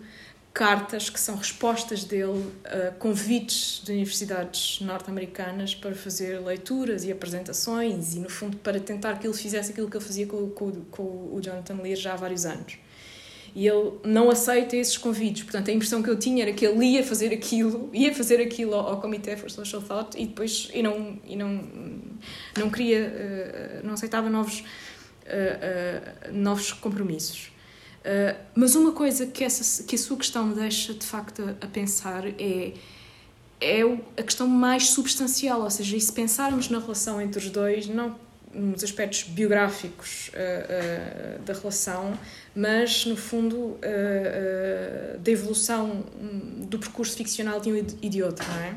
cartas 0.52 1.08
que 1.08 1.20
são 1.20 1.36
respostas 1.36 2.04
dele 2.04 2.52
a 2.64 2.90
convites 2.92 3.82
de 3.84 3.92
universidades 3.92 4.80
norte-americanas 4.80 5.74
para 5.74 5.94
fazer 5.94 6.40
leituras 6.40 7.04
e 7.04 7.12
apresentações 7.12 8.14
e, 8.14 8.18
no 8.18 8.28
fundo, 8.28 8.56
para 8.56 8.80
tentar 8.80 9.18
que 9.18 9.26
ele 9.26 9.36
fizesse 9.36 9.70
aquilo 9.70 9.88
que 9.88 9.96
ele 9.96 10.04
fazia 10.04 10.26
com, 10.26 10.50
com, 10.50 10.72
com 10.90 11.02
o 11.02 11.38
Jonathan 11.40 11.80
Lear 11.80 11.96
já 11.96 12.14
há 12.14 12.16
vários 12.16 12.44
anos. 12.44 12.78
E 13.54 13.66
ele 13.66 13.92
não 14.04 14.30
aceita 14.30 14.76
esses 14.76 14.96
convites. 14.96 15.42
Portanto, 15.42 15.70
a 15.70 15.72
impressão 15.72 16.02
que 16.02 16.08
eu 16.08 16.18
tinha 16.18 16.44
era 16.44 16.52
que 16.52 16.64
ele 16.64 16.84
ia 16.84 17.02
fazer 17.02 17.32
aquilo, 17.32 17.90
ia 17.92 18.14
fazer 18.14 18.40
aquilo 18.40 18.74
ao, 18.74 18.90
ao 18.90 19.00
Comitê 19.00 19.36
for 19.36 19.50
Social 19.50 19.82
Thought 19.82 20.20
e 20.20 20.26
depois 20.26 20.70
e 20.72 20.82
não, 20.82 21.18
e 21.24 21.36
não, 21.36 21.64
não 22.56 22.70
queria, 22.70 23.80
uh, 23.82 23.86
não 23.86 23.94
aceitava 23.94 24.30
novos, 24.30 24.60
uh, 24.60 26.30
uh, 26.30 26.32
novos 26.32 26.72
compromissos. 26.72 27.50
Mas 28.54 28.74
uma 28.74 28.92
coisa 28.92 29.26
que, 29.26 29.44
essa, 29.44 29.82
que 29.82 29.94
a 29.94 29.98
sua 29.98 30.16
questão 30.16 30.46
me 30.46 30.54
deixa 30.54 30.94
de 30.94 31.04
facto 31.04 31.42
a, 31.42 31.66
a 31.66 31.68
pensar 31.68 32.26
é, 32.26 32.72
é 33.60 33.82
a 34.16 34.22
questão 34.22 34.46
mais 34.46 34.88
substancial, 34.88 35.60
ou 35.60 35.70
seja, 35.70 35.96
e 35.96 36.00
se 36.00 36.10
pensarmos 36.10 36.70
na 36.70 36.78
relação 36.78 37.20
entre 37.20 37.38
os 37.38 37.50
dois, 37.50 37.86
não 37.86 38.16
nos 38.52 38.82
aspectos 38.82 39.22
biográficos 39.24 40.28
uh, 40.28 40.32
uh, 40.32 41.42
da 41.42 41.52
relação, 41.52 42.18
mas 42.54 43.06
no 43.06 43.16
fundo 43.16 43.78
da 45.20 45.30
evolução 45.30 46.04
hum, 46.20 46.66
do 46.66 46.78
percurso 46.78 47.16
ficcional 47.16 47.60
de 47.60 47.72
um 47.72 47.76
e 47.76 48.08
de 48.08 48.22
outro, 48.22 48.46
não 48.48 48.60
é? 48.60 48.76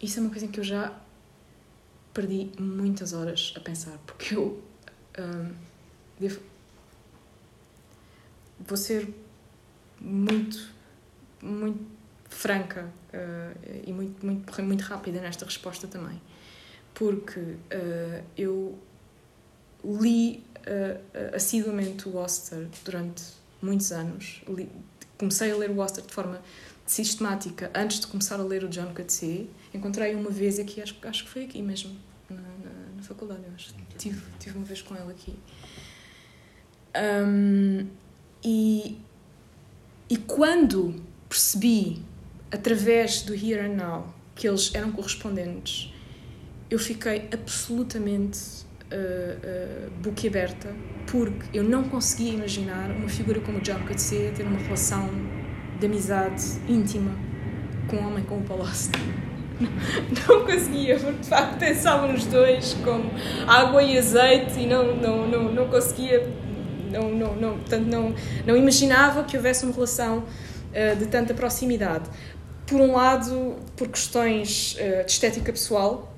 Isso 0.00 0.18
é 0.18 0.22
uma 0.22 0.30
coisa 0.30 0.46
em 0.46 0.48
que 0.48 0.60
eu 0.60 0.64
já 0.64 0.94
perdi 2.14 2.50
muitas 2.58 3.12
horas 3.12 3.52
a 3.56 3.60
pensar, 3.60 3.98
porque 4.06 4.34
eu 4.34 4.62
devo, 6.18 6.40
vou 8.60 8.76
ser 8.76 9.12
muito, 10.00 10.70
muito 11.42 11.84
franca 12.28 12.90
uh, 13.12 13.80
e 13.84 13.92
muito, 13.92 14.24
muito, 14.24 14.62
muito 14.62 14.82
rápida 14.82 15.20
nesta 15.20 15.44
resposta 15.44 15.86
também. 15.86 16.20
Porque 17.00 17.40
uh, 17.40 18.22
eu 18.36 18.78
li 19.82 20.44
uh, 20.58 21.34
assiduamente 21.34 22.06
o 22.06 22.16
Oster 22.18 22.68
durante 22.84 23.22
muitos 23.62 23.90
anos. 23.90 24.42
Li, 24.46 24.68
comecei 25.16 25.50
a 25.50 25.56
ler 25.56 25.70
o 25.70 25.78
Oster 25.78 26.04
de 26.04 26.12
forma 26.12 26.42
sistemática 26.84 27.70
antes 27.74 28.00
de 28.00 28.06
começar 28.06 28.38
a 28.38 28.42
ler 28.42 28.64
o 28.64 28.68
John 28.68 28.92
Coetzee. 28.92 29.48
Encontrei 29.72 30.14
uma 30.14 30.28
vez 30.28 30.58
aqui, 30.58 30.82
acho, 30.82 30.94
acho 31.02 31.24
que 31.24 31.30
foi 31.30 31.44
aqui 31.44 31.62
mesmo, 31.62 31.96
na, 32.28 32.36
na, 32.36 32.96
na 32.96 33.02
faculdade, 33.02 33.44
eu 33.46 33.54
acho. 33.54 33.72
Tive, 33.96 34.20
tive 34.38 34.58
uma 34.58 34.66
vez 34.66 34.82
com 34.82 34.94
ele 34.94 35.10
aqui. 35.10 35.34
Um, 37.26 37.86
e, 38.44 38.98
e 40.10 40.16
quando 40.18 41.02
percebi, 41.30 42.02
através 42.50 43.22
do 43.22 43.34
Here 43.34 43.60
and 43.60 43.76
Now, 43.76 44.14
que 44.34 44.46
eles 44.46 44.74
eram 44.74 44.92
correspondentes, 44.92 45.94
eu 46.70 46.78
fiquei 46.78 47.28
absolutamente 47.32 48.38
uh, 48.92 49.86
uh, 49.86 49.90
boquiaberta, 50.02 50.72
porque 51.10 51.58
eu 51.58 51.64
não 51.64 51.84
conseguia 51.84 52.34
imaginar 52.34 52.90
uma 52.90 53.08
figura 53.08 53.40
como 53.40 53.58
o 53.58 53.60
John 53.60 53.80
Coetzee 53.80 54.30
ter 54.34 54.44
uma 54.44 54.58
relação 54.58 55.10
de 55.78 55.86
amizade 55.86 56.42
íntima 56.68 57.10
com 57.88 57.96
um 57.96 58.06
homem 58.06 58.24
como 58.24 58.40
o 58.40 58.44
Paul 58.44 58.60
Austin. 58.60 58.92
Não, 60.26 60.46
conseguia, 60.46 60.98
porque 60.98 61.18
de 61.18 61.26
facto 61.26 61.58
pensavam 61.58 62.14
os 62.14 62.24
dois 62.24 62.72
como 62.82 63.10
água 63.46 63.82
e 63.82 63.98
azeite 63.98 64.58
e 64.58 64.66
não, 64.66 64.96
não, 64.96 65.28
não, 65.28 65.52
não 65.52 65.68
conseguia 65.68 66.26
não, 66.90 67.10
não, 67.10 67.36
não, 67.36 67.58
portanto, 67.58 67.86
não, 67.86 68.14
não 68.46 68.56
imaginava 68.56 69.22
que 69.24 69.36
houvesse 69.36 69.66
uma 69.66 69.74
relação 69.74 70.18
uh, 70.20 70.96
de 70.96 71.06
tanta 71.06 71.34
proximidade. 71.34 72.08
Por 72.66 72.80
um 72.80 72.92
lado, 72.92 73.56
por 73.76 73.88
questões 73.88 74.76
uh, 74.76 75.04
de 75.04 75.12
estética 75.12 75.52
pessoal, 75.52 76.10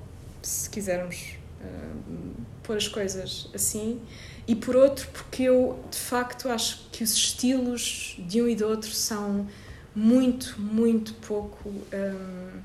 se 0.47 0.69
quisermos 0.69 1.37
uh, 1.61 2.41
pôr 2.63 2.77
as 2.77 2.87
coisas 2.87 3.49
assim, 3.53 4.01
e 4.47 4.55
por 4.55 4.75
outro, 4.75 5.07
porque 5.13 5.43
eu 5.43 5.83
de 5.89 5.97
facto 5.97 6.49
acho 6.49 6.89
que 6.91 7.03
os 7.03 7.13
estilos 7.13 8.15
de 8.19 8.41
um 8.41 8.47
e 8.47 8.55
do 8.55 8.67
outro 8.67 8.91
são 8.91 9.47
muito, 9.95 10.59
muito 10.59 11.13
pouco 11.15 11.69
um, 11.69 12.59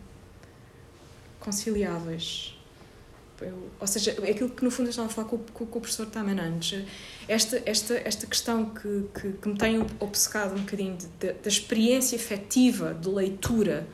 conciliáveis. 1.39 2.55
Eu, 3.41 3.71
ou 3.79 3.87
seja, 3.87 4.17
é 4.23 4.31
aquilo 4.33 4.51
que 4.51 4.65
no 4.65 4.71
fundo 4.71 4.87
eu 4.87 4.91
estava 4.91 5.07
a 5.07 5.11
falar 5.11 5.29
com, 5.29 5.39
com, 5.39 5.65
com 5.65 5.79
o 5.79 5.81
professor 5.81 6.07
Taman 6.07 6.41
antes, 6.41 6.85
esta, 7.29 7.63
esta, 7.65 7.95
esta 7.95 8.27
questão 8.27 8.71
que, 8.71 9.05
que, 9.15 9.33
que 9.35 9.49
me 9.49 9.57
tem 9.57 9.81
obcecado 10.01 10.57
um 10.57 10.63
bocadinho 10.63 10.97
de, 10.97 11.07
de, 11.07 11.33
da 11.35 11.49
experiência 11.49 12.17
efetiva 12.17 12.93
de 12.93 13.09
leitura 13.09 13.87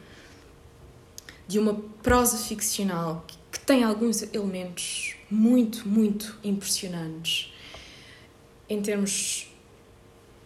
de 1.47 1.59
uma 1.59 1.75
prosa 2.03 2.39
ficcional 2.39 3.27
que 3.55 3.61
tem 3.61 3.85
alguns 3.85 4.21
elementos 4.35 5.15
muito, 5.31 5.89
muito 5.89 6.37
impressionantes 6.43 7.53
em 8.69 8.83
termos 8.83 9.47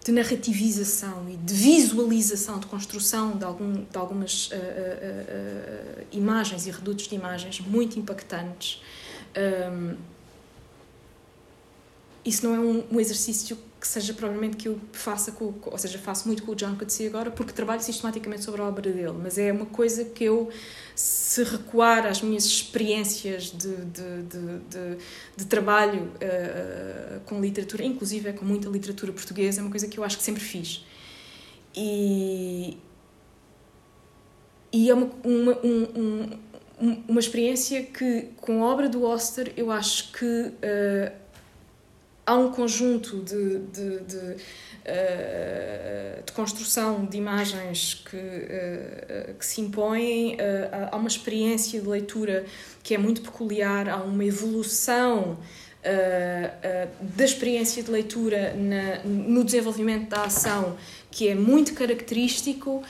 de 0.05 0.13
narrativização 0.13 1.27
e 1.27 1.37
de 1.37 1.55
visualização, 1.55 2.61
de 2.61 2.67
construção 2.67 3.39
de, 3.39 3.45
algum, 3.45 3.73
de 3.83 3.97
algumas 3.97 4.49
uh, 4.49 4.55
uh, 4.57 4.59
uh, 4.59 6.07
imagens 6.13 6.67
e 6.67 6.71
redutos 6.71 7.09
de 7.09 7.15
imagens 7.15 7.61
muito 7.61 7.99
impactantes. 7.99 8.83
Um, 9.73 9.97
isso 12.23 12.47
não 12.47 12.55
é 12.55 12.61
um, 12.61 12.85
um, 12.93 13.01
exercício 13.01 13.57
que 13.81 13.87
seja 13.87 14.13
provavelmente 14.13 14.57
que 14.57 14.69
eu 14.69 14.81
faça 14.93 15.31
com, 15.33 15.55
ou 15.65 15.79
seja, 15.79 15.99
faço 15.99 16.27
muito 16.27 16.43
com 16.43 16.53
o 16.53 16.55
John 16.55 16.75
Coetzee 16.75 17.07
agora 17.07 17.31
porque 17.31 17.53
trabalho 17.53 17.81
sistematicamente 17.81 18.43
sobre 18.43 18.61
a 18.61 18.65
obra 18.65 18.93
dele, 18.93 19.15
mas 19.23 19.39
é 19.39 19.53
uma 19.53 19.67
coisa 19.67 20.05
que 20.05 20.25
eu 20.25 20.51
se 20.95 21.45
recuar 21.45 22.07
às 22.07 22.21
minhas 22.21 22.45
experiências 22.45 23.45
de, 23.45 23.77
de, 23.77 24.23
de, 24.23 24.59
de, 24.69 24.99
de 25.37 25.47
trabalho 25.47 26.11
uh, 26.17 27.21
com 27.25 27.41
literatura, 27.41 27.85
inclusive 27.85 28.29
é 28.29 28.33
com 28.33 28.45
muita 28.45 28.69
literatura 28.69 29.13
portuguesa, 29.13 29.61
é 29.61 29.63
uma 29.63 29.71
coisa 29.71 29.87
que 29.87 29.99
eu 29.99 30.03
acho 30.03 30.19
que 30.19 30.25
sempre 30.25 30.43
fiz. 30.43 30.85
E, 31.77 32.77
e 34.73 34.91
é 34.91 34.95
uma, 34.95 35.11
uma, 35.25 35.59
um, 35.63 36.39
um, 36.81 37.03
uma 37.07 37.21
experiência 37.21 37.85
que, 37.85 38.31
com 38.41 38.65
a 38.65 38.67
obra 38.67 38.89
do 38.89 39.05
Oster, 39.05 39.53
eu 39.57 39.71
acho 39.71 40.13
que 40.13 40.25
uh, 40.25 41.28
há 42.29 42.35
um 42.35 42.51
conjunto 42.51 43.23
de, 43.23 43.59
de, 43.59 44.01
de, 44.01 44.17
uh, 44.19 44.37
de, 46.27 46.33
construção 46.33 47.07
de 47.07 47.17
imagens 47.17 47.95
que, 47.95 48.17
uh, 48.17 49.35
que 49.39 49.47
se 49.47 49.63
impõem, 49.63 50.35
uh, 50.35 50.89
há 50.93 50.97
uma 50.97 51.09
experiência 51.09 51.81
de 51.81 51.89
leitura 51.89 52.45
que 52.83 52.95
é 52.95 52.99
muito 52.99 53.23
peculiar, 53.23 53.89
há 53.89 53.97
uma 53.97 54.25
evolução 54.25 55.39
da 57.17 57.25
experiência 57.25 57.83
de 57.83 57.91
leitura 57.91 58.53
na, 58.55 58.99
no 59.05 59.43
desenvolvimento 59.43 60.11
da 60.11 60.25
ação 60.25 60.77
que 61.11 61.29
é 61.29 61.35
muito 61.35 61.73
característico 61.73 62.83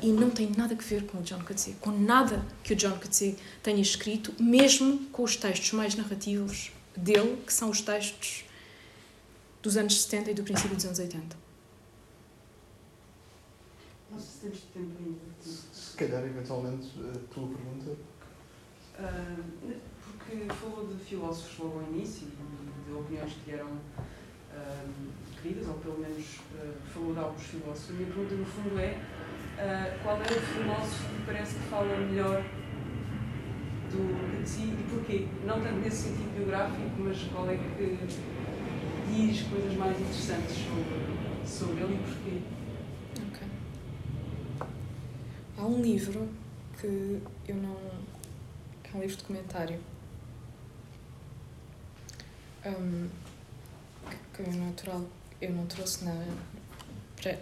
e 0.00 0.06
não 0.06 0.30
tem 0.30 0.50
nada 0.56 0.74
a 0.74 0.82
ver 0.82 1.04
com 1.04 1.18
o 1.18 1.22
John 1.22 1.40
Coetzee, 1.40 1.76
com 1.80 1.90
nada 1.90 2.42
que 2.62 2.72
o 2.72 2.76
John 2.76 2.92
Coetzee 2.92 3.36
tenha 3.62 3.82
escrito, 3.82 4.32
mesmo 4.40 5.00
com 5.12 5.24
os 5.24 5.36
textos 5.36 5.72
mais 5.72 5.96
narrativos 5.96 6.70
dele, 6.98 7.42
que 7.46 7.52
são 7.52 7.70
os 7.70 7.80
textos 7.80 8.44
dos 9.62 9.76
anos 9.76 10.02
70 10.02 10.30
e 10.30 10.34
do 10.34 10.42
princípio 10.42 10.76
dos 10.76 10.84
anos 10.84 10.98
80. 10.98 11.36
Nós 14.10 14.38
temos 14.40 14.60
tempo 14.72 14.92
ainda. 14.98 15.18
Se 15.40 15.96
calhar, 15.96 16.24
eventualmente, 16.24 16.88
a 16.98 17.34
tua 17.34 17.48
pergunta. 17.48 17.96
Uh, 18.98 19.74
porque 20.02 20.46
falou 20.54 20.86
de 20.86 21.04
filósofos 21.04 21.58
logo 21.58 21.80
ao 21.80 21.92
início 21.92 22.26
e 22.26 22.88
de 22.88 22.96
opiniões 22.96 23.32
que 23.44 23.52
eram 23.52 23.66
uh, 23.66 25.40
queridas, 25.40 25.68
ou 25.68 25.74
pelo 25.74 25.98
menos 25.98 26.24
uh, 26.54 26.74
falou 26.92 27.12
de 27.12 27.20
alguns 27.20 27.42
filósofos. 27.42 27.90
A 27.90 27.92
minha 27.92 28.06
pergunta, 28.06 28.34
no 28.34 28.46
fundo, 28.46 28.78
é 28.78 28.98
qual 30.02 30.16
é 30.16 30.22
o 30.22 30.40
filósofo 30.40 31.08
que 31.14 31.26
parece 31.26 31.54
que 31.56 31.62
fala 31.62 31.96
melhor 31.96 32.44
do 33.90 34.42
de 34.42 34.48
si 34.48 34.62
e 34.62 34.86
porquê? 34.90 35.26
Não 35.44 35.60
tanto 35.60 35.80
nesse 35.80 36.08
sentido 36.08 36.34
biográfico, 36.36 36.90
mas 36.98 37.22
qual 37.32 37.48
é 37.50 37.56
que 37.56 37.98
diz 39.10 39.42
coisas 39.42 39.74
mais 39.74 39.98
interessantes 39.98 40.56
sobre, 40.56 41.46
sobre 41.46 41.84
ele 41.84 41.94
e 41.94 41.98
porquê? 41.98 42.58
Há 45.58 45.66
um 45.66 45.82
livro 45.82 46.28
que 46.80 47.20
eu 47.48 47.56
não. 47.56 47.76
que 48.82 48.94
é 48.94 48.96
um 48.96 49.00
livro 49.00 49.16
de 49.16 49.24
comentário. 49.24 49.80
Um, 52.64 53.08
que 54.32 54.42
é 54.42 54.52
natural 54.52 55.04
eu 55.40 55.52
não 55.52 55.66
trouxe 55.66 56.04
na. 56.04 56.12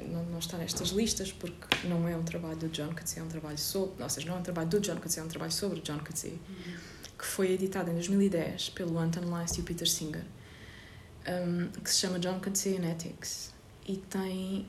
Não, 0.08 0.24
não 0.24 0.38
está 0.38 0.56
nestas 0.58 0.88
listas 0.88 1.32
porque 1.32 1.86
não 1.86 2.08
é 2.08 2.16
um 2.16 2.22
trabalho 2.22 2.56
do 2.56 2.68
John 2.68 2.92
Coetzee, 2.94 3.20
é 3.20 3.22
um 3.22 3.28
trabalho 3.28 3.58
sobre. 3.58 4.02
Ou 4.02 4.08
seja, 4.08 4.26
não 4.26 4.36
é 4.36 4.38
um 4.38 4.42
trabalho 4.42 4.68
do 4.68 4.80
John 4.80 4.96
Coetzee, 4.96 5.20
é 5.20 5.22
um 5.22 5.28
trabalho 5.28 5.52
sobre 5.52 5.80
John 5.80 5.98
Coetzee, 5.98 6.40
que 7.18 7.26
foi 7.26 7.52
editado 7.52 7.90
em 7.90 7.94
2010 7.94 8.70
pelo 8.70 8.98
Anton 8.98 9.34
Leist 9.34 9.58
e 9.58 9.60
o 9.60 9.64
Peter 9.64 9.88
Singer, 9.88 10.24
um, 11.28 11.68
que 11.80 11.90
se 11.90 11.98
chama 11.98 12.18
John 12.18 12.40
Coetzee 12.40 12.76
in 12.76 12.90
Ethics 12.90 13.54
e 13.86 13.96
tem 13.96 14.66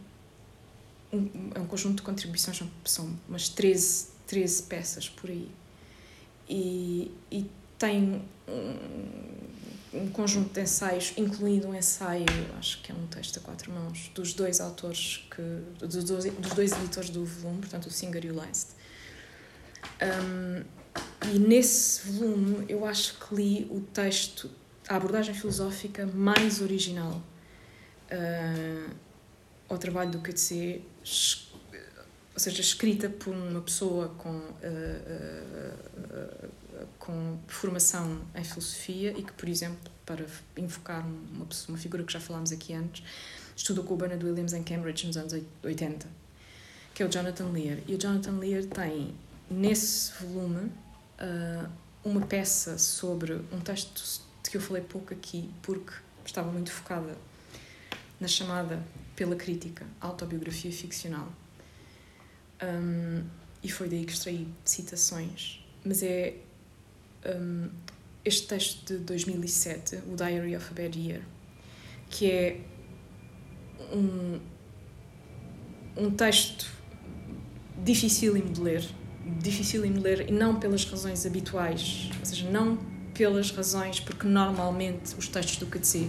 um, 1.11 1.51
é 1.55 1.59
um 1.59 1.65
conjunto 1.65 1.97
de 1.97 2.01
contribuições, 2.03 2.57
são, 2.57 2.69
são 2.85 3.19
umas 3.27 3.49
13, 3.49 4.07
13 4.27 4.63
peças 4.63 5.09
por 5.09 5.29
aí. 5.29 5.49
E, 6.49 7.11
e 7.31 7.49
tem 7.77 8.21
um, 8.47 8.75
um 9.93 10.09
conjunto 10.09 10.53
de 10.53 10.61
ensaios, 10.61 11.13
incluindo 11.17 11.67
um 11.67 11.75
ensaio, 11.75 12.25
acho 12.57 12.81
que 12.81 12.91
é 12.91 12.95
um 12.95 13.07
texto 13.07 13.37
a 13.37 13.41
quatro 13.41 13.71
mãos, 13.71 14.11
dos 14.13 14.33
dois 14.33 14.59
autores, 14.59 15.25
que, 15.29 15.85
dos, 15.85 16.03
dois, 16.03 16.25
dos 16.25 16.53
dois 16.53 16.71
editores 16.71 17.09
do 17.09 17.25
volume, 17.25 17.61
portanto 17.61 17.87
o 17.87 17.91
Singer 17.91 18.25
e 18.25 18.31
o 18.31 18.39
Leist. 18.39 18.69
Um, 20.01 20.63
e 21.33 21.39
nesse 21.39 22.11
volume 22.11 22.65
eu 22.67 22.85
acho 22.85 23.17
que 23.19 23.35
li 23.35 23.67
o 23.69 23.81
texto, 23.81 24.49
a 24.87 24.95
abordagem 24.95 25.33
filosófica 25.33 26.05
mais 26.05 26.61
original 26.61 27.21
uh, 28.11 28.95
ao 29.69 29.77
trabalho 29.77 30.11
do 30.11 30.19
QTC 30.19 30.81
ou 32.37 32.39
seja, 32.39 32.61
escrita 32.61 33.09
por 33.09 33.33
uma 33.33 33.61
pessoa 33.61 34.09
com, 34.09 34.29
uh, 34.29 34.37
uh, 34.37 36.45
uh, 36.45 36.49
com 36.99 37.37
formação 37.47 38.21
em 38.35 38.43
filosofia 38.43 39.11
e 39.17 39.23
que, 39.23 39.33
por 39.33 39.47
exemplo, 39.47 39.91
para 40.05 40.25
invocar 40.57 41.05
uma, 41.05 41.45
pessoa, 41.45 41.75
uma 41.75 41.77
figura 41.77 42.03
que 42.03 42.13
já 42.13 42.19
falámos 42.19 42.51
aqui 42.51 42.73
antes, 42.73 43.03
estudou 43.55 43.83
com 43.83 43.93
o 43.93 43.97
Bernard 43.97 44.23
Williams 44.25 44.53
em 44.53 44.63
Cambridge 44.63 45.07
nos 45.07 45.17
anos 45.17 45.33
80, 45.63 46.07
que 46.93 47.03
é 47.03 47.05
o 47.05 47.09
Jonathan 47.09 47.49
Lear. 47.49 47.79
E 47.87 47.95
o 47.95 47.97
Jonathan 47.97 48.37
Lear 48.37 48.63
tem, 48.65 49.13
nesse 49.49 50.13
volume, 50.23 50.71
uma 52.03 52.21
peça 52.21 52.77
sobre 52.77 53.33
um 53.51 53.59
texto 53.59 54.21
de 54.43 54.49
que 54.49 54.57
eu 54.57 54.61
falei 54.61 54.83
pouco 54.83 55.13
aqui, 55.13 55.49
porque 55.61 55.93
estava 56.25 56.51
muito 56.51 56.71
focada 56.71 57.17
na 58.19 58.27
chamada 58.27 58.81
pela 59.15 59.35
crítica 59.35 59.85
autobiografia 59.99 60.71
ficcional. 60.71 61.31
Um, 62.61 63.23
e 63.63 63.69
foi 63.69 63.89
daí 63.89 64.05
que 64.05 64.13
extraí 64.13 64.47
citações. 64.63 65.63
Mas 65.83 66.01
é 66.03 66.35
um, 67.27 67.69
este 68.23 68.47
texto 68.47 68.93
de 68.93 68.99
2007, 68.99 69.97
o 70.07 70.15
Diary 70.15 70.55
of 70.55 70.67
a 70.69 70.81
Bad 70.81 70.99
Year, 70.99 71.21
que 72.09 72.29
é 72.29 72.59
um, 73.93 74.39
um 75.95 76.11
texto 76.11 76.69
dificílimo 77.83 78.51
de 78.51 78.61
ler, 78.61 78.85
dificílimo 79.39 79.95
de 79.95 79.99
ler 80.01 80.29
e 80.29 80.31
não 80.31 80.59
pelas 80.59 80.83
razões 80.85 81.25
habituais, 81.25 82.09
ou 82.19 82.25
seja, 82.25 82.49
não 82.49 82.77
pelas 83.13 83.51
razões 83.51 83.99
porque 83.99 84.27
normalmente 84.27 85.15
os 85.17 85.27
textos 85.27 85.57
do 85.57 85.65
KTC 85.65 86.07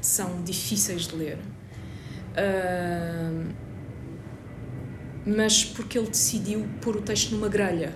são 0.00 0.42
difíceis 0.42 1.08
de 1.08 1.16
ler. 1.16 1.38
Uh, 2.36 3.52
mas 5.26 5.64
porque 5.64 5.98
ele 5.98 6.08
decidiu 6.08 6.68
pôr 6.82 6.96
o 6.96 7.02
texto 7.02 7.32
numa 7.32 7.48
grelha. 7.48 7.94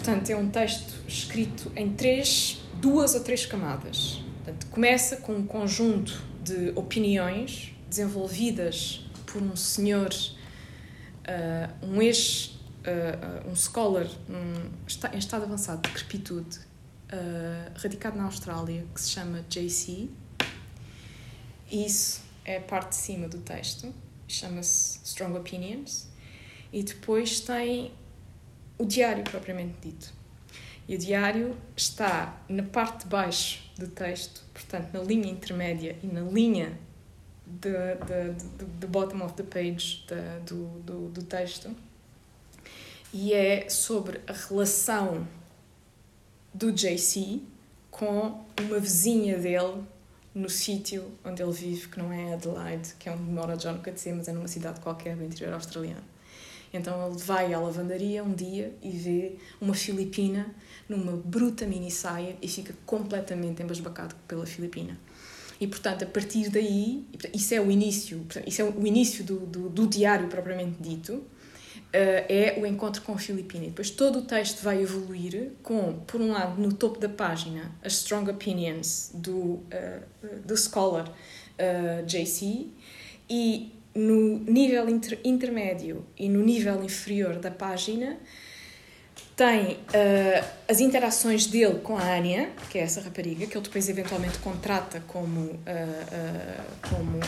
Portanto, 0.00 0.30
é 0.30 0.36
um 0.36 0.48
texto 0.48 0.94
escrito 1.06 1.70
em 1.76 1.92
três, 1.92 2.62
duas 2.80 3.14
ou 3.14 3.20
três 3.22 3.44
camadas. 3.44 4.22
Portanto, 4.36 4.66
começa 4.68 5.16
com 5.18 5.34
um 5.34 5.46
conjunto 5.46 6.24
de 6.42 6.72
opiniões 6.74 7.74
desenvolvidas 7.86 9.04
por 9.26 9.42
um 9.42 9.54
senhor, 9.54 10.08
uh, 10.08 11.86
um 11.86 12.00
ex, 12.00 12.58
uh, 12.86 13.46
um 13.46 13.54
scholar 13.54 14.06
um, 14.30 14.70
em 15.12 15.18
estado 15.18 15.44
avançado 15.44 15.82
de 15.82 15.90
crepitude, 15.90 16.58
uh, 17.12 17.78
radicado 17.78 18.16
na 18.16 18.24
Austrália, 18.24 18.86
que 18.94 19.00
se 19.02 19.10
chama 19.10 19.44
J.C. 19.50 20.08
Isso 21.70 22.22
é 22.46 22.56
a 22.56 22.62
parte 22.62 22.90
de 22.90 22.96
cima 22.96 23.28
do 23.28 23.36
texto 23.36 23.92
chama-se 24.32 25.00
Strong 25.04 25.36
Opinions, 25.36 26.06
e 26.72 26.82
depois 26.82 27.40
tem 27.40 27.92
o 28.80 28.86
diário 28.86 29.22
propriamente 29.24 29.74
dito. 29.82 30.12
E 30.88 30.94
o 30.94 30.98
diário 30.98 31.56
está 31.76 32.42
na 32.48 32.62
parte 32.62 33.04
de 33.04 33.10
baixo 33.10 33.70
do 33.78 33.86
texto, 33.86 34.42
portanto, 34.54 34.88
na 34.92 35.00
linha 35.00 35.30
intermédia 35.30 35.96
e 36.02 36.06
na 36.06 36.22
linha 36.22 36.76
do 37.46 38.88
bottom 38.88 39.22
of 39.22 39.34
the 39.34 39.42
page 39.42 40.06
de, 40.08 40.46
do, 40.46 40.66
do, 40.80 41.08
do 41.10 41.22
texto, 41.22 41.70
e 43.12 43.34
é 43.34 43.68
sobre 43.68 44.20
a 44.26 44.32
relação 44.32 45.28
do 46.54 46.72
JC 46.72 47.42
com 47.90 48.44
uma 48.58 48.78
vizinha 48.78 49.38
dele 49.38 49.84
no 50.34 50.48
sítio 50.48 51.12
onde 51.24 51.42
ele 51.42 51.52
vive, 51.52 51.88
que 51.88 51.98
não 51.98 52.12
é 52.12 52.34
Adelaide, 52.34 52.94
que 52.98 53.08
é 53.08 53.12
onde 53.12 53.22
mora 53.24 53.56
John 53.56 53.78
Coetzee, 53.82 54.12
mas 54.12 54.28
é 54.28 54.32
numa 54.32 54.48
cidade 54.48 54.80
qualquer 54.80 55.16
do 55.16 55.24
interior 55.24 55.52
australiano. 55.52 56.09
Então 56.72 57.08
ele 57.08 57.18
vai 57.18 57.52
à 57.52 57.58
lavandaria 57.58 58.22
um 58.22 58.32
dia 58.32 58.74
e 58.82 58.90
vê 58.90 59.36
uma 59.60 59.74
filipina 59.74 60.54
numa 60.88 61.12
bruta 61.16 61.66
mini 61.66 61.90
saia 61.90 62.36
e 62.40 62.48
fica 62.48 62.74
completamente 62.86 63.62
embasbacado 63.62 64.14
pela 64.28 64.46
filipina. 64.46 64.98
E 65.60 65.66
portanto, 65.66 66.04
a 66.04 66.06
partir 66.06 66.48
daí, 66.48 67.04
isso 67.34 67.52
é 67.54 67.60
o 67.60 67.70
início, 67.70 68.26
isso 68.46 68.62
é 68.62 68.64
o 68.64 68.86
início 68.86 69.22
do, 69.22 69.40
do, 69.40 69.68
do 69.68 69.86
diário 69.86 70.28
propriamente 70.28 70.76
dito, 70.80 71.24
Uh, 71.90 72.22
é 72.28 72.56
o 72.56 72.64
encontro 72.64 73.02
com 73.02 73.14
a 73.14 73.18
Filipina. 73.18 73.64
E 73.64 73.68
depois 73.70 73.90
todo 73.90 74.20
o 74.20 74.22
texto 74.22 74.62
vai 74.62 74.80
evoluir 74.80 75.50
com, 75.60 75.94
por 76.06 76.20
um 76.20 76.30
lado, 76.30 76.62
no 76.62 76.72
topo 76.72 77.00
da 77.00 77.08
página, 77.08 77.72
as 77.82 77.94
strong 77.94 78.30
opinions 78.30 79.10
do, 79.12 79.34
uh, 79.34 79.60
do 80.44 80.56
scholar 80.56 81.12
eh, 81.60 82.02
JC 82.06 82.68
e 83.28 83.70
no 83.94 84.38
nível 84.38 84.88
inter 84.88 85.18
intermédio 85.24 86.06
e 86.16 86.28
no 86.28 86.42
nível 86.42 86.82
inferior 86.84 87.36
da 87.36 87.50
página 87.50 88.18
tem 89.40 89.72
uh, 89.72 90.46
as 90.68 90.80
interações 90.80 91.46
dele 91.46 91.78
com 91.78 91.96
a 91.96 92.14
Anya, 92.14 92.50
que 92.68 92.78
é 92.78 92.82
essa 92.82 93.00
rapariga, 93.00 93.46
que 93.46 93.56
ele 93.56 93.64
depois 93.64 93.88
eventualmente 93.88 94.38
contrata 94.38 95.02
como, 95.06 95.40
uh, 95.40 95.50
uh, 95.50 96.88
como 96.90 97.18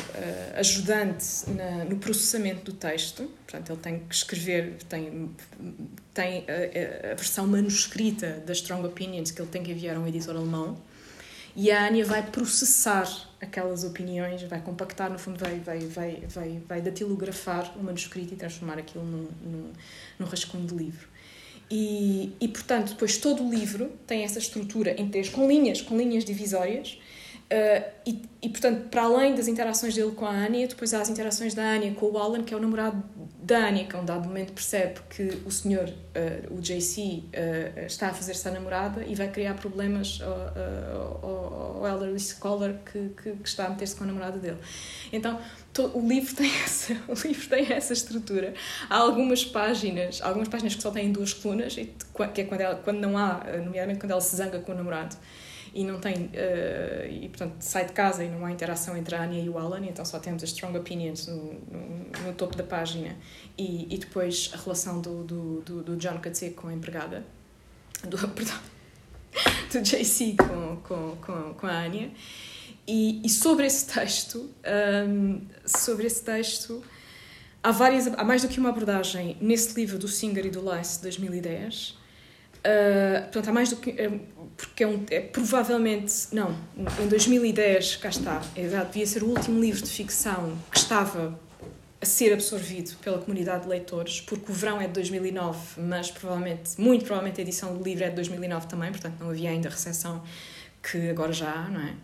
ajudante 0.54 1.48
na, 1.48 1.86
no 1.86 1.96
processamento 1.96 2.70
do 2.70 2.72
texto. 2.74 3.30
Portanto, 3.46 3.72
ele 3.72 3.80
tem 3.80 3.98
que 4.00 4.14
escrever, 4.14 4.76
tem, 4.90 5.30
tem 6.12 6.44
a, 6.46 7.12
a, 7.12 7.14
versão 7.14 7.46
manuscrita 7.46 8.42
das 8.46 8.58
Strong 8.58 8.86
Opinions 8.86 9.30
que 9.30 9.40
ele 9.40 9.48
tem 9.48 9.62
que 9.62 9.72
enviar 9.72 9.96
a 9.96 10.00
um 10.00 10.06
editor 10.06 10.36
alemão. 10.36 10.76
E 11.54 11.70
a 11.70 11.86
Anya 11.86 12.04
vai 12.04 12.22
processar 12.22 13.06
aquelas 13.40 13.84
opiniões, 13.84 14.42
vai 14.44 14.60
compactar, 14.60 15.10
no 15.10 15.18
fundo, 15.18 15.38
vai, 15.38 15.58
vai, 15.58 15.80
vai, 15.80 16.22
vai, 16.28 16.62
vai 16.66 16.80
datilografar 16.80 17.76
o 17.78 17.82
manuscrito 17.82 18.32
e 18.32 18.36
transformar 18.36 18.78
aquilo 18.78 19.04
num, 19.04 19.28
num, 19.42 19.72
num 20.18 20.26
rascunho 20.26 20.66
de 20.66 20.74
livro. 20.74 21.08
E, 21.70 22.32
e, 22.40 22.48
portanto, 22.48 22.90
depois 22.90 23.16
todo 23.16 23.42
o 23.42 23.50
livro 23.50 23.90
tem 24.06 24.24
essa 24.24 24.38
estrutura 24.38 24.94
em 25.00 25.08
três, 25.08 25.28
com 25.28 25.46
linhas, 25.46 25.80
com 25.80 25.96
linhas 25.96 26.24
divisórias. 26.24 26.98
Uh, 27.52 28.22
e, 28.42 28.48
portanto, 28.48 28.88
para 28.88 29.02
além 29.02 29.34
das 29.34 29.46
interações 29.46 29.94
dele 29.94 30.12
com 30.12 30.24
a 30.26 30.30
Anya, 30.30 30.66
depois 30.66 30.92
há 30.94 31.00
as 31.00 31.10
interações 31.10 31.54
da 31.54 31.62
Anya 31.62 31.92
com 31.92 32.06
o 32.06 32.18
Alan, 32.18 32.42
que 32.42 32.52
é 32.52 32.56
o 32.56 32.60
namorado 32.60 33.00
da 33.40 33.68
Anya, 33.68 33.84
que 33.84 33.94
a 33.94 34.00
um 34.00 34.04
dado 34.04 34.26
momento 34.26 34.52
percebe 34.52 34.98
que 35.10 35.42
o 35.44 35.50
senhor, 35.50 35.88
uh, 35.88 36.54
o 36.54 36.60
JC, 36.60 37.22
uh, 37.22 37.86
está 37.86 38.08
a 38.08 38.14
fazer-se 38.14 38.48
a 38.48 38.50
namorada 38.50 39.04
e 39.04 39.14
vai 39.14 39.28
criar 39.28 39.54
problemas 39.54 40.18
ao, 40.22 41.28
ao, 41.28 41.76
ao 41.76 41.86
elderly 41.86 42.18
scholar 42.18 42.74
que, 42.90 43.10
que, 43.22 43.32
que 43.32 43.48
está 43.48 43.66
a 43.66 43.70
meter-se 43.70 43.94
com 43.94 44.04
a 44.04 44.06
namorada 44.06 44.38
dele. 44.38 44.58
Então, 45.12 45.38
o 45.94 46.00
livro 46.00 46.34
tem 46.36 46.50
essa 46.64 46.94
o 47.06 47.14
livro 47.26 47.48
tem 47.48 47.72
essa 47.72 47.94
estrutura 47.94 48.52
há 48.90 48.96
algumas 48.98 49.42
páginas 49.42 50.20
algumas 50.20 50.46
páginas 50.46 50.74
que 50.74 50.82
só 50.82 50.90
têm 50.90 51.10
duas 51.10 51.32
colunas 51.32 51.74
que 51.74 52.40
é 52.42 52.44
quando 52.44 52.60
ela, 52.60 52.74
quando 52.74 52.98
não 52.98 53.16
há 53.16 53.42
nomeadamente 53.64 53.98
quando 53.98 54.10
ela 54.10 54.20
se 54.20 54.36
zanga 54.36 54.58
com 54.58 54.72
o 54.72 54.74
namorado 54.74 55.16
e 55.74 55.84
não 55.84 55.98
tem 56.00 56.26
uh, 56.26 57.10
e 57.10 57.28
portanto 57.28 57.56
sai 57.60 57.86
de 57.86 57.92
casa 57.92 58.24
e 58.24 58.28
não 58.28 58.44
há 58.44 58.52
interação 58.52 58.96
entre 58.96 59.14
a 59.14 59.22
Anya 59.22 59.40
e 59.40 59.48
o 59.48 59.58
Alan 59.58 59.84
então 59.86 60.04
só 60.04 60.18
temos 60.18 60.42
as 60.42 60.50
strong 60.50 60.76
opinions 60.76 61.26
no, 61.26 61.36
no, 61.36 62.26
no 62.26 62.32
topo 62.34 62.56
da 62.56 62.64
página 62.64 63.16
e, 63.56 63.92
e 63.92 63.98
depois 63.98 64.50
a 64.52 64.56
relação 64.58 65.00
do, 65.00 65.24
do, 65.24 65.60
do, 65.62 65.82
do 65.82 65.96
John 65.96 66.18
Coetzee 66.20 66.50
com 66.50 66.68
a 66.68 66.74
empregada 66.74 67.24
do 68.04 68.16
perdão 68.28 68.58
do 69.72 69.80
JC 69.80 70.36
com, 70.36 70.76
com, 70.82 71.16
com, 71.16 71.54
com 71.54 71.66
a 71.66 71.84
Anya 71.84 72.10
e, 72.86 73.24
e 73.24 73.28
sobre 73.28 73.66
esse 73.66 73.86
texto, 73.86 74.50
um, 75.08 75.40
sobre 75.64 76.06
esse 76.06 76.22
texto, 76.22 76.82
há 77.62 77.70
várias, 77.70 78.06
há 78.08 78.24
mais 78.24 78.42
do 78.42 78.48
que 78.48 78.58
uma 78.58 78.70
abordagem 78.70 79.36
nesse 79.40 79.78
livro 79.78 79.98
do 79.98 80.08
Singer 80.08 80.46
e 80.46 80.50
do 80.50 80.60
Lice 80.60 80.96
de 80.96 81.02
2010. 81.02 81.90
Uh, 81.90 83.22
portanto, 83.22 83.48
há 83.48 83.52
mais 83.52 83.70
do 83.70 83.76
que. 83.76 83.90
É, 84.82 84.86
um, 84.86 85.04
é 85.10 85.20
provavelmente, 85.20 86.26
não, 86.32 86.56
em 87.00 87.06
2010, 87.06 87.96
cá 87.96 88.08
está, 88.08 88.42
é, 88.56 88.62
devia 88.84 89.06
ser 89.06 89.22
o 89.22 89.28
último 89.28 89.60
livro 89.60 89.80
de 89.80 89.90
ficção 89.90 90.58
que 90.70 90.78
estava 90.78 91.38
a 92.00 92.04
ser 92.04 92.32
absorvido 92.32 92.96
pela 92.96 93.18
comunidade 93.18 93.62
de 93.62 93.68
leitores, 93.68 94.20
porque 94.20 94.50
o 94.50 94.54
verão 94.54 94.80
é 94.80 94.88
de 94.88 94.92
2009, 94.94 95.80
mas 95.80 96.10
provavelmente, 96.10 96.80
muito 96.80 97.04
provavelmente 97.04 97.40
a 97.40 97.42
edição 97.42 97.76
do 97.76 97.84
livro 97.84 98.02
é 98.02 98.08
de 98.08 98.16
2009 98.16 98.66
também, 98.66 98.90
portanto 98.90 99.14
não 99.20 99.30
havia 99.30 99.50
ainda 99.50 99.68
a 99.68 99.70
recepção 99.70 100.20
que 100.82 101.10
agora 101.10 101.32
já 101.32 101.52
há, 101.52 101.68
não 101.68 101.80
é? 101.80 101.94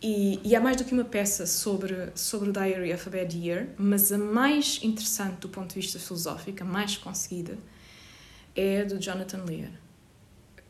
E, 0.00 0.40
e 0.44 0.54
há 0.54 0.60
mais 0.60 0.76
do 0.76 0.84
que 0.84 0.92
uma 0.92 1.02
peça 1.04 1.44
sobre, 1.44 2.12
sobre 2.14 2.50
o 2.50 2.52
Diary 2.52 2.94
of 2.94 3.08
a 3.08 3.10
Bad 3.10 3.36
Year, 3.36 3.66
mas 3.76 4.12
a 4.12 4.18
mais 4.18 4.78
interessante 4.84 5.40
do 5.40 5.48
ponto 5.48 5.70
de 5.70 5.80
vista 5.80 5.98
filosófico, 5.98 6.62
a 6.62 6.64
mais 6.64 6.96
conseguida, 6.96 7.58
é 8.54 8.84
do 8.84 8.96
Jonathan 9.00 9.42
Lear, 9.44 9.72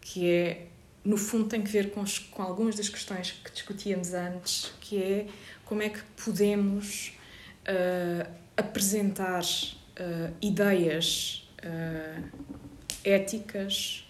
que 0.09 0.27
é, 0.31 0.67
no 1.05 1.19
fundo, 1.19 1.49
tem 1.49 1.63
que 1.63 1.71
ver 1.71 1.91
com, 1.91 2.01
os, 2.01 2.19
com 2.19 2.43
algumas 2.43 2.77
das 2.77 2.89
questões 2.89 3.33
que 3.33 3.51
discutíamos 3.53 4.15
antes, 4.15 4.73
que 4.81 5.03
é 5.03 5.27
como 5.67 5.83
é 5.83 5.91
que 5.91 6.01
podemos 6.25 7.13
uh, 7.69 8.31
apresentar 8.57 9.43
uh, 9.43 10.35
ideias 10.41 11.47
uh, 11.63 12.25
éticas 13.05 14.05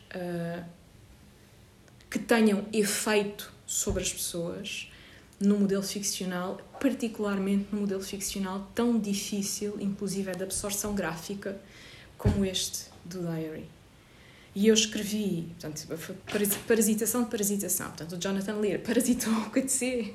que 2.09 2.19
tenham 2.19 2.65
efeito 2.73 3.53
sobre 3.67 4.03
as 4.03 4.11
pessoas 4.11 4.91
no 5.39 5.59
modelo 5.59 5.83
ficcional, 5.83 6.57
particularmente 6.81 7.69
no 7.71 7.83
modelo 7.83 8.01
ficcional 8.01 8.71
tão 8.75 8.99
difícil, 8.99 9.77
inclusive 9.79 10.31
é 10.31 10.35
de 10.35 10.45
absorção 10.45 10.95
gráfica, 10.95 11.61
como 12.17 12.43
este 12.43 12.87
do 13.05 13.21
Diary. 13.21 13.69
E 14.59 14.67
eu 14.67 14.75
escrevi, 14.75 15.55
portanto, 15.61 15.87
parasitação 16.67 17.23
de 17.23 17.31
parasitação. 17.31 17.87
Portanto, 17.91 18.17
o 18.17 18.19
Jonathan 18.21 18.57
Lear 18.57 18.81
parasitou 18.81 19.33
o 19.33 19.51
KTC 19.51 20.15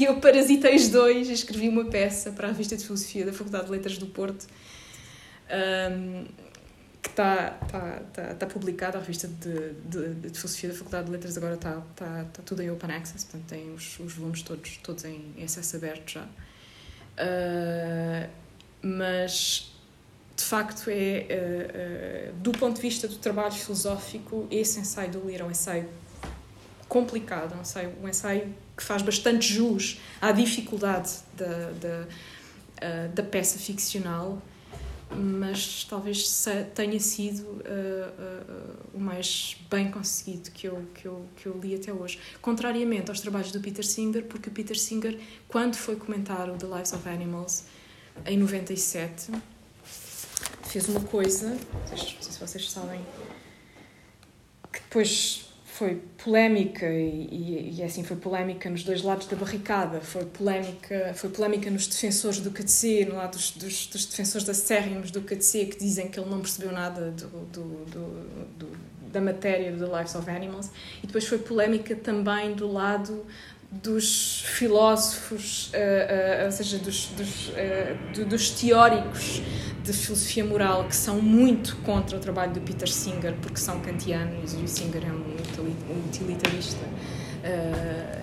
e 0.00 0.04
eu 0.04 0.18
parasitei 0.18 0.74
os 0.74 0.88
dois 0.88 1.28
e 1.28 1.32
escrevi 1.32 1.68
uma 1.68 1.84
peça 1.84 2.32
para 2.32 2.48
a 2.48 2.50
revista 2.50 2.76
de 2.76 2.82
Filosofia 2.82 3.24
da 3.24 3.32
Faculdade 3.32 3.66
de 3.66 3.70
Letras 3.70 3.96
do 3.96 4.06
Porto. 4.06 4.48
Um, 5.92 6.24
que 7.00 7.08
está 7.08 7.50
tá, 7.50 8.02
tá, 8.12 8.34
tá 8.34 8.46
publicada, 8.48 8.98
a 8.98 9.00
revista 9.00 9.28
de, 9.28 9.74
de, 9.88 10.28
de, 10.28 10.36
Filosofia 10.36 10.70
da 10.70 10.74
Faculdade 10.74 11.06
de 11.06 11.12
Letras 11.12 11.36
agora 11.36 11.54
está 11.54 11.80
tá, 11.94 12.26
tá 12.32 12.42
tudo 12.44 12.60
em 12.60 12.72
Open 12.72 12.90
Access, 12.90 13.24
portanto 13.26 13.48
tem 13.48 13.72
os, 13.72 14.00
os 14.00 14.12
volumes 14.12 14.42
todos, 14.42 14.76
todos 14.78 15.04
em, 15.04 15.34
em 15.36 15.44
acesso 15.44 15.76
aberto 15.76 16.14
já. 16.14 16.24
Uh, 17.14 18.28
mas, 18.82 19.72
de 20.38 20.44
facto, 20.44 20.88
é, 20.88 22.30
uh, 22.30 22.30
uh, 22.30 22.32
do 22.34 22.52
ponto 22.52 22.76
de 22.76 22.82
vista 22.82 23.08
do 23.08 23.16
trabalho 23.16 23.52
filosófico, 23.52 24.46
esse 24.52 24.78
ensaio 24.78 25.10
do 25.10 25.26
Lear 25.26 25.40
é 25.40 25.44
um 25.44 25.50
ensaio 25.50 25.88
complicado, 26.88 27.56
um 27.56 27.60
ensaio, 27.60 27.92
um 28.00 28.08
ensaio 28.08 28.54
que 28.76 28.82
faz 28.84 29.02
bastante 29.02 29.52
jus 29.52 30.00
à 30.20 30.30
dificuldade 30.30 31.10
da, 31.36 31.72
da, 31.72 33.06
da 33.08 33.22
peça 33.24 33.58
ficcional 33.58 34.40
mas 35.10 35.84
talvez 35.88 36.46
tenha 36.74 37.00
sido 37.00 37.62
o 38.92 39.00
mais 39.00 39.56
bem 39.70 39.90
conseguido 39.90 40.50
que 40.50 40.68
eu, 40.68 40.84
que, 40.94 41.06
eu, 41.06 41.24
que 41.34 41.46
eu 41.46 41.58
li 41.58 41.74
até 41.74 41.90
hoje. 41.90 42.20
Contrariamente 42.42 43.10
aos 43.10 43.18
trabalhos 43.18 43.50
do 43.50 43.58
Peter 43.58 43.84
Singer, 43.86 44.24
porque 44.24 44.50
o 44.50 44.52
Peter 44.52 44.78
Singer, 44.78 45.18
quando 45.48 45.76
foi 45.76 45.96
comentar 45.96 46.50
o 46.50 46.58
The 46.58 46.66
Lives 46.66 46.92
of 46.92 47.08
Animals, 47.08 47.64
em 48.26 48.36
97, 48.36 49.32
fez 50.62 50.88
uma 50.88 51.00
coisa, 51.00 51.48
não 51.90 51.96
sei 51.96 52.16
se 52.20 52.38
vocês 52.38 52.70
sabem, 52.70 53.00
que 54.72 54.80
depois 54.80 55.48
foi 55.78 56.02
polémica 56.24 56.86
e, 56.86 57.28
e, 57.30 57.74
e, 57.78 57.82
assim 57.84 58.02
foi 58.02 58.16
polémica 58.16 58.68
nos 58.68 58.82
dois 58.82 59.02
lados 59.02 59.28
da 59.28 59.36
barricada. 59.36 60.00
Foi 60.00 60.24
polémica 60.24 61.12
foi 61.14 61.30
polémica 61.30 61.70
nos 61.70 61.86
defensores 61.86 62.40
do 62.40 62.50
KTC 62.50 63.06
no 63.08 63.14
lado 63.14 63.36
dos, 63.36 63.52
dos, 63.52 63.86
dos 63.86 64.06
defensores 64.06 64.48
acérrimos 64.48 65.12
do 65.12 65.20
KTC 65.22 65.66
que 65.66 65.78
dizem 65.78 66.08
que 66.08 66.18
ele 66.18 66.28
não 66.28 66.40
percebeu 66.40 66.72
nada 66.72 67.12
do, 67.12 67.28
do, 67.28 67.62
do, 67.84 68.46
do, 68.58 68.78
da 69.12 69.20
matéria 69.20 69.70
do 69.70 69.86
Lives 69.96 70.16
of 70.16 70.28
Animals. 70.28 70.68
E 71.00 71.06
depois 71.06 71.28
foi 71.28 71.38
polémica 71.38 71.94
também 71.94 72.54
do 72.54 72.66
lado 72.66 73.24
dos 73.70 74.42
filósofos, 74.46 75.68
uh, 75.68 76.42
uh, 76.42 76.46
ou 76.46 76.52
seja, 76.52 76.78
dos, 76.78 77.06
dos, 77.08 77.48
uh, 77.48 78.24
dos, 78.24 78.50
teóricos 78.50 79.42
de 79.84 79.92
filosofia 79.92 80.44
moral 80.44 80.84
que 80.84 80.96
são 80.96 81.20
muito 81.20 81.76
contra 81.78 82.16
o 82.16 82.20
trabalho 82.20 82.52
do 82.52 82.60
Peter 82.60 82.90
Singer, 82.90 83.34
porque 83.42 83.58
são 83.58 83.80
kantianos 83.80 84.54
e 84.54 84.56
o 84.56 84.68
Singer 84.68 85.02
é 85.06 85.12
um 85.12 86.08
utilitarista 86.08 86.84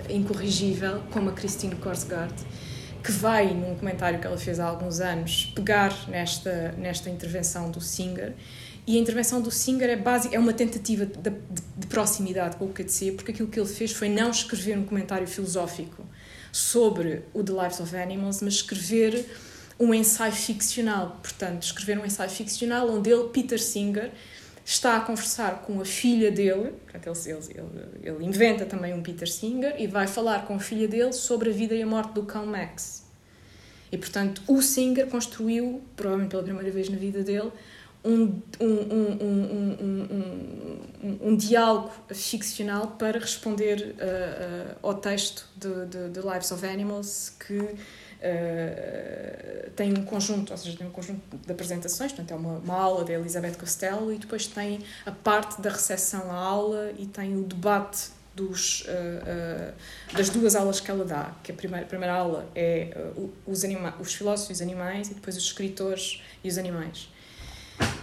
incorrigível, 0.09 1.01
como 1.09 1.29
a 1.29 1.33
Christine 1.33 1.75
Korsgaard, 1.75 2.35
que 3.01 3.11
vai, 3.11 3.47
num 3.53 3.73
comentário 3.75 4.19
que 4.19 4.27
ela 4.27 4.37
fez 4.37 4.59
há 4.59 4.65
alguns 4.65 4.99
anos, 4.99 5.51
pegar 5.55 5.93
nesta, 6.07 6.73
nesta 6.77 7.09
intervenção 7.09 7.71
do 7.71 7.81
Singer 7.81 8.33
e 8.87 8.97
a 8.97 8.99
intervenção 8.99 9.41
do 9.41 9.49
Singer 9.49 9.89
é, 9.89 9.95
básica, 9.95 10.35
é 10.35 10.39
uma 10.39 10.53
tentativa 10.53 11.05
de, 11.05 11.17
de, 11.17 11.31
de, 11.77 11.87
proximidade 11.87 12.55
com 12.57 12.65
o 12.65 12.69
KTC, 12.73 13.13
porque 13.13 13.31
aquilo 13.31 13.47
que 13.47 13.59
ele 13.59 13.67
fez 13.67 13.91
foi 13.91 14.09
não 14.09 14.29
escrever 14.29 14.77
um 14.77 14.85
comentário 14.85 15.27
filosófico 15.27 16.05
sobre 16.51 17.23
o 17.33 17.43
The 17.43 17.51
Lives 17.51 17.79
of 17.79 17.95
Animals, 17.95 18.41
mas 18.41 18.55
escrever 18.55 19.25
um 19.79 19.93
ensaio 19.93 20.31
ficcional. 20.31 21.19
Portanto, 21.21 21.63
escrever 21.63 21.97
um 21.97 22.05
ensaio 22.05 22.29
ficcional 22.29 22.89
onde 22.89 23.09
ele, 23.09 23.29
Peter 23.29 23.59
Singer, 23.59 24.11
está 24.63 24.97
a 24.97 24.99
conversar 24.99 25.63
com 25.63 25.81
a 25.81 25.85
filha 25.85 26.31
dele, 26.31 26.73
portanto, 26.91 27.19
ele, 27.25 27.39
ele, 27.49 28.09
ele 28.09 28.25
inventa 28.25 28.65
também 28.65 28.93
um 28.93 29.01
Peter 29.01 29.29
Singer, 29.29 29.75
e 29.79 29.87
vai 29.87 30.05
falar 30.07 30.45
com 30.45 30.55
a 30.55 30.59
filha 30.59 30.87
dele 30.87 31.13
sobre 31.13 31.49
a 31.49 31.53
vida 31.53 31.73
e 31.73 31.81
a 31.81 31.87
morte 31.87 32.13
do 32.13 32.23
cão 32.23 32.45
Max. 32.45 33.03
E, 33.91 33.97
portanto, 33.97 34.41
o 34.47 34.61
Singer 34.61 35.07
construiu, 35.07 35.81
provavelmente 35.95 36.31
pela 36.31 36.43
primeira 36.43 36.71
vez 36.71 36.89
na 36.89 36.97
vida 36.97 37.23
dele, 37.23 37.51
um, 38.05 38.41
um, 38.61 38.69
um, 41.01 41.29
um, 41.29 41.35
diálogo 41.35 41.91
ficcional 42.13 42.95
para 42.99 43.17
responder 43.19 43.95
uh, 43.95 44.75
uh, 44.83 44.87
ao 44.87 44.93
texto 44.93 45.49
de, 45.55 45.85
de, 45.87 46.09
de, 46.09 46.19
Lives 46.19 46.51
of 46.51 46.65
Animals 46.65 47.33
que 47.45 47.57
uh, 47.57 47.75
tem 49.75 49.91
um 49.97 50.05
conjunto, 50.05 50.51
ou 50.51 50.57
seja, 50.57 50.77
tem 50.77 50.85
um 50.85 50.91
conjunto 50.91 51.21
de 51.35 51.51
apresentações, 51.51 52.11
portanto 52.11 52.31
é 52.31 52.35
uma, 52.35 52.59
uma 52.59 52.75
aula 52.75 53.03
da 53.03 53.13
Elizabeth 53.13 53.55
Costello 53.55 54.13
e 54.13 54.19
depois 54.19 54.45
tem 54.45 54.81
a 55.05 55.11
parte 55.11 55.59
da 55.61 55.71
recepção 55.71 56.31
à 56.31 56.35
aula 56.35 56.91
e 56.97 57.07
tem 57.07 57.35
o 57.35 57.43
debate 57.43 58.09
dos, 58.35 58.81
uh, 58.81 58.85
uh, 58.91 60.15
das 60.15 60.29
duas 60.29 60.55
aulas 60.55 60.79
que 60.79 60.91
ela 60.91 61.05
dá, 61.05 61.33
que 61.41 61.51
a 61.51 61.55
primeira, 61.55 61.85
a 61.85 61.87
primeira 61.87 62.13
aula 62.13 62.47
é 62.53 63.11
uh, 63.15 63.33
os, 63.47 63.63
anima 63.63 63.95
os 63.99 64.13
filósofos 64.13 64.49
e 64.49 64.53
os 64.53 64.61
animais 64.61 65.09
e 65.09 65.13
depois 65.13 65.37
os 65.37 65.43
escritores 65.43 66.21
e 66.43 66.49
os 66.49 66.57
animais. 66.57 67.09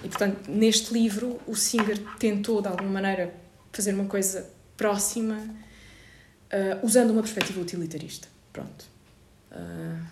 E, 0.04 0.08
portanto, 0.08 0.50
neste 0.50 0.92
livro, 0.92 1.40
o 1.46 1.54
Singer 1.54 1.98
tentou, 2.18 2.60
de 2.60 2.68
alguma 2.68 2.90
maneira, 2.90 3.32
fazer 3.72 3.94
uma 3.94 4.06
coisa 4.06 4.50
próxima, 4.76 5.36
uh, 5.36 6.84
usando 6.84 7.10
uma 7.10 7.22
perspectiva 7.22 7.60
utilitarista. 7.60 8.28
Pronto. 8.52 8.84
Uh, 9.50 10.04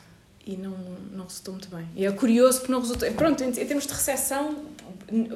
e 0.46 0.56
não, 0.56 0.76
não 1.12 1.24
resultou 1.24 1.54
muito 1.54 1.68
bem. 1.68 1.86
E 1.94 2.06
é 2.06 2.12
curioso 2.12 2.60
porque 2.60 2.72
não 2.72 2.80
resultou. 2.80 3.10
Pronto, 3.12 3.42
em, 3.42 3.48
em 3.48 3.52
termos 3.52 3.86
de 3.86 3.92
recepção, 3.92 4.64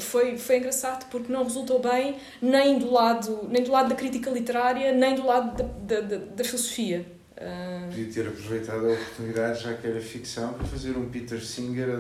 foi, 0.01 0.39
foi 0.39 0.59
engraçado 0.59 1.09
porque 1.11 1.33
não 1.33 1.45
resultou 1.45 1.81
bem 1.81 2.17
nem 2.41 2.79
do 2.79 2.91
lado, 2.91 3.49
nem 3.51 3.63
do 3.63 3.71
lado 3.71 3.89
da 3.89 3.95
crítica 3.95 4.31
literária, 4.31 4.93
nem 4.93 5.15
do 5.15 5.27
lado 5.27 5.63
da, 5.63 6.01
da, 6.01 6.01
da, 6.01 6.17
da 6.17 6.45
filosofia. 6.45 7.07
Uh... 7.37 7.89
Podia 7.89 8.13
ter 8.13 8.29
aproveitado 8.29 8.87
a 8.87 8.93
oportunidade, 8.93 9.65
já 9.65 9.75
que 9.75 9.89
era 9.89 10.01
ficção, 10.01 10.55
para 10.55 10.65
fazer 10.67 10.97
um 10.97 11.09
Peter 11.09 11.45
Singer 11.45 11.99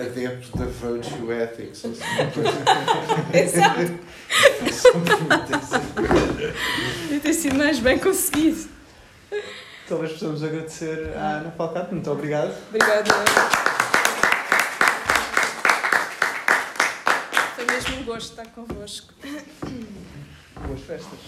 adepto 0.00 0.58
da 0.58 0.64
Virtue 0.64 1.32
Ethics. 1.32 1.84
Exato! 3.32 3.98
Podia 7.02 7.20
ter 7.20 7.34
sido 7.34 7.56
mais 7.56 7.78
bem 7.78 7.98
conseguido. 7.98 8.68
Talvez 9.88 10.12
possamos 10.12 10.42
agradecer 10.42 11.16
à 11.16 11.38
Ana 11.38 11.50
Falcato. 11.52 11.94
Muito 11.94 12.10
obrigado. 12.10 12.54
Obrigada. 12.68 13.10
Foi 17.54 17.64
mesmo 17.64 17.96
um 17.96 18.04
gosto 18.04 18.30
estar 18.30 18.46
convosco. 18.48 19.14
Boas 20.66 20.80
festas. 20.80 21.18